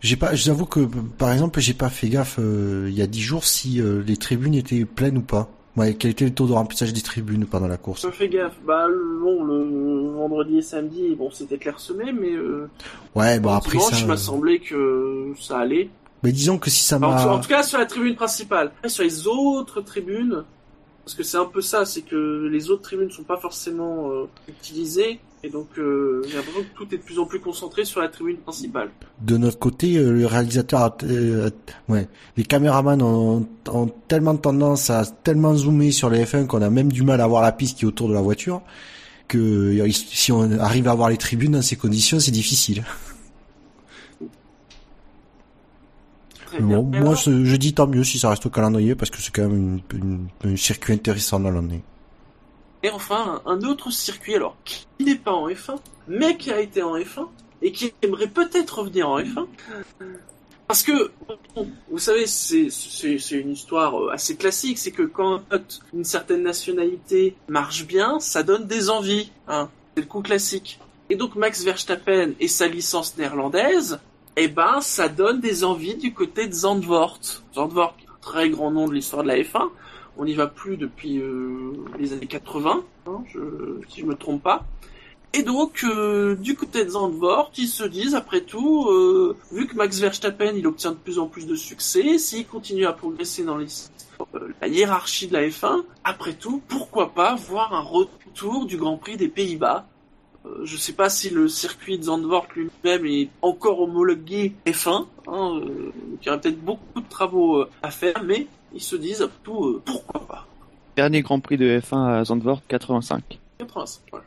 J'ai 0.00 0.16
pas, 0.16 0.34
j'avoue 0.34 0.66
que 0.66 0.80
par 1.18 1.32
exemple, 1.32 1.60
j'ai 1.60 1.74
pas 1.74 1.88
fait 1.90 2.08
gaffe 2.08 2.38
euh, 2.38 2.86
il 2.88 2.94
y 2.94 3.02
a 3.02 3.06
dix 3.06 3.22
jours 3.22 3.44
si 3.44 3.80
euh, 3.80 4.02
les 4.06 4.16
tribunes 4.16 4.54
étaient 4.54 4.84
pleines 4.84 5.18
ou 5.18 5.22
pas. 5.22 5.50
Ouais, 5.76 5.94
quel 5.94 6.12
était 6.12 6.24
le 6.24 6.32
taux 6.32 6.46
de 6.46 6.52
remplissage 6.52 6.92
des 6.94 7.02
tribunes 7.02 7.44
pendant 7.44 7.68
la 7.68 7.76
course 7.76 8.02
Je 8.02 8.10
fais 8.10 8.28
gaffe. 8.28 8.54
Bah, 8.66 8.86
le- 8.88 9.18
bon, 9.22 9.44
le 9.44 10.10
vendredi 10.16 10.58
et 10.58 10.62
samedi, 10.62 11.14
bon, 11.14 11.30
c'était 11.30 11.58
clairsemé, 11.58 12.12
mais 12.12 12.32
euh, 12.32 12.68
Ouais, 13.14 13.38
bon 13.40 13.50
après 13.52 13.72
dimanche, 13.72 13.92
ça. 13.92 13.98
il 14.00 14.06
m'a 14.06 14.16
semblé 14.16 14.60
que 14.60 15.32
ça 15.38 15.58
allait. 15.58 15.90
Mais 16.22 16.32
disons 16.32 16.56
que 16.58 16.70
si 16.70 16.82
ça 16.82 16.96
Enfin, 16.96 17.08
en, 17.28 17.38
tout- 17.40 17.48
m'a, 17.50 17.56
cas, 17.58 17.62
sur 17.62 17.78
la 17.78 17.84
tribune 17.86 18.14
principale. 18.16 18.68
Après, 18.78 18.88
sur 18.88 19.04
les 19.04 19.26
autres 19.26 19.82
tribunes, 19.82 20.44
parce 21.06 21.14
que 21.14 21.22
c'est 21.22 21.36
un 21.36 21.44
peu 21.44 21.60
ça, 21.60 21.86
c'est 21.86 22.02
que 22.02 22.48
les 22.50 22.68
autres 22.68 22.82
tribunes 22.82 23.12
sont 23.12 23.22
pas 23.22 23.36
forcément 23.36 24.10
euh, 24.10 24.24
utilisées, 24.48 25.20
et 25.44 25.48
donc 25.48 25.68
euh, 25.78 26.20
j'ai 26.26 26.34
l'impression 26.34 26.62
que 26.62 26.76
tout 26.76 26.92
est 26.92 26.98
de 26.98 27.02
plus 27.02 27.20
en 27.20 27.26
plus 27.26 27.38
concentré 27.38 27.84
sur 27.84 28.00
la 28.00 28.08
tribune 28.08 28.38
principale. 28.38 28.90
de 29.22 29.36
notre 29.36 29.60
côté, 29.60 29.98
euh, 29.98 30.10
le 30.10 30.26
réalisateur, 30.26 30.80
a, 30.80 30.96
euh, 31.04 31.48
ouais, 31.88 32.08
les 32.36 32.42
caméramans 32.42 33.00
ont, 33.02 33.46
ont 33.72 33.86
tellement 34.08 34.36
tendance 34.36 34.90
à 34.90 35.06
tellement 35.06 35.54
zoomer 35.54 35.92
sur 35.92 36.10
les 36.10 36.24
F1 36.24 36.46
qu'on 36.46 36.60
a 36.60 36.70
même 36.70 36.90
du 36.90 37.04
mal 37.04 37.20
à 37.20 37.28
voir 37.28 37.42
la 37.42 37.52
piste 37.52 37.78
qui 37.78 37.84
est 37.84 37.88
autour 37.88 38.08
de 38.08 38.14
la 38.14 38.20
voiture. 38.20 38.62
Que 39.28 39.38
euh, 39.38 39.88
si 39.92 40.32
on 40.32 40.58
arrive 40.58 40.88
à 40.88 40.94
voir 40.94 41.08
les 41.10 41.18
tribunes 41.18 41.52
dans 41.52 41.62
ces 41.62 41.76
conditions, 41.76 42.18
c'est 42.18 42.32
difficile. 42.32 42.82
Très 46.56 46.64
bien. 46.64 46.80
Bon, 46.80 46.98
Et 46.98 47.00
moi, 47.00 47.14
je, 47.14 47.56
dis 47.56 47.74
tant 47.74 47.86
mieux 47.86 48.04
si 48.04 48.18
ça 48.18 48.30
reste 48.30 48.46
au 48.46 48.50
calendrier 48.50 48.94
parce 48.94 49.10
que 49.10 49.20
c'est 49.20 49.34
quand 49.34 49.48
même 49.48 49.80
un 50.44 50.56
circuit 50.56 50.94
intéressant 50.94 51.40
dans 51.40 51.50
l'année. 51.50 51.82
Et 52.82 52.90
enfin, 52.90 53.42
un 53.46 53.60
autre 53.62 53.90
circuit, 53.90 54.36
alors, 54.36 54.56
qui 54.64 54.86
n'est 55.00 55.16
pas 55.16 55.32
en 55.32 55.48
F1, 55.48 55.76
mais 56.08 56.36
qui 56.36 56.50
a 56.50 56.60
été 56.60 56.82
en 56.82 56.96
F1, 56.96 57.26
et 57.62 57.72
qui 57.72 57.92
aimerait 58.02 58.28
peut-être 58.28 58.78
revenir 58.78 59.08
en 59.08 59.20
F1. 59.20 59.46
Parce 60.66 60.82
que, 60.82 61.12
bon, 61.54 61.68
vous 61.90 61.98
savez, 61.98 62.26
c'est 62.26 63.30
une 63.32 63.52
histoire 63.52 64.00
euh, 64.00 64.12
assez 64.12 64.36
classique, 64.36 64.78
c'est 64.78 64.90
que 64.90 65.02
quand 65.02 65.42
une 65.94 66.04
certaine 66.04 66.42
nationalité 66.42 67.36
marche 67.48 67.86
bien, 67.86 68.18
ça 68.18 68.42
donne 68.42 68.66
des 68.66 68.90
envies. 68.90 69.30
Hein. 69.46 69.68
C'est 69.94 70.02
le 70.02 70.08
coup 70.08 70.22
classique. 70.22 70.80
Et 71.08 71.14
donc 71.14 71.36
Max 71.36 71.62
Verstappen 71.62 72.32
et 72.40 72.48
sa 72.48 72.66
licence 72.66 73.16
néerlandaise, 73.16 74.00
eh 74.36 74.48
ben, 74.48 74.80
ça 74.80 75.08
donne 75.08 75.40
des 75.40 75.64
envies 75.64 75.96
du 75.96 76.12
côté 76.12 76.46
de 76.46 76.52
Zandvoort. 76.52 77.20
Zandvoort, 77.54 77.96
très 78.20 78.50
grand 78.50 78.70
nom 78.70 78.86
de 78.86 78.94
l'histoire 78.94 79.22
de 79.22 79.28
la 79.28 79.38
F1. 79.38 79.68
On 80.18 80.24
n'y 80.24 80.34
va 80.34 80.46
plus 80.46 80.76
depuis 80.76 81.18
euh, 81.18 81.72
les 81.98 82.12
années 82.12 82.26
80, 82.26 82.84
hein, 83.06 83.24
je, 83.32 83.40
si 83.88 84.00
je 84.00 84.06
me 84.06 84.14
trompe 84.14 84.42
pas. 84.42 84.64
Et 85.32 85.42
donc, 85.42 85.84
euh, 85.84 86.34
du 86.34 86.54
côté 86.54 86.84
de 86.84 86.90
Zandvoort, 86.90 87.52
ils 87.58 87.68
se 87.68 87.84
disent, 87.84 88.14
après 88.14 88.40
tout, 88.40 88.86
euh, 88.88 89.36
vu 89.52 89.66
que 89.66 89.76
Max 89.76 89.98
Verstappen, 90.00 90.54
il 90.56 90.66
obtient 90.66 90.92
de 90.92 90.96
plus 90.96 91.18
en 91.18 91.26
plus 91.26 91.46
de 91.46 91.54
succès, 91.54 92.16
s'il 92.16 92.46
continue 92.46 92.86
à 92.86 92.94
progresser 92.94 93.44
dans 93.44 93.58
les, 93.58 93.66
euh, 94.34 94.48
la 94.62 94.68
hiérarchie 94.68 95.26
de 95.28 95.34
la 95.34 95.46
F1, 95.46 95.84
après 96.04 96.32
tout, 96.32 96.62
pourquoi 96.68 97.12
pas 97.12 97.34
voir 97.34 97.74
un 97.74 97.82
retour 97.82 98.64
du 98.64 98.78
Grand 98.78 98.96
Prix 98.96 99.18
des 99.18 99.28
Pays-Bas? 99.28 99.86
Euh, 100.46 100.64
Je 100.64 100.76
sais 100.76 100.92
pas 100.92 101.08
si 101.08 101.30
le 101.30 101.48
circuit 101.48 101.98
de 101.98 102.04
Zandvoort 102.04 102.46
lui-même 102.54 103.04
est 103.06 103.28
encore 103.42 103.80
homologué 103.80 104.54
F1, 104.66 105.06
hein, 105.26 105.60
euh, 105.62 105.92
il 106.20 106.26
y 106.26 106.28
aurait 106.30 106.40
peut-être 106.40 106.60
beaucoup 106.60 107.00
de 107.00 107.08
travaux 107.08 107.58
euh, 107.62 107.68
à 107.82 107.90
faire, 107.90 108.22
mais 108.24 108.46
ils 108.74 108.80
se 108.82 108.96
disent, 108.96 109.22
après 109.22 109.38
tout, 109.42 109.64
euh, 109.64 109.82
pourquoi 109.84 110.26
pas 110.26 110.46
Dernier 110.96 111.22
Grand 111.22 111.40
Prix 111.40 111.56
de 111.58 111.78
F1 111.80 112.20
à 112.20 112.24
Zandvoort 112.24 112.62
85. 112.68 113.38
85, 113.58 114.00
voilà. 114.10 114.24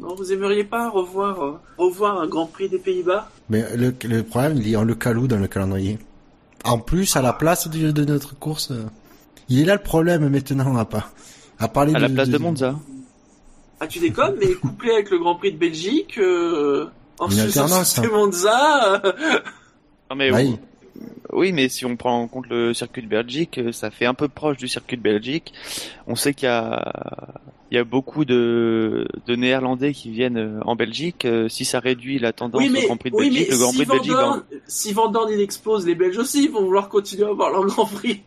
Non, 0.00 0.14
vous 0.14 0.32
aimeriez 0.32 0.64
pas 0.64 0.88
revoir, 0.90 1.42
euh, 1.42 1.60
revoir 1.78 2.20
un 2.20 2.26
Grand 2.26 2.46
Prix 2.46 2.68
des 2.68 2.78
Pays-Bas? 2.78 3.30
Mais 3.48 3.64
le, 3.76 3.94
le 4.04 4.22
problème, 4.22 4.56
il 4.56 4.68
y 4.68 4.74
a 4.76 4.82
le 4.82 4.94
calou 4.94 5.26
dans 5.28 5.38
le 5.38 5.46
calendrier. 5.46 5.98
En 6.64 6.78
plus, 6.78 7.14
à 7.16 7.22
la 7.22 7.32
place 7.32 7.68
de, 7.68 7.90
de 7.90 8.04
notre 8.04 8.34
course, 8.36 8.70
euh, 8.70 8.84
il 9.48 9.60
est 9.60 9.64
là 9.64 9.74
le 9.74 9.82
problème 9.82 10.28
maintenant, 10.28 10.76
à 10.76 10.84
pas. 10.84 11.10
À 11.58 11.68
parler 11.68 11.94
À 11.94 11.98
la 12.00 12.08
place 12.08 12.28
de 12.28 12.38
Monza. 12.38 12.74
Ah, 13.84 13.86
tu 13.86 13.98
déconnes, 13.98 14.36
mais 14.40 14.54
couplé 14.54 14.92
avec 14.92 15.10
le 15.10 15.18
Grand 15.18 15.34
Prix 15.36 15.52
de 15.52 15.58
Belgique, 15.58 16.18
euh, 16.18 16.86
en 17.18 17.28
alternance, 17.38 18.00
de 18.00 18.06
hein. 18.06 18.10
Monza, 18.12 19.02
euh, 19.04 19.12
Non, 20.10 20.16
mais 20.16 20.32
Oui. 20.32 20.56
Oui, 21.32 21.52
mais 21.52 21.68
si 21.68 21.84
on 21.84 21.96
prend 21.96 22.20
en 22.22 22.28
compte 22.28 22.46
le 22.48 22.72
circuit 22.72 23.02
de 23.02 23.08
Belgique, 23.08 23.58
euh, 23.58 23.72
ça 23.72 23.90
fait 23.90 24.06
un 24.06 24.14
peu 24.14 24.28
proche 24.28 24.56
du 24.56 24.68
circuit 24.68 24.96
de 24.96 25.02
Belgique. 25.02 25.52
On 26.06 26.14
sait 26.14 26.32
qu'il 26.32 26.46
y 26.46 26.50
a, 26.52 27.34
il 27.72 27.74
y 27.74 27.78
a 27.78 27.82
beaucoup 27.84 28.24
de, 28.24 29.08
de 29.26 29.34
Néerlandais 29.34 29.92
qui 29.92 30.10
viennent 30.10 30.36
euh, 30.38 30.60
en 30.64 30.76
Belgique. 30.76 31.26
Si 31.48 31.64
ça 31.64 31.80
réduit 31.80 32.20
la 32.20 32.32
tendance 32.32 32.62
oui, 32.62 32.70
mais, 32.72 32.84
au 32.84 32.86
Grand 32.86 32.96
Prix 32.96 33.10
de 33.10 33.16
oui, 33.16 33.28
Belgique, 33.30 33.48
mais 33.48 33.54
le 33.54 33.60
Grand 33.60 33.70
si 33.72 33.76
Prix 33.78 33.86
de 33.86 33.90
Belgique, 33.90 34.12
ben, 34.12 34.20
Dorn, 34.20 34.42
si 34.68 34.92
Van 34.92 35.08
Dorn, 35.08 35.28
il 35.32 35.40
explose, 35.40 35.84
les 35.86 35.94
Belges 35.96 36.18
aussi, 36.18 36.46
vont 36.46 36.62
vouloir 36.62 36.88
continuer 36.88 37.24
à 37.26 37.30
avoir 37.30 37.50
leur 37.50 37.66
Grand 37.66 37.86
Prix. 37.86 38.22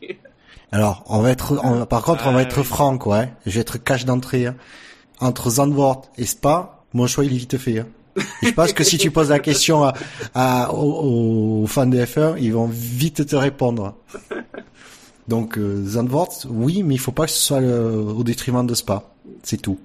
Alors, 0.74 1.04
on 1.08 1.22
va 1.22 1.32
être, 1.32 1.58
on 1.64 1.86
par 1.86 2.04
contre, 2.04 2.28
on 2.28 2.34
va 2.34 2.40
Ah, 2.40 2.44
être 2.44 2.62
franc, 2.64 2.98
quoi. 2.98 3.20
hein. 3.20 3.30
Je 3.46 3.52
vais 3.52 3.62
être 3.62 3.78
cash 3.82 4.04
d'entrée. 4.04 4.48
hein. 4.48 4.56
Entre 5.20 5.50
Zandvoort 5.50 6.04
et 6.18 6.26
Spa, 6.26 6.84
mon 6.94 7.08
choix 7.08 7.26
il 7.26 7.34
est 7.34 7.38
vite 7.38 7.58
fait. 7.58 7.80
hein. 7.80 7.88
je 8.42 8.52
pense 8.52 8.74
que 8.74 8.84
si 8.84 8.98
tu 8.98 9.12
poses 9.12 9.30
la 9.30 9.40
question 9.40 9.84
à, 9.84 9.94
à 10.34 10.74
aux, 10.74 11.62
aux, 11.64 11.68
fans 11.68 11.86
de 11.86 11.98
F1, 11.98 12.38
ils 12.40 12.54
vont 12.54 12.68
vite 12.68 13.26
te 13.26 13.36
répondre. 13.36 13.96
Donc 15.28 15.58
euh, 15.58 15.84
Zandvoort, 15.86 16.30
oui, 16.50 16.84
mais 16.84 16.96
il 16.96 17.00
faut 17.00 17.12
pas 17.12 17.26
que 17.26 17.32
ce 17.32 17.40
soit 17.40 17.60
le, 17.62 17.90
au 17.92 18.24
détriment 18.24 18.66
de 18.66 18.74
Spa. 18.74 19.04
C'est 19.44 19.62
tout. 19.62 19.78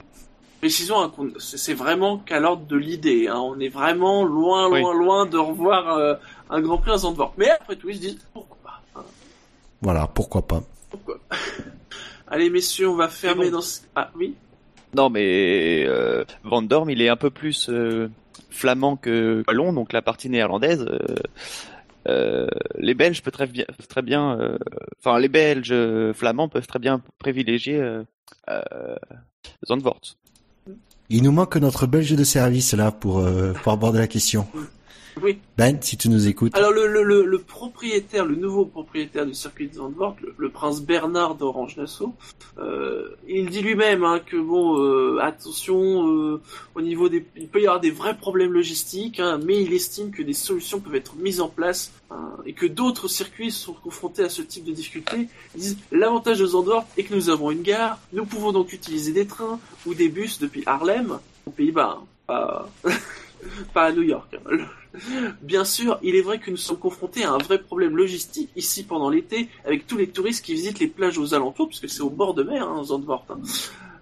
Précisons, 0.60 1.02
hein, 1.02 1.12
c'est 1.38 1.74
vraiment 1.74 2.18
qu'à 2.18 2.38
l'ordre 2.38 2.64
de 2.66 2.76
l'idée. 2.76 3.26
Hein. 3.28 3.38
On 3.38 3.58
est 3.58 3.68
vraiment 3.68 4.24
loin, 4.24 4.68
loin, 4.68 4.92
oui. 4.92 5.04
loin 5.04 5.26
de 5.26 5.36
revoir 5.36 5.88
euh, 5.96 6.14
un 6.50 6.60
Grand 6.60 6.78
Prix 6.78 6.92
à 6.92 6.98
Zandvoort. 6.98 7.34
Mais 7.36 7.50
après 7.50 7.74
tout, 7.74 7.88
ils 7.88 7.96
se 7.96 8.00
disent 8.00 8.18
pourquoi 8.32 8.56
pas. 8.62 8.80
Hein. 8.94 9.02
Voilà, 9.80 10.06
pourquoi 10.06 10.42
pas. 10.42 10.62
Pourquoi 10.88 11.18
Allez 12.28 12.48
messieurs, 12.48 12.88
on 12.88 12.94
va 12.94 13.08
fermer 13.08 13.46
bon. 13.46 13.56
dans. 13.56 13.62
Ce... 13.62 13.80
Ah 13.96 14.10
oui? 14.16 14.36
Non 14.94 15.08
mais 15.08 15.84
euh, 15.86 16.24
Van 16.44 16.62
Dorm, 16.62 16.90
il 16.90 17.00
est 17.00 17.08
un 17.08 17.16
peu 17.16 17.30
plus 17.30 17.68
euh, 17.70 18.10
flamand 18.50 18.96
que 18.96 19.42
wallon, 19.48 19.72
donc 19.72 19.92
la 19.92 20.02
partie 20.02 20.28
néerlandaise. 20.28 20.84
Euh, 20.88 20.98
euh, 22.08 22.46
les 22.78 22.94
Belges 22.94 23.22
peuvent 23.22 23.32
très 23.88 24.02
bien, 24.02 24.58
enfin 24.98 25.18
les 25.18 25.28
Belges 25.28 25.74
flamands 26.14 26.48
peuvent 26.48 26.66
très 26.66 26.80
bien 26.80 27.00
privilégier 27.18 27.80
Zandvoort. 29.66 30.00
Il 31.08 31.22
nous 31.22 31.32
manque 31.32 31.56
notre 31.56 31.86
Belge 31.86 32.16
de 32.16 32.24
service 32.24 32.74
là 32.74 32.90
pour 32.90 33.24
pour 33.62 33.72
aborder 33.72 34.00
la 34.00 34.08
question. 34.08 34.48
Oui. 35.20 35.38
Ben, 35.58 35.78
si 35.80 35.96
tu 35.96 36.08
nous 36.08 36.26
écoutes. 36.26 36.54
Alors 36.56 36.70
le, 36.70 36.86
le, 36.86 37.02
le, 37.02 37.24
le 37.24 37.38
propriétaire, 37.38 38.24
le 38.24 38.34
nouveau 38.34 38.64
propriétaire 38.64 39.26
du 39.26 39.34
circuit 39.34 39.68
de 39.68 39.74
Zandvoort, 39.74 40.16
le, 40.22 40.34
le 40.36 40.48
prince 40.48 40.80
Bernard 40.80 41.34
d'Orange 41.34 41.76
Nassau, 41.76 42.14
euh, 42.58 43.10
il 43.28 43.50
dit 43.50 43.60
lui-même 43.60 44.04
hein, 44.04 44.20
que 44.24 44.36
bon, 44.36 44.78
euh, 44.78 45.18
attention, 45.20 46.08
euh, 46.08 46.40
au 46.74 46.80
niveau 46.80 47.08
des, 47.08 47.26
il 47.36 47.48
peut 47.48 47.60
y 47.60 47.66
avoir 47.66 47.80
des 47.80 47.90
vrais 47.90 48.16
problèmes 48.16 48.52
logistiques, 48.52 49.20
hein, 49.20 49.38
mais 49.44 49.62
il 49.62 49.72
estime 49.72 50.10
que 50.10 50.22
des 50.22 50.32
solutions 50.32 50.80
peuvent 50.80 50.94
être 50.94 51.14
mises 51.16 51.40
en 51.40 51.48
place 51.48 51.92
hein, 52.10 52.30
et 52.46 52.54
que 52.54 52.66
d'autres 52.66 53.08
circuits 53.08 53.50
sont 53.50 53.74
confrontés 53.74 54.22
à 54.22 54.28
ce 54.28 54.42
type 54.42 54.64
de 54.64 54.72
difficultés. 54.72 55.28
Ils 55.54 55.60
disent 55.60 55.78
l'avantage 55.90 56.38
de 56.38 56.46
Zandvoort 56.46 56.86
est 56.96 57.04
que 57.04 57.14
nous 57.14 57.28
avons 57.28 57.50
une 57.50 57.62
gare, 57.62 57.98
nous 58.12 58.24
pouvons 58.24 58.52
donc 58.52 58.72
utiliser 58.72 59.12
des 59.12 59.26
trains 59.26 59.60
ou 59.84 59.94
des 59.94 60.08
bus 60.08 60.38
depuis 60.38 60.62
Harlem, 60.64 61.18
aux 61.46 61.50
Pays-Bas. 61.50 61.98
Hein, 62.00 62.06
pas... 62.26 62.70
pas 63.74 63.84
à 63.84 63.92
New 63.92 64.02
York. 64.02 64.36
Bien 65.42 65.64
sûr, 65.64 65.98
il 66.02 66.14
est 66.16 66.20
vrai 66.20 66.38
que 66.38 66.50
nous 66.50 66.56
sommes 66.56 66.78
confrontés 66.78 67.24
à 67.24 67.32
un 67.32 67.38
vrai 67.38 67.58
problème 67.58 67.96
logistique 67.96 68.50
ici 68.56 68.84
pendant 68.84 69.10
l'été, 69.10 69.48
avec 69.64 69.86
tous 69.86 69.96
les 69.96 70.08
touristes 70.08 70.44
qui 70.44 70.54
visitent 70.54 70.80
les 70.80 70.86
plages 70.86 71.18
aux 71.18 71.34
alentours, 71.34 71.68
puisque 71.68 71.88
c'est 71.88 72.02
au 72.02 72.10
bord 72.10 72.34
de 72.34 72.42
mer, 72.42 72.68
hein, 72.68 72.84
Zandvoort. 72.84 73.24
Hein. 73.30 73.40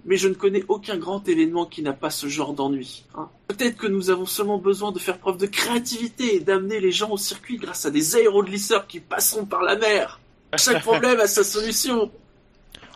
Mais 0.05 0.17
je 0.17 0.29
ne 0.29 0.35
connais 0.35 0.65
aucun 0.69 0.97
grand 0.97 1.29
événement 1.29 1.67
qui 1.67 1.83
n'a 1.83 1.93
pas 1.93 2.11
ce 2.11 2.27
genre 2.27 2.55
d'ennui. 2.55 3.05
Hein. 3.15 3.29
Peut-être 3.49 3.77
que 3.77 3.87
nous 3.87 4.11
avons 4.11 4.27
seulement 4.27 4.59
besoin 4.59 4.93
de 4.93 4.99
faire 4.99 5.19
preuve 5.19 5.37
de 5.37 5.47
créativité 5.47 6.37
et 6.37 6.41
d'amener 6.41 6.81
les 6.81 6.91
gens 6.91 7.11
au 7.11 7.19
circuit 7.19 7.59
grâce 7.59 7.85
à 7.85 7.91
des 7.91 8.17
aéroglisseurs 8.17 8.87
qui 8.87 9.01
passeront 9.01 9.45
par 9.45 9.63
la 9.63 9.77
mer. 9.77 10.19
Chaque 10.57 10.83
problème 10.83 11.21
a 11.21 11.27
sa 11.27 11.45
solution. 11.45 12.11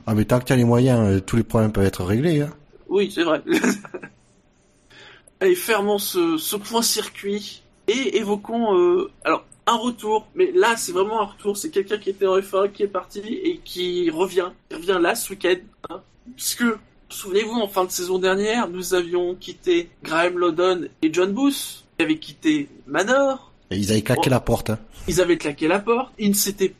Ah 0.07 0.15
mais 0.15 0.25
tant 0.25 0.39
que 0.39 0.45
tu 0.45 0.53
as 0.53 0.57
les 0.57 0.65
moyens, 0.65 1.01
euh, 1.01 1.21
tous 1.21 1.37
les 1.37 1.45
problèmes 1.45 1.73
peuvent 1.73 1.85
être 1.85 2.05
réglés. 2.05 2.41
Hein. 2.41 2.51
Oui, 2.89 3.12
c'est 3.15 3.23
vrai. 3.23 3.43
Allez, 5.41 5.55
fermons 5.55 5.99
ce, 5.99 6.37
ce 6.37 6.57
point 6.57 6.83
circuit 6.83 7.64
et 7.89 8.16
évoquons 8.16 8.77
euh, 8.78 9.11
alors 9.24 9.44
un 9.66 9.77
retour, 9.77 10.27
mais 10.35 10.52
là 10.52 10.77
c'est 10.77 10.93
vraiment 10.93 11.20
un 11.23 11.27
retour, 11.27 11.56
c'est 11.56 11.70
quelqu'un 11.70 11.98
qui 11.98 12.11
était 12.11 12.27
en 12.27 12.39
F1, 12.39 12.70
qui 12.70 12.82
est 12.82 12.89
parti 12.89 13.20
et 13.20 13.61
qui 13.65 14.11
revient, 14.11 14.51
qui 14.69 14.77
revient 14.77 14.98
là 15.01 15.15
ce 15.15 15.31
week-end, 15.31 15.56
hein, 15.90 16.02
puisque 16.36 16.65
souvenez-vous 17.09 17.55
en 17.55 17.69
fin 17.69 17.85
de 17.85 17.90
saison 17.90 18.19
dernière, 18.19 18.69
nous 18.69 18.94
avions 18.94 19.35
quitté 19.35 19.89
Graham 20.02 20.39
Lawton 20.39 20.89
et 21.02 21.12
John 21.12 21.32
Booth, 21.32 21.85
qui 21.97 22.05
avaient 22.05 22.19
quitté 22.19 22.69
Manor. 22.86 23.52
Et 23.70 23.77
ils 23.77 23.90
avaient 23.90 24.02
claqué 24.02 24.27
oh, 24.27 24.31
la 24.31 24.40
porte. 24.40 24.70
Hein. 24.70 24.78
Ils 25.09 25.20
avaient 25.20 25.39
claqué 25.39 25.69
la 25.69 25.78
porte. 25.78 26.12
Ils 26.19 26.31
ne 26.31 26.35
s'étaient 26.35 26.74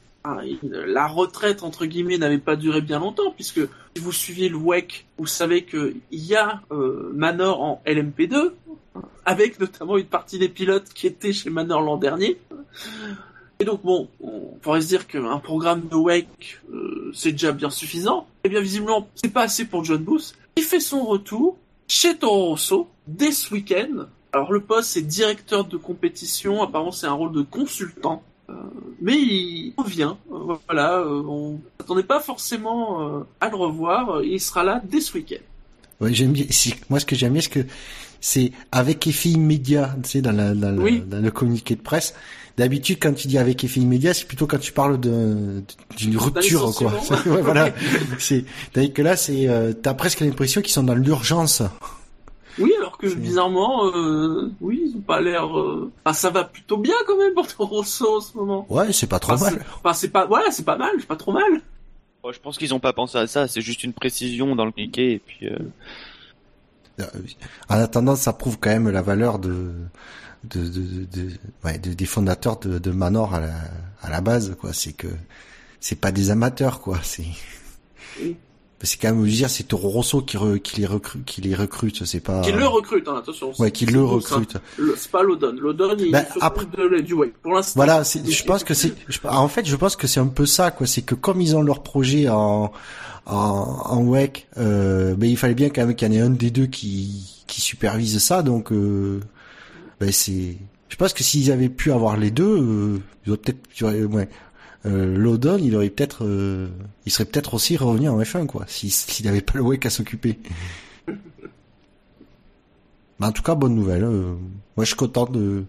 la 0.62 1.06
retraite 1.06 1.62
entre 1.62 1.84
guillemets 1.84 2.16
n'avait 2.16 2.38
pas 2.38 2.56
duré 2.56 2.80
bien 2.80 2.98
longtemps 2.98 3.30
puisque 3.30 3.60
si 3.94 4.02
vous 4.02 4.12
suiviez 4.12 4.48
le 4.48 4.56
WEC, 4.56 5.06
vous 5.18 5.26
savez 5.26 5.64
qu'il 5.64 6.01
y 6.10 6.34
a 6.34 6.62
euh, 6.72 7.10
Manor 7.14 7.60
en 7.60 7.82
LMP2 7.86 8.52
avec 9.26 9.60
notamment 9.60 9.98
une 9.98 10.06
partie 10.06 10.38
des 10.38 10.48
pilotes 10.48 10.88
qui 10.94 11.06
étaient 11.06 11.32
chez 11.32 11.51
Manor 11.51 11.82
l'an 11.82 11.96
dernier. 11.96 12.38
Et 13.60 13.64
donc 13.64 13.82
bon, 13.82 14.09
on 14.20 14.56
pourrait 14.62 14.80
se 14.80 14.88
dire 14.88 15.06
qu'un 15.06 15.38
programme 15.38 15.88
de 15.88 15.94
WEC 15.94 16.26
euh, 16.72 17.10
c'est 17.14 17.32
déjà 17.32 17.52
bien 17.52 17.70
suffisant. 17.70 18.26
Et 18.44 18.48
bien 18.48 18.60
visiblement 18.60 19.09
c'est 19.14 19.32
pas 19.32 19.42
assez 19.42 19.66
pour 19.66 19.84
John 19.84 20.02
Booth. 20.02 20.34
Il 20.56 20.62
fait 20.62 20.80
son 20.80 21.05
retour 21.05 21.59
chez 21.86 22.16
Toro 22.16 22.46
Rosso 22.46 22.88
dès 23.06 23.32
ce 23.32 23.52
week-end. 23.52 24.06
Alors 24.32 24.52
le 24.52 24.60
poste 24.60 24.90
c'est 24.92 25.02
directeur 25.02 25.66
de 25.66 25.76
compétition, 25.76 26.62
apparemment 26.62 26.92
c'est 26.92 27.06
un 27.06 27.12
rôle 27.12 27.32
de 27.32 27.42
consultant. 27.42 28.22
Euh, 28.51 28.53
mais 29.01 29.16
il 29.16 29.75
revient. 29.77 30.15
Euh, 30.33 30.55
voilà, 30.66 30.99
euh, 30.99 31.23
on 31.27 31.61
n'attendait 31.79 32.03
pas 32.03 32.21
forcément 32.21 33.25
à 33.41 33.49
le 33.49 33.57
revoir. 33.57 34.23
Il 34.23 34.41
sera 34.41 34.65
là 34.65 34.83
dès 34.85 35.01
ce 35.01 35.15
week-end. 35.15 35.43
Ouais, 36.01 36.12
j'aime 36.12 36.33
bien. 36.33 36.47
Moi, 36.91 37.01
ce 37.01 37.07
que 37.07 37.16
j'aime 37.16 37.33
bien, 37.33 37.43
c'est 37.43 37.51
que 37.51 37.66
c'est 38.21 38.53
avec 38.73 39.07
effet 39.07 39.31
immédiat, 39.31 39.95
tu 40.03 40.11
sais, 40.11 40.23
dans, 40.23 40.33
la, 40.33 40.55
dans, 40.55 40.77
oui. 40.79 40.99
la, 41.11 41.16
dans 41.16 41.23
le 41.23 41.31
communiqué 41.31 41.77
de 41.77 41.81
presse. 41.81 42.15
D'habitude, 42.57 42.99
quand 43.01 43.12
tu 43.12 43.27
dis 43.27 43.37
avec 43.37 43.65
effet 43.65 43.81
immédiat, 43.81 44.15
c'est 44.15 44.27
plutôt 44.27 44.47
quand 44.47 44.59
tu 44.59 44.73
parles 44.73 45.01
d'une 45.01 46.16
rupture, 46.16 46.73
quoi. 46.75 46.93
ouais, 47.27 47.43
voilà. 47.43 47.71
c'est, 48.19 48.45
que 48.73 49.03
là, 49.03 49.16
c'est, 49.16 49.49
euh, 49.49 49.73
t'as 49.73 49.95
presque 49.95 50.21
l'impression 50.21 50.62
qu'ils 50.62 50.73
sont 50.73 50.85
dans 50.85 50.95
l'urgence. 50.95 51.62
Oui, 52.59 52.72
alors 52.78 52.98
que 52.98 53.06
bizarrement, 53.12 53.86
euh, 53.86 54.52
oui, 54.60 54.82
ils 54.86 54.97
ont 54.97 55.01
pas 55.01 55.20
l'air. 55.20 55.59
Euh... 55.59 55.93
Enfin, 56.05 56.14
ça 56.14 56.31
va 56.31 56.44
plutôt 56.44 56.76
bien 56.76 56.94
quand 57.06 57.16
même 57.18 57.35
pour 57.35 57.47
Toro 57.47 57.76
Rosso 57.76 58.18
en 58.18 58.20
ce 58.20 58.36
moment. 58.36 58.66
Ouais, 58.68 58.93
c'est 58.93 59.09
pas 59.09 59.18
trop 59.18 59.32
enfin, 59.32 59.51
mal. 59.51 59.66
Enfin, 59.76 59.93
c'est 59.93 60.10
pas, 60.10 60.26
voilà, 60.26 60.51
c'est 60.51 60.64
pas 60.64 60.76
mal, 60.76 60.93
c'est 60.98 61.06
pas 61.06 61.16
trop 61.16 61.32
mal. 61.32 61.62
Bon, 62.22 62.32
je 62.32 62.40
pense 62.40 62.56
qu'ils 62.56 62.72
ont 62.72 62.81
pas 62.81 62.93
pensé 62.93 63.18
à 63.18 63.26
ça. 63.26 63.48
C'est 63.48 63.60
juste 63.60 63.82
une 63.85 63.93
précision 63.93 64.55
dans 64.55 64.64
le 64.64 64.72
cliquet 64.72 65.12
et 65.12 65.18
puis. 65.18 65.48
Euh... 65.48 67.05
En 67.68 67.74
attendant, 67.74 68.14
ça 68.14 68.32
prouve 68.32 68.59
quand 68.60 68.70
même 68.70 68.89
la 68.89 69.02
valeur 69.02 69.40
de 69.40 69.72
de, 70.44 70.60
de, 70.60 70.81
de, 70.81 71.05
de 71.05 71.31
ouais, 71.64 71.78
des 71.78 72.06
fondateurs 72.06 72.59
de, 72.60 72.78
de 72.78 72.90
Manor 72.93 73.35
à 73.35 73.40
la, 73.40 73.55
à 74.02 74.10
la 74.10 74.20
base, 74.20 74.56
quoi. 74.60 74.72
C'est 74.72 74.93
que 74.93 75.09
c'est 75.81 76.01
pas 76.01 76.12
des 76.12 76.31
amateurs, 76.31 76.81
quoi. 76.81 77.01
C'est 77.02 77.24
oui 78.20 78.36
c'est 78.85 78.98
quand 78.98 79.15
même 79.15 79.27
dire 79.27 79.51
c'est 79.51 79.65
Toro 79.65 79.89
Rosso 79.89 80.23
qui, 80.23 80.36
re, 80.36 80.61
qui 80.62 80.81
les 80.81 80.86
recrute 80.86 81.24
qui 81.24 81.40
les 81.40 81.55
recrute 81.55 82.05
c'est 82.05 82.20
pas 82.20 82.40
qui 82.43 82.52
le 82.52 82.66
recrute 82.66 83.09
hein, 83.09 83.16
attention. 83.19 83.52
Ouais 83.59 83.70
qui 83.70 83.86
le 83.86 84.02
recrute. 84.02 84.56
C'est 84.97 85.11
pas 85.11 85.23
Lodon 85.23 85.56
Lodon 85.61 85.97
il 85.98 86.12
ben, 86.12 86.24
après 86.40 86.66
de, 86.66 87.01
du 87.01 87.15
way. 87.15 87.32
Pour 87.43 87.55
l'instant 87.55 87.73
voilà 87.77 88.02
je 88.02 88.43
pense 88.44 88.65
que 88.65 88.74
c'est 88.74 88.93
en 89.24 89.48
fait 89.48 89.66
je 89.66 89.77
pense 89.77 89.97
que 89.97 90.06
c'est 90.06 90.20
un 90.20 90.27
peu 90.27 90.47
ça 90.47 90.70
quoi. 90.70 90.86
C'est 90.86 91.02
que 91.02 91.15
comme 91.15 91.40
ils 91.40 91.56
ont 91.56 91.62
leur 91.62 91.82
projet 91.82 92.28
en 92.28 92.73
en, 93.27 93.32
en 93.35 94.02
WEC 94.05 94.48
euh, 94.59 95.15
ben 95.15 95.28
il 95.31 95.36
fallait 95.36 95.55
bien 95.55 95.70
quand 95.70 95.86
même 95.86 95.94
qu'il 95.94 96.09
y 96.09 96.11
en 96.11 96.20
ait 96.20 96.27
un 96.27 96.31
des 96.31 96.51
deux 96.51 96.66
qui 96.66 97.44
qui 97.47 97.61
supervise 97.61 98.19
ça. 98.19 98.43
Donc 98.43 98.73
euh, 98.73 99.20
ben 100.01 100.12
c'est 100.12 100.56
je 100.89 100.97
pense 100.97 101.12
que 101.12 101.24
s'ils 101.24 101.51
avaient 101.51 101.69
pu 101.69 101.90
avoir 101.93 102.16
les 102.16 102.31
deux 102.31 102.59
euh, 102.61 102.98
ils 103.27 103.32
auraient 103.32 103.40
peut-être 103.40 104.12
ouais 104.12 104.28
euh, 104.86 105.16
Lodon, 105.16 105.59
il 105.59 105.74
aurait 105.77 105.89
peut-être, 105.90 106.24
euh, 106.24 106.69
il 107.06 107.12
serait 107.12 107.24
peut-être 107.24 107.55
aussi 107.55 107.77
revenu 107.77 108.09
en 108.09 108.20
F1 108.20 108.47
quoi, 108.47 108.65
s'il 108.69 108.90
si, 108.93 109.23
n'avait 109.24 109.40
pas 109.40 109.55
le 109.55 109.62
WEC 109.62 109.86
à 109.86 109.90
s'occuper. 109.90 110.39
Mais 113.19 113.27
en 113.27 113.32
tout 113.32 113.43
cas, 113.43 113.55
bonne 113.55 113.74
nouvelle. 113.74 114.05
Euh, 114.05 114.35
moi, 114.77 114.85
je 114.85 114.86
suis 114.86 114.97
content 114.97 115.24
de, 115.27 115.65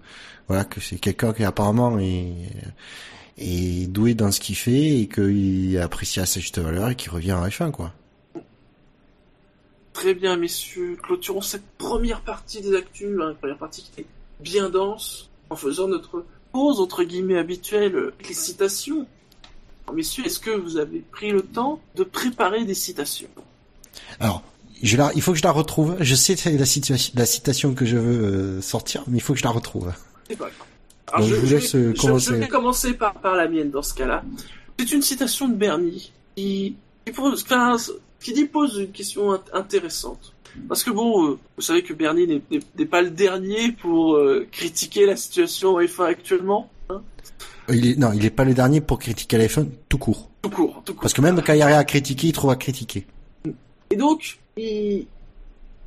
voilà, 0.47 0.65
que 0.65 0.81
c'est 0.81 0.97
quelqu'un 0.97 1.31
qui 1.31 1.43
apparemment 1.43 1.97
est, 1.99 2.33
est 3.37 3.87
doué 3.87 4.15
dans 4.15 4.31
ce 4.31 4.39
qu'il 4.39 4.55
fait 4.55 4.99
et 4.99 5.07
qu'il 5.07 5.77
apprécie 5.77 6.19
à 6.19 6.25
sa 6.25 6.39
juste 6.39 6.59
valeur 6.59 6.89
et 6.89 6.95
qui 6.95 7.09
revient 7.09 7.33
en 7.33 7.45
F1 7.47 7.71
quoi. 7.71 7.93
Très 9.93 10.13
bien, 10.13 10.35
messieurs. 10.35 10.97
Clôturons 11.01 11.39
cette 11.39 11.65
première 11.77 12.19
partie 12.19 12.61
des 12.61 12.75
actus, 12.75 13.17
hein, 13.21 13.33
première 13.39 13.57
partie 13.57 13.81
qui 13.83 14.01
était 14.01 14.09
bien 14.41 14.69
dense, 14.69 15.29
en 15.49 15.55
faisant 15.55 15.87
notre 15.87 16.25
pause 16.55 16.79
entre 16.79 17.03
guillemets 17.03 17.37
habituelle 17.37 17.97
avec 17.97 18.29
les 18.29 18.33
citations. 18.33 19.05
Messieurs, 19.93 20.25
est-ce 20.25 20.39
que 20.39 20.51
vous 20.51 20.77
avez 20.77 20.99
pris 20.99 21.29
le 21.29 21.41
temps 21.41 21.81
de 21.95 22.05
préparer 22.05 22.63
des 22.63 22.73
citations? 22.73 23.27
Alors, 24.21 24.41
je 24.81 24.95
la, 24.95 25.11
il 25.15 25.21
faut 25.21 25.33
que 25.33 25.37
je 25.37 25.43
la 25.43 25.51
retrouve. 25.51 25.97
Je 25.99 26.15
sais 26.15 26.37
c'est 26.37 26.57
la, 26.57 26.65
situation, 26.65 27.11
la 27.17 27.25
citation 27.25 27.73
que 27.73 27.85
je 27.85 27.97
veux 27.97 28.23
euh, 28.23 28.61
sortir, 28.61 29.03
mais 29.07 29.17
il 29.17 29.21
faut 29.21 29.33
que 29.33 29.39
je 29.39 29.43
la 29.43 29.49
retrouve. 29.51 29.91
C'est 30.29 30.37
pas 30.37 30.45
grave. 30.45 30.67
Alors, 31.11 31.19
Donc, 31.19 31.29
je, 31.29 31.35
je, 31.35 31.41
vous 31.41 31.53
laisse 31.53 31.71
je, 31.73 32.01
commencer. 32.01 32.25
je 32.31 32.35
vais 32.35 32.47
commencer 32.47 32.93
par, 32.93 33.13
par 33.15 33.35
la 33.35 33.49
mienne 33.49 33.69
dans 33.69 33.83
ce 33.83 33.93
cas-là. 33.93 34.23
C'est 34.79 34.93
une 34.93 35.01
citation 35.01 35.49
de 35.49 35.55
Bernie 35.55 36.13
qui, 36.37 36.77
qui, 37.05 37.11
pose, 37.11 37.43
enfin, 37.43 37.75
qui 38.21 38.31
dit 38.31 38.45
pose 38.45 38.77
une 38.77 38.91
question 38.93 39.37
intéressante. 39.51 40.33
Parce 40.67 40.83
que 40.83 40.91
bon, 40.91 41.25
euh, 41.31 41.37
vous 41.55 41.61
savez 41.61 41.83
que 41.83 41.93
Bernie 41.93 42.41
n'est 42.77 42.85
pas 42.85 43.01
le 43.01 43.09
dernier 43.09 43.71
pour 43.71 44.15
euh, 44.15 44.47
critiquer 44.51 45.05
la 45.05 45.15
situation 45.15 45.73
au 45.75 45.81
F1 45.81 46.05
actuellement. 46.05 46.69
Hein 46.89 47.01
il 47.69 47.87
est, 47.87 47.95
non, 47.97 48.11
il 48.13 48.25
est 48.25 48.29
pas 48.29 48.45
le 48.45 48.53
dernier 48.53 48.81
pour 48.81 48.99
critiquer 48.99 49.37
la 49.37 49.47
F1 49.47 49.67
tout 49.89 49.97
court. 49.97 50.29
tout 50.41 50.49
court, 50.49 50.81
tout 50.85 50.93
court. 50.93 51.01
Parce 51.01 51.13
que 51.13 51.21
même 51.21 51.41
quand 51.45 51.53
il 51.53 51.59
y 51.59 51.61
a 51.61 51.67
rien 51.67 51.79
à 51.79 51.83
critiquer, 51.83 52.27
il 52.27 52.31
trouve 52.33 52.51
à 52.51 52.55
critiquer. 52.55 53.05
Et 53.91 53.95
donc, 53.95 54.39
il, 54.57 55.05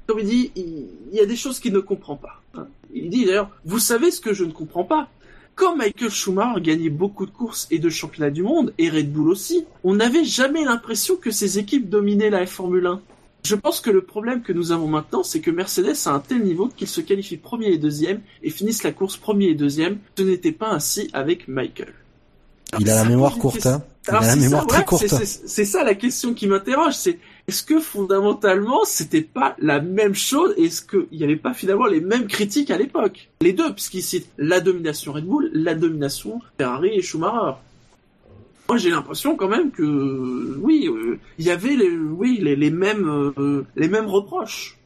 comme 0.07 0.21
il 0.21 0.27
dit, 0.27 0.53
il, 0.57 0.87
il 1.13 1.17
y 1.19 1.21
a 1.21 1.27
des 1.27 1.37
choses 1.37 1.61
qu'il 1.61 1.73
ne 1.73 1.81
comprend 1.81 2.17
pas. 2.17 2.41
hein. 2.55 2.67
Il 2.95 3.11
dit 3.11 3.27
d'ailleurs, 3.27 3.51
vous 3.65 3.79
savez 3.79 4.11
ce 4.11 4.21
que 4.21 4.33
je 4.33 4.45
ne 4.45 4.53
comprends 4.53 4.85
pas? 4.85 5.09
Quand 5.55 5.75
Michael 5.75 6.11
Schumacher 6.11 6.61
gagnait 6.61 6.89
beaucoup 6.89 7.27
de 7.27 7.33
courses 7.33 7.67
et 7.73 7.81
de 7.81 7.89
championnats 7.91 8.31
du 8.31 8.45
monde, 8.45 8.73
et 8.79 8.89
Red 8.89 9.13
Bull 9.13 9.29
aussi, 9.29 9.65
on 9.83 9.95
n'avait 9.97 10.25
jamais 10.25 10.65
l'impression 10.65 11.17
que 11.17 11.33
ces 11.33 11.59
équipes 11.59 11.89
dominaient 11.89 12.31
la 12.31 12.47
Formule 12.47 12.87
1. 12.87 13.01
Je 13.45 13.55
pense 13.55 13.81
que 13.81 13.91
le 13.91 14.03
problème 14.03 14.43
que 14.43 14.53
nous 14.53 14.73
avons 14.73 14.89
maintenant, 14.89 15.23
c'est 15.23 15.41
que 15.41 15.51
Mercedes 15.51 15.95
a 16.07 16.11
un 16.11 16.21
tel 16.21 16.43
niveau 16.43 16.69
qu'il 16.69 16.89
se 16.89 17.01
qualifie 17.01 17.37
premier 17.37 17.69
et 17.69 17.79
deuxième 17.79 18.21
et 18.43 18.51
finissent 18.51 18.83
la 18.83 18.93
course 18.93 19.17
premier 19.17 19.47
et 19.47 19.55
deuxième. 19.55 19.99
Ce 20.19 20.23
n'était 20.23 20.53
pas 20.53 20.71
ainsi 20.71 21.09
avec 21.13 21.49
Michael. 21.49 21.95
il 22.79 22.91
a 22.91 22.97
la 22.97 23.09
mémoire 23.09 23.39
courte, 23.39 23.67
hein. 23.67 23.83
Il 24.09 24.15
a 24.15 24.21
la 24.21 24.37
mémoire 24.37 24.67
très 24.67 24.85
courte. 24.85 25.07
C'est 25.07 25.65
ça 25.65 25.85
la 25.85 25.95
question 25.95 26.35
qui 26.35 26.47
m'interroge, 26.47 26.95
c'est 26.95 27.19
est-ce 27.47 27.63
que 27.63 27.81
fondamentalement 27.81 28.85
c'était 28.85 29.23
pas 29.23 29.55
la 29.59 29.81
même 29.81 30.15
chose 30.15 30.53
Est-ce 30.59 30.83
qu'il 30.83 31.07
n'y 31.13 31.25
avait 31.25 31.37
pas 31.37 31.55
finalement 31.55 31.87
les 31.87 32.01
mêmes 32.01 32.27
critiques 32.27 32.71
à 32.71 32.77
l'époque? 32.77 33.31
Les 33.41 33.53
deux, 33.53 33.73
puisqu'il 33.73 34.03
cite 34.03 34.29
la 34.37 34.61
domination 34.61 35.13
Red 35.13 35.25
Bull, 35.25 35.51
la 35.55 35.75
domination 35.75 36.41
Ferrari 36.59 36.91
et 36.95 37.03
Schumacher. 37.03 37.57
Moi 38.69 38.77
j'ai 38.77 38.91
l'impression 38.91 39.37
quand 39.37 39.49
même 39.49 39.71
que 39.71 40.59
oui, 40.61 40.89
euh, 40.89 41.19
il 41.39 41.47
y 41.47 41.51
avait 41.51 41.75
les, 41.75 41.91
oui 41.91 42.39
les, 42.41 42.71
mêmes 42.71 43.33
euh, 43.39 43.65
les 43.77 43.89
mêmes 43.89 44.07
reproches. 44.07 44.77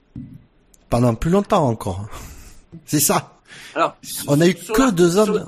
Pendant 0.88 1.14
plus 1.14 1.30
longtemps 1.30 1.66
encore. 1.66 2.06
C'est 2.86 3.00
ça. 3.00 3.40
Alors, 3.74 3.96
on 4.28 4.40
a 4.40 4.46
eu 4.46 4.54
que 4.54 4.90
deux 4.92 5.18
hommes 5.18 5.46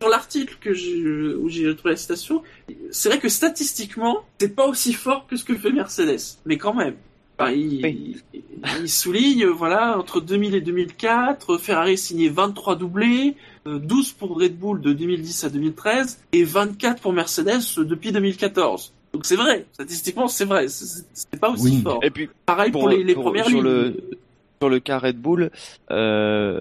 sur 0.00 0.10
l'article 0.10 0.56
que 0.60 0.74
j'ai, 0.74 1.34
où 1.34 1.48
j'ai 1.48 1.74
trouvé 1.74 1.92
la 1.92 1.96
citation, 1.96 2.42
c'est 2.90 3.08
vrai 3.08 3.18
que 3.18 3.28
statistiquement, 3.28 4.24
c'est 4.38 4.54
pas 4.54 4.66
aussi 4.66 4.92
fort 4.92 5.26
que 5.26 5.36
ce 5.36 5.44
que 5.44 5.56
fait 5.56 5.70
Mercedes, 5.70 6.38
mais 6.44 6.58
quand 6.58 6.74
même. 6.74 6.96
il, 7.40 8.20
souligne, 8.86 9.46
voilà, 9.46 9.98
entre 9.98 10.20
2000 10.20 10.54
et 10.54 10.60
2004, 10.60 11.58
Ferrari 11.58 11.96
signé 11.96 12.28
23 12.28 12.76
doublés, 12.76 13.36
12 13.66 14.12
pour 14.12 14.38
Red 14.40 14.58
Bull 14.58 14.80
de 14.80 14.92
2010 14.92 15.44
à 15.44 15.50
2013 15.50 16.18
et 16.32 16.44
24 16.44 17.00
pour 17.00 17.12
Mercedes 17.12 17.60
depuis 17.78 18.12
2014. 18.12 18.92
Donc 19.12 19.24
c'est 19.24 19.36
vrai, 19.36 19.66
statistiquement 19.72 20.28
c'est 20.28 20.44
vrai, 20.44 20.66
c'est 20.68 21.40
pas 21.40 21.50
aussi 21.50 21.80
fort. 21.80 22.00
Et 22.02 22.10
puis 22.10 22.28
pareil 22.44 22.70
pour, 22.70 22.88
les, 22.88 23.14
premières 23.14 23.48
lignes 23.48 23.94
sur 24.60 24.68
le 24.68 24.80
cas 24.80 24.98
Red 24.98 25.16
Bull, 25.16 25.50
euh, 25.90 26.60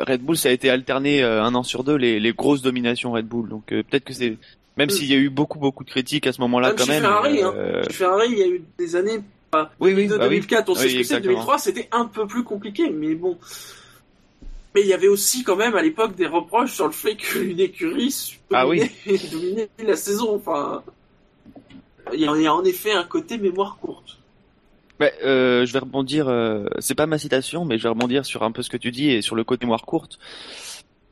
Red 0.00 0.22
Bull 0.22 0.36
ça 0.36 0.50
a 0.50 0.52
été 0.52 0.70
alterné 0.70 1.22
euh, 1.22 1.42
un 1.42 1.54
an 1.54 1.62
sur 1.62 1.84
deux 1.84 1.96
les, 1.96 2.20
les 2.20 2.32
grosses 2.32 2.62
dominations 2.62 3.12
Red 3.12 3.26
Bull. 3.26 3.48
Donc 3.48 3.72
euh, 3.72 3.82
peut-être 3.82 4.04
que 4.04 4.12
c'est 4.12 4.36
même 4.76 4.90
s'il 4.90 5.10
y 5.10 5.14
a 5.14 5.18
eu 5.18 5.30
beaucoup 5.30 5.58
beaucoup 5.58 5.84
de 5.84 5.90
critiques 5.90 6.26
à 6.26 6.32
ce 6.32 6.40
moment-là 6.42 6.74
quand 6.76 6.86
même. 6.86 7.02
Ferrari, 7.02 7.42
hein. 7.42 7.54
Ferrari, 7.90 8.26
il 8.30 8.38
y 8.38 8.42
a 8.42 8.48
eu 8.48 8.62
des 8.78 8.96
années. 8.96 9.20
Pas, 9.50 9.70
oui, 9.80 9.94
oui, 9.94 10.08
2004, 10.08 10.66
bah 10.66 10.72
on 10.72 10.74
sait 10.74 10.88
ce 10.88 10.96
que 10.98 11.04
c'est. 11.04 11.20
2003, 11.20 11.58
c'était 11.58 11.88
un 11.92 12.06
peu 12.06 12.26
plus 12.26 12.42
compliqué, 12.42 12.90
mais 12.90 13.14
bon. 13.14 13.38
Mais 14.76 14.82
il 14.82 14.88
y 14.88 14.92
avait 14.92 15.08
aussi 15.08 15.42
quand 15.42 15.56
même 15.56 15.74
à 15.74 15.80
l'époque 15.80 16.16
des 16.16 16.26
reproches 16.26 16.74
sur 16.74 16.84
le 16.84 16.92
fait 16.92 17.16
qu'une 17.16 17.58
écurie 17.58 18.14
ah, 18.52 18.68
oui. 18.68 18.90
dominait 19.32 19.70
la 19.82 19.96
saison. 19.96 20.34
Enfin, 20.34 20.82
il 22.12 22.20
y 22.20 22.46
a 22.46 22.54
en 22.54 22.62
effet 22.62 22.92
un 22.92 23.04
côté 23.04 23.38
mémoire 23.38 23.78
courte. 23.80 24.18
Bah, 25.00 25.08
euh, 25.24 25.64
je 25.64 25.72
vais 25.72 25.78
rebondir. 25.78 26.28
Euh, 26.28 26.66
c'est 26.78 26.94
pas 26.94 27.06
ma 27.06 27.16
citation, 27.16 27.64
mais 27.64 27.78
je 27.78 27.84
vais 27.84 27.88
rebondir 27.88 28.26
sur 28.26 28.42
un 28.42 28.52
peu 28.52 28.60
ce 28.60 28.68
que 28.68 28.76
tu 28.76 28.90
dis 28.90 29.08
et 29.08 29.22
sur 29.22 29.34
le 29.34 29.44
côté 29.44 29.64
noir 29.64 29.86
courte, 29.86 30.18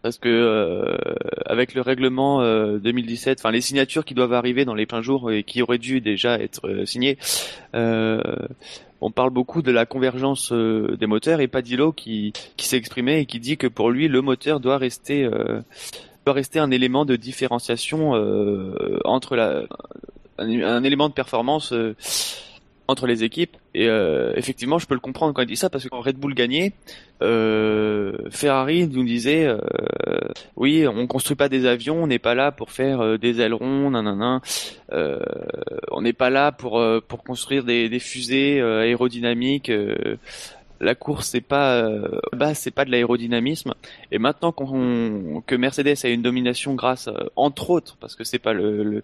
parce 0.05 0.18
que 0.18 0.28
euh, 0.28 0.98
avec 1.47 1.72
le 1.72 1.81
règlement 1.81 2.43
2017, 2.43 3.40
enfin 3.40 3.51
les 3.51 3.62
signatures 3.62 4.05
qui 4.05 4.12
doivent 4.12 4.35
arriver 4.35 4.66
dans 4.66 4.74
les 4.74 4.85
pleins 4.85 5.01
jours 5.01 5.32
et 5.32 5.44
qui 5.44 5.62
auraient 5.62 5.78
dû 5.78 6.02
déjà 6.02 6.39
être 6.39 6.85
signées, 6.85 7.16
on 7.72 9.10
parle 9.10 9.31
beaucoup 9.31 9.62
de 9.62 9.72
la 9.72 9.86
convergence 9.86 10.52
des 10.52 11.06
moteurs 11.06 11.40
et 11.40 11.48
Padillo 11.48 11.93
qui 11.93 12.35
qui 12.59 12.68
s'est 12.68 12.76
exprimé 12.76 13.20
et 13.20 13.24
qui 13.24 13.40
dit 13.40 13.56
que 13.56 13.66
pour 13.66 13.90
lui 13.90 14.09
le 14.09 14.20
moteur 14.20 14.60
doit 14.60 14.76
rester 14.76 15.26
doit 16.26 16.35
rester 16.35 16.59
un 16.59 16.70
élément 16.70 17.06
de 17.06 17.16
différenciation 17.16 18.10
entre 19.06 19.36
la 19.36 19.62
un, 20.36 20.62
un, 20.62 20.85
élément 20.85 21.09
de 21.09 21.14
performance 21.14 21.72
entre 22.89 23.06
les 23.06 23.24
équipes. 23.24 23.56
Et 23.74 23.88
euh, 23.88 24.32
effectivement, 24.36 24.78
je 24.78 24.86
peux 24.86 24.94
le 24.94 25.01
comprendre 25.01 25.34
quand 25.34 25.42
il 25.42 25.48
dit 25.48 25.56
ça 25.56 25.68
parce 25.68 25.82
que 25.84 25.88
quand 25.88 26.01
Red 26.01 26.16
Bull 26.16 26.34
gagnait, 26.34 26.72
euh, 27.22 28.12
Ferrari 28.30 28.86
nous 28.86 29.02
disait 29.05 29.46
euh, 29.46 29.59
oui, 30.56 30.86
on 30.86 31.09
construit 31.09 31.34
pas 31.36 31.48
des 31.48 31.66
avions, 31.66 32.05
on 32.05 32.06
n'est 32.06 32.20
pas 32.20 32.36
là 32.36 32.52
pour 32.52 32.70
faire 32.70 33.01
euh, 33.01 33.18
des 33.18 33.40
ailerons, 33.40 33.90
nanana. 33.90 34.40
Euh, 34.92 35.18
on 35.90 36.02
n'est 36.02 36.12
pas 36.12 36.30
là 36.30 36.52
pour 36.52 36.78
euh, 36.78 37.01
pour 37.01 37.24
construire 37.24 37.64
des, 37.64 37.88
des 37.88 37.98
fusées 37.98 38.60
aérodynamiques. 38.60 39.72
la 40.80 40.94
course 40.94 41.28
c'est 41.28 41.40
pas 41.40 41.88
bah 42.32 42.52
c'est 42.55 42.72
pas 42.72 42.84
de 42.84 42.90
l'aérodynamisme 42.90 43.74
et 44.10 44.18
maintenant 44.18 44.52
qu'on 44.52 45.42
que 45.46 45.55
Mercedes 45.55 45.96
a 46.05 46.09
une 46.09 46.20
domination 46.20 46.74
grâce 46.74 47.09
entre 47.36 47.70
autres 47.70 47.96
parce 48.01 48.16
que 48.16 48.24
c'est 48.24 48.40
pas 48.40 48.52
le, 48.52 48.82
le 48.82 49.02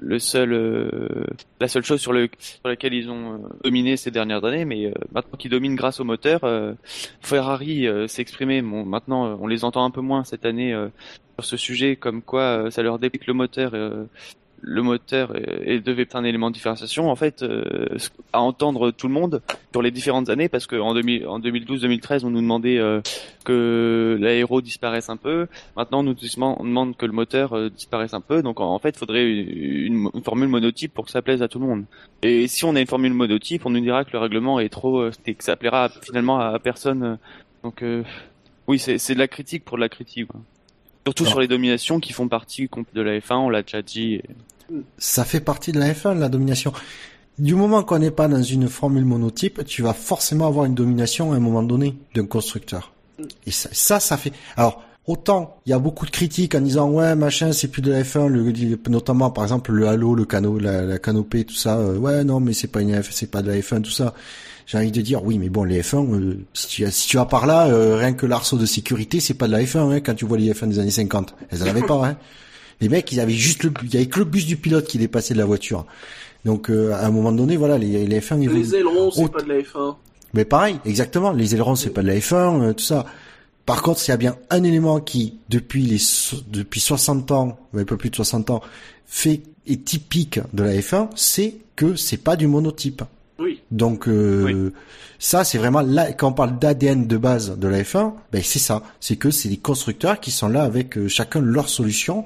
le 0.00 0.18
seul, 0.18 0.52
euh, 0.52 0.98
la 1.60 1.68
seule 1.68 1.84
chose 1.84 2.00
sur, 2.00 2.12
le, 2.12 2.28
sur 2.38 2.66
laquelle 2.66 2.94
ils 2.94 3.10
ont 3.10 3.34
euh, 3.34 3.38
dominé 3.64 3.96
ces 3.96 4.10
dernières 4.10 4.44
années, 4.44 4.64
mais 4.64 4.86
euh, 4.86 4.92
maintenant 5.12 5.36
qu'ils 5.38 5.50
dominent 5.50 5.76
grâce 5.76 6.00
au 6.00 6.04
moteur, 6.04 6.40
Ferrari 7.20 7.86
s'est 8.08 8.22
exprimé. 8.22 8.62
Bon, 8.62 8.84
maintenant, 8.84 9.38
on 9.40 9.46
les 9.46 9.64
entend 9.64 9.84
un 9.84 9.90
peu 9.90 10.00
moins 10.00 10.24
cette 10.24 10.44
année 10.44 10.72
sur 11.38 11.44
ce 11.44 11.56
sujet, 11.56 11.96
comme 11.96 12.22
quoi 12.22 12.70
ça 12.70 12.82
leur 12.82 12.98
dépique 12.98 13.26
le 13.26 13.34
moteur 13.34 13.72
le 14.62 14.82
moteur 14.82 15.34
et 15.64 15.80
devait 15.80 16.02
être 16.02 16.16
un 16.16 16.24
élément 16.24 16.50
de 16.50 16.54
différenciation 16.54 17.10
en 17.10 17.16
fait 17.16 17.42
euh, 17.42 17.86
à 18.32 18.40
entendre 18.40 18.90
tout 18.90 19.08
le 19.08 19.14
monde 19.14 19.42
sur 19.72 19.82
les 19.82 19.90
différentes 19.90 20.28
années 20.28 20.48
parce 20.48 20.66
qu'en 20.66 20.90
en 20.90 20.94
2012-2013 21.40 22.24
on 22.24 22.30
nous 22.30 22.40
demandait 22.40 22.78
euh, 22.78 23.00
que 23.44 24.18
l'aéro 24.20 24.60
disparaisse 24.60 25.08
un 25.08 25.16
peu. 25.16 25.46
Maintenant 25.76 26.00
on 26.00 26.02
nous 26.02 26.14
demande 26.14 26.96
que 26.96 27.06
le 27.06 27.12
moteur 27.12 27.54
euh, 27.54 27.70
disparaisse 27.70 28.14
un 28.14 28.20
peu. 28.20 28.42
Donc 28.42 28.60
en, 28.60 28.78
fait 28.78 28.90
il 28.90 28.98
faudrait 28.98 29.26
une, 29.26 30.10
formule 30.24 30.48
monotype 30.48 30.92
pour 30.92 31.06
que 31.06 31.10
ça 31.10 31.22
plaise 31.22 31.42
à 31.42 31.48
tout 31.48 31.58
le 31.58 31.66
monde. 31.66 31.84
Et 32.22 32.46
si 32.46 32.64
on 32.64 32.74
a 32.76 32.80
une 32.80 32.86
formule 32.86 33.14
monotype 33.14 33.64
on 33.64 33.70
nous 33.70 33.80
dira 33.80 34.04
que 34.04 34.12
le 34.12 34.18
règlement 34.18 34.60
est 34.60 34.68
trop 34.68 35.08
que 35.10 35.44
ça 35.44 35.56
plaira 35.56 35.88
finalement 36.02 36.38
à, 36.38 36.58
personne. 36.58 37.18
Donc 37.62 37.82
oui 38.66 38.78
c'est 38.78 39.14
de 39.14 39.18
la 39.18 39.28
critique 39.28 39.64
pour 39.64 39.78
de 39.78 39.82
la 39.82 39.88
critique 39.88 40.28
Surtout 41.06 41.26
sur 41.26 41.40
les 41.40 41.48
dominations 41.48 41.98
qui 42.00 42.12
font 42.12 42.28
partie 42.28 42.68
de 42.94 43.00
la 43.00 43.18
F1, 43.18 43.34
on 43.36 43.48
l'a 43.48 43.62
déjà 43.62 43.82
dit. 43.82 44.20
Ça 44.98 45.24
fait 45.24 45.40
partie 45.40 45.72
de 45.72 45.78
la 45.78 45.92
F1, 45.92 46.18
la 46.18 46.28
domination. 46.28 46.72
Du 47.38 47.54
moment 47.54 47.82
qu'on 47.82 47.98
n'est 47.98 48.10
pas 48.10 48.28
dans 48.28 48.42
une 48.42 48.68
formule 48.68 49.04
monotype, 49.04 49.64
tu 49.64 49.82
vas 49.82 49.94
forcément 49.94 50.46
avoir 50.46 50.66
une 50.66 50.74
domination 50.74 51.32
à 51.32 51.36
un 51.36 51.40
moment 51.40 51.62
donné 51.62 51.96
d'un 52.14 52.26
constructeur. 52.26 52.92
Et 53.46 53.50
ça, 53.50 53.98
ça, 54.00 54.16
fait. 54.16 54.32
Alors, 54.56 54.82
autant 55.06 55.56
il 55.64 55.70
y 55.70 55.72
a 55.72 55.78
beaucoup 55.78 56.04
de 56.04 56.10
critiques 56.10 56.54
en 56.54 56.60
disant 56.60 56.90
ouais 56.90 57.14
machin 57.16 57.52
c'est 57.52 57.68
plus 57.68 57.82
de 57.82 57.90
la 57.90 58.02
F1, 58.02 58.28
le, 58.28 58.78
notamment 58.90 59.30
par 59.30 59.44
exemple 59.44 59.72
le 59.72 59.88
halo, 59.88 60.14
le 60.14 60.24
canot, 60.24 60.58
la, 60.58 60.98
canopée, 60.98 61.44
tout 61.44 61.54
ça. 61.54 61.78
Euh, 61.78 61.96
ouais 61.96 62.24
non 62.24 62.40
mais 62.40 62.52
c'est 62.52 62.68
pas 62.68 62.82
une 62.82 63.02
F, 63.02 63.10
c'est 63.10 63.30
pas 63.30 63.42
de 63.42 63.50
la 63.50 63.58
F1, 63.58 63.82
tout 63.82 63.90
ça 63.90 64.14
j'ai 64.70 64.78
envie 64.78 64.92
de 64.92 65.00
dire 65.00 65.24
oui 65.24 65.38
mais 65.38 65.48
bon 65.48 65.64
les 65.64 65.82
F1 65.82 66.14
euh, 66.14 66.38
si 66.54 66.68
tu 66.68 66.84
as 66.84 66.92
si 66.92 67.08
tu 67.08 67.18
as 67.18 67.24
par 67.24 67.46
là 67.46 67.66
euh, 67.66 67.96
rien 67.96 68.12
que 68.12 68.24
l'arceau 68.24 68.56
de 68.56 68.66
sécurité 68.66 69.18
c'est 69.18 69.34
pas 69.34 69.48
de 69.48 69.52
la 69.52 69.62
F1 69.62 69.90
hein, 69.90 70.00
quand 70.00 70.14
tu 70.14 70.24
vois 70.24 70.38
les 70.38 70.52
F1 70.52 70.68
des 70.68 70.78
années 70.78 70.92
50 70.92 71.34
elles 71.50 71.62
en 71.64 71.66
avaient 71.66 71.82
pas 71.82 72.06
hein. 72.06 72.16
Les 72.80 72.88
mecs 72.88 73.10
ils 73.10 73.18
avaient 73.18 73.32
juste 73.32 73.64
le 73.64 73.72
il 73.82 73.92
y 73.92 73.96
avait 73.96 74.06
que 74.06 74.20
le 74.20 74.24
bus 74.24 74.46
du 74.46 74.56
pilote 74.56 74.86
qui 74.86 74.96
dépassait 74.96 75.34
de 75.34 75.38
la 75.38 75.44
voiture. 75.44 75.86
Donc 76.44 76.70
euh, 76.70 76.92
à 76.92 77.04
un 77.04 77.10
moment 77.10 77.32
donné 77.32 77.56
voilà 77.56 77.78
les, 77.78 78.06
les 78.06 78.20
F1 78.20 78.40
ils 78.42 78.48
les 78.48 78.76
ailerons 78.76 79.10
c'est 79.10 79.32
pas 79.32 79.42
de 79.42 79.48
la 79.48 79.58
F1 79.58 79.96
mais 80.34 80.44
pareil 80.44 80.78
exactement 80.84 81.32
les 81.32 81.54
ailerons 81.56 81.74
c'est 81.74 81.90
pas 81.90 82.02
de 82.02 82.06
la 82.06 82.14
F1 82.14 82.74
tout 82.74 82.84
ça. 82.84 83.06
Par 83.66 83.82
contre 83.82 83.98
s'il 83.98 84.12
y 84.12 84.14
a 84.14 84.18
bien 84.18 84.36
un 84.50 84.62
élément 84.62 85.00
qui 85.00 85.40
depuis 85.48 85.82
les 85.82 85.98
depuis 86.48 86.80
60 86.80 87.32
ans 87.32 87.58
un 87.74 87.84
peu 87.84 87.96
plus 87.96 88.10
de 88.10 88.16
60 88.16 88.50
ans 88.50 88.60
fait 89.04 89.42
est 89.66 89.84
typique 89.84 90.38
de 90.54 90.62
la 90.62 90.74
F1 90.74 91.08
c'est 91.16 91.56
que 91.74 91.96
c'est 91.96 92.18
pas 92.18 92.36
du 92.36 92.46
monotype 92.46 93.02
donc 93.70 94.08
euh, 94.08 94.72
ça, 95.18 95.44
c'est 95.44 95.58
vraiment 95.58 95.80
là 95.80 96.12
quand 96.12 96.28
on 96.28 96.32
parle 96.32 96.58
d'ADN 96.58 97.06
de 97.06 97.16
base 97.16 97.58
de 97.58 97.68
la 97.68 97.82
F1, 97.82 98.14
ben 98.32 98.42
c'est 98.42 98.58
ça, 98.58 98.82
c'est 99.00 99.16
que 99.16 99.30
c'est 99.30 99.48
les 99.48 99.56
constructeurs 99.56 100.20
qui 100.20 100.30
sont 100.30 100.48
là 100.48 100.62
avec 100.62 100.96
euh, 100.96 101.08
chacun 101.08 101.40
leur 101.40 101.68
solution, 101.68 102.24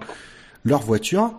leur 0.64 0.80
voiture, 0.82 1.34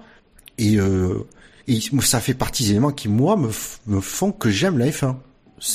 et, 0.58 0.78
euh, 0.78 1.26
et 1.68 1.80
ça 2.02 2.20
fait 2.20 2.34
partie 2.34 2.64
des 2.64 2.72
éléments 2.72 2.92
qui 2.92 3.10
moi 3.10 3.38
me, 3.38 3.50
me 3.88 4.02
font 4.02 4.32
que 4.32 4.50
j'aime 4.50 4.78
la 4.78 4.88
F1. 4.88 5.16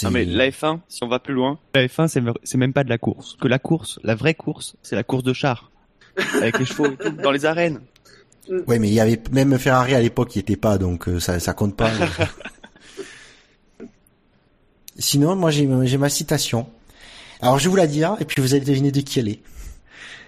Ah 0.04 0.10
mais 0.10 0.24
la 0.24 0.50
F1, 0.50 0.80
si 0.88 1.02
on 1.02 1.08
va 1.08 1.18
plus 1.18 1.34
loin, 1.34 1.58
la 1.74 1.86
F1 1.86 2.34
c'est 2.42 2.58
même 2.58 2.72
pas 2.72 2.84
de 2.84 2.90
la 2.90 2.98
course. 2.98 3.36
Que 3.40 3.48
la 3.48 3.58
course, 3.58 3.98
la 4.04 4.14
vraie 4.14 4.34
course, 4.34 4.76
c'est 4.82 4.96
la 4.96 5.02
course 5.02 5.24
de 5.24 5.32
char 5.32 5.70
avec 6.34 6.58
les 6.58 6.66
chevaux 6.66 6.88
dans 7.22 7.30
les 7.30 7.46
arènes. 7.46 7.80
Ouais, 8.66 8.78
mais 8.78 8.88
il 8.88 8.94
y 8.94 9.00
avait 9.00 9.20
même 9.32 9.56
Ferrari 9.58 9.94
à 9.94 10.00
l'époque 10.00 10.28
qui 10.28 10.38
était 10.38 10.56
pas, 10.56 10.76
donc 10.76 11.08
euh, 11.08 11.20
ça 11.20 11.38
ça 11.40 11.52
compte 11.52 11.76
pas. 11.76 11.90
Sinon, 15.00 15.34
moi 15.34 15.50
j'ai 15.50 15.66
ma 15.66 16.08
citation. 16.08 16.66
Alors 17.40 17.58
je 17.58 17.64
vais 17.64 17.70
vous 17.70 17.76
la 17.76 17.86
dire 17.88 18.16
et 18.20 18.24
puis 18.24 18.40
vous 18.40 18.54
allez 18.54 18.64
deviner 18.64 18.92
de 18.92 19.00
qui 19.00 19.18
elle 19.18 19.28
est. 19.28 19.40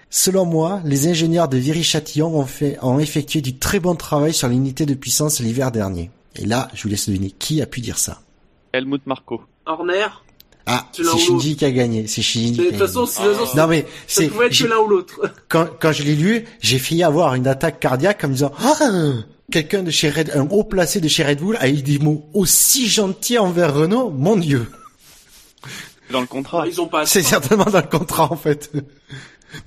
Selon 0.09 0.45
moi, 0.45 0.81
les 0.85 1.07
ingénieurs 1.07 1.47
de 1.47 1.57
Viry-Châtillon 1.57 2.35
ont, 2.37 2.45
fait, 2.45 2.77
ont 2.83 2.99
effectué 2.99 3.41
du 3.41 3.55
très 3.57 3.79
bon 3.79 3.95
travail 3.95 4.33
sur 4.33 4.47
l'unité 4.47 4.85
de 4.85 4.93
puissance 4.93 5.39
l'hiver 5.39 5.71
dernier. 5.71 6.11
Et 6.35 6.45
là, 6.45 6.67
je 6.73 6.83
vous 6.83 6.89
laisse 6.89 7.07
deviner 7.07 7.31
qui 7.31 7.61
a 7.61 7.65
pu 7.65 7.81
dire 7.81 7.97
ça. 7.97 8.21
Helmut 8.73 9.05
Marko. 9.07 9.41
Horner 9.65 10.07
Ah, 10.65 10.87
C'est 10.91 11.03
Shinji 11.17 11.55
qui 11.55 11.65
a 11.65 11.71
gagné. 11.71 12.07
C'est 12.07 12.21
Shinji. 12.21 12.51
De 12.51 12.55
qui 12.55 12.61
a 12.61 12.63
toute 12.63 12.71
gagné. 12.73 12.87
façon, 12.87 13.05
c'est- 13.05 13.23
de 13.23 13.29
toute 13.29 13.39
façon, 13.39 13.57
Non 13.57 13.67
mais 13.67 13.81
ça 13.81 13.87
c'est 14.07 14.27
pouvait 14.29 14.47
être 14.47 14.59
l'un 14.67 14.77
ou 14.77 14.87
l'autre. 14.87 15.19
quand 15.49 15.67
quand 15.79 15.91
je 15.91 16.03
l'ai 16.03 16.15
lu, 16.15 16.45
j'ai 16.61 16.79
failli 16.79 17.03
avoir 17.03 17.33
une 17.35 17.47
attaque 17.47 17.79
cardiaque 17.79 18.23
en 18.23 18.27
me 18.29 18.33
disant 18.33 18.51
ah 18.59 18.75
quelqu'un 19.51 19.83
de 19.83 19.91
chez 19.91 20.09
Red, 20.09 20.31
un 20.35 20.47
haut 20.49 20.63
placé 20.63 20.99
de 21.01 21.07
chez 21.07 21.23
Red 21.23 21.39
Bull 21.39 21.57
a 21.59 21.69
eu 21.69 21.81
des 21.81 21.99
mots 21.99 22.25
aussi 22.33 22.87
gentils 22.87 23.37
envers 23.37 23.73
Renault. 23.73 24.09
Mon 24.09 24.35
Dieu, 24.37 24.67
Dans 26.11 26.21
le 26.21 26.27
contrat. 26.27 26.67
Ils 26.67 26.79
ont 26.81 26.87
pas. 26.87 27.05
c'est 27.05 27.23
certainement 27.23 27.65
dans 27.65 27.81
le 27.81 27.87
contrat 27.87 28.31
en 28.31 28.35
fait. 28.35 28.71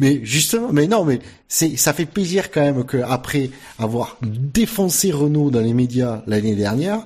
Mais 0.00 0.20
justement, 0.24 0.72
mais 0.72 0.88
non, 0.88 1.04
mais 1.04 1.20
c'est 1.48 1.76
ça 1.76 1.92
fait 1.92 2.06
plaisir 2.06 2.50
quand 2.50 2.60
même 2.60 2.84
que 2.84 2.96
après 2.98 3.50
avoir 3.78 4.16
défoncé 4.22 5.12
Renault 5.12 5.50
dans 5.50 5.60
les 5.60 5.74
médias 5.74 6.22
l'année 6.26 6.56
dernière, 6.56 7.00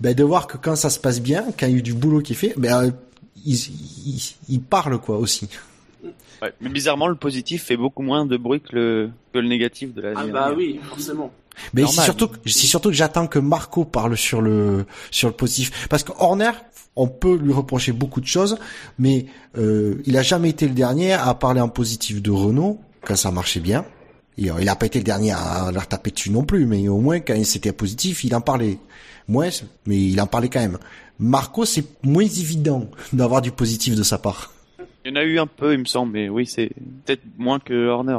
ben 0.00 0.12
de 0.14 0.24
voir 0.24 0.46
que 0.48 0.56
quand 0.56 0.74
ça 0.76 0.90
se 0.90 0.98
passe 0.98 1.20
bien, 1.20 1.44
quand 1.58 1.66
il 1.66 1.72
y 1.72 1.74
a 1.74 1.78
eu 1.78 1.82
du 1.82 1.94
boulot 1.94 2.20
qui 2.20 2.32
est 2.32 2.36
fait, 2.36 2.54
ben 2.56 2.84
euh, 2.86 2.90
ils, 3.44 3.54
ils, 4.06 4.34
ils 4.48 4.60
parlent 4.60 4.98
quoi 4.98 5.18
aussi. 5.18 5.48
Ouais. 6.42 6.52
Mais 6.60 6.68
bizarrement, 6.68 7.06
le 7.06 7.14
positif 7.14 7.62
fait 7.64 7.76
beaucoup 7.76 8.02
moins 8.02 8.26
de 8.26 8.36
bruit 8.36 8.60
que 8.60 8.74
le, 8.74 9.10
que 9.32 9.38
le 9.38 9.48
négatif 9.48 9.94
de 9.94 10.02
la 10.02 10.10
Ah 10.10 10.14
dernière. 10.16 10.34
bah 10.34 10.54
oui, 10.56 10.78
forcément. 10.88 11.32
Mais 11.74 11.82
c'est 11.86 12.02
surtout, 12.02 12.28
que- 12.28 12.36
c'est 12.46 12.66
surtout 12.66 12.88
que 12.90 12.94
j'attends 12.94 13.26
que 13.26 13.38
Marco 13.38 13.84
parle 13.84 14.16
sur 14.16 14.40
le 14.42 14.86
sur 15.10 15.28
le 15.28 15.34
positif, 15.34 15.86
parce 15.88 16.02
que 16.02 16.12
Horner, 16.18 16.50
on 16.96 17.08
peut 17.08 17.36
lui 17.36 17.52
reprocher 17.52 17.92
beaucoup 17.92 18.20
de 18.20 18.26
choses, 18.26 18.58
mais 18.98 19.26
euh, 19.58 20.00
il 20.06 20.16
a 20.16 20.22
jamais 20.22 20.50
été 20.50 20.66
le 20.68 20.74
dernier 20.74 21.12
à 21.12 21.32
parler 21.34 21.60
en 21.60 21.68
positif 21.68 22.22
de 22.22 22.30
Renault 22.30 22.80
quand 23.02 23.16
ça 23.16 23.30
marchait 23.30 23.60
bien. 23.60 23.84
Et, 24.38 24.50
euh, 24.50 24.54
il 24.60 24.68
a 24.68 24.76
pas 24.76 24.86
été 24.86 24.98
le 24.98 25.04
dernier 25.04 25.32
à 25.32 25.70
leur 25.72 25.86
taper 25.86 26.10
dessus 26.10 26.30
non 26.30 26.44
plus, 26.44 26.66
mais 26.66 26.88
au 26.88 26.98
moins 26.98 27.20
quand 27.20 27.42
c'était 27.44 27.72
positif, 27.72 28.24
il 28.24 28.34
en 28.34 28.40
parlait. 28.40 28.78
Moins, 29.28 29.48
mais 29.86 29.96
il 30.00 30.20
en 30.20 30.26
parlait 30.26 30.48
quand 30.48 30.60
même. 30.60 30.78
Marco, 31.18 31.64
c'est 31.64 31.84
moins 32.04 32.22
évident 32.22 32.88
d'avoir 33.12 33.40
du 33.42 33.50
positif 33.50 33.94
de 33.96 34.02
sa 34.02 34.18
part. 34.18 34.52
Il 35.04 35.10
y 35.10 35.12
en 35.12 35.16
a 35.16 35.24
eu 35.24 35.38
un 35.38 35.46
peu, 35.46 35.72
il 35.72 35.78
me 35.80 35.84
semble, 35.84 36.12
mais 36.12 36.28
oui, 36.28 36.46
c'est 36.46 36.70
peut-être 37.04 37.22
moins 37.38 37.58
que 37.58 37.88
Horner. 37.88 38.18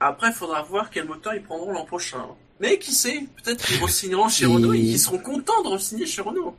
Après, 0.00 0.28
il 0.28 0.34
faudra 0.34 0.62
voir 0.62 0.90
quel 0.90 1.06
moteur 1.06 1.34
ils 1.34 1.42
prendront 1.42 1.72
l'an 1.72 1.84
prochain. 1.84 2.18
Mais 2.60 2.78
qui 2.78 2.92
sait, 2.92 3.24
peut-être 3.42 3.64
qu'ils 3.64 3.82
re-signeront 3.82 4.28
chez 4.28 4.46
Renault 4.46 4.72
et 4.72 4.80
qu'ils 4.80 5.00
seront 5.00 5.18
contents 5.18 5.62
de 5.62 5.68
re-signer 5.68 6.06
chez 6.06 6.22
Renault. 6.22 6.54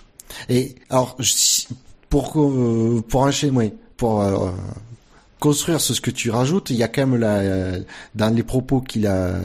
Et 0.50 0.76
alors, 0.90 1.18
pour 2.10 2.40
euh, 2.40 3.02
pour 3.08 3.22
enchaîner, 3.22 3.58
oui, 3.58 3.74
pour 3.96 4.22
euh, 4.22 4.52
construire 5.40 5.82
ce, 5.82 5.94
ce 5.94 6.02
que 6.02 6.12
tu 6.12 6.30
rajoutes, 6.30 6.70
il 6.70 6.78
y 6.78 6.84
a 6.84 6.88
quand 6.88 7.08
même 7.08 7.20
la, 7.20 7.38
euh, 7.38 7.80
dans 8.16 8.34
les 8.34 8.44
propos 8.44 8.82
qu'il 8.82 9.08
a 9.08 9.40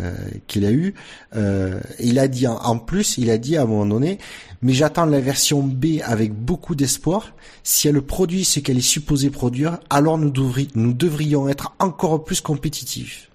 qu'il 0.47 0.64
a 0.64 0.73
eu, 0.73 0.94
euh, 1.36 1.81
il 2.01 2.19
a 2.19 2.28
dit 2.28 2.47
en, 2.47 2.78
plus, 2.78 3.19
il 3.19 3.31
a 3.31 3.39
dit 3.39 3.56
à 3.56 3.62
un 3.62 3.66
moment 3.66 3.86
donné, 3.86 4.19
mais 4.62 4.73
j'attends 4.73 5.06
la 5.06 5.20
version 5.20 5.62
B 5.62 6.01
avec 6.05 6.32
beaucoup 6.35 6.74
d'espoir. 6.74 7.32
Si 7.62 7.89
elle 7.89 8.02
produit 8.02 8.44
ce 8.44 8.60
qu'elle 8.60 8.78
est 8.78 8.81
supposée 8.81 9.31
produire, 9.31 9.78
alors 9.90 10.19
nous, 10.19 10.32
nous 10.74 10.93
devrions 10.93 11.48
être 11.48 11.74
encore 11.78 12.24
plus 12.24 12.40
compétitifs. 12.40 13.28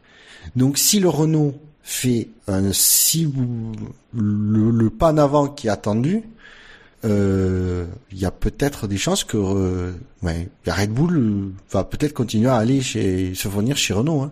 Donc 0.56 0.78
si 0.78 1.00
le 1.00 1.10
Renault 1.10 1.54
fait 1.82 2.30
un 2.48 2.72
si 2.74 3.32
le, 4.14 4.72
le 4.72 4.90
pas 4.90 5.12
en 5.12 5.18
avant 5.18 5.48
qui 5.48 5.68
est 5.68 5.70
attendu, 5.70 6.24
euh, 7.06 7.86
il 8.12 8.18
y 8.18 8.26
a 8.26 8.32
peut-être 8.32 8.88
des 8.88 8.98
chances 8.98 9.24
que 9.24 9.38
euh, 9.38 9.92
ouais, 10.24 10.50
la 10.66 10.74
Red 10.74 10.92
Bull 10.92 11.52
va 11.72 11.84
peut-être 11.84 12.14
continuer 12.14 12.50
à 12.50 12.56
aller 12.56 12.82
chez 12.82 13.34
se 13.36 13.48
fournir 13.48 13.78
chez 13.78 13.94
Renault. 13.94 14.22
Hein. 14.22 14.32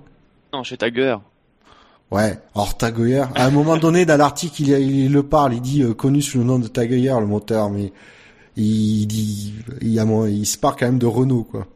Non, 0.54 0.64
chez 0.64 0.78
Tiger. 0.78 1.18
Ouais, 2.12 2.38
alors 2.54 2.78
Tagoyer, 2.78 3.24
à 3.36 3.46
un 3.46 3.50
moment 3.52 3.78
donné 3.78 4.06
dans 4.06 4.16
l'article, 4.18 4.62
il, 4.62 4.70
il 4.70 5.12
le 5.12 5.24
parle, 5.24 5.56
il 5.56 5.62
dit 5.62 5.82
euh, 5.84 5.94
connu 5.94 6.22
sous 6.22 6.38
le 6.38 6.44
nom 6.44 6.60
de 6.60 6.68
Tagoyer 6.68 7.14
le 7.20 7.26
moteur, 7.26 7.70
mais 7.70 7.92
il 8.58 9.06
dit 9.08 9.54
il, 9.82 9.90
y 9.90 10.00
a, 10.00 10.06
mo- 10.06 10.28
il 10.28 10.46
se 10.46 10.58
parle 10.58 10.76
quand 10.80 10.86
même 10.86 11.00
de 11.00 11.06
Renault 11.08 11.44
quoi. 11.44 11.68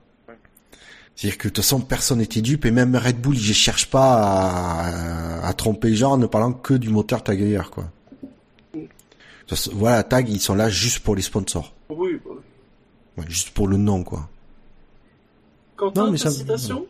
C'est-à-dire 1.20 1.38
que 1.38 1.48
de 1.50 1.54
toute 1.54 1.64
façon 1.66 1.82
personne 1.82 2.20
n'était 2.20 2.40
dupe 2.40 2.64
et 2.66 2.72
même 2.72 2.96
Red 2.96 3.20
Bull, 3.20 3.36
je 3.36 3.52
cherche 3.52 3.88
pas 3.90 4.14
à, 4.22 5.46
à 5.48 5.54
tromper 5.54 5.90
les 5.90 5.96
gens 5.98 6.14
en 6.14 6.18
ne 6.18 6.28
parlant 6.28 6.54
que 6.54 6.74
du 6.74 6.88
moteur 6.90 7.22
Tagoyer 7.24 7.60
quoi. 7.70 7.92
De 8.74 8.80
toute 8.80 9.50
façon, 9.50 9.72
Voilà, 9.76 10.04
Tag, 10.04 10.30
ils 10.30 10.40
sont 10.40 10.56
là 10.56 10.70
juste 10.70 11.00
pour 11.00 11.18
les 11.18 11.22
sponsors. 11.22 11.74
Oui, 11.90 12.14
bah 12.24 12.32
oui. 12.34 12.38
Ouais, 13.18 13.26
juste 13.28 13.50
pour 13.50 13.68
le 13.68 13.76
nom, 13.76 14.04
quoi. 14.04 14.30
Quentin, 15.76 16.06
Non, 16.06 16.12
mais 16.12 16.18
ta 16.18 16.26
ça- 16.30 16.32
citation 16.32 16.86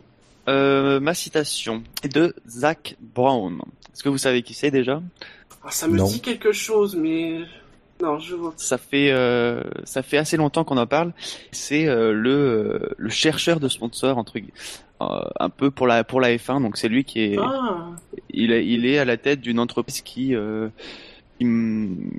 Euh, 0.48 1.00
ma 1.00 1.14
citation 1.14 1.82
est 2.04 2.08
de 2.08 2.34
Zach 2.48 2.96
Brown. 3.00 3.60
Est-ce 3.92 4.02
que 4.04 4.08
vous 4.10 4.18
savez 4.18 4.42
qui 4.42 4.54
c'est 4.54 4.70
déjà? 4.70 5.02
Ah, 5.64 5.70
Ça 5.72 5.88
me 5.88 5.96
Non. 5.96 6.06
dit 6.06 6.20
quelque 6.20 6.52
chose, 6.52 6.94
mais... 6.96 7.40
Non, 8.02 8.18
je 8.18 8.34
vois. 8.34 8.52
Ça 8.56 8.78
fait 8.78 9.10
euh, 9.12 9.62
ça 9.84 10.02
fait 10.02 10.16
assez 10.18 10.36
longtemps 10.36 10.64
qu'on 10.64 10.78
en 10.78 10.86
parle. 10.86 11.12
C'est 11.52 11.86
euh, 11.86 12.12
le 12.12 12.30
euh, 12.30 12.94
le 12.96 13.10
chercheur 13.10 13.60
de 13.60 13.68
sponsors 13.68 14.16
entre 14.18 14.38
euh, 14.38 15.04
un 15.38 15.50
peu 15.50 15.70
pour 15.70 15.86
la 15.86 16.04
pour 16.04 16.20
la 16.20 16.34
F1. 16.36 16.62
Donc 16.62 16.76
c'est 16.76 16.88
lui 16.88 17.04
qui 17.04 17.20
est 17.20 17.36
Ah, 17.38 17.90
il 18.30 18.52
est 18.52 18.66
il 18.66 18.86
est 18.86 18.98
à 18.98 19.04
la 19.04 19.16
tête 19.16 19.40
d'une 19.40 19.58
entreprise 19.58 20.00
qui 20.02 20.34
euh, 20.34 20.68
qui, 21.38 21.46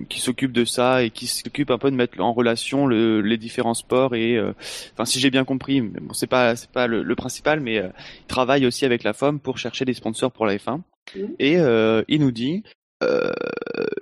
qui 0.09 0.19
s'occupe 0.19 0.51
de 0.51 0.65
ça 0.65 1.03
et 1.03 1.09
qui 1.11 1.27
s'occupe 1.27 1.69
un 1.71 1.77
peu 1.77 1.91
de 1.91 1.95
mettre 1.95 2.19
en 2.21 2.33
relation 2.33 2.87
le, 2.87 3.21
les 3.21 3.37
différents 3.37 3.75
sports 3.75 4.15
et 4.15 4.35
euh, 4.35 4.53
enfin 4.93 5.05
si 5.05 5.19
j'ai 5.19 5.29
bien 5.29 5.45
compris 5.45 5.79
mais 5.81 5.99
bon 5.99 6.13
c'est 6.13 6.25
pas 6.25 6.55
c'est 6.55 6.71
pas 6.71 6.87
le, 6.87 7.03
le 7.03 7.15
principal 7.15 7.59
mais 7.59 7.77
euh, 7.77 7.89
il 8.21 8.25
travaille 8.25 8.65
aussi 8.65 8.83
avec 8.83 9.03
la 9.03 9.13
FOM 9.13 9.39
pour 9.39 9.59
chercher 9.59 9.85
des 9.85 9.93
sponsors 9.93 10.31
pour 10.31 10.45
la 10.45 10.55
F1 10.57 10.81
Mhm. 11.15 11.35
et 11.39 11.57
euh, 11.57 12.03
il 12.07 12.21
nous 12.21 12.31
dit 12.31 12.63
euh, 13.03 13.31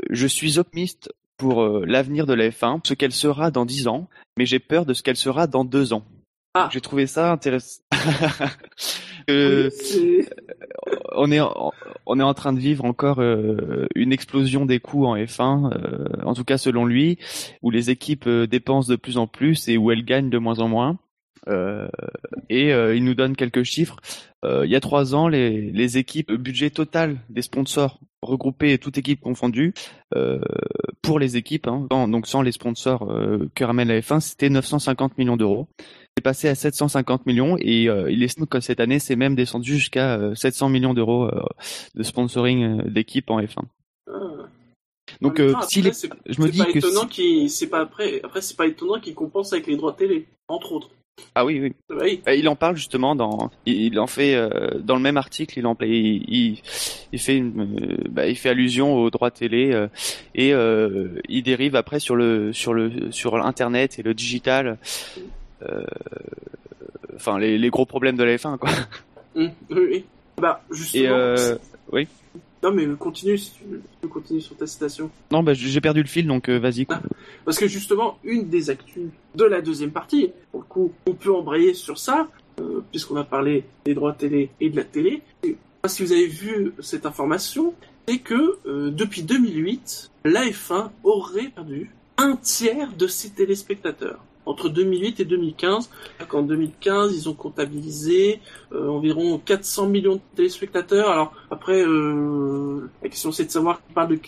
je 0.10 0.28
suis 0.28 0.60
optimiste 0.60 1.12
pour 1.40 1.64
euh, 1.64 1.84
l'avenir 1.88 2.28
de 2.28 2.34
la 2.34 2.49
F1 2.49 2.82
ce 2.84 2.94
qu'elle 2.94 3.11
sera 3.11 3.49
dans 3.49 3.66
10 3.66 3.88
ans 3.88 4.07
mais 4.38 4.45
j'ai 4.45 4.60
peur 4.60 4.86
de 4.86 4.94
ce 4.94 5.02
qu'elle 5.02 5.16
sera 5.18 5.48
dans 5.48 5.66
deux 5.66 5.91
ans 5.94 6.03
Ah. 6.53 6.70
j'ai 6.72 6.82
trouvé 6.82 7.07
ça 7.07 7.32
intéressant 7.32 7.82
Euh, 9.30 9.70
oui, 9.94 10.26
on 11.11 11.32
est 11.32 11.40
en, 11.40 11.72
on 12.07 12.20
est 12.20 12.24
en 12.24 12.34
train 12.34 12.52
de 12.52 12.60
vivre 12.60 12.84
encore 12.86 13.20
euh, 13.20 13.86
une 13.94 14.11
explosion 14.11 14.66
des 14.66 14.80
coûts 14.80 15.06
en 15.06 15.16
F1, 15.16 15.72
euh, 15.72 16.07
en 16.26 16.34
tout 16.34 16.44
cas 16.44 16.57
selon 16.57 16.84
lui, 16.86 17.20
où 17.61 17.70
les 17.70 17.91
équipes 17.91 18.26
euh, 18.26 18.48
dépensent 18.48 18.90
de 18.90 18.95
plus 18.95 19.18
en 19.18 19.28
plus 19.28 19.68
et 19.68 19.78
où 19.78 19.91
elles 19.91 20.03
gagnent 20.03 20.32
de 20.32 20.40
moins 20.40 20.60
en 20.60 20.68
moins. 20.68 20.98
Euh, 21.50 21.88
et 22.50 22.72
euh, 22.74 22.96
il 22.96 23.04
nous 23.04 23.16
donne 23.16 23.36
quelques 23.36 23.64
chiffres. 23.64 23.98
Euh, 24.46 24.66
il 24.66 24.72
y 24.72 24.76
a 24.76 24.80
trois 24.80 25.16
ans, 25.16 25.28
les, 25.28 25.72
les 25.72 25.98
équipes, 25.98 26.30
le 26.30 26.38
budget 26.38 26.70
total 26.70 27.18
des 27.30 27.42
sponsors 27.42 28.00
regroupés, 28.22 28.78
toutes 28.78 28.98
équipes 28.98 29.22
confondues, 29.22 29.74
euh, 30.16 30.40
pour 31.02 31.20
les 31.20 31.38
équipes, 31.38 31.68
hein, 31.68 31.88
sans- 31.92 32.08
donc 32.08 32.28
sans 32.28 32.42
les 32.42 32.52
sponsors 32.52 33.08
que 33.56 33.64
ramène 33.64 33.88
la 33.88 34.00
F1, 34.02 34.20
c'était 34.20 34.50
950 34.50 35.18
millions 35.18 35.38
d'euros. 35.38 35.68
C'est 36.18 36.24
passé 36.24 36.50
à 36.50 36.56
750 36.56 37.26
millions 37.26 37.56
et 37.60 37.88
euh, 37.90 38.12
il 38.12 38.22
estime 38.24 38.46
que 38.46 38.60
cette 38.60 38.80
année, 38.82 39.00
c'est 39.00 39.16
même 39.16 39.36
descendu 39.36 39.76
jusqu'à 39.78 40.16
euh, 40.20 40.36
700 40.36 40.70
millions 40.70 40.94
d'euros 40.94 41.26
euh, 41.26 41.42
de 41.96 42.04
sponsoring 42.04 42.84
d'équipes 42.84 43.30
en 43.32 43.42
F1. 43.42 43.64
ah. 44.08 44.12
Donc, 45.22 45.40
En 45.40 45.44
même 45.44 45.50
euh, 45.50 45.54
temps, 45.54 45.62
si 45.64 45.80
après, 45.80 45.92
les- 45.92 46.34
je 46.34 46.42
me 46.42 46.50
dis 46.50 46.58
pas 46.60 46.66
que 46.72 46.78
étonnant 46.78 47.08
si- 47.10 47.68
pas 47.68 47.80
après 47.82 48.22
après 48.24 48.42
c'est 48.42 48.56
pas 48.56 48.68
étonnant 48.68 49.00
qu'il 49.00 49.16
compense 49.16 49.52
avec 49.54 49.66
les 49.68 49.76
droits 49.76 49.94
télé 49.94 50.28
entre 50.48 50.72
autres 50.74 50.90
Ah 51.36 51.45
oui, 51.45 51.60
oui. 51.60 51.73
Oui 51.90 52.22
Il 52.36 52.48
en 52.49 52.56
parle 52.56 52.76
justement 52.76 53.15
dans, 53.15 53.49
il 53.65 53.99
en 53.99 54.07
fait 54.07 54.36
euh, 54.36 54.80
dans 54.80 54.95
le 54.95 55.02
même 55.02 55.18
article, 55.18 55.60
il 55.60 55.65
en 55.68 55.77
il, 55.81 56.23
il, 56.27 56.61
il 57.11 57.19
fait 57.19 57.38
une, 57.38 57.77
euh, 57.81 57.98
bah, 58.10 58.27
il 58.27 58.36
fait 58.36 58.49
allusion 58.49 58.95
aux 58.95 59.10
droits 59.10 59.31
télé 59.31 59.72
euh, 59.73 59.88
et 60.36 60.52
il 61.30 61.44
dérive 61.44 61.76
après 61.76 61.99
sur 61.99 62.15
le 62.15 62.52
sur 62.53 62.73
le 62.73 63.11
sur 63.11 63.38
l'internet 63.38 63.99
et 63.99 64.03
le 64.03 64.14
digital, 64.14 64.77
enfin 67.15 67.38
les, 67.40 67.57
les 67.57 67.69
gros 67.69 67.86
problèmes 67.86 68.18
de 68.18 68.23
la 68.23 68.36
F1 68.36 68.57
quoi. 68.57 68.69
Hum, 69.36 69.52
oui, 69.69 70.06
bah 70.38 70.61
justement 70.72 71.36
Et 71.36 71.56
oui. 71.91 72.07
Non 72.61 72.72
mais 72.72 72.86
continue 72.98 73.38
si 73.38 73.52
tu 73.52 73.64
veux 74.03 74.10
continuer 74.10 74.41
sur 74.41 74.56
ta 74.57 74.68
citation 74.68 75.10
Non, 75.31 75.44
bah 75.44 75.53
j'ai 75.53 75.81
perdu 75.81 76.02
le 76.02 76.07
fil 76.07 76.27
donc 76.27 76.49
euh, 76.49 76.60
vas-y. 76.60 76.86
quoi. 76.86 77.02
Parce 77.45 77.57
que 77.57 77.68
justement, 77.68 78.18
une 78.23 78.49
des 78.49 78.69
actus 78.69 79.07
de 79.36 79.44
la 79.45 79.61
deuxième 79.61 79.91
partie, 79.91 80.31
pour 80.52 80.61
le 80.61 80.65
coup, 80.65 80.94
on 81.07 81.14
peut 81.14 81.34
embrayer 81.34 81.73
sur 81.73 81.98
ça, 81.98 82.27
euh, 82.60 82.81
puisqu'on 82.91 83.15
a 83.15 83.23
parlé 83.23 83.64
des 83.86 83.94
droits 83.94 84.14
télé 84.14 84.49
et 84.60 84.69
de 84.69 84.76
la 84.76 84.84
télé. 84.84 85.22
Et, 85.44 85.56
si 85.88 86.03
vous 86.03 86.11
avez 86.11 86.27
vu 86.27 86.73
cette 86.81 87.06
information, 87.06 87.73
c'est 88.07 88.19
que 88.19 88.57
euh, 88.65 88.91
depuis 88.91 89.23
2008, 89.23 90.11
l'AF1 90.26 90.90
aurait 91.03 91.49
perdu 91.49 91.91
un 92.18 92.36
tiers 92.36 92.91
de 92.94 93.07
ses 93.07 93.30
téléspectateurs. 93.30 94.19
Entre 94.45 94.70
2008 94.70 95.20
et 95.20 95.26
2015, 95.26 95.90
en 96.34 96.41
2015, 96.41 97.16
ils 97.16 97.30
ont 97.30 97.34
comptabilisé 97.34 98.40
euh, 98.74 98.88
environ 98.90 99.38
400 99.38 99.88
millions 99.88 100.16
de 100.16 100.22
téléspectateurs. 100.36 101.10
Alors 101.10 101.34
après, 101.52 101.84
euh, 101.86 102.90
la 103.03 103.10
question 103.10 103.32
c'est 103.32 103.45
de 103.45 103.52
savoir, 103.52 103.82
on 103.90 103.94
parle 103.94 104.10
de 104.10 104.20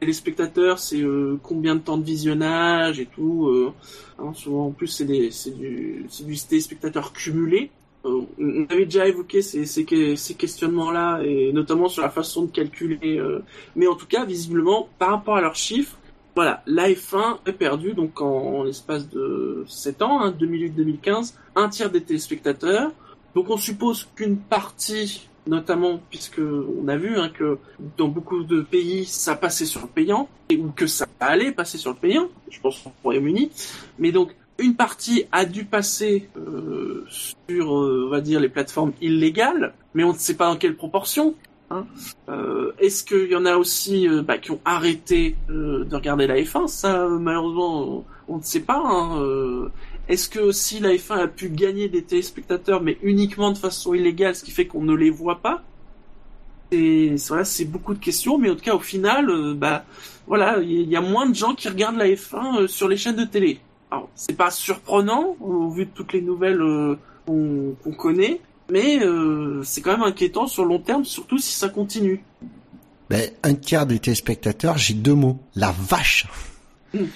téléspectateurs, 0.00 0.78
c'est 0.78 1.00
euh, 1.02 1.38
combien 1.42 1.76
de 1.76 1.80
temps 1.80 1.96
de 1.98 2.04
visionnage 2.04 3.00
et 3.00 3.06
tout. 3.06 3.48
Euh, 3.48 3.72
hein, 4.18 4.32
souvent 4.34 4.66
en 4.66 4.70
plus 4.70 4.88
c'est 4.88 5.04
des- 5.06 5.30
c'est 5.30 5.56
du, 5.56 6.04
c'est 6.08 6.26
du 6.26 6.36
téléspectateur 6.38 7.12
cumulé. 7.12 7.70
Euh, 8.06 8.22
on 8.38 8.66
avait 8.70 8.86
déjà 8.86 9.06
évoqué 9.06 9.42
ces, 9.42 9.66
ces, 9.66 9.84
ces 10.16 10.34
questionnements-là, 10.34 11.20
et 11.22 11.52
notamment 11.52 11.88
sur 11.88 12.02
la 12.02 12.08
façon 12.10 12.44
de 12.46 12.50
calculer. 12.50 13.18
euh, 13.18 13.40
mais 13.76 13.86
en 13.86 13.94
tout 13.94 14.06
cas, 14.06 14.24
visiblement, 14.24 14.88
par 14.98 15.10
rapport 15.10 15.36
à 15.36 15.42
leurs 15.42 15.56
chiffres, 15.56 15.98
voilà, 16.34 16.62
la 16.66 16.88
F1 16.88 17.38
est 17.46 17.52
perdue 17.52 17.94
donc 17.94 18.20
en, 18.20 18.64
l'espace 18.64 19.08
de 19.08 19.64
7 19.68 20.02
ans, 20.02 20.20
hein, 20.20 20.34
2008-2015, 20.38 21.34
un 21.56 21.68
tiers 21.68 21.90
des 21.90 22.02
téléspectateurs. 22.02 22.92
Donc 23.34 23.50
on 23.50 23.56
suppose 23.56 24.08
qu'une 24.14 24.36
partie, 24.38 25.28
notamment 25.46 26.00
puisque 26.10 26.40
on 26.40 26.88
a 26.88 26.96
vu 26.96 27.18
hein, 27.18 27.30
que 27.30 27.58
dans 27.96 28.08
beaucoup 28.08 28.42
de 28.42 28.62
pays 28.62 29.04
ça 29.04 29.34
passait 29.36 29.66
sur 29.66 29.82
le 29.82 29.88
payant, 29.88 30.28
et, 30.48 30.56
ou 30.56 30.70
que 30.70 30.86
ça 30.86 31.06
allait 31.20 31.52
passer 31.52 31.78
sur 31.78 31.90
le 31.90 31.96
payant, 31.96 32.28
je 32.50 32.60
pense 32.60 32.84
au 32.86 32.92
Royaume-Uni, 33.02 33.50
mais 33.98 34.12
donc 34.12 34.34
une 34.60 34.76
partie 34.76 35.24
a 35.32 35.46
dû 35.46 35.64
passer 35.64 36.28
euh, 36.36 37.06
sur, 37.08 37.76
euh, 37.76 38.04
on 38.06 38.10
va 38.10 38.20
dire, 38.20 38.40
les 38.40 38.48
plateformes 38.48 38.92
illégales, 39.00 39.72
mais 39.94 40.04
on 40.04 40.12
ne 40.12 40.18
sait 40.18 40.34
pas 40.34 40.46
dans 40.46 40.56
quelle 40.56 40.76
proportion. 40.76 41.34
Hein. 41.70 41.86
Euh, 42.28 42.72
Est-ce 42.78 43.04
qu'il 43.04 43.30
y 43.30 43.36
en 43.36 43.46
a 43.46 43.56
aussi 43.56 44.08
euh, 44.08 44.22
bah, 44.22 44.38
qui 44.38 44.50
ont 44.50 44.60
arrêté 44.64 45.36
euh, 45.48 45.84
de 45.84 45.94
regarder 45.94 46.26
la 46.26 46.36
F1 46.40 46.66
Ça, 46.66 47.06
malheureusement, 47.08 48.04
on 48.28 48.38
ne 48.38 48.42
sait 48.42 48.60
pas. 48.60 48.82
Hein. 48.84 49.70
Est-ce 50.08 50.28
que 50.28 50.40
aussi 50.40 50.80
la 50.80 50.90
F1 50.90 51.18
a 51.18 51.28
pu 51.28 51.48
gagner 51.48 51.88
des 51.88 52.02
téléspectateurs, 52.02 52.82
mais 52.82 52.98
uniquement 53.02 53.52
de 53.52 53.58
façon 53.58 53.94
illégale, 53.94 54.34
ce 54.34 54.42
qui 54.42 54.50
fait 54.50 54.66
qu'on 54.66 54.82
ne 54.82 54.94
les 54.94 55.10
voit 55.10 55.40
pas? 55.40 55.62
Et 56.72 57.14
voilà, 57.28 57.44
c'est 57.44 57.64
beaucoup 57.64 57.94
de 57.94 57.98
questions, 57.98 58.38
mais 58.38 58.50
en 58.50 58.54
tout 58.54 58.64
cas, 58.64 58.74
au 58.74 58.80
final, 58.80 59.54
bah 59.54 59.84
voilà, 60.26 60.58
il 60.60 60.88
y 60.88 60.96
a 60.96 61.00
moins 61.00 61.26
de 61.26 61.34
gens 61.34 61.54
qui 61.54 61.68
regardent 61.68 61.96
la 61.96 62.06
F1 62.06 62.62
euh, 62.62 62.66
sur 62.68 62.88
les 62.88 62.96
chaînes 62.96 63.16
de 63.16 63.24
télé. 63.24 63.60
Alors, 63.90 64.08
c'est 64.14 64.36
pas 64.36 64.50
surprenant 64.50 65.36
vu 65.74 65.88
toutes 65.88 66.12
les 66.12 66.20
nouvelles 66.20 66.62
qu'on 67.26 67.92
connaît, 67.98 68.40
mais 68.70 68.98
euh, 69.02 69.62
c'est 69.64 69.80
quand 69.80 69.92
même 69.92 70.02
inquiétant 70.02 70.46
sur 70.46 70.64
le 70.64 70.70
long 70.70 70.78
terme, 70.78 71.04
surtout 71.04 71.38
si 71.38 71.52
ça 71.52 71.68
continue. 71.68 72.24
Ben, 73.08 73.30
un 73.42 73.54
tiers 73.54 73.86
des 73.86 73.98
téléspectateurs, 73.98 74.78
j'ai 74.78 74.94
deux 74.94 75.14
mots. 75.14 75.38
La 75.54 75.72
vache. 75.72 76.26
Oui, 76.94 77.08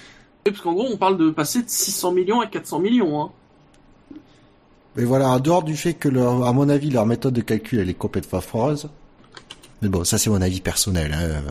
parce 0.45 0.61
qu'en 0.61 0.73
gros, 0.73 0.89
on 0.93 0.97
parle 0.97 1.17
de 1.17 1.31
passer 1.31 1.63
de 1.63 1.69
600 1.69 2.13
millions 2.13 2.41
à 2.41 2.47
400 2.47 2.81
millions. 2.81 3.23
Hein. 3.23 3.31
Mais 4.97 5.05
voilà, 5.05 5.29
en 5.31 5.41
dehors 5.41 5.63
du 5.63 5.77
fait 5.77 5.95
que, 5.95 6.09
leur, 6.09 6.45
à 6.45 6.53
mon 6.53 6.69
avis, 6.69 6.91
leur 6.91 7.07
méthode 7.07 7.35
de 7.35 7.41
calcul, 7.41 7.79
elle 7.79 7.91
est 7.91 7.95
complètement 7.95 8.41
foireuse. 8.41 8.89
Mais 9.83 9.89
bon, 9.89 10.05
ça 10.05 10.19
c'est 10.19 10.31
mon 10.31 10.43
avis 10.43 10.61
personnel. 10.61 11.13
Hein. 11.13 11.43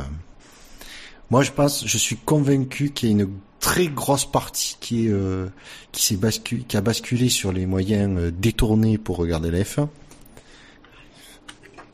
Moi, 1.30 1.42
je 1.44 1.52
pense, 1.52 1.86
je 1.88 1.98
suis 1.98 2.18
convaincu 2.18 2.92
qu'il 2.92 3.10
y 3.10 3.12
a 3.12 3.16
une 3.16 3.30
très 3.64 3.88
grosse 3.88 4.26
partie 4.26 4.76
qui 4.82 5.08
est 5.08 5.10
euh, 5.12 5.48
qui 5.94 6.06
s'est 6.06 6.18
bascu 6.18 6.66
qui 6.68 6.76
a 6.76 6.82
basculé 6.82 7.30
sur 7.30 7.54
les 7.54 7.66
moyens 7.66 8.20
euh, 8.20 8.30
détournés 8.32 8.98
pour 8.98 9.16
regarder 9.16 9.50
la 9.52 9.60
F1. 9.60 9.88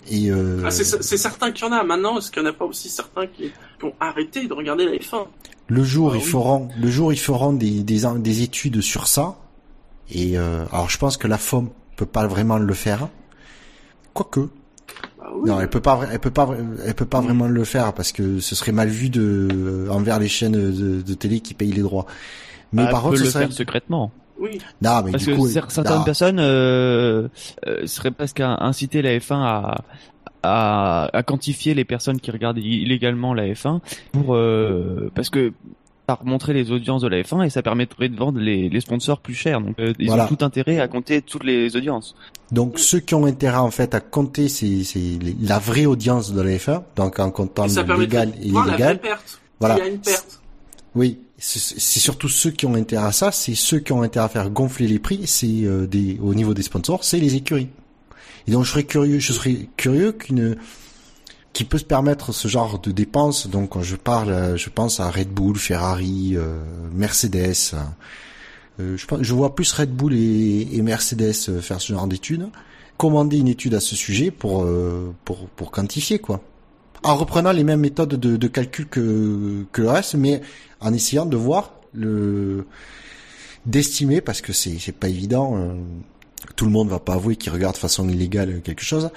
Et 0.10 0.32
euh, 0.32 0.64
Ah, 0.66 0.72
c'est 0.72 1.18
certain 1.18 1.52
qu'il 1.52 1.68
y 1.68 1.70
en 1.70 1.72
a. 1.72 1.84
Maintenant, 1.84 2.18
est-ce 2.18 2.32
qu'il 2.32 2.42
n'y 2.42 2.48
en 2.50 2.52
a 2.52 2.54
pas 2.56 2.66
aussi 2.66 2.90
certains 2.90 3.28
qui, 3.28 3.52
qui 3.80 3.86
ont 3.86 3.94
arrêté 4.00 4.48
de 4.48 4.54
regarder 4.54 4.86
la 4.86 4.94
F1 4.94 5.28
le 5.68 5.84
jour 5.84 6.14
Ah 6.14 6.18
ils 6.18 6.24
oui. 6.24 6.28
feront 6.28 6.70
le 6.82 6.90
jour 6.90 7.14
ils 7.14 7.20
feront 7.20 7.54
des 7.54 7.84
des, 7.84 8.02
des 8.18 8.42
études 8.42 8.82
sur 8.82 9.06
ça. 9.08 9.38
Et 10.10 10.40
euh, 10.40 10.66
alors 10.72 10.90
je 10.90 10.98
pense 10.98 11.18
que 11.18 11.28
la 11.28 11.38
FOM 11.38 11.70
peut 11.96 12.08
pas 12.08 12.26
vraiment 12.26 12.58
le 12.58 12.74
faire. 12.74 13.08
Quoique, 14.16 14.50
oui. 15.42 15.50
Non, 15.50 15.60
elle 15.60 15.70
peut 15.70 15.82
pas, 15.82 16.00
elle 16.12 16.20
peut 16.20 16.32
pas, 16.32 16.50
elle 16.86 16.94
peut 16.94 17.06
pas 17.06 17.22
vraiment 17.22 17.48
le 17.48 17.64
faire 17.64 17.94
parce 17.94 18.12
que 18.12 18.40
ce 18.40 18.56
serait 18.56 18.72
mal 18.72 18.90
vu 18.90 19.10
de 19.10 19.48
euh, 19.52 19.90
envers 19.90 20.20
les 20.20 20.28
chaînes 20.28 20.52
de, 20.54 21.02
de 21.02 21.14
télé 21.14 21.40
qui 21.40 21.54
payent 21.54 21.72
les 21.72 21.82
droits. 21.82 22.06
Mais 22.74 22.84
Bah, 22.86 22.92
par 22.92 23.02
peut 23.02 23.08
contre, 23.10 23.20
ce 23.20 23.24
le 23.24 23.30
serait... 23.30 23.44
faire 23.46 23.54
secrètement. 23.54 24.12
Oui. 24.40 24.58
non, 24.82 25.02
mais 25.04 25.12
Parce 25.12 25.26
du 25.26 25.32
que 25.32 25.36
coup, 25.36 25.48
certaines 25.50 25.84
non. 25.98 26.04
personnes 26.04 26.40
euh, 26.40 27.28
euh, 27.68 27.86
seraient 27.88 28.12
presque 28.12 28.40
à 28.40 28.64
inciter 28.64 29.02
la 29.02 29.18
F1 29.18 29.34
à, 29.36 29.82
à, 30.44 31.10
à 31.12 31.24
quantifier 31.24 31.74
les 31.74 31.84
personnes 31.84 32.22
qui 32.22 32.32
regardent 32.32 32.58
illégalement 32.60 33.34
la 33.34 33.48
F1 33.48 33.82
pour 34.14 34.36
euh, 34.36 35.12
parce 35.14 35.30
que 35.30 35.52
ça 36.10 36.16
remonterait 36.16 36.54
les 36.54 36.72
audiences 36.72 37.04
de 37.04 37.08
la 37.08 37.22
F1 37.22 37.46
et 37.46 37.52
ça 37.52 37.62
permettrait 37.62 38.10
de 38.10 38.16
vendre 38.18 38.40
les, 38.40 38.68
les 38.68 38.82
sponsors 38.82 39.20
plus 39.20 39.36
chers. 39.36 39.62
Donc 39.62 39.76
euh, 39.80 39.94
ils 40.00 40.08
Voilà. 40.08 40.26
ont 40.26 40.28
tout 40.36 40.44
intérêt 40.44 40.80
à 40.80 40.88
compter 40.88 41.22
toutes 41.22 41.44
les 41.44 41.76
audiences. 41.76 42.16
Donc 42.52 42.80
ceux 42.80 43.00
qui 43.00 43.14
ont 43.14 43.26
intérêt 43.28 43.58
en 43.58 43.70
fait 43.70 43.94
à 43.94 44.00
compter, 44.00 44.50
c'est 44.50 44.84
la 45.40 45.60
vraie 45.60 45.86
audience 45.86 46.34
de 46.34 46.42
la 46.42 46.50
F1, 46.58 46.82
donc 46.96 47.20
en 47.20 47.30
comptant 47.30 47.68
Et 47.68 47.76
le 47.84 47.96
légal 48.00 48.34
et 48.42 48.46
l'illégal. 48.46 49.00
perte. 49.00 49.40
Voilà. 49.60 49.76
Il 49.78 49.80
y 49.80 49.82
a 49.84 49.88
une 49.92 50.00
perte. 50.00 50.42
Oui, 50.96 51.20
c'est 51.38 51.60
c'est 51.60 52.00
surtout 52.00 52.28
ceux 52.30 52.50
qui 52.50 52.66
ont 52.66 52.74
intérêt 52.74 53.06
à 53.06 53.12
ça, 53.12 53.32
c'est 53.32 53.54
ceux 53.54 53.78
qui 53.78 53.92
ont 53.94 54.02
intérêt 54.02 54.26
à 54.26 54.30
faire 54.30 54.50
gonfler 54.50 54.88
les 54.88 54.98
prix, 54.98 55.22
c'est 55.28 55.64
euh, 55.64 55.86
des 55.86 56.18
au 56.24 56.34
niveau 56.34 56.56
des 56.56 56.64
sponsors, 56.64 57.04
c'est 57.04 57.20
les 57.20 57.36
écuries. 57.36 57.70
Et 58.48 58.52
donc 58.52 58.64
je 58.66 58.72
serais 58.72 58.84
curieux, 58.86 59.20
je 59.20 59.32
serais 59.32 59.70
curieux 59.78 60.12
qu'une 60.14 60.56
qui 61.54 61.64
peut 61.64 61.78
se 61.78 61.86
permettre 61.86 62.32
ce 62.32 62.48
genre 62.48 62.80
de 62.80 62.92
dépenses. 62.92 63.48
Donc 63.48 63.70
quand 63.70 63.82
je 63.82 63.96
parle, 63.96 64.30
euh, 64.30 64.58
je 64.58 64.70
pense 64.70 65.00
à 65.00 65.10
Red 65.10 65.30
Bull, 65.30 65.58
Ferrari, 65.58 66.34
euh, 66.36 66.62
Mercedes. 66.94 67.76
Euh, 68.80 68.96
je, 68.98 69.34
vois 69.34 69.56
plus 69.56 69.72
Red 69.74 69.92
Bull 69.92 70.14
et, 70.14 70.82
Mercedes 70.82 71.62
faire 71.62 71.82
ce 71.82 71.94
genre 71.94 72.08
d'études. 72.08 72.48
Commander 72.98 73.38
une 73.38 73.48
étude 73.48 73.74
à 73.74 73.80
ce 73.80 73.96
sujet 73.96 74.32
pour 74.32 74.66
pour 75.26 75.48
pour 75.50 75.72
quantifier 75.72 76.20
quoi. 76.20 76.42
En 77.04 77.16
reprenant 77.16 77.52
les 77.54 77.64
mêmes 77.64 77.80
méthodes 77.80 78.16
de, 78.16 78.38
de 78.38 78.48
calcul 78.48 78.88
que 78.88 79.66
que 79.72 79.82
le 79.82 79.90
reste, 79.90 80.16
mais 80.16 80.42
en 80.80 80.94
essayant 80.94 81.26
de 81.26 81.36
voir 81.36 81.74
le 81.94 82.68
d'estimer 83.66 84.22
parce 84.22 84.42
que 84.42 84.54
c'est 84.54 84.80
c'est 84.80 84.94
pas 84.94 85.10
évident. 85.10 85.58
tout 86.56 86.66
le 86.66 86.72
monde 86.72 86.90
va 86.90 87.00
pas 87.00 87.14
avouer 87.14 87.36
qu'il 87.36 87.52
regarde 87.52 87.76
de 87.76 87.80
façon 87.80 88.08
illégale 88.08 88.62
quelque 88.62 88.84
chose, 88.84 89.10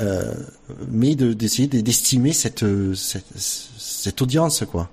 euh, 0.00 0.32
mais 0.88 1.14
de- 1.14 1.32
d'essayer 1.32 1.68
de- 1.68 1.80
d'estimer 1.80 2.32
cette, 2.32 2.62
euh, 2.62 2.94
cette 2.94 4.22
audience 4.22 4.64
quoi. 4.70 4.88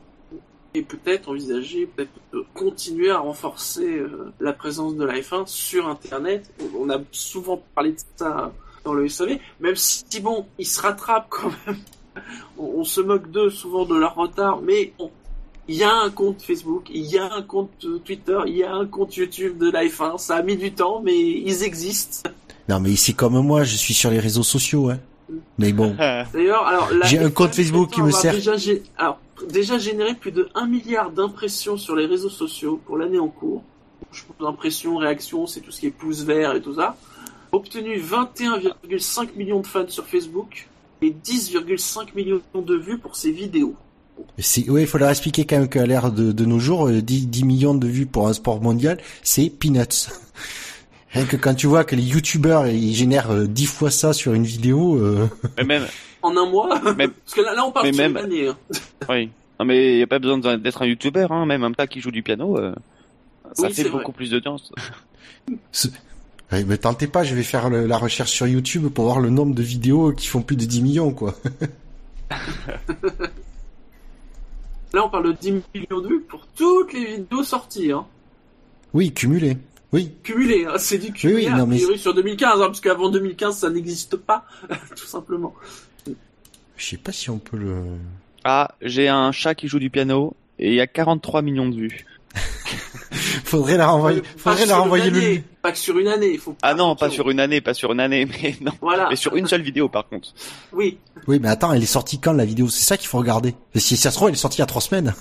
Et 0.76 0.84
peut-être 0.84 1.30
envisager, 1.30 1.88
peut-être 1.88 2.12
de 2.32 2.46
continuer 2.54 3.10
à 3.10 3.20
renforcer 3.20 3.88
euh, 3.88 4.32
la 4.40 4.54
présence 4.54 4.96
de 4.96 5.04
la 5.04 5.20
F1 5.20 5.48
sur 5.48 5.88
Internet. 5.88 6.52
On 6.78 6.90
a 6.92 7.00
souvent 7.12 7.62
parlé 7.74 7.94
de 7.94 7.98
ça 8.18 8.54
dans 8.84 8.94
le 8.94 9.08
SAV, 9.10 9.40
même 9.60 9.76
si 9.76 10.20
bon, 10.22 10.46
ils 10.60 10.68
se 10.68 10.82
rattrapent 10.82 11.28
quand 11.30 11.52
même. 11.66 11.78
On, 12.58 12.84
se 12.84 13.02
moque 13.02 13.32
d'eux 13.32 13.50
souvent 13.50 13.86
de 13.86 13.96
leur 13.96 14.16
retard, 14.16 14.62
mais 14.62 14.94
il 15.68 15.76
y 15.76 15.84
a 15.84 15.94
un 15.94 16.10
compte 16.10 16.42
Facebook, 16.42 16.90
il 16.94 17.06
y 17.06 17.18
a 17.18 17.34
un 17.34 17.42
compte 17.42 17.86
euh, 17.86 18.00
Twitter, 18.00 18.38
il 18.48 18.58
y 18.58 18.64
a 18.64 18.74
un 18.74 18.86
compte 18.86 19.16
YouTube 19.16 19.58
de 19.58 19.72
la 19.72 19.86
F1. 19.86 20.18
Ça 20.18 20.36
a 20.36 20.42
mis 20.44 20.58
du 20.58 20.72
temps, 20.72 21.02
mais 21.02 21.18
ils 21.18 21.64
existent. 21.64 22.30
Non 22.70 22.80
mais 22.80 22.96
c'est 22.96 23.14
comme 23.14 23.40
moi, 23.40 23.64
je 23.64 23.76
suis 23.76 23.94
sur 23.94 24.12
les 24.12 24.20
réseaux 24.20 24.44
sociaux, 24.44 24.90
hein. 24.90 25.00
Mais 25.58 25.74
bon, 25.74 25.96
D'ailleurs, 26.34 26.66
alors 26.66 26.90
J'ai 27.04 27.20
un 27.20 27.28
F1 27.28 27.32
compte 27.34 27.56
Facebook 27.56 27.90
qui 27.92 28.02
me 28.02 28.12
sert. 28.12 28.34
Déjà, 28.34 28.56
gé- 28.56 28.82
alors, 28.98 29.20
déjà 29.52 29.78
généré 29.78 30.14
plus 30.16 30.32
de 30.32 30.48
1 30.56 30.68
milliard 30.68 31.12
d'impressions 31.12 31.78
sur 31.78 31.96
les 31.96 32.06
réseaux 32.06 32.30
sociaux 32.30 32.80
pour 32.86 32.98
l'année 32.98 33.20
en 33.20 33.28
cours. 33.28 33.64
Je 34.12 34.22
pense 34.38 34.48
impressions, 34.48 34.98
réactions, 34.98 35.46
c'est 35.46 35.60
tout 35.60 35.72
ce 35.72 35.80
qui 35.82 35.88
est 35.88 35.92
pouce 35.92 36.24
vert 36.24 36.56
et 36.56 36.62
tout 36.62 36.76
ça. 36.76 36.96
Obtenu 37.52 38.00
21,5 38.00 39.30
millions 39.36 39.60
de 39.60 39.68
fans 39.68 39.86
sur 39.88 40.06
Facebook 40.06 40.68
et 41.02 41.12
10,5 41.12 42.16
millions 42.16 42.42
de 42.56 42.76
vues 42.76 42.98
pour 42.98 43.16
ses 43.16 43.32
vidéos. 43.32 43.76
c'est 44.38 44.70
ouais, 44.70 44.82
il 44.82 44.88
faudra 44.88 45.12
expliquer 45.12 45.46
quand 45.46 45.58
même 45.60 45.70
qu'à 45.70 45.86
l'ère 45.86 46.12
de, 46.12 46.32
de 46.32 46.46
nos 46.46 46.60
jours, 46.60 46.88
euh, 46.88 47.02
10, 47.02 47.28
10 47.28 47.44
millions 47.46 47.76
de 47.76 47.88
vues 47.88 48.06
pour 48.06 48.28
un 48.28 48.34
sport 48.34 48.62
mondial, 48.62 48.98
c'est 49.24 49.50
peanuts. 49.50 50.10
Rien 51.12 51.26
que 51.26 51.36
quand 51.38 51.56
tu 51.56 51.68
vois 51.68 51.84
que 51.84 51.96
les 51.96 52.04
youtubeurs 52.04 52.68
ils 52.68 52.94
génèrent 52.94 53.32
euh, 53.32 53.48
10 53.48 53.66
fois 53.66 53.90
ça 53.92 54.14
sur 54.14 54.34
une 54.34 54.44
vidéo, 54.44 54.96
euh, 54.98 55.28
Mais 55.58 55.64
même, 55.64 55.88
En 56.22 56.36
un 56.36 56.50
mois 56.50 56.80
même, 56.96 57.12
Parce 57.26 57.34
que 57.36 57.42
là, 57.42 57.54
là 57.56 57.66
on 57.66 57.72
parle 57.72 57.88
Mais 57.88 57.94
sur 57.94 58.04
même- 58.04 58.12
une 58.12 58.18
année. 58.18 58.48
hein. 58.50 58.58
oui. 59.10 59.30
Non 59.60 59.66
mais 59.66 59.98
y 59.98 60.02
a 60.04 60.08
pas 60.08 60.20
besoin 60.20 60.38
d'être 60.58 60.82
un 60.82 60.86
youtubeur, 60.86 61.32
hein. 61.32 61.46
Même 61.46 61.64
un 61.64 61.72
tas 61.74 61.88
qui 61.88 62.00
joue 62.00 62.12
du 62.12 62.24
piano, 62.24 62.58
euh, 62.58 62.74
ça 63.54 63.68
Oui, 63.68 63.74
fait 63.74 63.90
beaucoup 63.90 64.12
plus 64.14 64.30
d'audience. 64.32 64.72
ouais, 66.52 66.64
mais 66.66 66.78
tentez 66.78 67.08
pas, 67.08 67.24
je 67.24 67.34
vais 67.36 67.44
faire 67.44 67.70
le- 67.70 67.86
la 67.88 67.98
recherche 67.98 68.32
sur 68.32 68.48
YouTube 68.48 68.88
pour 68.88 69.06
voir 69.06 69.20
le 69.20 69.30
nombre 69.30 69.54
de 69.56 69.64
vidéos 69.64 70.12
qui 70.14 70.28
font 70.28 70.42
plus 70.42 70.56
de 70.56 70.64
10 70.66 70.82
millions 70.82 71.12
quoi. 71.12 71.36
Là, 74.94 75.06
on 75.06 75.10
parle 75.10 75.28
de 75.28 75.32
10 75.34 75.52
millions 75.76 76.02
de 76.02 76.08
vues 76.08 76.22
pour 76.22 76.48
toutes 76.56 76.94
les 76.94 77.18
vidéos 77.18 77.44
sorties. 77.44 77.92
Hein. 77.92 78.06
Oui, 78.94 79.12
cumulé. 79.14 79.58
Oui. 79.92 80.12
Cumulé, 80.24 80.66
hein, 80.66 80.76
c'est 80.78 81.00
du 81.00 81.12
cumulé 81.12 81.46
oui, 81.46 81.48
a 81.48 81.58
non, 81.58 81.66
mais 81.66 81.78
priori 81.78 81.98
sur 81.98 82.14
2015, 82.14 82.62
hein, 82.62 82.66
parce 82.68 82.82
qu'avant 82.82 83.10
2015, 83.10 83.58
ça 83.58 83.70
n'existe 83.70 84.18
pas, 84.18 84.46
tout 84.96 85.08
simplement. 85.08 85.54
Je 86.78 86.86
sais 86.86 86.98
pas 86.98 87.12
si 87.12 87.30
on 87.30 87.40
peut 87.40 87.58
le 87.58 87.84
Ah, 88.44 88.76
j'ai 88.82 89.08
un 89.08 89.32
chat 89.32 89.56
qui 89.56 89.68
joue 89.68 89.80
du 89.80 89.90
piano 89.90 90.36
et 90.60 90.70
il 90.70 90.76
y 90.76 90.82
a 90.82 90.88
43 90.88 91.42
millions 91.42 91.68
de 91.68 91.76
vues. 91.76 92.06
Faudrait 93.44 93.78
la 93.78 93.88
renvoyer, 93.88 94.22
faudrait 94.38 94.68
la 94.68 94.78
renvoyer 94.78 95.08
année, 95.08 95.36
le 95.38 95.44
Pas 95.64 95.72
que 95.72 95.78
sur 95.80 95.98
une 95.98 96.08
année, 96.08 96.34
il 96.34 96.40
faut 96.40 96.56
Ah 96.62 96.76
non, 96.76 96.96
pas 96.96 97.10
sur 97.10 97.32
une 97.32 97.40
année, 97.40 97.62
pas 97.62 97.74
sur 97.74 97.92
une 97.92 98.00
année, 98.00 98.26
mais 98.44 98.56
non. 98.62 98.72
Voilà. 98.82 99.08
Mais 99.10 99.16
sur 99.16 99.36
une 99.36 99.48
seule 99.48 99.64
vidéo 99.64 99.90
par 99.90 100.08
contre. 100.08 100.34
Oui. 100.72 101.00
Oui, 101.28 101.40
mais 101.42 101.50
attends, 101.50 101.74
elle 101.74 101.82
est 101.82 101.88
sortie 101.88 102.20
quand 102.20 102.34
la 102.34 102.46
vidéo? 102.46 102.70
C'est 102.70 102.84
ça 102.84 102.98
qu'il 102.98 103.08
faut 103.08 103.18
regarder. 103.18 103.56
Et 103.74 103.80
si 103.80 103.98
ça 103.98 104.12
se 104.12 104.18
trouve, 104.18 104.28
elle 104.30 104.36
est 104.36 104.38
sortie 104.38 104.58
il 104.58 104.62
y 104.62 104.64
a 104.64 104.68
trois 104.68 104.82
semaines. 104.82 105.16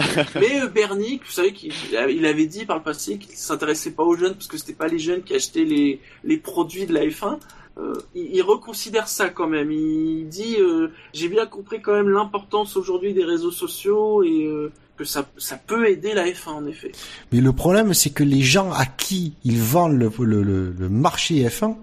Mais 0.34 0.62
euh, 0.62 0.66
Bernie, 0.66 1.20
vous 1.24 1.32
savez 1.32 1.52
qu'il 1.52 1.72
il 2.10 2.26
avait 2.26 2.46
dit 2.46 2.64
par 2.64 2.78
le 2.78 2.82
passé 2.82 3.18
qu'il 3.18 3.36
s'intéressait 3.36 3.92
pas 3.92 4.02
aux 4.02 4.16
jeunes 4.16 4.34
parce 4.34 4.46
que 4.46 4.56
c'était 4.56 4.72
pas 4.72 4.88
les 4.88 4.98
jeunes 4.98 5.22
qui 5.22 5.34
achetaient 5.34 5.64
les, 5.64 6.36
produits 6.38 6.86
de 6.86 6.94
la 6.94 7.04
F1. 7.06 7.38
Euh, 7.78 7.94
il, 8.14 8.42
reconsidère 8.42 9.08
ça 9.08 9.28
quand 9.28 9.46
même. 9.46 9.70
Il 9.70 10.28
dit 10.28 10.56
euh, 10.58 10.88
j'ai 11.12 11.28
bien 11.28 11.46
compris 11.46 11.80
quand 11.80 11.92
même 11.92 12.08
l'importance 12.08 12.76
aujourd'hui 12.76 13.14
des 13.14 13.24
réseaux 13.24 13.52
sociaux 13.52 14.22
et 14.22 14.44
euh, 14.44 14.72
que 14.96 15.04
ça, 15.04 15.24
peut 15.66 15.88
aider 15.88 16.12
la 16.12 16.26
F1 16.26 16.48
en 16.50 16.66
effet. 16.66 16.92
Mais 17.32 17.40
le 17.40 17.52
problème, 17.52 17.94
c'est 17.94 18.10
que 18.10 18.24
les 18.24 18.42
gens 18.42 18.70
à 18.72 18.84
qui 18.84 19.34
ils 19.44 19.58
vendent 19.58 19.98
le, 19.98 20.88
marché 20.88 21.46
F1, 21.46 21.76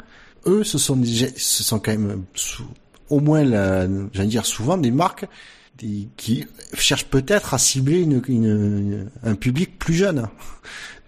eux, 0.45 0.63
ce 0.63 0.77
sont 0.77 1.79
quand 1.79 1.91
même 1.91 2.23
au 3.09 3.19
moins, 3.19 3.43
la- 3.43 3.87
j'allais 4.13 4.27
dire 4.27 4.45
souvent 4.45 4.77
des 4.77 4.91
marques 4.91 5.25
qui 6.17 6.45
cherchent 6.73 7.05
peut-être 7.05 7.53
à 7.53 7.57
cibler 7.57 7.99
une, 8.01 8.21
une- 8.27 9.09
un 9.23 9.35
public 9.35 9.77
plus 9.79 9.93
jeune. 9.93 10.27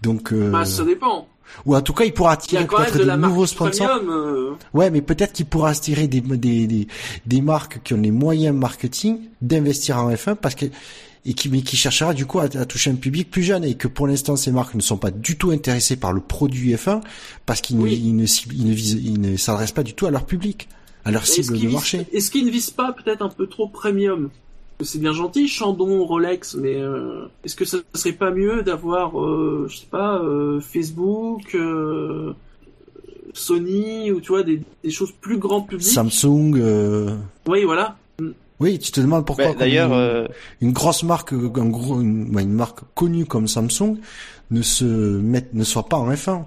Donc, 0.02 0.32
euh, 0.32 0.52
Bah, 0.52 0.66
ça 0.66 0.84
dépend. 0.86 1.28
ou 1.66 1.76
en 1.76 1.82
tout 1.82 1.94
cas, 1.94 2.06
il 2.06 2.14
pourra 2.14 2.34
attirer 2.34 2.66
peut-être 2.66 2.98
de 3.00 3.04
des 3.04 3.18
nouveaux 3.18 3.46
sponsors. 3.46 3.88
premium. 3.98 4.10
euh, 4.14 4.52
Ouais, 4.74 4.90
mais 4.92 5.02
peut-être 5.02 5.34
qu'il 5.34 5.46
pourra 5.46 5.70
attirer 5.72 6.08
des, 6.08 6.22
des, 6.22 6.68
des, 6.68 6.88
des 7.26 7.42
marques 7.42 7.82
qui 7.84 7.94
ont 7.94 8.02
les 8.02 8.12
moyens 8.12 8.56
marketing 8.56 9.20
d'investir 9.42 9.98
en 9.98 10.10
F1 10.12 10.36
parce 10.36 10.56
que 10.56 10.66
et 11.26 11.34
qui 11.34 11.50
mais 11.50 11.62
qui 11.62 11.76
cherchera 11.76 12.14
du 12.14 12.26
coup 12.26 12.40
à, 12.40 12.44
à 12.46 12.66
toucher 12.66 12.92
un 12.92 12.96
public 12.96 13.30
plus 13.30 13.44
jeune 13.44 13.66
et 13.66 13.76
que 13.76 13.90
pour 13.90 14.08
l'instant 14.08 14.38
ces 14.38 14.54
marques 14.54 14.74
ne 14.74 14.80
sont 14.82 14.96
pas 14.98 15.12
du 15.12 15.38
tout 15.38 15.52
intéressées 15.52 15.98
par 15.98 16.14
le 16.14 16.22
produit 16.22 16.74
F1 16.74 17.02
parce 17.46 17.60
qu'ils 17.60 17.78
Oui. 17.78 17.92
ne, 17.92 17.96
ils 18.08 18.16
ne, 18.16 18.26
ciblent- 18.26 18.56
ils 18.56 18.66
ne 18.66 18.72
visent- 18.74 19.02
ils 19.04 19.20
ne 19.20 19.36
s'adressent 19.36 19.74
pas 19.74 19.84
du 19.84 19.94
tout 19.94 20.06
à 20.06 20.12
leur 20.12 20.26
public, 20.26 20.70
à 21.04 21.12
leur 21.12 21.28
cible 21.28 21.60
de 21.60 21.68
marché. 21.68 22.08
Est-ce 22.14 22.32
qu'il 22.32 22.46
ne 22.46 22.52
vise 22.52 22.70
pas 22.70 22.94
peut-être 22.94 23.22
un 23.22 23.28
peu 23.30 23.48
trop 23.48 23.68
premium? 23.68 24.30
C'est 24.82 25.00
bien 25.00 25.12
gentil, 25.12 25.48
Chandon, 25.50 26.06
Rolex, 26.06 26.56
mais 26.56 26.76
euh, 26.76 27.26
est-ce 27.44 27.56
que 27.56 27.66
ça 27.66 27.80
serait 27.96 28.14
pas 28.14 28.32
mieux 28.32 28.64
d'avoir, 28.64 29.20
euh, 29.22 29.68
je 29.70 29.78
sais 29.78 29.88
pas, 29.92 30.20
euh, 30.20 30.62
Facebook, 30.62 31.54
euh, 31.54 32.34
Sony, 33.34 34.12
ou 34.12 34.22
tu 34.22 34.30
vois, 34.30 34.44
des, 34.44 34.62
des 34.84 34.90
choses 34.92 35.12
plus 35.12 35.38
grand 35.38 35.62
public? 35.62 35.86
Samsung, 35.86 36.54
euh, 36.56 37.16
Oui, 37.48 37.66
voilà. 37.66 37.98
oui, 38.62 38.80
tu 38.80 38.92
te 38.92 39.02
demandes 39.02 39.26
pourquoi 39.26 39.46
Bah, 39.48 39.52
comme 39.52 39.60
D'ailleurs, 39.60 39.92
une, 39.92 39.98
euh, 39.98 40.28
une 40.62 40.72
grosse 40.72 41.04
marque, 41.04 41.34
un 41.34 41.70
gros, 41.70 42.00
une, 42.00 42.54
marque 42.54 42.80
connue 42.96 43.26
comme 43.26 43.48
Samsung 43.50 43.98
ne 44.52 44.62
se 44.62 44.86
mette, 44.86 45.54
ne 45.54 45.64
soit 45.66 45.88
pas 45.88 45.98
en 45.98 46.10
F1. 46.10 46.46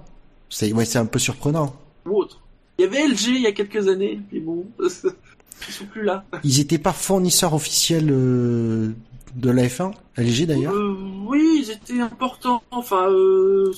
C'est 0.49 0.73
ouais, 0.73 0.85
c'est 0.85 0.99
un 0.99 1.05
peu 1.05 1.19
surprenant. 1.19 1.75
Ou 2.07 2.17
autre. 2.17 2.39
Il 2.79 2.85
y 2.85 2.87
avait 2.87 3.07
LG 3.07 3.27
il 3.27 3.41
y 3.41 3.47
a 3.47 3.51
quelques 3.51 3.87
années, 3.87 4.19
puis 4.29 4.39
bon, 4.39 4.65
ils 5.67 5.73
sont 5.73 5.85
plus 5.85 6.03
là. 6.03 6.23
Ils 6.43 6.59
étaient 6.59 6.77
pas 6.77 6.93
fournisseurs 6.93 7.53
officiels 7.53 8.09
euh, 8.11 8.91
de 9.35 9.49
la 9.49 9.63
F1, 9.67 9.93
LG 10.17 10.45
d'ailleurs. 10.45 10.73
Euh, 10.73 10.95
oui, 11.25 11.63
ils 11.65 11.71
étaient 11.71 11.99
importants. 12.01 12.63
Enfin, 12.71 13.09
euh, 13.09 13.71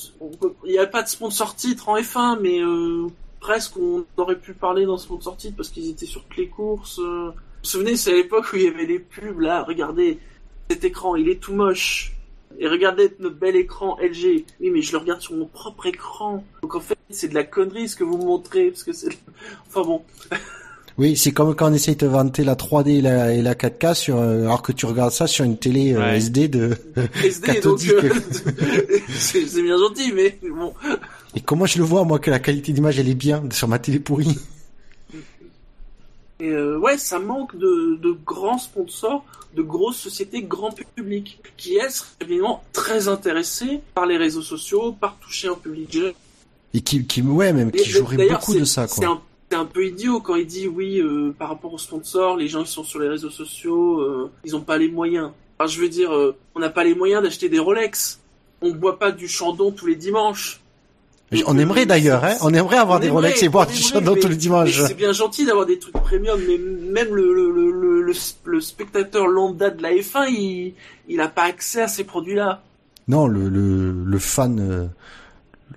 il 0.65 0.71
n'y 0.71 0.77
avait 0.77 0.89
pas 0.89 1.03
de 1.03 1.07
sponsor 1.07 1.55
titre 1.55 1.89
en 1.89 1.97
F1, 1.97 2.39
mais 2.41 2.59
euh, 2.61 3.07
presque 3.39 3.77
on 3.77 4.05
aurait 4.17 4.37
pu 4.39 4.53
parler 4.53 4.85
d'un 4.85 4.97
sponsor 4.97 5.37
titre 5.37 5.55
parce 5.57 5.69
qu'ils 5.69 5.89
étaient 5.89 6.05
sur 6.05 6.23
toutes 6.23 6.37
les 6.37 6.47
courses. 6.49 6.99
euh. 6.99 7.27
Vous 7.27 7.31
vous 7.63 7.69
souvenez, 7.69 7.95
c'est 7.95 8.11
à 8.11 8.15
l'époque 8.15 8.45
où 8.53 8.57
il 8.57 8.63
y 8.63 8.67
avait 8.67 8.85
les 8.85 8.99
pubs 8.99 9.39
là. 9.39 9.63
Regardez, 9.63 10.19
cet 10.69 10.83
écran, 10.83 11.15
il 11.15 11.29
est 11.29 11.39
tout 11.39 11.53
moche. 11.53 12.11
Et 12.59 12.67
regardez 12.67 13.11
notre 13.19 13.35
bel 13.35 13.55
écran 13.55 13.97
LG. 13.99 14.45
Oui, 14.61 14.69
mais 14.71 14.81
je 14.81 14.91
le 14.93 14.99
regarde 14.99 15.19
sur 15.19 15.35
mon 15.35 15.45
propre 15.45 15.87
écran. 15.87 16.43
Donc 16.61 16.75
en 16.75 16.79
fait, 16.79 16.97
c'est 17.09 17.27
de 17.27 17.33
la 17.33 17.43
connerie 17.43 17.89
ce 17.89 17.95
que 17.95 18.03
vous 18.03 18.17
me 18.17 18.23
montrez, 18.25 18.69
parce 18.69 18.83
que 18.83 18.93
c'est. 18.93 19.09
Enfin 19.67 19.81
bon. 19.81 20.03
Oui, 20.97 21.17
c'est 21.17 21.33
comme 21.33 21.53
quand 21.55 21.69
on 21.69 21.73
essaye 21.73 21.95
de 21.95 21.99
te 22.01 22.05
vanter 22.05 22.45
la 22.45 22.55
3D 22.55 22.87
et 22.89 23.01
la, 23.01 23.33
et 23.33 23.41
la 23.41 23.53
4K 23.53 23.93
sur, 23.95 24.17
euh, 24.17 24.43
alors 24.43 24.61
que 24.61 24.71
tu 24.71 24.85
regardes 24.85 25.11
ça 25.11 25.27
sur 25.27 25.43
une 25.43 25.57
télé 25.57 25.93
euh, 25.93 25.99
Ouais. 25.99 26.17
SD 26.17 26.47
de. 26.47 26.77
SD, 27.23 27.59
donc 27.63 27.81
euh, 27.89 28.09
c'est 29.09 29.61
bien 29.61 29.77
gentil, 29.77 30.13
mais 30.13 30.37
bon. 30.41 30.73
Et 31.35 31.41
comment 31.41 31.65
je 31.65 31.79
le 31.79 31.83
vois 31.83 32.05
moi 32.05 32.19
que 32.19 32.31
la 32.31 32.39
qualité 32.39 32.71
d'image 32.71 32.97
elle 32.97 33.09
est 33.09 33.13
bien 33.15 33.43
sur 33.51 33.67
ma 33.67 33.77
télé 33.77 33.99
pourrie? 33.99 34.37
Et 36.39 36.49
euh, 36.49 36.77
ouais, 36.77 36.97
ça 36.97 37.19
manque 37.19 37.57
de, 37.57 37.97
de 38.01 38.17
grands 38.25 38.57
sponsors, 38.57 39.25
de 39.55 39.61
grosses 39.61 39.97
sociétés 39.97 40.43
grand 40.43 40.71
public, 40.95 41.39
qui 41.57 41.75
elles 41.75 41.91
seraient 41.91 42.09
évidemment 42.21 42.63
très 42.71 43.09
intéressées 43.09 43.81
par 43.93 44.05
les 44.05 44.15
réseaux 44.17 44.41
sociaux, 44.41 44.93
par 44.93 45.17
toucher 45.17 45.49
un 45.49 45.55
public 45.55 45.91
jeune. 45.91 46.13
Et 46.73 46.81
qui, 46.81 47.05
qui 47.05 47.21
ouais 47.21 47.51
même 47.51 47.71
qui 47.71 47.89
jouerait 47.89 48.27
beaucoup 48.29 48.53
de 48.53 48.65
ça 48.65 48.87
quoi. 48.87 49.21
C'est 49.49 49.57
un 49.57 49.65
peu 49.65 49.85
idiot 49.85 50.19
quand 50.21 50.35
il 50.35 50.45
dit 50.47 50.67
oui 50.67 50.99
euh, 50.99 51.33
par 51.37 51.49
rapport 51.49 51.73
aux 51.73 51.77
sponsors, 51.77 52.35
les 52.37 52.47
gens 52.47 52.63
qui 52.63 52.71
sont 52.71 52.83
sur 52.83 52.99
les 52.99 53.07
réseaux 53.09 53.29
sociaux, 53.29 53.99
euh, 54.01 54.31
ils 54.43 54.55
ont 54.55 54.61
pas 54.61 54.77
les 54.77 54.89
moyens. 54.89 55.31
Enfin, 55.59 55.67
je 55.71 55.79
veux 55.79 55.89
dire, 55.89 56.11
euh, 56.13 56.35
on 56.55 56.59
n'a 56.59 56.69
pas 56.69 56.83
les 56.83 56.95
moyens 56.95 57.21
d'acheter 57.23 57.47
des 57.49 57.59
Rolex. 57.59 58.19
On 58.61 58.71
boit 58.71 58.97
pas 58.99 59.11
du 59.11 59.27
Chandon 59.27 59.71
tous 59.71 59.85
les 59.85 59.95
dimanches. 59.95 60.59
On 61.47 61.57
aimerait 61.57 61.85
d'ailleurs, 61.85 62.23
hein, 62.23 62.35
on 62.41 62.53
aimerait 62.53 62.77
avoir 62.77 62.97
On 62.97 62.99
des 63.01 63.07
aimerait, 63.07 63.21
Rolex 63.29 63.43
et 63.43 63.49
boire 63.49 63.67
du 63.67 63.75
Chandon 63.75 64.13
mais- 64.15 64.19
tous 64.21 64.27
les 64.27 64.35
dimanches. 64.35 64.81
C'est 64.87 64.93
bien 64.93 65.11
gentil 65.11 65.45
d'avoir 65.45 65.65
des 65.65 65.79
trucs 65.79 65.93
premium, 65.93 66.39
mais 66.47 66.57
même 66.57 67.13
le, 67.13 67.33
le, 67.33 67.51
le, 67.51 67.71
le, 67.71 68.01
le- 68.01 68.13
le 68.45 68.61
spectateur 68.61 69.27
lambda 69.27 69.69
de 69.71 69.81
la 69.81 69.91
F1, 69.93 70.29
il, 70.29 70.73
il 71.07 71.19
a 71.21 71.27
pas 71.27 71.43
accès 71.43 71.81
à 71.81 71.87
ces 71.87 72.03
produits-là. 72.03 72.61
Non, 73.07 73.27
le, 73.27 73.49
le, 73.49 73.91
le 73.91 74.19
fan, 74.19 74.89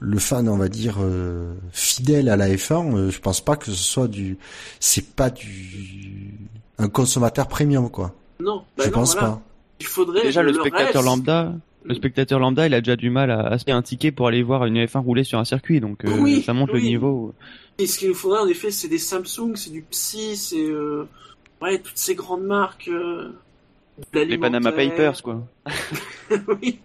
le 0.00 0.18
fan, 0.18 0.48
on 0.48 0.56
va 0.56 0.68
dire 0.68 0.96
euh, 1.00 1.54
fidèle 1.72 2.28
à 2.28 2.36
la 2.36 2.48
F1, 2.48 2.94
euh, 2.94 3.10
je 3.10 3.20
pense 3.20 3.40
pas 3.40 3.56
que 3.56 3.66
ce 3.66 3.72
soit 3.72 4.08
du, 4.08 4.38
c'est 4.80 5.14
pas 5.14 5.30
du, 5.30 6.34
un 6.78 6.88
consommateur 6.88 7.48
premium 7.48 7.90
quoi. 7.90 8.14
Non, 8.40 8.64
bah 8.76 8.84
je 8.84 8.90
non, 8.90 8.94
pense 8.94 9.14
voilà. 9.14 9.28
pas. 9.28 9.42
Il 9.80 9.86
faudrait 9.86 10.22
déjà 10.22 10.42
le 10.42 10.52
le 10.52 10.54
spectateur 10.54 11.02
reste. 11.02 11.04
lambda, 11.04 11.52
le 11.84 11.94
spectateur 11.94 12.38
lambda, 12.38 12.66
il 12.66 12.74
a 12.74 12.80
déjà 12.80 12.96
du 12.96 13.10
mal 13.10 13.30
à, 13.30 13.40
à 13.40 13.58
se 13.58 13.64
payer 13.64 13.76
un 13.76 13.82
ticket 13.82 14.12
pour 14.12 14.28
aller 14.28 14.42
voir 14.42 14.64
une 14.66 14.76
F1 14.84 15.00
rouler 15.00 15.24
sur 15.24 15.38
un 15.38 15.44
circuit, 15.44 15.80
donc 15.80 16.04
euh, 16.04 16.18
Oui, 16.18 16.42
ça 16.42 16.52
monte 16.52 16.72
le 16.72 16.80
niveau. 16.80 17.34
Et 17.78 17.86
ce 17.86 17.98
qu'il 17.98 18.08
nous 18.08 18.14
faudrait 18.14 18.40
en 18.40 18.48
effet, 18.48 18.70
c'est 18.70 18.88
des 18.88 18.98
Samsung, 18.98 19.54
c'est 19.54 19.70
du 19.70 19.82
Psy, 19.82 20.36
c'est 20.36 20.68
euh, 20.68 21.08
ouais 21.62 21.78
toutes 21.78 21.96
ces 21.96 22.14
grandes 22.14 22.44
marques. 22.44 22.88
Euh, 22.88 23.30
Les 24.12 24.38
Panama. 24.38 24.72
Papers, 24.72 25.22
quoi. 25.22 25.46
oui. 26.62 26.80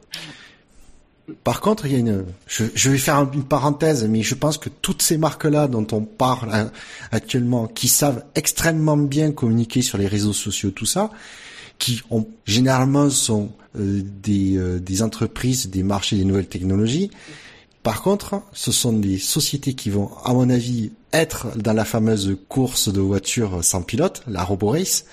Par 1.46 1.62
contre, 1.62 1.86
il 1.86 1.94
y 1.94 1.96
a 1.96 2.00
une, 2.00 2.26
je, 2.48 2.90
vais 2.90 2.98
faire 2.98 3.30
une 3.34 3.46
parenthèse, 3.46 4.06
mais 4.10 4.24
je 4.24 4.36
pense 4.36 4.58
que 4.58 4.68
toutes 4.70 5.02
ces 5.02 5.18
marques-là 5.18 5.68
dont 5.70 5.88
on 5.94 6.02
parle 6.02 6.50
hein, 6.54 6.72
actuellement, 7.12 7.68
qui 7.68 7.88
savent 7.88 8.26
extrêmement 8.36 8.98
bien 8.98 9.32
communiquer 9.32 9.82
sur 9.82 9.98
les 9.98 10.08
réseaux 10.08 10.34
sociaux, 10.34 10.72
tout 10.72 10.86
ça, 10.86 11.12
qui 11.80 12.02
ont 12.10 12.28
généralement 12.46 13.10
sont 13.10 13.52
euh, 13.78 14.02
des, 14.22 14.58
euh, 14.58 14.80
des 14.80 15.02
entreprises, 15.02 15.70
des 15.70 15.82
marchés 15.82 16.18
des 16.18 16.26
nouvelles 16.26 16.50
technologies. 16.50 17.10
Par 17.84 18.02
contre, 18.02 18.42
ce 18.52 18.74
sont 18.74 18.94
des 18.94 19.18
sociétés 19.18 19.76
qui 19.76 19.90
vont, 19.90 20.10
à 20.26 20.34
mon 20.34 20.50
avis, 20.50 20.92
être 21.14 21.58
dans 21.58 21.74
la 21.74 21.86
fameuse 21.86 22.38
course 22.50 22.92
de 22.92 23.00
voitures 23.00 23.64
sans 23.64 23.82
pilote, 23.82 24.24
la 24.28 24.44
RoboRace. 24.44 25.06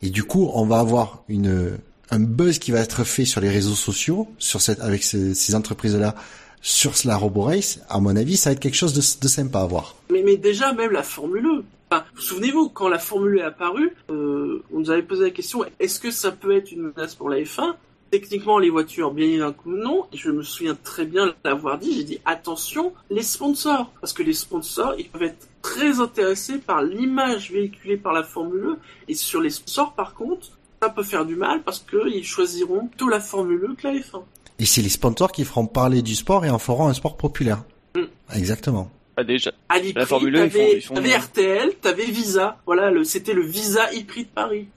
Et 0.00 0.08
du 0.08 0.24
coup, 0.24 0.50
on 0.54 0.64
va 0.66 0.78
avoir 0.78 1.22
une, 1.28 1.78
un 2.10 2.20
buzz 2.20 2.58
qui 2.58 2.70
va 2.70 2.80
être 2.80 3.04
fait 3.04 3.24
sur 3.24 3.40
les 3.40 3.48
réseaux 3.48 3.74
sociaux, 3.74 4.28
sur 4.38 4.60
cette, 4.60 4.80
avec 4.80 5.02
ces, 5.02 5.54
entreprises-là, 5.54 6.14
sur 6.60 6.92
la 7.04 7.16
RoboRace. 7.16 7.80
À 7.88 8.00
mon 8.00 8.16
avis, 8.16 8.36
ça 8.36 8.50
va 8.50 8.54
être 8.54 8.60
quelque 8.60 8.76
chose 8.76 8.94
de, 8.94 9.28
sympa 9.28 9.60
à 9.60 9.66
voir. 9.66 9.96
Mais, 10.10 10.36
déjà, 10.36 10.72
même 10.72 10.92
la 10.92 11.02
Formule 11.02 11.46
E. 11.46 11.64
Enfin, 11.90 12.04
Souvenez-vous, 12.16 12.70
quand 12.70 12.88
la 12.88 12.98
Formule 12.98 13.36
E 13.36 13.40
est 13.40 13.44
apparue, 13.44 13.94
euh, 14.10 14.62
on 14.72 14.80
nous 14.80 14.90
avait 14.90 15.02
posé 15.02 15.24
la 15.24 15.30
question 15.30 15.64
est-ce 15.78 16.00
que 16.00 16.10
ça 16.10 16.32
peut 16.32 16.56
être 16.56 16.72
une 16.72 16.82
menace 16.82 17.14
pour 17.14 17.28
la 17.28 17.38
F1 17.38 17.74
Techniquement, 18.10 18.60
les 18.60 18.70
voitures, 18.70 19.10
bien 19.10 19.26
évidemment, 19.26 19.54
non. 19.66 20.06
Et 20.12 20.16
je 20.16 20.30
me 20.30 20.42
souviens 20.42 20.76
très 20.76 21.04
bien 21.04 21.34
l'avoir 21.44 21.78
dit. 21.78 21.96
J'ai 21.96 22.04
dit 22.04 22.20
attention, 22.24 22.92
les 23.10 23.22
sponsors, 23.22 23.90
parce 24.00 24.12
que 24.12 24.22
les 24.22 24.34
sponsors, 24.34 24.94
ils 24.98 25.08
peuvent 25.08 25.24
être 25.24 25.48
très 25.62 25.98
intéressés 25.98 26.58
par 26.58 26.82
l'image 26.82 27.50
véhiculée 27.50 27.96
par 27.96 28.12
la 28.12 28.22
Formule 28.22 28.64
E. 28.64 28.78
Et 29.08 29.14
sur 29.14 29.40
les 29.40 29.50
sponsors, 29.50 29.94
par 29.94 30.14
contre, 30.14 30.52
ça 30.84 30.90
peut 30.90 31.02
faire 31.02 31.24
du 31.24 31.36
mal 31.36 31.62
parce 31.62 31.80
qu'ils 31.88 32.24
choisiront 32.24 32.86
plutôt 32.88 33.08
la 33.08 33.20
Formule 33.20 33.64
E 33.64 33.74
que 33.80 33.86
la 33.88 33.94
F1. 33.94 34.22
Et 34.58 34.66
c'est 34.66 34.82
les 34.82 34.88
sponsors 34.88 35.32
qui 35.32 35.44
feront 35.44 35.66
parler 35.66 36.02
du 36.02 36.14
sport 36.14 36.44
et 36.44 36.50
en 36.50 36.58
feront 36.58 36.86
un 36.88 36.94
sport 36.94 37.16
populaire. 37.16 37.64
Mm. 37.96 38.02
Exactement. 38.34 38.90
Ah, 39.16 39.24
déjà. 39.24 39.52
À 39.68 39.78
La 39.78 40.06
Formule 40.06 40.36
E, 40.36 40.44
ils 40.46 40.50
t'avais 40.50 40.64
font- 40.64 40.72
ils 40.76 40.82
font- 40.82 40.94
t'avais 40.94 41.16
RTL, 41.16 41.74
t'avais 41.80 42.04
Visa. 42.04 42.58
Voilà, 42.66 42.90
le- 42.90 43.04
c'était 43.04 43.32
le 43.32 43.42
Visa 43.42 43.84
e-Prix 43.92 44.24
de 44.24 44.28
Paris. 44.28 44.68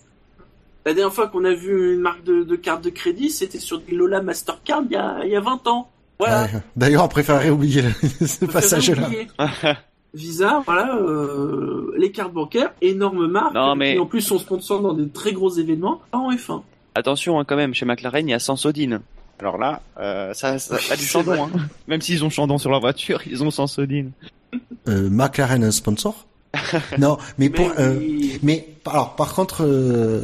La 0.85 0.93
dernière 0.93 1.13
fois 1.13 1.27
qu'on 1.27 1.43
a 1.43 1.53
vu 1.53 1.95
une 1.95 1.99
marque 1.99 2.23
de, 2.23 2.43
de 2.43 2.55
carte 2.55 2.83
de 2.83 2.89
crédit, 2.89 3.29
c'était 3.29 3.59
sur 3.59 3.81
Lola 3.91 4.21
Mastercard 4.21 4.83
il 4.89 4.93
y 4.93 4.95
a, 4.95 5.19
il 5.25 5.31
y 5.31 5.35
a 5.35 5.41
20 5.41 5.67
ans. 5.67 5.89
Voilà. 6.19 6.43
Ouais. 6.43 6.49
D'ailleurs, 6.75 7.03
on 7.03 7.07
préférerait 7.09 7.49
oublier 7.49 7.81
le- 7.81 7.91
ce 8.27 8.45
passage-là. 8.45 9.09
Visa, 10.13 10.61
voilà, 10.65 10.95
euh, 10.95 11.93
les 11.97 12.11
cartes 12.11 12.33
bancaires, 12.33 12.71
énorme 12.81 13.27
marque, 13.27 13.53
Non, 13.53 13.75
mais- 13.75 13.95
et 13.95 13.99
en 13.99 14.05
plus 14.05 14.21
sont 14.21 14.39
sponsors 14.39 14.81
dans 14.81 14.93
des 14.93 15.07
très 15.09 15.33
gros 15.33 15.49
événements, 15.51 16.01
pas 16.11 16.17
en 16.17 16.31
F1. 16.31 16.63
Attention, 16.95 17.39
hein, 17.39 17.45
quand 17.45 17.55
même, 17.57 17.73
chez 17.73 17.85
McLaren, 17.85 18.27
il 18.27 18.31
y 18.31 18.33
a 18.33 18.39
Sansodine. 18.39 19.01
Alors 19.39 19.57
là, 19.59 19.81
euh, 19.99 20.33
ça, 20.33 20.57
ça 20.57 20.77
a 20.91 20.95
du 20.95 21.03
chandon, 21.03 21.43
hein. 21.43 21.49
Même 21.87 22.01
s'ils 22.01 22.23
ont 22.25 22.29
chandon 22.31 22.57
sur 22.57 22.71
leur 22.71 22.79
voiture, 22.79 23.21
ils 23.27 23.43
ont 23.43 23.51
Sansodine. 23.51 24.11
Euh, 24.87 25.09
McLaren 25.11 25.63
un 25.63 25.71
sponsor? 25.71 26.25
Non, 26.97 27.17
mais 27.37 27.49
pour, 27.51 27.67
Mais 27.67 27.73
euh, 27.83 27.97
oui. 27.99 28.39
mais 28.41 28.67
alors 28.85 29.15
par 29.15 29.35
contre, 29.35 29.63
euh, 29.63 30.23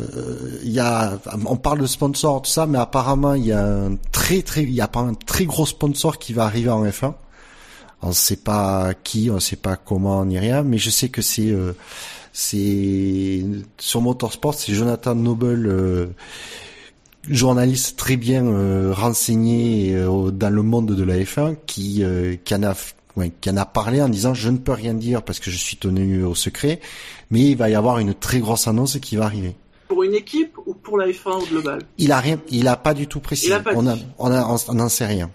il 0.64 0.72
y 0.72 0.80
a, 0.80 1.20
on 1.46 1.58
parle 1.58 1.80
de 1.82 1.86
sponsor 1.86 2.42
tout 2.42 2.50
ça, 2.50 2.66
mais 2.66 2.80
apparemment 2.80 3.36
il 3.36 3.46
y 3.46 3.52
a 3.52 3.64
un 3.64 3.98
très 4.12 4.42
très, 4.42 4.64
il 4.64 4.72
y 4.72 4.82
a 4.82 4.88
pas 4.88 5.02
un 5.02 5.14
très 5.14 5.46
gros 5.46 5.66
sponsor 5.68 6.18
qui 6.18 6.34
va 6.34 6.46
arriver 6.46 6.70
en 6.72 6.84
F1. 6.86 7.14
On 8.04 8.12
sait 8.12 8.36
pas 8.36 8.94
qui, 9.04 9.30
on 9.32 9.40
sait 9.40 9.56
pas 9.56 9.78
comment 9.78 10.24
ni 10.26 10.38
rien, 10.38 10.64
mais 10.64 10.78
je 10.78 10.90
sais 10.90 11.10
que 11.10 11.22
c'est 11.22 11.50
euh, 11.50 11.74
c'est 12.34 13.46
sur 13.78 14.02
Motorsport, 14.02 14.56
c'est 14.56 14.74
Jonathan 14.74 15.16
Noble, 15.16 15.68
euh, 15.68 16.08
journaliste 17.30 17.98
très 17.98 18.18
bien 18.18 18.46
euh, 18.46 18.94
renseigné 18.94 19.96
euh, 19.96 20.32
dans 20.32 20.50
le 20.50 20.62
monde 20.64 20.94
de 20.94 21.04
la 21.04 21.18
F1, 21.18 21.56
qui 21.66 22.04
euh, 22.04 22.36
qui 22.44 22.56
en 22.56 22.64
a 22.64 22.76
ouais, 23.16 23.32
qui 23.40 23.50
en 23.50 23.58
a 23.58 23.66
parlé 23.66 24.02
en 24.02 24.10
disant 24.10 24.34
je 24.34 24.50
ne 24.50 24.58
peux 24.58 24.74
rien 24.74 24.94
dire 24.94 25.24
parce 25.24 25.40
que 25.40 25.50
je 25.50 25.58
suis 25.58 25.78
tenu 25.78 26.24
au 26.24 26.36
secret, 26.36 26.82
mais 27.32 27.42
il 27.42 27.56
va 27.56 27.70
y 27.70 27.76
avoir 27.76 28.00
une 28.00 28.14
très 28.14 28.40
grosse 28.40 28.68
annonce 28.68 29.00
qui 29.00 29.16
va 29.16 29.26
arriver. 29.26 29.56
Pour 29.88 30.04
une 30.04 30.16
équipe 30.16 30.58
ou 30.66 30.74
pour 30.74 30.98
la 30.98 31.08
F1 31.08 31.44
au 31.44 31.46
global? 31.46 31.82
Il 32.00 32.12
a 32.12 32.20
rien, 32.20 32.40
il 32.50 32.68
a 32.68 32.76
pas 32.76 32.94
du 32.94 33.08
tout 33.08 33.20
précisé. 33.20 33.52
Il 33.52 33.54
a 33.54 33.60
pas 33.60 33.72
on 33.76 33.86
a, 33.88 33.96
dit. 33.96 34.06
on 34.18 34.32
a, 34.32 34.58
on 34.68 34.74
n'en 34.74 34.90
sait 34.90 35.06
rien. 35.06 35.30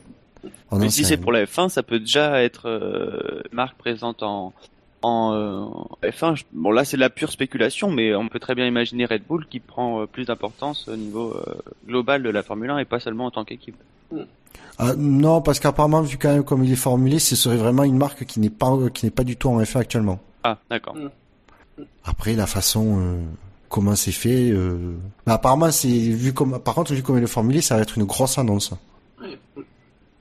On 0.71 0.79
Mais 0.79 0.91
si 0.91 1.05
c'est 1.05 1.17
pour 1.17 1.33
la 1.33 1.45
F1, 1.45 1.69
ça 1.69 1.83
peut 1.83 1.99
déjà 1.99 2.43
être 2.43 2.69
euh, 2.69 3.43
marque 3.53 3.77
présente 3.79 4.23
en 4.23 4.53
en 5.03 5.33
euh, 6.03 6.09
F1. 6.11 6.35
Je- 6.37 6.45
Bon 6.53 6.71
là 6.73 6.85
c'est 6.85 6.97
de 6.97 7.01
la 7.01 7.09
pure 7.11 7.31
spéculation, 7.31 7.91
mais 7.91 8.15
on 8.15 8.29
peut 8.29 8.41
très 8.41 8.55
bien 8.55 8.67
imaginer 8.67 9.07
Red 9.07 9.23
Bull 9.29 9.47
qui 9.49 9.61
prend 9.61 10.03
euh, 10.03 10.07
plus 10.07 10.25
d'importance 10.27 10.89
au 10.89 10.97
niveau 10.97 11.35
euh, 11.37 11.55
global 11.87 12.23
de 12.23 12.29
la 12.31 12.43
Formule 12.43 12.71
1 12.71 12.79
et 12.79 12.85
pas 12.85 12.99
seulement 13.01 13.27
en 13.27 13.31
tant 13.31 13.45
qu'équipe. 13.45 13.77
Ah, 14.79 14.95
non, 14.97 15.41
parce 15.43 15.61
qu'apparemment, 15.61 16.03
vu 16.03 16.19
quand 16.19 16.33
même 16.33 16.45
comme 16.45 16.65
il 16.65 16.73
est 16.73 16.77
formulé, 16.77 17.19
ce 17.19 17.37
serait 17.37 17.57
vraiment 17.57 17.85
une 17.85 17.97
marque 17.97 18.25
qui 18.25 18.41
n'est 18.41 18.51
pas, 18.51 18.77
qui 18.93 19.07
n'est 19.07 19.11
pas 19.11 19.25
du 19.25 19.37
tout 19.37 19.49
en 19.49 19.61
F1 19.61 19.79
actuellement. 19.79 20.19
Ah 20.45 20.59
d'accord. 20.71 20.97
Après, 22.05 22.35
la 22.35 22.47
façon 22.47 22.99
euh, 23.01 23.21
comment 23.69 23.95
c'est 23.97 24.13
fait, 24.13 24.51
euh... 24.51 24.97
mais 25.27 25.33
apparemment, 25.33 25.71
c'est 25.71 25.89
vu 25.89 26.33
comme, 26.33 26.59
par 26.61 26.75
contre, 26.75 26.93
vu 26.93 27.03
comme 27.03 27.19
il 27.19 27.25
est 27.25 27.27
formulé, 27.29 27.61
ça 27.61 27.77
va 27.77 27.83
être 27.83 27.99
une 27.99 28.05
grosse 28.05 28.37
annonce. 28.39 28.73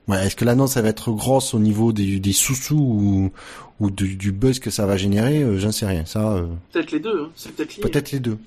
Ouais. 0.08 0.26
Est-ce 0.26 0.34
que 0.36 0.44
l'annonce 0.44 0.76
elle 0.76 0.82
va 0.84 0.88
être 0.88 1.12
grosse 1.12 1.54
au 1.54 1.58
niveau 1.58 1.92
des, 1.92 2.18
des 2.18 2.32
sous-sous 2.32 2.74
ou, 2.76 3.32
ou 3.80 3.90
du, 3.90 4.16
du 4.16 4.32
buzz 4.32 4.58
que 4.58 4.70
ça 4.70 4.86
va 4.86 4.96
générer 4.96 5.42
euh, 5.42 5.58
J'en 5.58 5.70
sais 5.72 5.86
rien. 5.86 6.04
Ça, 6.06 6.32
euh, 6.32 6.46
Peut-être 6.72 6.90
les 6.92 7.00
deux, 7.00 7.22
hein. 7.24 7.30
c'est 7.36 7.54
peut-être 7.54 8.10
les 8.12 8.20
deux. 8.20 8.38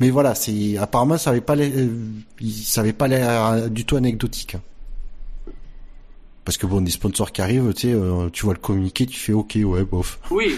Mais 0.00 0.10
voilà, 0.10 0.34
c'est 0.34 0.76
apparemment 0.76 1.18
ça 1.18 1.30
avait 1.30 1.40
pas 1.40 1.54
l'air, 1.54 1.70
euh, 1.74 1.88
il- 2.40 2.52
ça 2.52 2.80
avait 2.80 2.92
pas 2.92 3.06
l'air 3.08 3.68
du 3.70 3.84
tout 3.84 3.96
anecdotique. 3.96 4.56
Parce 6.44 6.56
que 6.56 6.66
bon, 6.66 6.80
des 6.80 6.90
sponsors 6.90 7.30
qui 7.30 7.42
arrivent, 7.42 7.72
tu 7.74 7.90
sais, 7.92 7.96
tu 8.32 8.44
vois 8.44 8.54
le 8.54 8.60
communiqué, 8.60 9.04
tu 9.06 9.18
fais 9.18 9.34
OK, 9.34 9.58
ouais, 9.62 9.84
bof. 9.84 10.18
Oui, 10.30 10.56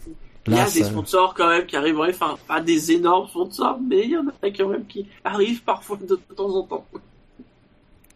il 0.46 0.54
y 0.54 0.58
a 0.58 0.70
des 0.70 0.84
sponsors 0.84 1.34
quand 1.34 1.48
même 1.48 1.66
qui 1.66 1.74
arrivent 1.76 1.98
en 1.98 2.06
F1. 2.06 2.36
Pas 2.46 2.60
des 2.60 2.92
énormes 2.92 3.28
sponsors, 3.28 3.78
mais 3.86 4.04
il 4.04 4.10
y 4.10 4.16
en 4.16 4.26
a 4.28 4.50
quand 4.50 4.68
même 4.68 4.86
qui 4.86 5.04
arrivent 5.24 5.62
parfois 5.64 5.96
de 5.96 6.14
temps 6.36 6.48
en 6.54 6.62
temps. 6.62 6.86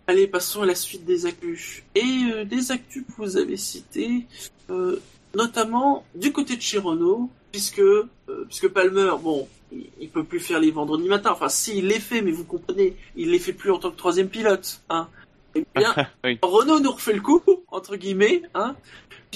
Allez, 0.08 0.28
passons 0.28 0.62
à 0.62 0.66
la 0.66 0.74
suite 0.74 1.04
des 1.04 1.26
actus. 1.26 1.82
Et 1.94 2.30
euh, 2.32 2.44
des 2.44 2.70
actus 2.70 3.04
que 3.04 3.12
vous 3.18 3.36
avez 3.36 3.56
cités, 3.56 4.26
euh, 4.70 5.00
notamment 5.34 6.04
du 6.14 6.32
côté 6.32 6.56
de 6.56 6.62
chez 6.62 6.78
Renault, 6.78 7.28
puisque, 7.50 7.80
euh, 7.80 8.08
puisque 8.46 8.68
Palmer, 8.68 9.12
bon, 9.20 9.48
il, 9.72 9.86
il 10.00 10.08
peut 10.08 10.22
plus 10.22 10.38
faire 10.38 10.60
les 10.60 10.70
vendredis 10.70 11.08
matins. 11.08 11.32
Enfin, 11.32 11.48
si, 11.48 11.78
il 11.78 11.88
les 11.88 11.98
fait, 11.98 12.22
mais 12.22 12.30
vous 12.30 12.44
comprenez, 12.44 12.96
il 13.16 13.30
les 13.30 13.40
fait 13.40 13.52
plus 13.52 13.72
en 13.72 13.78
tant 13.78 13.90
que 13.90 13.96
troisième 13.96 14.28
pilote. 14.28 14.80
Hein. 14.90 15.08
Eh 15.56 15.64
bien, 15.74 15.94
Oui. 16.24 16.38
Renault 16.42 16.80
nous 16.80 16.92
refait 16.92 17.14
le 17.14 17.20
coup, 17.20 17.42
entre 17.68 17.96
guillemets, 17.96 18.42
hein, 18.54 18.76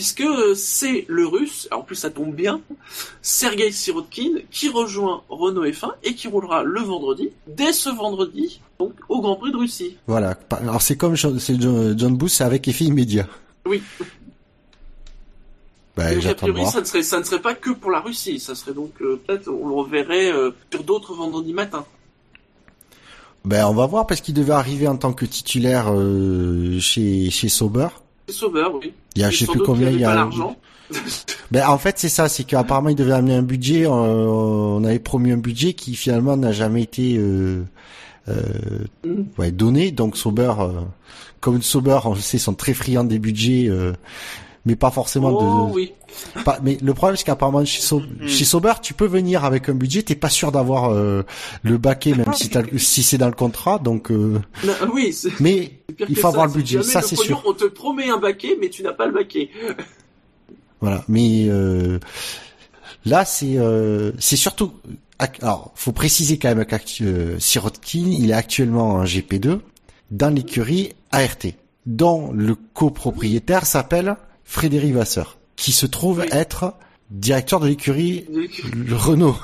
puisque 0.01 0.23
euh, 0.23 0.55
c'est 0.55 1.05
le 1.09 1.27
russe, 1.27 1.69
en 1.73 1.83
plus 1.83 1.95
ça 1.95 2.09
tombe 2.09 2.35
bien, 2.35 2.63
Sergei 3.21 3.71
Sirotkin, 3.71 4.31
qui 4.51 4.71
rejoint 4.71 5.23
Renault 5.29 5.67
F1 5.67 5.91
et 6.03 6.15
qui 6.15 6.27
roulera 6.27 6.63
le 6.63 6.81
vendredi, 6.81 7.29
dès 7.47 7.75
ce 7.75 7.91
vendredi, 7.91 8.63
donc 8.79 8.95
au 9.11 9.21
Grand 9.21 9.37
Prix 9.37 9.53
de 9.53 9.59
Russie. 9.59 9.99
Voilà. 10.07 10.39
Alors 10.53 10.81
c'est 10.81 10.97
comme 10.97 11.17
John- 11.17 12.17
Booth, 12.17 12.31
c'est 12.31 12.45
avec 12.45 12.67
effet 12.67 12.87
immédiat. 12.87 13.27
Oui. 13.67 13.83
Bah, 15.99 16.15
donc 16.15 16.25
a 16.25 16.35
priori, 16.35 16.65
ça 16.65 16.81
ne, 16.81 16.87
serait, 16.87 17.03
ça 17.03 17.19
ne 17.19 17.25
serait 17.25 17.43
pas 17.43 17.55
que 17.55 17.69
pour 17.69 17.91
la 17.91 18.01
Russie, 18.01 18.41
ça 18.41 18.55
serait 18.55 18.73
donc 18.73 18.93
euh, 19.03 19.21
peut-être, 19.27 19.49
on 19.49 19.69
le 19.69 19.75
reverrait 19.75 20.33
euh, 20.33 20.51
sur 20.73 20.83
d'autres 20.83 21.13
vendredis 21.13 21.53
matins. 21.53 21.85
Ben, 23.45 23.67
on 23.67 23.75
va 23.75 23.85
voir 23.85 24.07
parce 24.07 24.23
qu'il 24.23 24.33
devait 24.33 24.55
arriver 24.55 24.89
en 24.89 24.97
tant 24.97 25.13
que 25.13 25.27
titulaire 25.27 25.93
euh, 25.93 26.81
chez 26.81 27.29
chez 27.29 27.51
Sauber. 27.51 27.89
Sauveur, 28.31 28.75
oui. 28.75 28.93
Il 29.17 29.23
y 29.23 29.25
a, 29.25 29.31
je 29.31 29.39
sais 29.39 29.47
plus 29.47 29.61
combien 29.61 29.91
il 29.91 30.01
y 30.01 30.05
a. 30.05 30.15
l'argent. 30.15 30.57
Ben 31.53 31.69
en 31.69 31.79
fait 31.79 31.99
c'est 31.99 32.09
ça, 32.09 32.29
c'est 32.29 32.45
qu'apparemment 32.45 32.89
il 32.89 32.97
devait 32.97 33.13
amener 33.13 33.35
un 33.35 33.43
budget. 33.43 33.85
euh, 33.87 33.89
on 33.89 34.85
avait 34.85 34.99
promis 34.99 35.31
un 35.33 35.37
budget 35.37 35.73
qui 35.73 35.95
finalement 35.95 36.37
n'a 36.37 36.53
jamais 36.53 36.83
été 36.83 37.17
euh, 37.17 37.63
euh, 38.29 38.43
ouais, 39.39 39.51
donné. 39.51 39.91
Donc 39.93 40.17
Sauber, 40.17 40.53
comme 41.41 41.63
Sauber, 41.63 41.99
on 42.05 42.15
le 42.15 42.21
sait, 42.21 42.39
sont 42.39 42.55
très 42.55 42.75
friands 42.75 43.05
des 43.05 43.19
budgets, 43.19 43.69
mais 44.67 44.77
pas 44.77 44.91
forcément 44.91 45.31
Oh 45.33 45.69
de. 45.69 45.73
oui. 45.75 45.93
Pas, 46.45 46.59
mais 46.63 46.77
le 46.83 46.93
problème 46.95 47.17
c'est 47.17 47.25
qu'apparemment 47.25 47.65
chez, 47.65 47.83
Mhm. 47.95 48.29
chez 48.29 48.45
Sauber, 48.45 48.75
tu 48.83 48.95
peux 48.95 49.07
venir 49.07 49.45
avec 49.45 49.69
un 49.69 49.75
budget, 49.75 50.03
t'es 50.03 50.15
pas 50.15 50.29
sûr 50.29 50.53
d'avoir 50.53 50.91
euh, 50.93 51.23
le 51.63 51.79
baquet 51.79 52.15
même 52.15 52.33
si, 52.79 53.03
c'est 53.03 53.19
dans 53.19 53.27
le 53.29 53.33
contrat. 53.33 53.79
Donc, 53.79 54.11
euh, 54.11 54.39
Non, 54.65 54.73
oui, 54.93 55.17
mais 55.41 55.73
il 56.09 56.17
faut 56.17 56.27
avoir 56.29 56.49
ça. 56.49 56.55
le 56.55 56.61
budget, 56.63 56.83
ça 56.83 57.01
c'est 57.03 57.17
sûr. 57.17 57.43
On 57.47 57.53
te 57.53 57.65
promet 57.65 58.11
un 58.11 58.19
baquet, 58.19 58.57
mais 58.61 58.69
tu 58.69 58.83
n'as 58.83 58.93
pas 58.93 59.07
le 59.07 59.13
baquet. 59.13 59.51
Voilà, 60.83 61.05
mais 61.09 61.45
euh, 61.49 61.99
là 63.05 63.27
c'est 63.27 63.59
euh, 63.59 64.13
c'est 64.19 64.37
surtout 64.37 64.73
alors 65.43 65.73
faut 65.75 65.93
préciser 65.93 66.39
quand 66.39 66.55
même 66.55 66.65
que 66.65 67.39
Sirotkin 67.39 68.07
il 68.19 68.31
est 68.31 68.35
actuellement 68.35 68.93
en 68.95 69.05
GP2 69.05 69.61
dans 70.11 70.31
l'écurie 70.35 70.95
ART 71.13 71.37
dont 71.85 72.33
le 72.33 72.55
copropriétaire 72.55 73.67
s'appelle 73.67 74.17
Frédéric 74.51 74.95
Vasseur 74.95 75.39
qui 75.55 75.71
se 75.71 75.87
trouve 75.87 76.19
Oui. 76.21 76.27
être 76.33 76.75
directeur 77.11 77.61
de 77.61 77.69
l'écurie 77.69 78.25
Renault. 78.91 79.37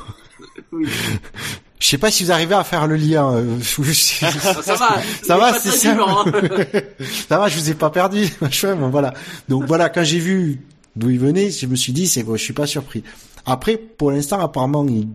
Oui. 0.73 0.89
Je 1.79 1.87
sais 1.89 1.99
pas 1.99 2.11
si 2.11 2.25
vous 2.25 2.33
arrivez 2.33 2.55
à 2.57 2.65
faire 2.65 2.87
le 2.89 2.97
lien. 2.97 3.33
euh, 3.35 3.61
Ça, 3.61 4.75
va. 4.75 5.01
Ça 5.23 5.37
va, 5.37 5.53
c'est 5.61 5.71
ça. 5.71 5.95
dur, 5.95 6.09
hein. 6.09 6.25
Ça 7.29 7.39
va, 7.39 7.49
je 7.49 7.57
vous 7.59 7.71
ai 7.71 7.75
pas 7.75 7.91
perdu. 7.91 8.27
Bon, 8.41 8.89
voilà. 8.89 9.13
Donc 9.49 9.65
voilà, 9.67 9.89
quand 9.91 10.03
j'ai 10.03 10.19
vu 10.19 10.63
d'où 10.97 11.11
il 11.11 11.19
venait, 11.21 11.51
je 11.51 11.67
me 11.67 11.77
suis 11.77 11.93
dit, 11.93 12.09
c'est, 12.09 12.25
bon, 12.25 12.35
je 12.37 12.43
suis 12.43 12.55
pas 12.55 12.67
surpris. 12.67 13.05
Après, 13.45 13.77
pour 13.77 14.11
l'instant, 14.11 14.41
apparemment, 14.41 14.85
il, 14.89 15.07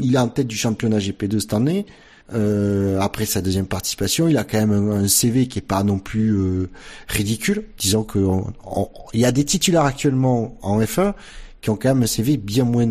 il 0.00 0.14
est 0.14 0.18
en 0.18 0.28
tête 0.28 0.46
du 0.46 0.56
championnat 0.56 0.98
GP2 0.98 1.40
cette 1.40 1.54
année. 1.54 1.86
Euh, 2.34 2.98
après 3.00 3.24
sa 3.24 3.40
deuxième 3.40 3.66
participation, 3.66 4.26
il 4.26 4.36
a 4.36 4.42
quand 4.44 4.58
même 4.58 4.90
un, 4.90 5.06
CV 5.06 5.46
qui 5.46 5.60
est 5.60 5.62
pas 5.62 5.84
non 5.84 5.98
plus 5.98 6.30
euh, 6.36 6.68
ridicule. 7.08 7.66
Disons 7.78 8.02
que 8.02 8.18
on- 8.18 8.52
on- 8.64 8.90
il 9.12 9.20
y 9.20 9.24
a 9.24 9.32
des 9.32 9.44
titulaires 9.44 9.84
actuellement 9.84 10.58
en 10.62 10.80
F1 10.80 11.14
qui 11.60 11.70
ont 11.70 11.76
quand 11.76 11.88
même 11.94 12.02
un 12.02 12.06
CV 12.08 12.36
bien 12.36 12.64
moins 12.64 12.86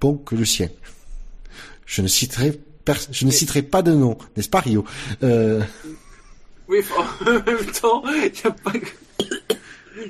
bon 0.00 0.16
que 0.18 0.34
le 0.34 0.44
sien. 0.44 0.68
Je 1.86 2.02
ne 2.02 2.08
citerai 2.08 2.60
pers- 2.84 3.08
je 3.10 3.24
ne 3.24 3.30
citerai 3.30 3.62
pas 3.62 3.80
de 3.82 3.92
nom, 3.92 4.18
n'est-ce 4.36 4.48
pas 4.50 4.60
Rio? 4.60 4.84
Euh, 5.22 5.62
Oui, 6.68 6.80
en 6.98 7.24
même 7.24 7.66
temps, 7.80 8.02
il 8.08 8.32
n'y 8.32 8.40
a 8.44 8.50
pas... 8.50 8.72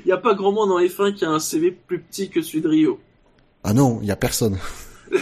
Il 0.04 0.08
y 0.08 0.12
a 0.12 0.16
pas 0.16 0.34
grand 0.34 0.50
monde 0.50 0.72
en 0.72 0.80
F1 0.80 1.14
qui 1.14 1.24
a 1.24 1.30
un 1.30 1.38
CV 1.38 1.70
plus 1.70 2.00
petit 2.00 2.30
que 2.30 2.40
celui 2.42 2.62
de 2.62 2.68
Rio. 2.68 2.98
Ah 3.62 3.72
non, 3.74 4.00
il 4.02 4.08
y 4.08 4.10
a 4.10 4.16
personne. 4.16 4.58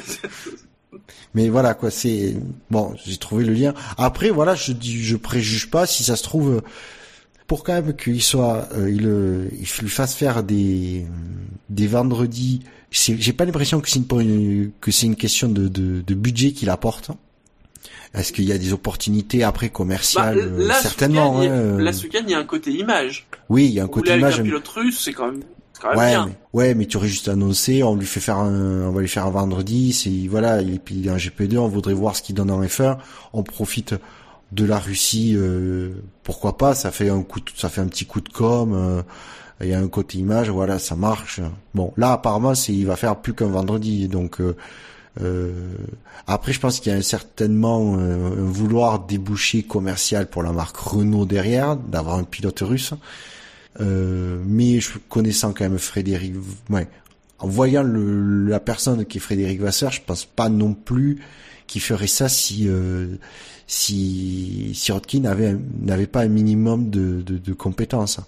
Mais 1.34 1.48
voilà 1.48 1.74
quoi, 1.74 1.90
c'est 1.90 2.36
bon, 2.70 2.94
j'ai 3.04 3.16
trouvé 3.16 3.44
le 3.44 3.54
lien. 3.54 3.72
Après 3.96 4.30
voilà, 4.30 4.54
je 4.54 4.72
dis 4.72 5.02
je 5.02 5.16
préjuge 5.16 5.70
pas 5.70 5.86
si 5.86 6.04
ça 6.04 6.16
se 6.16 6.22
trouve 6.22 6.62
pour 7.46 7.64
quand 7.64 7.72
même 7.74 7.94
qu'il 7.96 8.22
soit 8.22 8.68
euh, 8.74 8.90
il 8.90 9.06
euh, 9.06 9.48
il 9.52 9.66
lui 9.82 9.88
fasse 9.90 10.14
faire 10.14 10.42
des 10.42 11.06
des 11.70 11.86
vendredis, 11.86 12.60
j'ai 12.90 13.32
pas 13.32 13.44
l'impression 13.46 13.80
que 13.80 13.88
c'est 13.88 13.98
une 14.00 14.70
que 14.80 14.90
c'est 14.90 15.06
une 15.06 15.16
question 15.16 15.48
de 15.48 15.68
de, 15.68 16.02
de 16.02 16.14
budget 16.14 16.52
qu'il 16.52 16.68
apporte. 16.70 17.10
Est-ce 18.14 18.32
qu'il 18.34 18.44
y 18.44 18.52
a 18.52 18.58
des 18.58 18.74
opportunités 18.74 19.42
après 19.42 19.68
Bah, 19.68 19.72
commerciales 19.72 20.38
euh, 20.38 20.66
là, 20.66 20.74
ce 20.74 20.82
Certainement. 20.82 21.40
hein, 21.40 21.46
euh, 21.48 21.80
là, 21.80 21.94
ce 21.94 22.02
week-end, 22.04 22.20
il 22.24 22.30
y 22.30 22.34
a 22.34 22.38
un 22.38 22.44
côté 22.44 22.70
image. 22.70 23.26
oui, 23.48 23.64
il 23.68 23.72
y 23.72 23.80
a 23.80 23.84
un 23.84 23.88
côté 23.88 24.14
image. 24.18 24.40
un 24.40 24.42
pilote 24.42 24.68
russe, 24.68 25.00
c'est 25.02 25.14
quand 25.14 25.32
même, 25.32 25.40
quand 25.82 25.90
même 25.90 25.98
Ouais, 25.98 26.10
bien. 26.10 26.26
mais, 26.26 26.32
ouais, 26.54 26.74
mais 26.74 26.86
tu 26.86 26.96
aurais 26.96 27.08
juste 27.08 27.28
annoncé, 27.28 27.82
on 27.82 27.96
lui 27.96 28.06
fait 28.06 28.20
faire 28.20 28.38
un, 28.38 28.86
on 28.86 28.92
va 28.92 29.00
lui 29.02 29.08
faire 29.08 29.26
un 29.26 29.30
vendredi, 29.30 29.92
c'est, 29.92 30.28
voilà, 30.28 30.62
et 30.62 30.78
puis 30.78 30.94
il 30.96 31.06
est 31.06 31.10
en 31.10 31.16
GP2, 31.16 31.58
on 31.58 31.68
voudrait 31.68 31.94
voir 31.94 32.16
ce 32.16 32.22
qu'il 32.22 32.34
donne 32.36 32.50
en 32.50 32.62
F1, 32.62 32.96
on 33.32 33.42
profite 33.42 33.94
de 34.52 34.64
la 34.64 34.78
Russie, 34.78 35.34
euh, 35.36 35.90
pourquoi 36.22 36.56
pas, 36.58 36.74
ça 36.74 36.90
fait 36.90 37.08
un 37.10 37.22
coup, 37.22 37.40
de- 37.40 37.46
ça 37.56 37.68
fait 37.68 37.80
un 37.80 37.86
petit 37.86 38.06
coup 38.06 38.20
de 38.20 38.28
com, 38.30 38.72
euh, 38.74 39.02
il 39.60 39.68
y 39.68 39.74
a 39.74 39.78
un 39.78 39.88
côté 39.88 40.18
image, 40.18 40.50
voilà, 40.50 40.78
ça 40.78 40.96
marche. 40.96 41.40
Bon, 41.74 41.92
là, 41.96 42.12
apparemment, 42.12 42.54
c'est, 42.54 42.72
il 42.74 42.86
va 42.86 42.96
faire 42.96 43.16
plus 43.16 43.32
qu'un 43.34 43.46
vendredi, 43.48 44.08
donc, 44.08 44.40
euh, 44.40 44.56
euh, 45.20 45.52
après, 46.26 46.52
je 46.52 46.60
pense 46.60 46.80
qu'il 46.80 46.90
y 46.92 46.94
a 46.94 46.98
un, 46.98 47.02
certainement 47.02 47.96
euh, 47.98 48.28
un 48.40 48.50
vouloir 48.50 49.00
déboucher 49.00 49.62
commercial 49.62 50.26
pour 50.26 50.42
la 50.42 50.52
marque 50.52 50.76
Renault 50.76 51.26
derrière, 51.26 51.76
d'avoir 51.76 52.16
un 52.16 52.24
pilote 52.24 52.60
russe. 52.60 52.94
Euh, 53.80 54.42
mais 54.46 54.80
je 54.80 54.98
connaissant 55.08 55.52
quand 55.52 55.64
même 55.64 55.78
Frédéric, 55.78 56.34
ouais. 56.70 56.88
en 57.38 57.48
voyant 57.48 57.82
le, 57.82 58.46
la 58.46 58.60
personne 58.60 59.04
qui 59.06 59.18
est 59.18 59.20
Frédéric 59.20 59.60
Vasseur, 59.60 59.90
je 59.92 60.02
pense 60.02 60.24
pas 60.24 60.48
non 60.48 60.74
plus 60.74 61.22
qu'il 61.66 61.80
ferait 61.80 62.06
ça 62.06 62.28
si 62.28 62.68
euh, 62.68 63.16
si 63.66 64.72
Sirotkin 64.74 65.24
avait 65.24 65.56
n'avait 65.80 66.06
pas 66.06 66.20
un 66.20 66.28
minimum 66.28 66.90
de, 66.90 67.22
de, 67.22 67.38
de 67.38 67.52
compétences. 67.54 68.20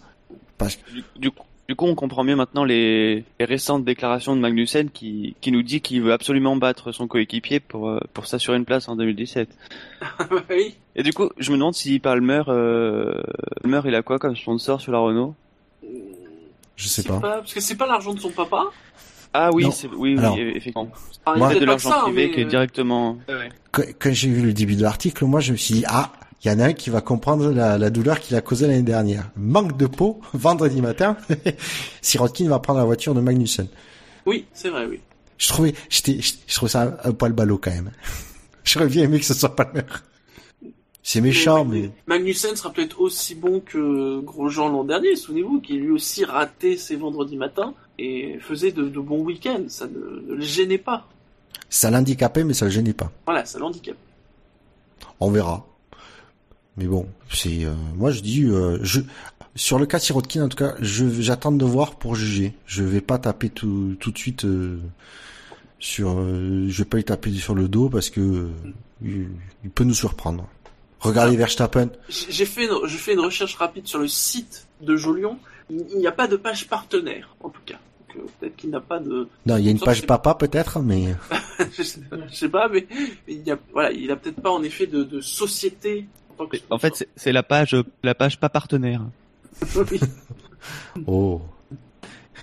Parce. 0.56 0.78
Du, 0.92 1.04
du, 1.16 1.30
coup, 1.30 1.44
du 1.68 1.76
coup, 1.76 1.86
on 1.86 1.94
comprend 1.94 2.24
mieux 2.24 2.36
maintenant 2.36 2.64
les, 2.64 3.24
les 3.38 3.44
récentes 3.46 3.84
déclarations 3.84 4.36
de 4.36 4.40
Magnussen 4.40 4.90
qui, 4.90 5.34
qui 5.40 5.50
nous 5.50 5.62
dit 5.62 5.80
qu'il 5.80 6.02
veut 6.02 6.12
absolument 6.12 6.56
battre 6.56 6.92
son 6.92 7.06
coéquipier 7.08 7.58
pour, 7.60 7.88
euh, 7.88 8.00
pour 8.12 8.26
s'assurer 8.26 8.58
une 8.58 8.66
place 8.66 8.88
en 8.88 8.96
2017. 8.96 9.48
oui. 10.50 10.76
Et 10.94 11.02
du 11.02 11.12
coup, 11.12 11.30
je 11.38 11.50
me 11.50 11.56
demande 11.56 11.74
si 11.74 11.98
Palmer, 12.00 12.42
euh, 12.48 13.22
Palmer, 13.62 13.80
il 13.86 13.94
a 13.94 14.02
quoi 14.02 14.18
comme 14.18 14.36
sponsor 14.36 14.80
sur 14.80 14.92
la 14.92 14.98
Renault? 14.98 15.34
Je 16.76 16.88
sais 16.88 17.02
pas. 17.02 17.18
pas. 17.18 17.38
Parce 17.38 17.54
que 17.54 17.60
c'est 17.60 17.76
pas 17.76 17.86
l'argent 17.86 18.12
de 18.12 18.20
son 18.20 18.30
papa. 18.30 18.64
Ah 19.32 19.50
oui, 19.52 19.66
c'est 19.72 19.88
oui, 19.88 20.16
Alors, 20.18 20.34
oui, 20.34 20.42
effectivement. 20.54 20.90
Ah, 21.26 21.34
Moi- 21.36 21.54
de 21.54 21.64
l'argent 21.64 22.02
privé 22.02 22.26
mais, 22.26 22.34
qui 22.34 22.40
est 22.40 22.44
euh, 22.44 22.48
directement. 22.48 23.18
Quand, 23.72 23.82
quand 23.98 24.12
j'ai 24.12 24.28
vu 24.28 24.42
le 24.42 24.52
début 24.52 24.76
de 24.76 24.82
l'article, 24.82 25.24
moi 25.24 25.40
je 25.40 25.52
me 25.52 25.56
suis 25.56 25.74
dit 25.74 25.84
ah, 25.88 26.12
il 26.42 26.48
y 26.50 26.54
en 26.54 26.58
a 26.60 26.64
un 26.66 26.72
qui 26.72 26.90
va 26.90 27.00
comprendre 27.00 27.50
la, 27.50 27.78
la 27.78 27.90
douleur 27.90 28.20
qu'il 28.20 28.36
a 28.36 28.40
causée 28.40 28.66
l'année 28.66 28.82
dernière. 28.82 29.30
Manque 29.36 29.76
de 29.76 29.86
peau, 29.86 30.20
vendredi 30.34 30.80
matin, 30.82 31.16
Sirotkin 32.02 32.48
va 32.48 32.58
prendre 32.58 32.78
la 32.78 32.84
voiture 32.84 33.14
de 33.14 33.20
Magnussen. 33.20 33.68
Oui, 34.26 34.46
c'est 34.52 34.68
vrai, 34.70 34.86
oui. 34.86 35.00
Je 35.38 35.48
trouvais, 35.48 35.74
je, 35.90 36.00
je 36.46 36.54
trouvais 36.54 36.70
ça 36.70 36.82
un, 37.04 37.10
un 37.10 37.12
poil 37.12 37.32
ballot 37.32 37.58
quand 37.58 37.70
même. 37.70 37.90
J'aurais 38.64 38.86
bien 38.88 39.04
aimé 39.04 39.18
que 39.18 39.26
ce 39.26 39.34
soit 39.34 39.54
Palmer. 39.54 39.82
C'est 41.02 41.20
méchant, 41.20 41.66
mais 41.66 41.90
Magnussen 42.06 42.56
sera 42.56 42.72
peut-être 42.72 42.98
aussi 43.00 43.34
bon 43.34 43.60
que 43.60 44.20
Grosjean 44.20 44.70
l'an 44.70 44.84
dernier, 44.84 45.16
souvenez-vous, 45.16 45.60
qui 45.60 45.74
lui 45.74 45.90
aussi 45.90 46.24
ratait 46.24 46.78
ses 46.78 46.96
vendredis 46.96 47.36
matins 47.36 47.74
et 47.98 48.38
faisait 48.40 48.72
de, 48.72 48.88
de 48.88 49.00
bons 49.00 49.20
week-ends. 49.22 49.64
Ça 49.68 49.86
ne, 49.86 50.22
ne 50.26 50.34
le 50.34 50.40
gênait 50.40 50.78
pas. 50.78 51.06
ça 51.68 51.90
l'handicapait, 51.90 52.42
mais 52.42 52.54
ça 52.54 52.64
le 52.64 52.70
gênait 52.70 52.94
pas. 52.94 53.12
Voilà, 53.26 53.44
ça 53.44 53.58
l'handicape. 53.58 53.98
On 55.20 55.30
verra. 55.30 55.66
Mais 56.76 56.86
bon, 56.86 57.06
c'est 57.32 57.64
euh, 57.64 57.74
moi 57.96 58.10
je 58.10 58.20
dis 58.20 58.44
euh, 58.44 58.78
je 58.82 59.00
sur 59.54 59.78
le 59.78 59.86
cas 59.86 60.00
Sirotkin 60.00 60.44
en 60.44 60.48
tout 60.48 60.56
cas, 60.56 60.74
je 60.80 61.06
j'attends 61.20 61.52
de 61.52 61.64
voir 61.64 61.96
pour 61.96 62.16
juger. 62.16 62.54
Je 62.66 62.82
vais 62.82 63.00
pas 63.00 63.18
taper 63.18 63.50
tout 63.50 63.96
tout 64.00 64.10
de 64.10 64.18
suite 64.18 64.44
euh, 64.44 64.80
sur 65.78 66.16
je 66.16 66.76
vais 66.76 66.84
pas 66.84 66.96
lui 66.96 67.04
taper 67.04 67.32
sur 67.32 67.54
le 67.54 67.68
dos 67.68 67.88
parce 67.88 68.10
que 68.10 68.48
il, 69.02 69.28
il 69.62 69.70
peut 69.70 69.84
nous 69.84 69.94
surprendre. 69.94 70.48
Regardez 71.04 71.36
Verstappen, 71.36 71.90
J'ai 72.08 72.46
fait, 72.46 72.64
une, 72.64 72.86
j'ai 72.86 72.96
fait 72.96 73.12
une 73.12 73.20
recherche 73.20 73.56
rapide 73.56 73.86
sur 73.86 73.98
le 73.98 74.08
site 74.08 74.66
de 74.80 74.96
Jolion. 74.96 75.38
Il 75.68 75.98
n'y 75.98 76.06
a 76.06 76.12
pas 76.12 76.26
de 76.26 76.36
page 76.36 76.66
partenaire, 76.66 77.36
en 77.40 77.50
tout 77.50 77.60
cas. 77.66 77.78
Peut-être 78.40 78.56
qu'il 78.56 78.70
n'a 78.70 78.80
pas 78.80 79.00
de. 79.00 79.28
non, 79.44 79.56
il 79.58 79.64
y 79.64 79.68
a 79.68 79.70
une 79.70 79.78
Sauf 79.78 79.86
page 79.86 80.06
papa 80.06 80.34
peut-être, 80.34 80.80
mais 80.80 81.14
je, 81.76 81.82
sais, 81.82 82.00
je 82.30 82.34
sais 82.34 82.48
pas, 82.48 82.68
mais, 82.68 82.86
mais 83.26 83.34
il 83.34 83.42
y 83.42 83.50
a, 83.50 83.58
voilà, 83.72 83.92
il 83.92 84.10
a 84.10 84.16
peut-être 84.16 84.40
pas 84.40 84.50
en 84.50 84.62
effet 84.62 84.86
de, 84.86 85.02
de 85.02 85.20
société. 85.20 86.06
En, 86.70 86.78
fait, 86.78 87.08
c'est- 87.16 87.32
la 87.32 87.42
page, 87.42 87.76
la 88.02 88.14
page 88.14 88.38
pas 88.40 88.48
partenaire. 88.48 89.02
Oui. 89.76 90.00
oh. 91.06 91.40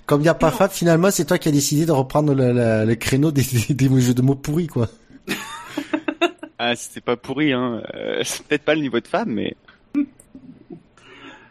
Comme 0.06 0.20
il 0.20 0.24
n'y 0.24 0.28
a 0.28 0.34
pas 0.34 0.50
Fab, 0.50 0.70
finalement, 0.70 1.10
c'est 1.10 1.24
toi 1.26 1.38
qui 1.38 1.48
as 1.48 1.52
décidé 1.52 1.86
de 1.86 1.92
reprendre 1.92 2.34
le, 2.34 2.52
le- 2.52 2.84
le 2.86 2.94
créneau 2.94 3.30
des, 3.30 3.42
des, 3.42 3.74
des 3.74 4.00
jeux 4.00 4.14
de 4.14 4.22
mots 4.22 4.34
pourris, 4.34 4.66
quoi. 4.66 4.88
Ah, 6.58 6.76
c'était 6.76 7.00
pas 7.00 7.16
pourri, 7.16 7.52
hein. 7.52 7.82
Euh, 7.94 8.20
c'est 8.24 8.44
peut-être 8.46 8.62
pas 8.62 8.76
le 8.76 8.82
niveau 8.82 9.00
de 9.00 9.08
femme, 9.08 9.30
mais 9.30 9.56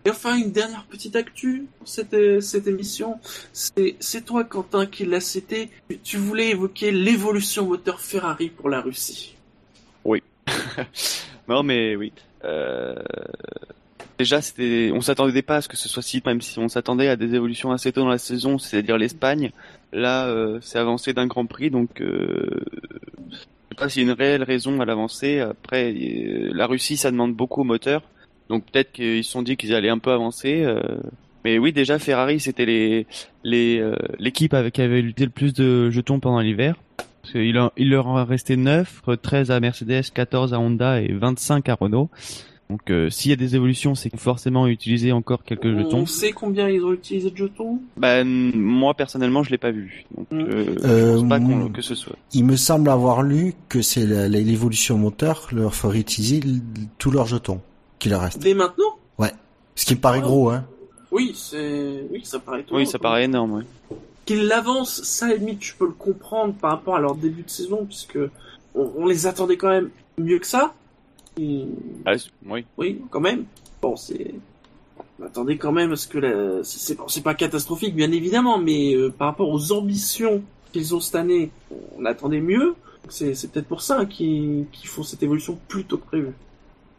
Et 0.05 0.09
enfin, 0.09 0.37
une 0.37 0.51
dernière 0.51 0.85
petite 0.85 1.15
actu 1.17 1.65
pour 1.77 1.87
cette, 1.87 2.13
euh, 2.13 2.39
cette 2.39 2.65
émission. 2.67 3.19
C'est, 3.51 3.97
c'est 3.99 4.23
toi, 4.25 4.45
Quentin, 4.45 4.85
qui 4.85 5.05
l'a 5.05 5.19
cité. 5.19 5.69
Tu- 6.03 6.15
voulais 6.17 6.51
évoquer 6.51 6.91
l'évolution 6.91 7.67
moteur 7.67 7.99
Ferrari 7.99 8.49
pour 8.49 8.69
la 8.69 8.79
Russie. 8.81 9.35
non, 11.47 11.61
mais 11.63 11.95
oui. 11.97 12.13
Euh... 12.45 12.95
Déjà, 14.17 14.41
c'était, 14.41 14.91
on 14.93 15.01
s'attendait 15.01 15.41
pas 15.41 15.57
à 15.57 15.61
ce 15.61 15.67
que 15.67 15.77
ce 15.77 15.89
soit 15.89 16.03
si, 16.03 16.21
même 16.25 16.41
si 16.41 16.59
on 16.59 16.67
s'attendait 16.67 17.07
à 17.07 17.15
des 17.15 17.33
évolutions 17.33 17.71
assez 17.71 17.91
tôt 17.91 18.01
dans 18.01 18.09
la 18.09 18.19
saison, 18.19 18.57
c'est-à-dire 18.59 18.97
l'Espagne. 18.97 19.51
Là, 19.93 20.27
euh, 20.27 20.59
c'est 20.61 20.77
avancé 20.77 21.13
d'un 21.13 21.25
Grand 21.27 21.45
Prix, 21.45 21.71
donc 21.71 22.01
euh... 22.01 22.61
je 23.31 23.35
sais 23.35 23.75
pas 23.77 23.89
s'il 23.89 24.03
y 24.03 24.05
a 24.05 24.11
une 24.11 24.17
réelle 24.17 24.43
raison 24.43 24.79
à 24.79 24.85
l'avancée. 24.85 25.39
Après, 25.39 25.93
la 25.93 26.67
Russie, 26.67 26.97
ça 26.97 27.09
demande 27.09 27.33
beaucoup 27.33 27.61
au 27.61 27.65
moteur, 27.65 28.03
donc 28.49 28.65
peut-être 28.65 28.91
qu'ils 28.91 29.23
se 29.23 29.31
sont 29.31 29.41
dit 29.41 29.57
qu'ils 29.57 29.73
allaient 29.73 29.89
un 29.89 29.99
peu 29.99 30.11
avancer. 30.11 30.65
Mais 31.43 31.57
oui, 31.57 31.73
déjà 31.73 31.97
Ferrari, 31.97 32.39
c'était 32.39 33.05
L'équipe 33.43 34.53
avec 34.53 34.75
qui 34.75 34.81
avait 34.81 35.01
lutté 35.01 35.25
le 35.25 35.31
plus 35.31 35.53
de 35.53 35.89
jetons 35.89 36.19
pendant 36.19 36.39
l'hiver. 36.39 36.75
Parce 37.21 37.33
qu'il 37.33 37.57
en- 37.59 37.71
il 37.77 37.89
leur 37.89 38.07
en 38.07 38.23
restait 38.25 38.55
9, 38.57 39.01
13 39.21 39.51
à 39.51 39.59
Mercedes, 39.59 40.03
14 40.13 40.53
à 40.53 40.59
Honda 40.59 41.01
et 41.01 41.11
25 41.13 41.69
à 41.69 41.75
Renault. 41.75 42.09
Donc 42.69 42.89
euh, 42.89 43.09
s'il 43.09 43.29
y 43.31 43.33
a 43.33 43.35
des 43.35 43.55
évolutions, 43.57 43.95
c'est 43.95 44.15
forcément 44.17 44.65
utiliser 44.65 45.11
encore 45.11 45.43
quelques 45.43 45.77
jetons. 45.77 45.99
On 45.99 46.05
sait 46.05 46.31
combien 46.31 46.69
ils 46.69 46.81
ont 46.85 46.93
utilisé 46.93 47.29
de 47.29 47.35
jetons 47.35 47.81
Ben, 47.97 48.25
moi 48.55 48.93
personnellement, 48.93 49.43
je 49.43 49.49
l'ai 49.51 49.57
pas 49.57 49.71
vu. 49.71 50.05
Donc, 50.17 50.27
Mm. 50.31 50.39
euh, 50.39 50.75
Euh, 50.85 51.15
je 51.15 51.19
pense 51.19 51.29
pas 51.29 51.39
qu'on- 51.39 51.55
mm. 51.65 51.71
que 51.73 51.81
ce 51.81 51.95
soit. 51.95 52.15
Il 52.33 52.45
me 52.45 52.55
semble 52.55 52.89
avoir 52.89 53.23
lu 53.23 53.53
que 53.67 53.81
c'est 53.81 54.05
l'évolution 54.29 54.97
moteur 54.97 55.49
leur 55.51 55.75
ferait 55.75 55.99
utiliser 55.99 56.39
tous 56.97 57.11
leurs 57.11 57.27
jetons 57.27 57.59
qui 57.99 58.07
leur 58.09 58.21
restent. 58.21 58.39
Dès 58.41 58.53
maintenant 58.53 58.85
Ce 59.75 59.85
qui 59.85 59.95
me 59.95 59.99
paraît 60.01 60.19
gros, 60.21 60.49
hein. 60.49 60.65
Oui, 61.11 61.31
c'est, 61.33 62.03
oui, 62.11 62.21
ça 62.23 62.39
paraît. 62.39 62.57
Oui, 62.59 62.63
étonnant, 62.63 62.85
ça 62.85 62.97
quoi. 62.99 63.09
paraît 63.09 63.23
énorme. 63.23 63.51
Ouais. 63.53 63.97
Qu'ils 64.25 64.45
l'avancent, 64.47 65.01
ça, 65.03 65.27
à 65.27 65.33
limite, 65.33 65.63
je 65.63 65.73
peux 65.75 65.85
le 65.85 65.91
comprendre 65.93 66.53
par 66.53 66.71
rapport 66.71 66.95
à 66.95 66.99
leur 66.99 67.15
début 67.15 67.41
de 67.43 67.49
saison, 67.49 67.85
puisque 67.85 68.19
on, 68.75 68.91
on 68.97 69.05
les 69.07 69.25
attendait 69.25 69.57
quand 69.57 69.69
même 69.69 69.89
mieux 70.17 70.39
que 70.39 70.47
ça. 70.47 70.73
Et- 71.39 71.65
Ah, 72.05 72.13
oui. 72.45 72.65
Oui, 72.77 73.01
quand 73.09 73.19
même. 73.19 73.45
Bon, 73.81 73.95
c'est. 73.95 74.33
On 75.19 75.25
attendait 75.25 75.57
quand 75.57 75.71
même 75.71 75.91
à 75.91 75.95
ce 75.95 76.07
que 76.07 76.17
la... 76.19 76.63
c'est 76.63 77.23
pas- 77.23 77.33
catastrophique, 77.35 77.95
bien 77.95 78.11
évidemment, 78.11 78.57
mais 78.57 78.95
euh, 78.95 79.09
par 79.09 79.27
rapport 79.27 79.49
aux 79.49 79.71
ambitions 79.71 80.43
qu'ils 80.71 80.95
ont 80.95 80.99
cette 80.99 81.15
année, 81.15 81.51
on 81.97 82.05
attendait 82.05 82.39
mieux. 82.41 82.75
C'est 83.09 83.51
peut-être 83.51 83.67
pour 83.67 83.81
ça 83.81 84.05
qu'ils 84.05 84.65
qu'ils 84.71 84.87
font 84.87 85.03
cette 85.03 85.21
évolution 85.23 85.57
plus 85.67 85.83
tôt 85.85 85.97
que 85.97 86.05
prévu. 86.05 86.27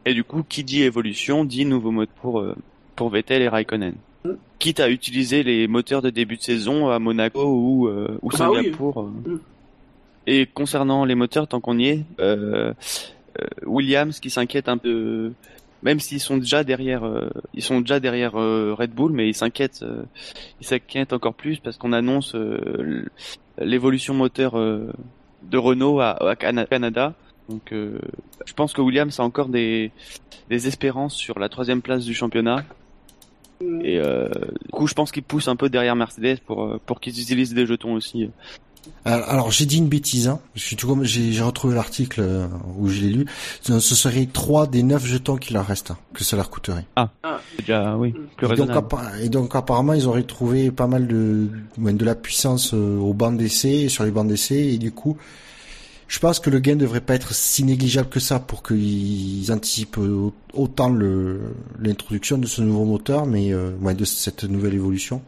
Et 0.05 0.15
du 0.15 0.25
coup, 0.25 0.43
qui 0.49 0.63
dit 0.65 0.83
évolution 0.83 1.45
dit 1.45 1.65
nouveau 1.65 1.91
mode 1.93 2.09
pour 2.21 2.41
euh, 2.41 2.55
pour 2.97 3.09
Vettel 3.11 3.43
et 3.43 3.49
Raikkonen. 3.49 3.95
Quitte 4.59 4.79
à 4.81 4.89
utiliser 4.91 5.43
les 5.43 5.67
moteurs 5.67 6.03
de 6.03 6.11
début 6.11 6.37
de 6.37 6.43
saison 6.43 6.89
à 6.89 6.99
Monaco 6.99 7.43
ou 7.45 7.89
euh, 7.89 8.19
ou 8.23 8.29
Bah. 8.31 8.37
Singapour. 8.39 9.03
Mm. 9.05 9.39
Et 10.29 10.47
concernant 10.47 11.05
les 11.05 11.17
moteurs, 11.17 11.49
tant 11.49 11.61
qu'on 11.61 11.79
y 11.79 11.89
est, 11.89 12.05
euh, 12.21 12.73
euh, 13.41 13.47
Williams 13.67 14.21
qui 14.21 14.31
s'inquiète 14.31 14.69
un 14.69 14.79
peu, 14.79 15.33
même 15.83 15.99
s'ils 15.99 16.21
sont 16.21 16.37
déjà 16.37 16.63
derrière, 16.63 17.03
euh, 17.05 17.29
ils 17.55 17.63
sont 17.63 17.81
déjà 17.81 17.99
derrière 17.99 18.35
Red 18.35 18.93
Bull, 18.93 19.11
mais 19.11 19.29
ils 19.29 19.35
s'inquiètent, 19.35 19.85
ils 20.61 20.67
s'inquiètent 20.67 21.13
encore 21.13 21.35
plus 21.35 21.59
parce 21.59 21.77
qu'on 21.77 21.93
annonce 21.93 22.37
l'évolution 23.59 24.15
moteur 24.15 24.53
de 24.55 25.59
Renault 25.59 25.99
à, 26.01 26.11
à 26.31 26.37
Cana- 26.37 26.67
Canada. 26.67 27.15
Donc, 27.49 27.73
je 27.73 28.53
pense 28.55 28.73
que 28.73 28.81
Williams 28.81 29.19
a 29.19 29.25
encore 29.25 29.49
des, 29.49 29.91
des 30.49 30.69
espérances 30.69 31.17
sur 31.17 31.41
la 31.41 31.49
troisième 31.49 31.83
place 31.83 32.05
du 32.05 32.15
championnat. 32.15 32.65
Et 33.83 33.99
euh, 33.99 34.29
du 34.65 34.71
coup, 34.71 34.87
je 34.87 34.95
pense 34.95 35.13
qu'ils 35.13 35.23
poussent 35.23 35.49
un 35.49 35.57
peu 35.57 35.69
derrière 35.69 35.97
Mercedes 35.97 36.39
pour 36.47 36.65
euh, 36.65 36.81
pour 36.85 37.01
qu'ils 37.01 37.21
utilisent 37.21 37.55
des 37.55 37.67
jetons 37.67 37.95
aussi. 37.95 38.31
Alors, 39.05 39.51
j'ai 39.51 39.67
dit 39.67 39.79
une 39.79 39.89
bêtise, 39.89 40.29
hein. 40.29 40.41
Je 40.55 40.61
suis 40.61 40.77
tout 40.77 40.87
comme 40.87 41.05
j'ai 41.05 41.41
retrouvé 41.41 41.75
l'article 41.75 42.21
euh, 42.21 42.47
où 42.79 42.89
je 42.89 43.01
l'ai 43.01 43.11
lu. 43.11 43.27
Ce 43.61 43.81
serait 43.81 44.27
trois 44.33 44.67
des 44.67 44.83
neuf 44.83 45.05
jetons 45.07 45.37
qui 45.37 45.55
leur 45.55 45.67
restent, 45.67 45.93
hein, 45.93 45.99
que 46.15 46.25
ça 46.25 46.37
leur 46.37 46.51
coûterait. 46.51 46.85
C'est 46.97 47.67
déjà, 47.67 47.97
oui, 47.97 48.15
plus 48.37 48.53
Et 48.53 48.57
donc, 48.57 48.71
et 49.21 49.29
donc 49.29 49.55
apparemment 49.57 49.93
ils 49.93 50.07
auraient 50.07 50.23
trouvé 50.23 50.71
pas 50.71 50.87
mal 50.87 51.07
de 51.07 51.49
de 51.79 52.05
la 52.05 52.15
puissance 52.15 52.75
euh, 52.75 52.99
au 52.99 53.13
banc 53.13 53.33
d'essai 53.33 53.71
et 53.71 53.89
sur 53.89 54.05
les 54.05 54.11
bancs 54.11 54.27
d'essai 54.27 54.57
et 54.57 54.79
du 54.79 54.93
coup 54.93 55.17
je 56.13 56.19
pense 56.19 56.41
que 56.41 56.51
le 56.51 56.59
gain 56.61 56.77
devrait 56.77 57.01
pas 57.01 57.15
être 57.15 57.33
si 57.33 57.65
négligeable 57.65 58.11
que 58.11 58.21
ça 58.21 58.39
pour 58.39 58.63
qu'ils 58.63 59.51
anticipent 59.51 59.97
au- 59.97 60.35
autant 60.53 60.91
l'introduction 61.81 62.37
de 62.37 62.47
ce 62.47 62.61
nouveau 62.61 62.85
moteur 62.85 63.25
mais 63.25 63.53
euh, 63.55 63.71
ouais, 63.81 63.95
de 63.95 64.05
cette 64.05 64.45
nouvelle 64.45 64.75
évolution. 64.75 65.23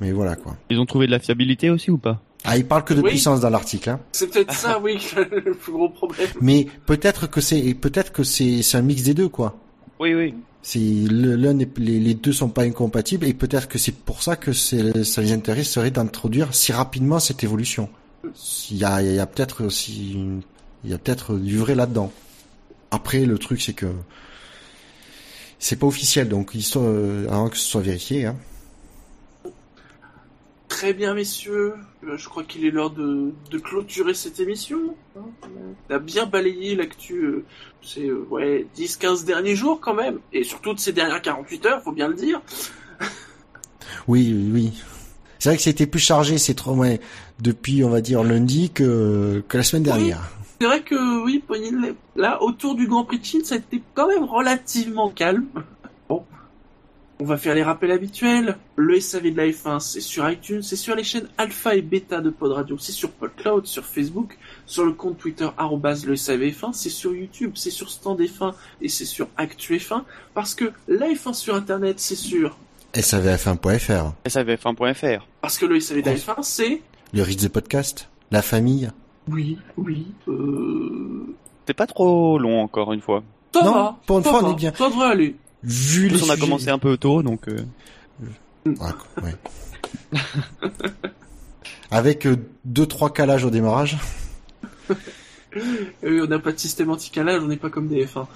Mais 0.00 0.12
voilà 0.12 0.36
quoi. 0.36 0.56
Ils 0.70 0.78
ont 0.80 0.86
trouvé 0.86 1.06
de 1.06 1.10
la 1.10 1.18
fiabilité 1.18 1.68
aussi 1.68 1.90
ou 1.90 1.98
pas? 1.98 2.22
Ah, 2.44 2.56
il 2.56 2.64
parle 2.64 2.84
que 2.84 2.94
de 2.94 3.02
Oui. 3.02 3.10
puissance 3.10 3.40
dans 3.40 3.50
l'article 3.50 3.90
hein. 3.90 4.00
C'est 4.12 4.28
peut-être 4.30 4.54
ça, 4.54 4.80
oui, 4.80 4.96
le 5.44 5.52
plus 5.52 5.72
gros 5.72 5.90
problème. 5.90 6.30
Mais 6.40 6.66
peut-être 6.86 7.26
que 7.28 7.42
c'est 7.42 7.60
et 7.60 7.74
peut-être 7.74 8.10
que 8.10 8.22
c'est 8.24 8.62
c'est 8.62 8.78
un 8.78 8.82
mix 8.82 9.02
des 9.02 9.12
deux 9.12 9.28
quoi. 9.28 9.58
Oui, 9.98 10.14
oui. 10.14 10.34
Le- 10.74 11.36
l'un 11.36 11.52
les, 11.52 12.00
les 12.00 12.14
deux 12.14 12.32
sont 12.32 12.48
pas 12.48 12.62
incompatibles 12.62 13.26
et 13.26 13.34
peut-être 13.34 13.68
que 13.68 13.76
c'est 13.78 13.94
pour 13.94 14.22
ça 14.22 14.36
que 14.36 14.52
ça 14.54 15.20
les 15.20 15.32
intéresserait 15.32 15.90
d'introduire 15.90 16.54
si 16.54 16.72
rapidement 16.72 17.18
cette 17.18 17.44
évolution. 17.44 17.90
Il 18.70 18.76
y 18.76 18.84
a, 18.84 19.02
y 19.02 19.18
a 19.18 19.26
peut-être 19.26 19.64
aussi 19.64 20.18
il 20.84 20.90
y 20.90 20.94
a 20.94 20.98
peut-être 20.98 21.34
du 21.36 21.58
vrai 21.58 21.74
là-dedans. 21.74 22.12
Après 22.90 23.24
le 23.24 23.38
truc 23.38 23.60
c'est 23.62 23.72
que 23.74 23.86
c'est 25.58 25.76
pas 25.76 25.86
officiel 25.86 26.28
donc 26.28 26.54
histoire 26.54 26.84
euh, 26.86 27.26
avant 27.30 27.48
que 27.48 27.56
ce 27.56 27.64
soit 27.64 27.80
vérifié 27.82 28.26
hein. 28.26 28.36
Très 30.68 30.94
bien, 30.94 31.14
messieurs. 31.14 31.74
Euh, 32.06 32.16
Je 32.16 32.28
crois 32.28 32.44
qu'il 32.44 32.64
est 32.64 32.70
l'heure 32.70 32.90
de, 32.90 33.32
de 33.50 33.58
clôturer 33.58 34.14
cette 34.14 34.38
émission. 34.38 34.78
hein. 35.18 35.22
On 35.90 35.94
a 35.94 35.98
bien 35.98 36.26
balayé 36.26 36.76
l'actu 36.76 37.16
euh, 37.24 37.44
ces 37.82 38.10
ouais, 38.10 38.66
10-15 38.78 39.24
derniers 39.24 39.56
jours 39.56 39.80
quand 39.80 39.94
même. 39.94 40.20
Et 40.32 40.44
surtout 40.44 40.72
de 40.72 40.78
ces 40.78 40.92
dernières 40.92 41.20
48 41.22 41.66
heures, 41.66 41.82
faut 41.82 41.92
bien 41.92 42.06
le 42.08 42.14
dire. 42.14 42.40
Oui, 44.06 44.32
oui. 44.52 44.72
C'est 45.40 45.48
vrai 45.50 45.56
que 45.56 45.62
c'était 45.62 45.86
plus 45.86 45.98
chargé, 46.00 46.38
c'est 46.38 46.54
trop, 46.54 46.74
ouais, 46.74 47.00
depuis, 47.42 47.84
on 47.84 47.90
va 47.90 48.00
dire, 48.00 48.22
lundi 48.22 48.70
que, 48.70 49.42
que 49.48 49.56
la 49.56 49.62
semaine 49.62 49.82
dernière. 49.82 50.20
C'est 50.60 50.66
vrai 50.66 50.82
que 50.82 51.24
oui, 51.24 51.42
Pony, 51.46 51.70
là, 52.16 52.42
autour 52.42 52.74
du 52.74 52.86
Grand 52.86 53.04
Prix 53.04 53.18
de 53.18 53.24
Chine, 53.24 53.44
ça 53.44 53.54
a 53.54 53.58
été 53.58 53.82
quand 53.94 54.08
même 54.08 54.24
relativement 54.24 55.08
calme. 55.08 55.46
Bon. 56.06 56.22
On 57.18 57.24
va 57.24 57.38
faire 57.38 57.54
les 57.54 57.62
rappels 57.62 57.92
habituels. 57.92 58.58
Le 58.76 59.00
SAV 59.00 59.30
de 59.30 59.36
la 59.38 59.46
F1, 59.46 59.80
c'est 59.80 60.02
sur 60.02 60.28
iTunes, 60.28 60.62
c'est 60.62 60.76
sur 60.76 60.94
les 60.94 61.02
chaînes 61.02 61.28
Alpha 61.38 61.74
et 61.76 61.80
Beta 61.80 62.20
de 62.20 62.28
Pod 62.28 62.52
Radio, 62.52 62.76
c'est 62.78 62.92
sur 62.92 63.10
PodCloud, 63.10 63.64
sur 63.64 63.86
Facebook, 63.86 64.36
sur 64.66 64.84
le 64.84 64.92
compte 64.92 65.16
Twitter 65.16 65.48
le 66.06 66.16
SAV 66.16 66.42
F1, 66.42 66.74
c'est 66.74 66.90
sur 66.90 67.14
YouTube, 67.14 67.52
c'est 67.54 67.70
sur 67.70 67.90
Stand 67.90 68.20
F1 68.20 68.52
et 68.82 68.90
c'est 68.90 69.06
sur 69.06 69.28
Actu 69.38 69.78
F1. 69.78 70.02
Parce 70.34 70.54
que 70.54 70.72
la 70.88 71.08
F1 71.08 71.32
sur 71.32 71.54
Internet, 71.54 72.00
c'est 72.00 72.16
sur... 72.16 72.58
SAVF1.fr, 72.92 74.12
savf1.fr. 74.26 75.26
Parce 75.40 75.56
que 75.56 75.64
le 75.64 75.80
SAV 75.80 76.02
de 76.02 76.10
la 76.10 76.16
F1, 76.16 76.42
c'est... 76.42 76.82
le 77.12 77.22
Ritz 77.22 77.42
de 77.42 77.48
podcast, 77.48 78.08
la 78.30 78.42
famille. 78.42 78.90
Oui, 79.28 79.58
oui, 79.76 80.06
euh... 80.28 81.34
C'est 81.66 81.74
pas 81.74 81.86
trop 81.86 82.38
long 82.38 82.60
encore 82.62 82.92
une 82.92 83.00
fois. 83.00 83.22
Ça 83.54 83.62
Non, 83.64 83.72
va, 83.74 83.98
pour 84.06 84.18
une 84.18 84.24
ça 84.24 84.30
fois, 84.30 84.44
on 84.44 84.52
est 84.52 84.56
bien. 84.56 84.72
Ça 84.74 84.88
devrait 84.88 85.06
aller. 85.10 85.36
Vu 85.62 86.08
En 86.08 86.12
les 86.12 86.18
plus, 86.18 86.26
on 86.26 86.30
a 86.30 86.36
commencé 86.36 86.68
un 86.70 86.78
peu 86.78 86.96
tôt, 86.96 87.22
donc 87.22 87.48
euh, 87.48 87.58
Ouais, 88.66 88.72
ouais. 89.22 89.34
Avec 91.90 92.26
euh, 92.26 92.36
deux 92.64 92.86
trois 92.86 93.12
calages 93.12 93.44
au 93.44 93.50
démarrage. 93.50 93.98
Euh, 95.56 96.24
on 96.24 96.26
n'a 96.28 96.38
pas 96.38 96.52
de 96.52 96.58
système 96.58 96.90
anti-calage, 96.90 97.42
on 97.42 97.48
n'est 97.48 97.56
pas 97.56 97.70
comme 97.70 97.88
des 97.88 98.04
F1. 98.06 98.26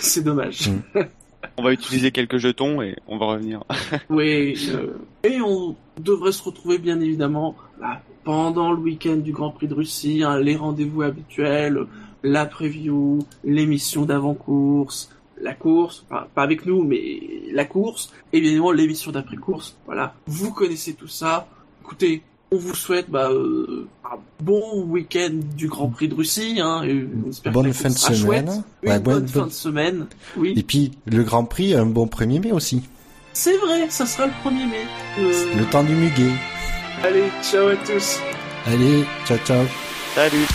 c'est 0.00 0.24
dommage. 0.24 0.70
Mm. 0.70 0.80
on 1.58 1.62
va 1.62 1.72
utiliser 1.72 2.10
quelques 2.10 2.38
jetons 2.38 2.80
et 2.82 2.96
on 3.06 3.18
va 3.18 3.26
revenir. 3.26 3.62
Oui. 4.08 4.70
euh, 4.72 4.94
et 5.24 5.40
on 5.42 5.76
devrait 6.00 6.32
se 6.32 6.42
retrouver 6.42 6.78
bien 6.78 7.00
évidemment 7.00 7.54
là, 7.80 8.00
pendant 8.24 8.72
le 8.72 8.78
week-end 8.78 9.16
du 9.16 9.32
Grand 9.32 9.50
Prix 9.50 9.68
de 9.68 9.74
Russie, 9.74 10.22
hein, 10.24 10.38
les 10.38 10.56
rendez-vous 10.56 11.02
habituels, 11.02 11.78
la 12.22 12.46
preview, 12.46 13.18
l'émission 13.44 14.04
d'avant-course, 14.04 15.10
la 15.40 15.52
course, 15.52 16.04
enfin, 16.08 16.26
pas 16.34 16.42
avec 16.42 16.64
nous, 16.64 16.82
mais 16.82 17.20
la 17.52 17.64
course, 17.64 18.10
et 18.32 18.40
bien 18.40 18.48
évidemment 18.50 18.72
l'émission 18.72 19.12
d'après-course. 19.12 19.76
Voilà. 19.86 20.14
Vous 20.26 20.52
connaissez 20.52 20.94
tout 20.94 21.08
ça. 21.08 21.46
Écoutez, 21.82 22.22
on 22.50 22.56
vous 22.56 22.74
souhaite 22.74 23.10
bah, 23.10 23.30
euh, 23.30 23.86
un 24.04 24.16
bon 24.42 24.84
week-end 24.84 25.30
du 25.56 25.66
Grand 25.68 25.88
Prix 25.88 26.08
de 26.08 26.14
Russie. 26.14 26.60
Hein, 26.62 26.82
Bonne 27.52 27.72
fin 27.72 27.88
de 27.90 27.94
semaine. 27.94 28.62
Une 28.82 28.90
bonne 29.00 29.02
bonne- 29.02 29.28
fin 29.28 29.46
de 29.46 29.52
semaine. 29.52 30.06
Oui. 30.36 30.54
Et 30.56 30.62
puis 30.62 30.92
le 31.06 31.24
Grand 31.24 31.44
Prix, 31.44 31.74
un 31.74 31.86
bon 31.86 32.06
1er 32.06 32.40
mai 32.40 32.52
aussi. 32.52 32.82
C'est 33.32 33.56
vrai, 33.58 33.90
ça 33.90 34.06
sera 34.06 34.26
le 34.26 34.32
1er 34.44 34.66
mai. 34.66 34.86
Euh, 35.18 35.56
Le 35.58 35.64
temps 35.70 35.82
du 35.82 35.94
muguet. 35.94 36.30
Allez, 37.04 37.30
ciao 37.42 37.68
à 37.68 37.76
tous. 37.76 38.18
Allez, 38.66 39.04
ciao 39.26 39.36
ciao. 39.44 39.66
Salut 40.14 40.46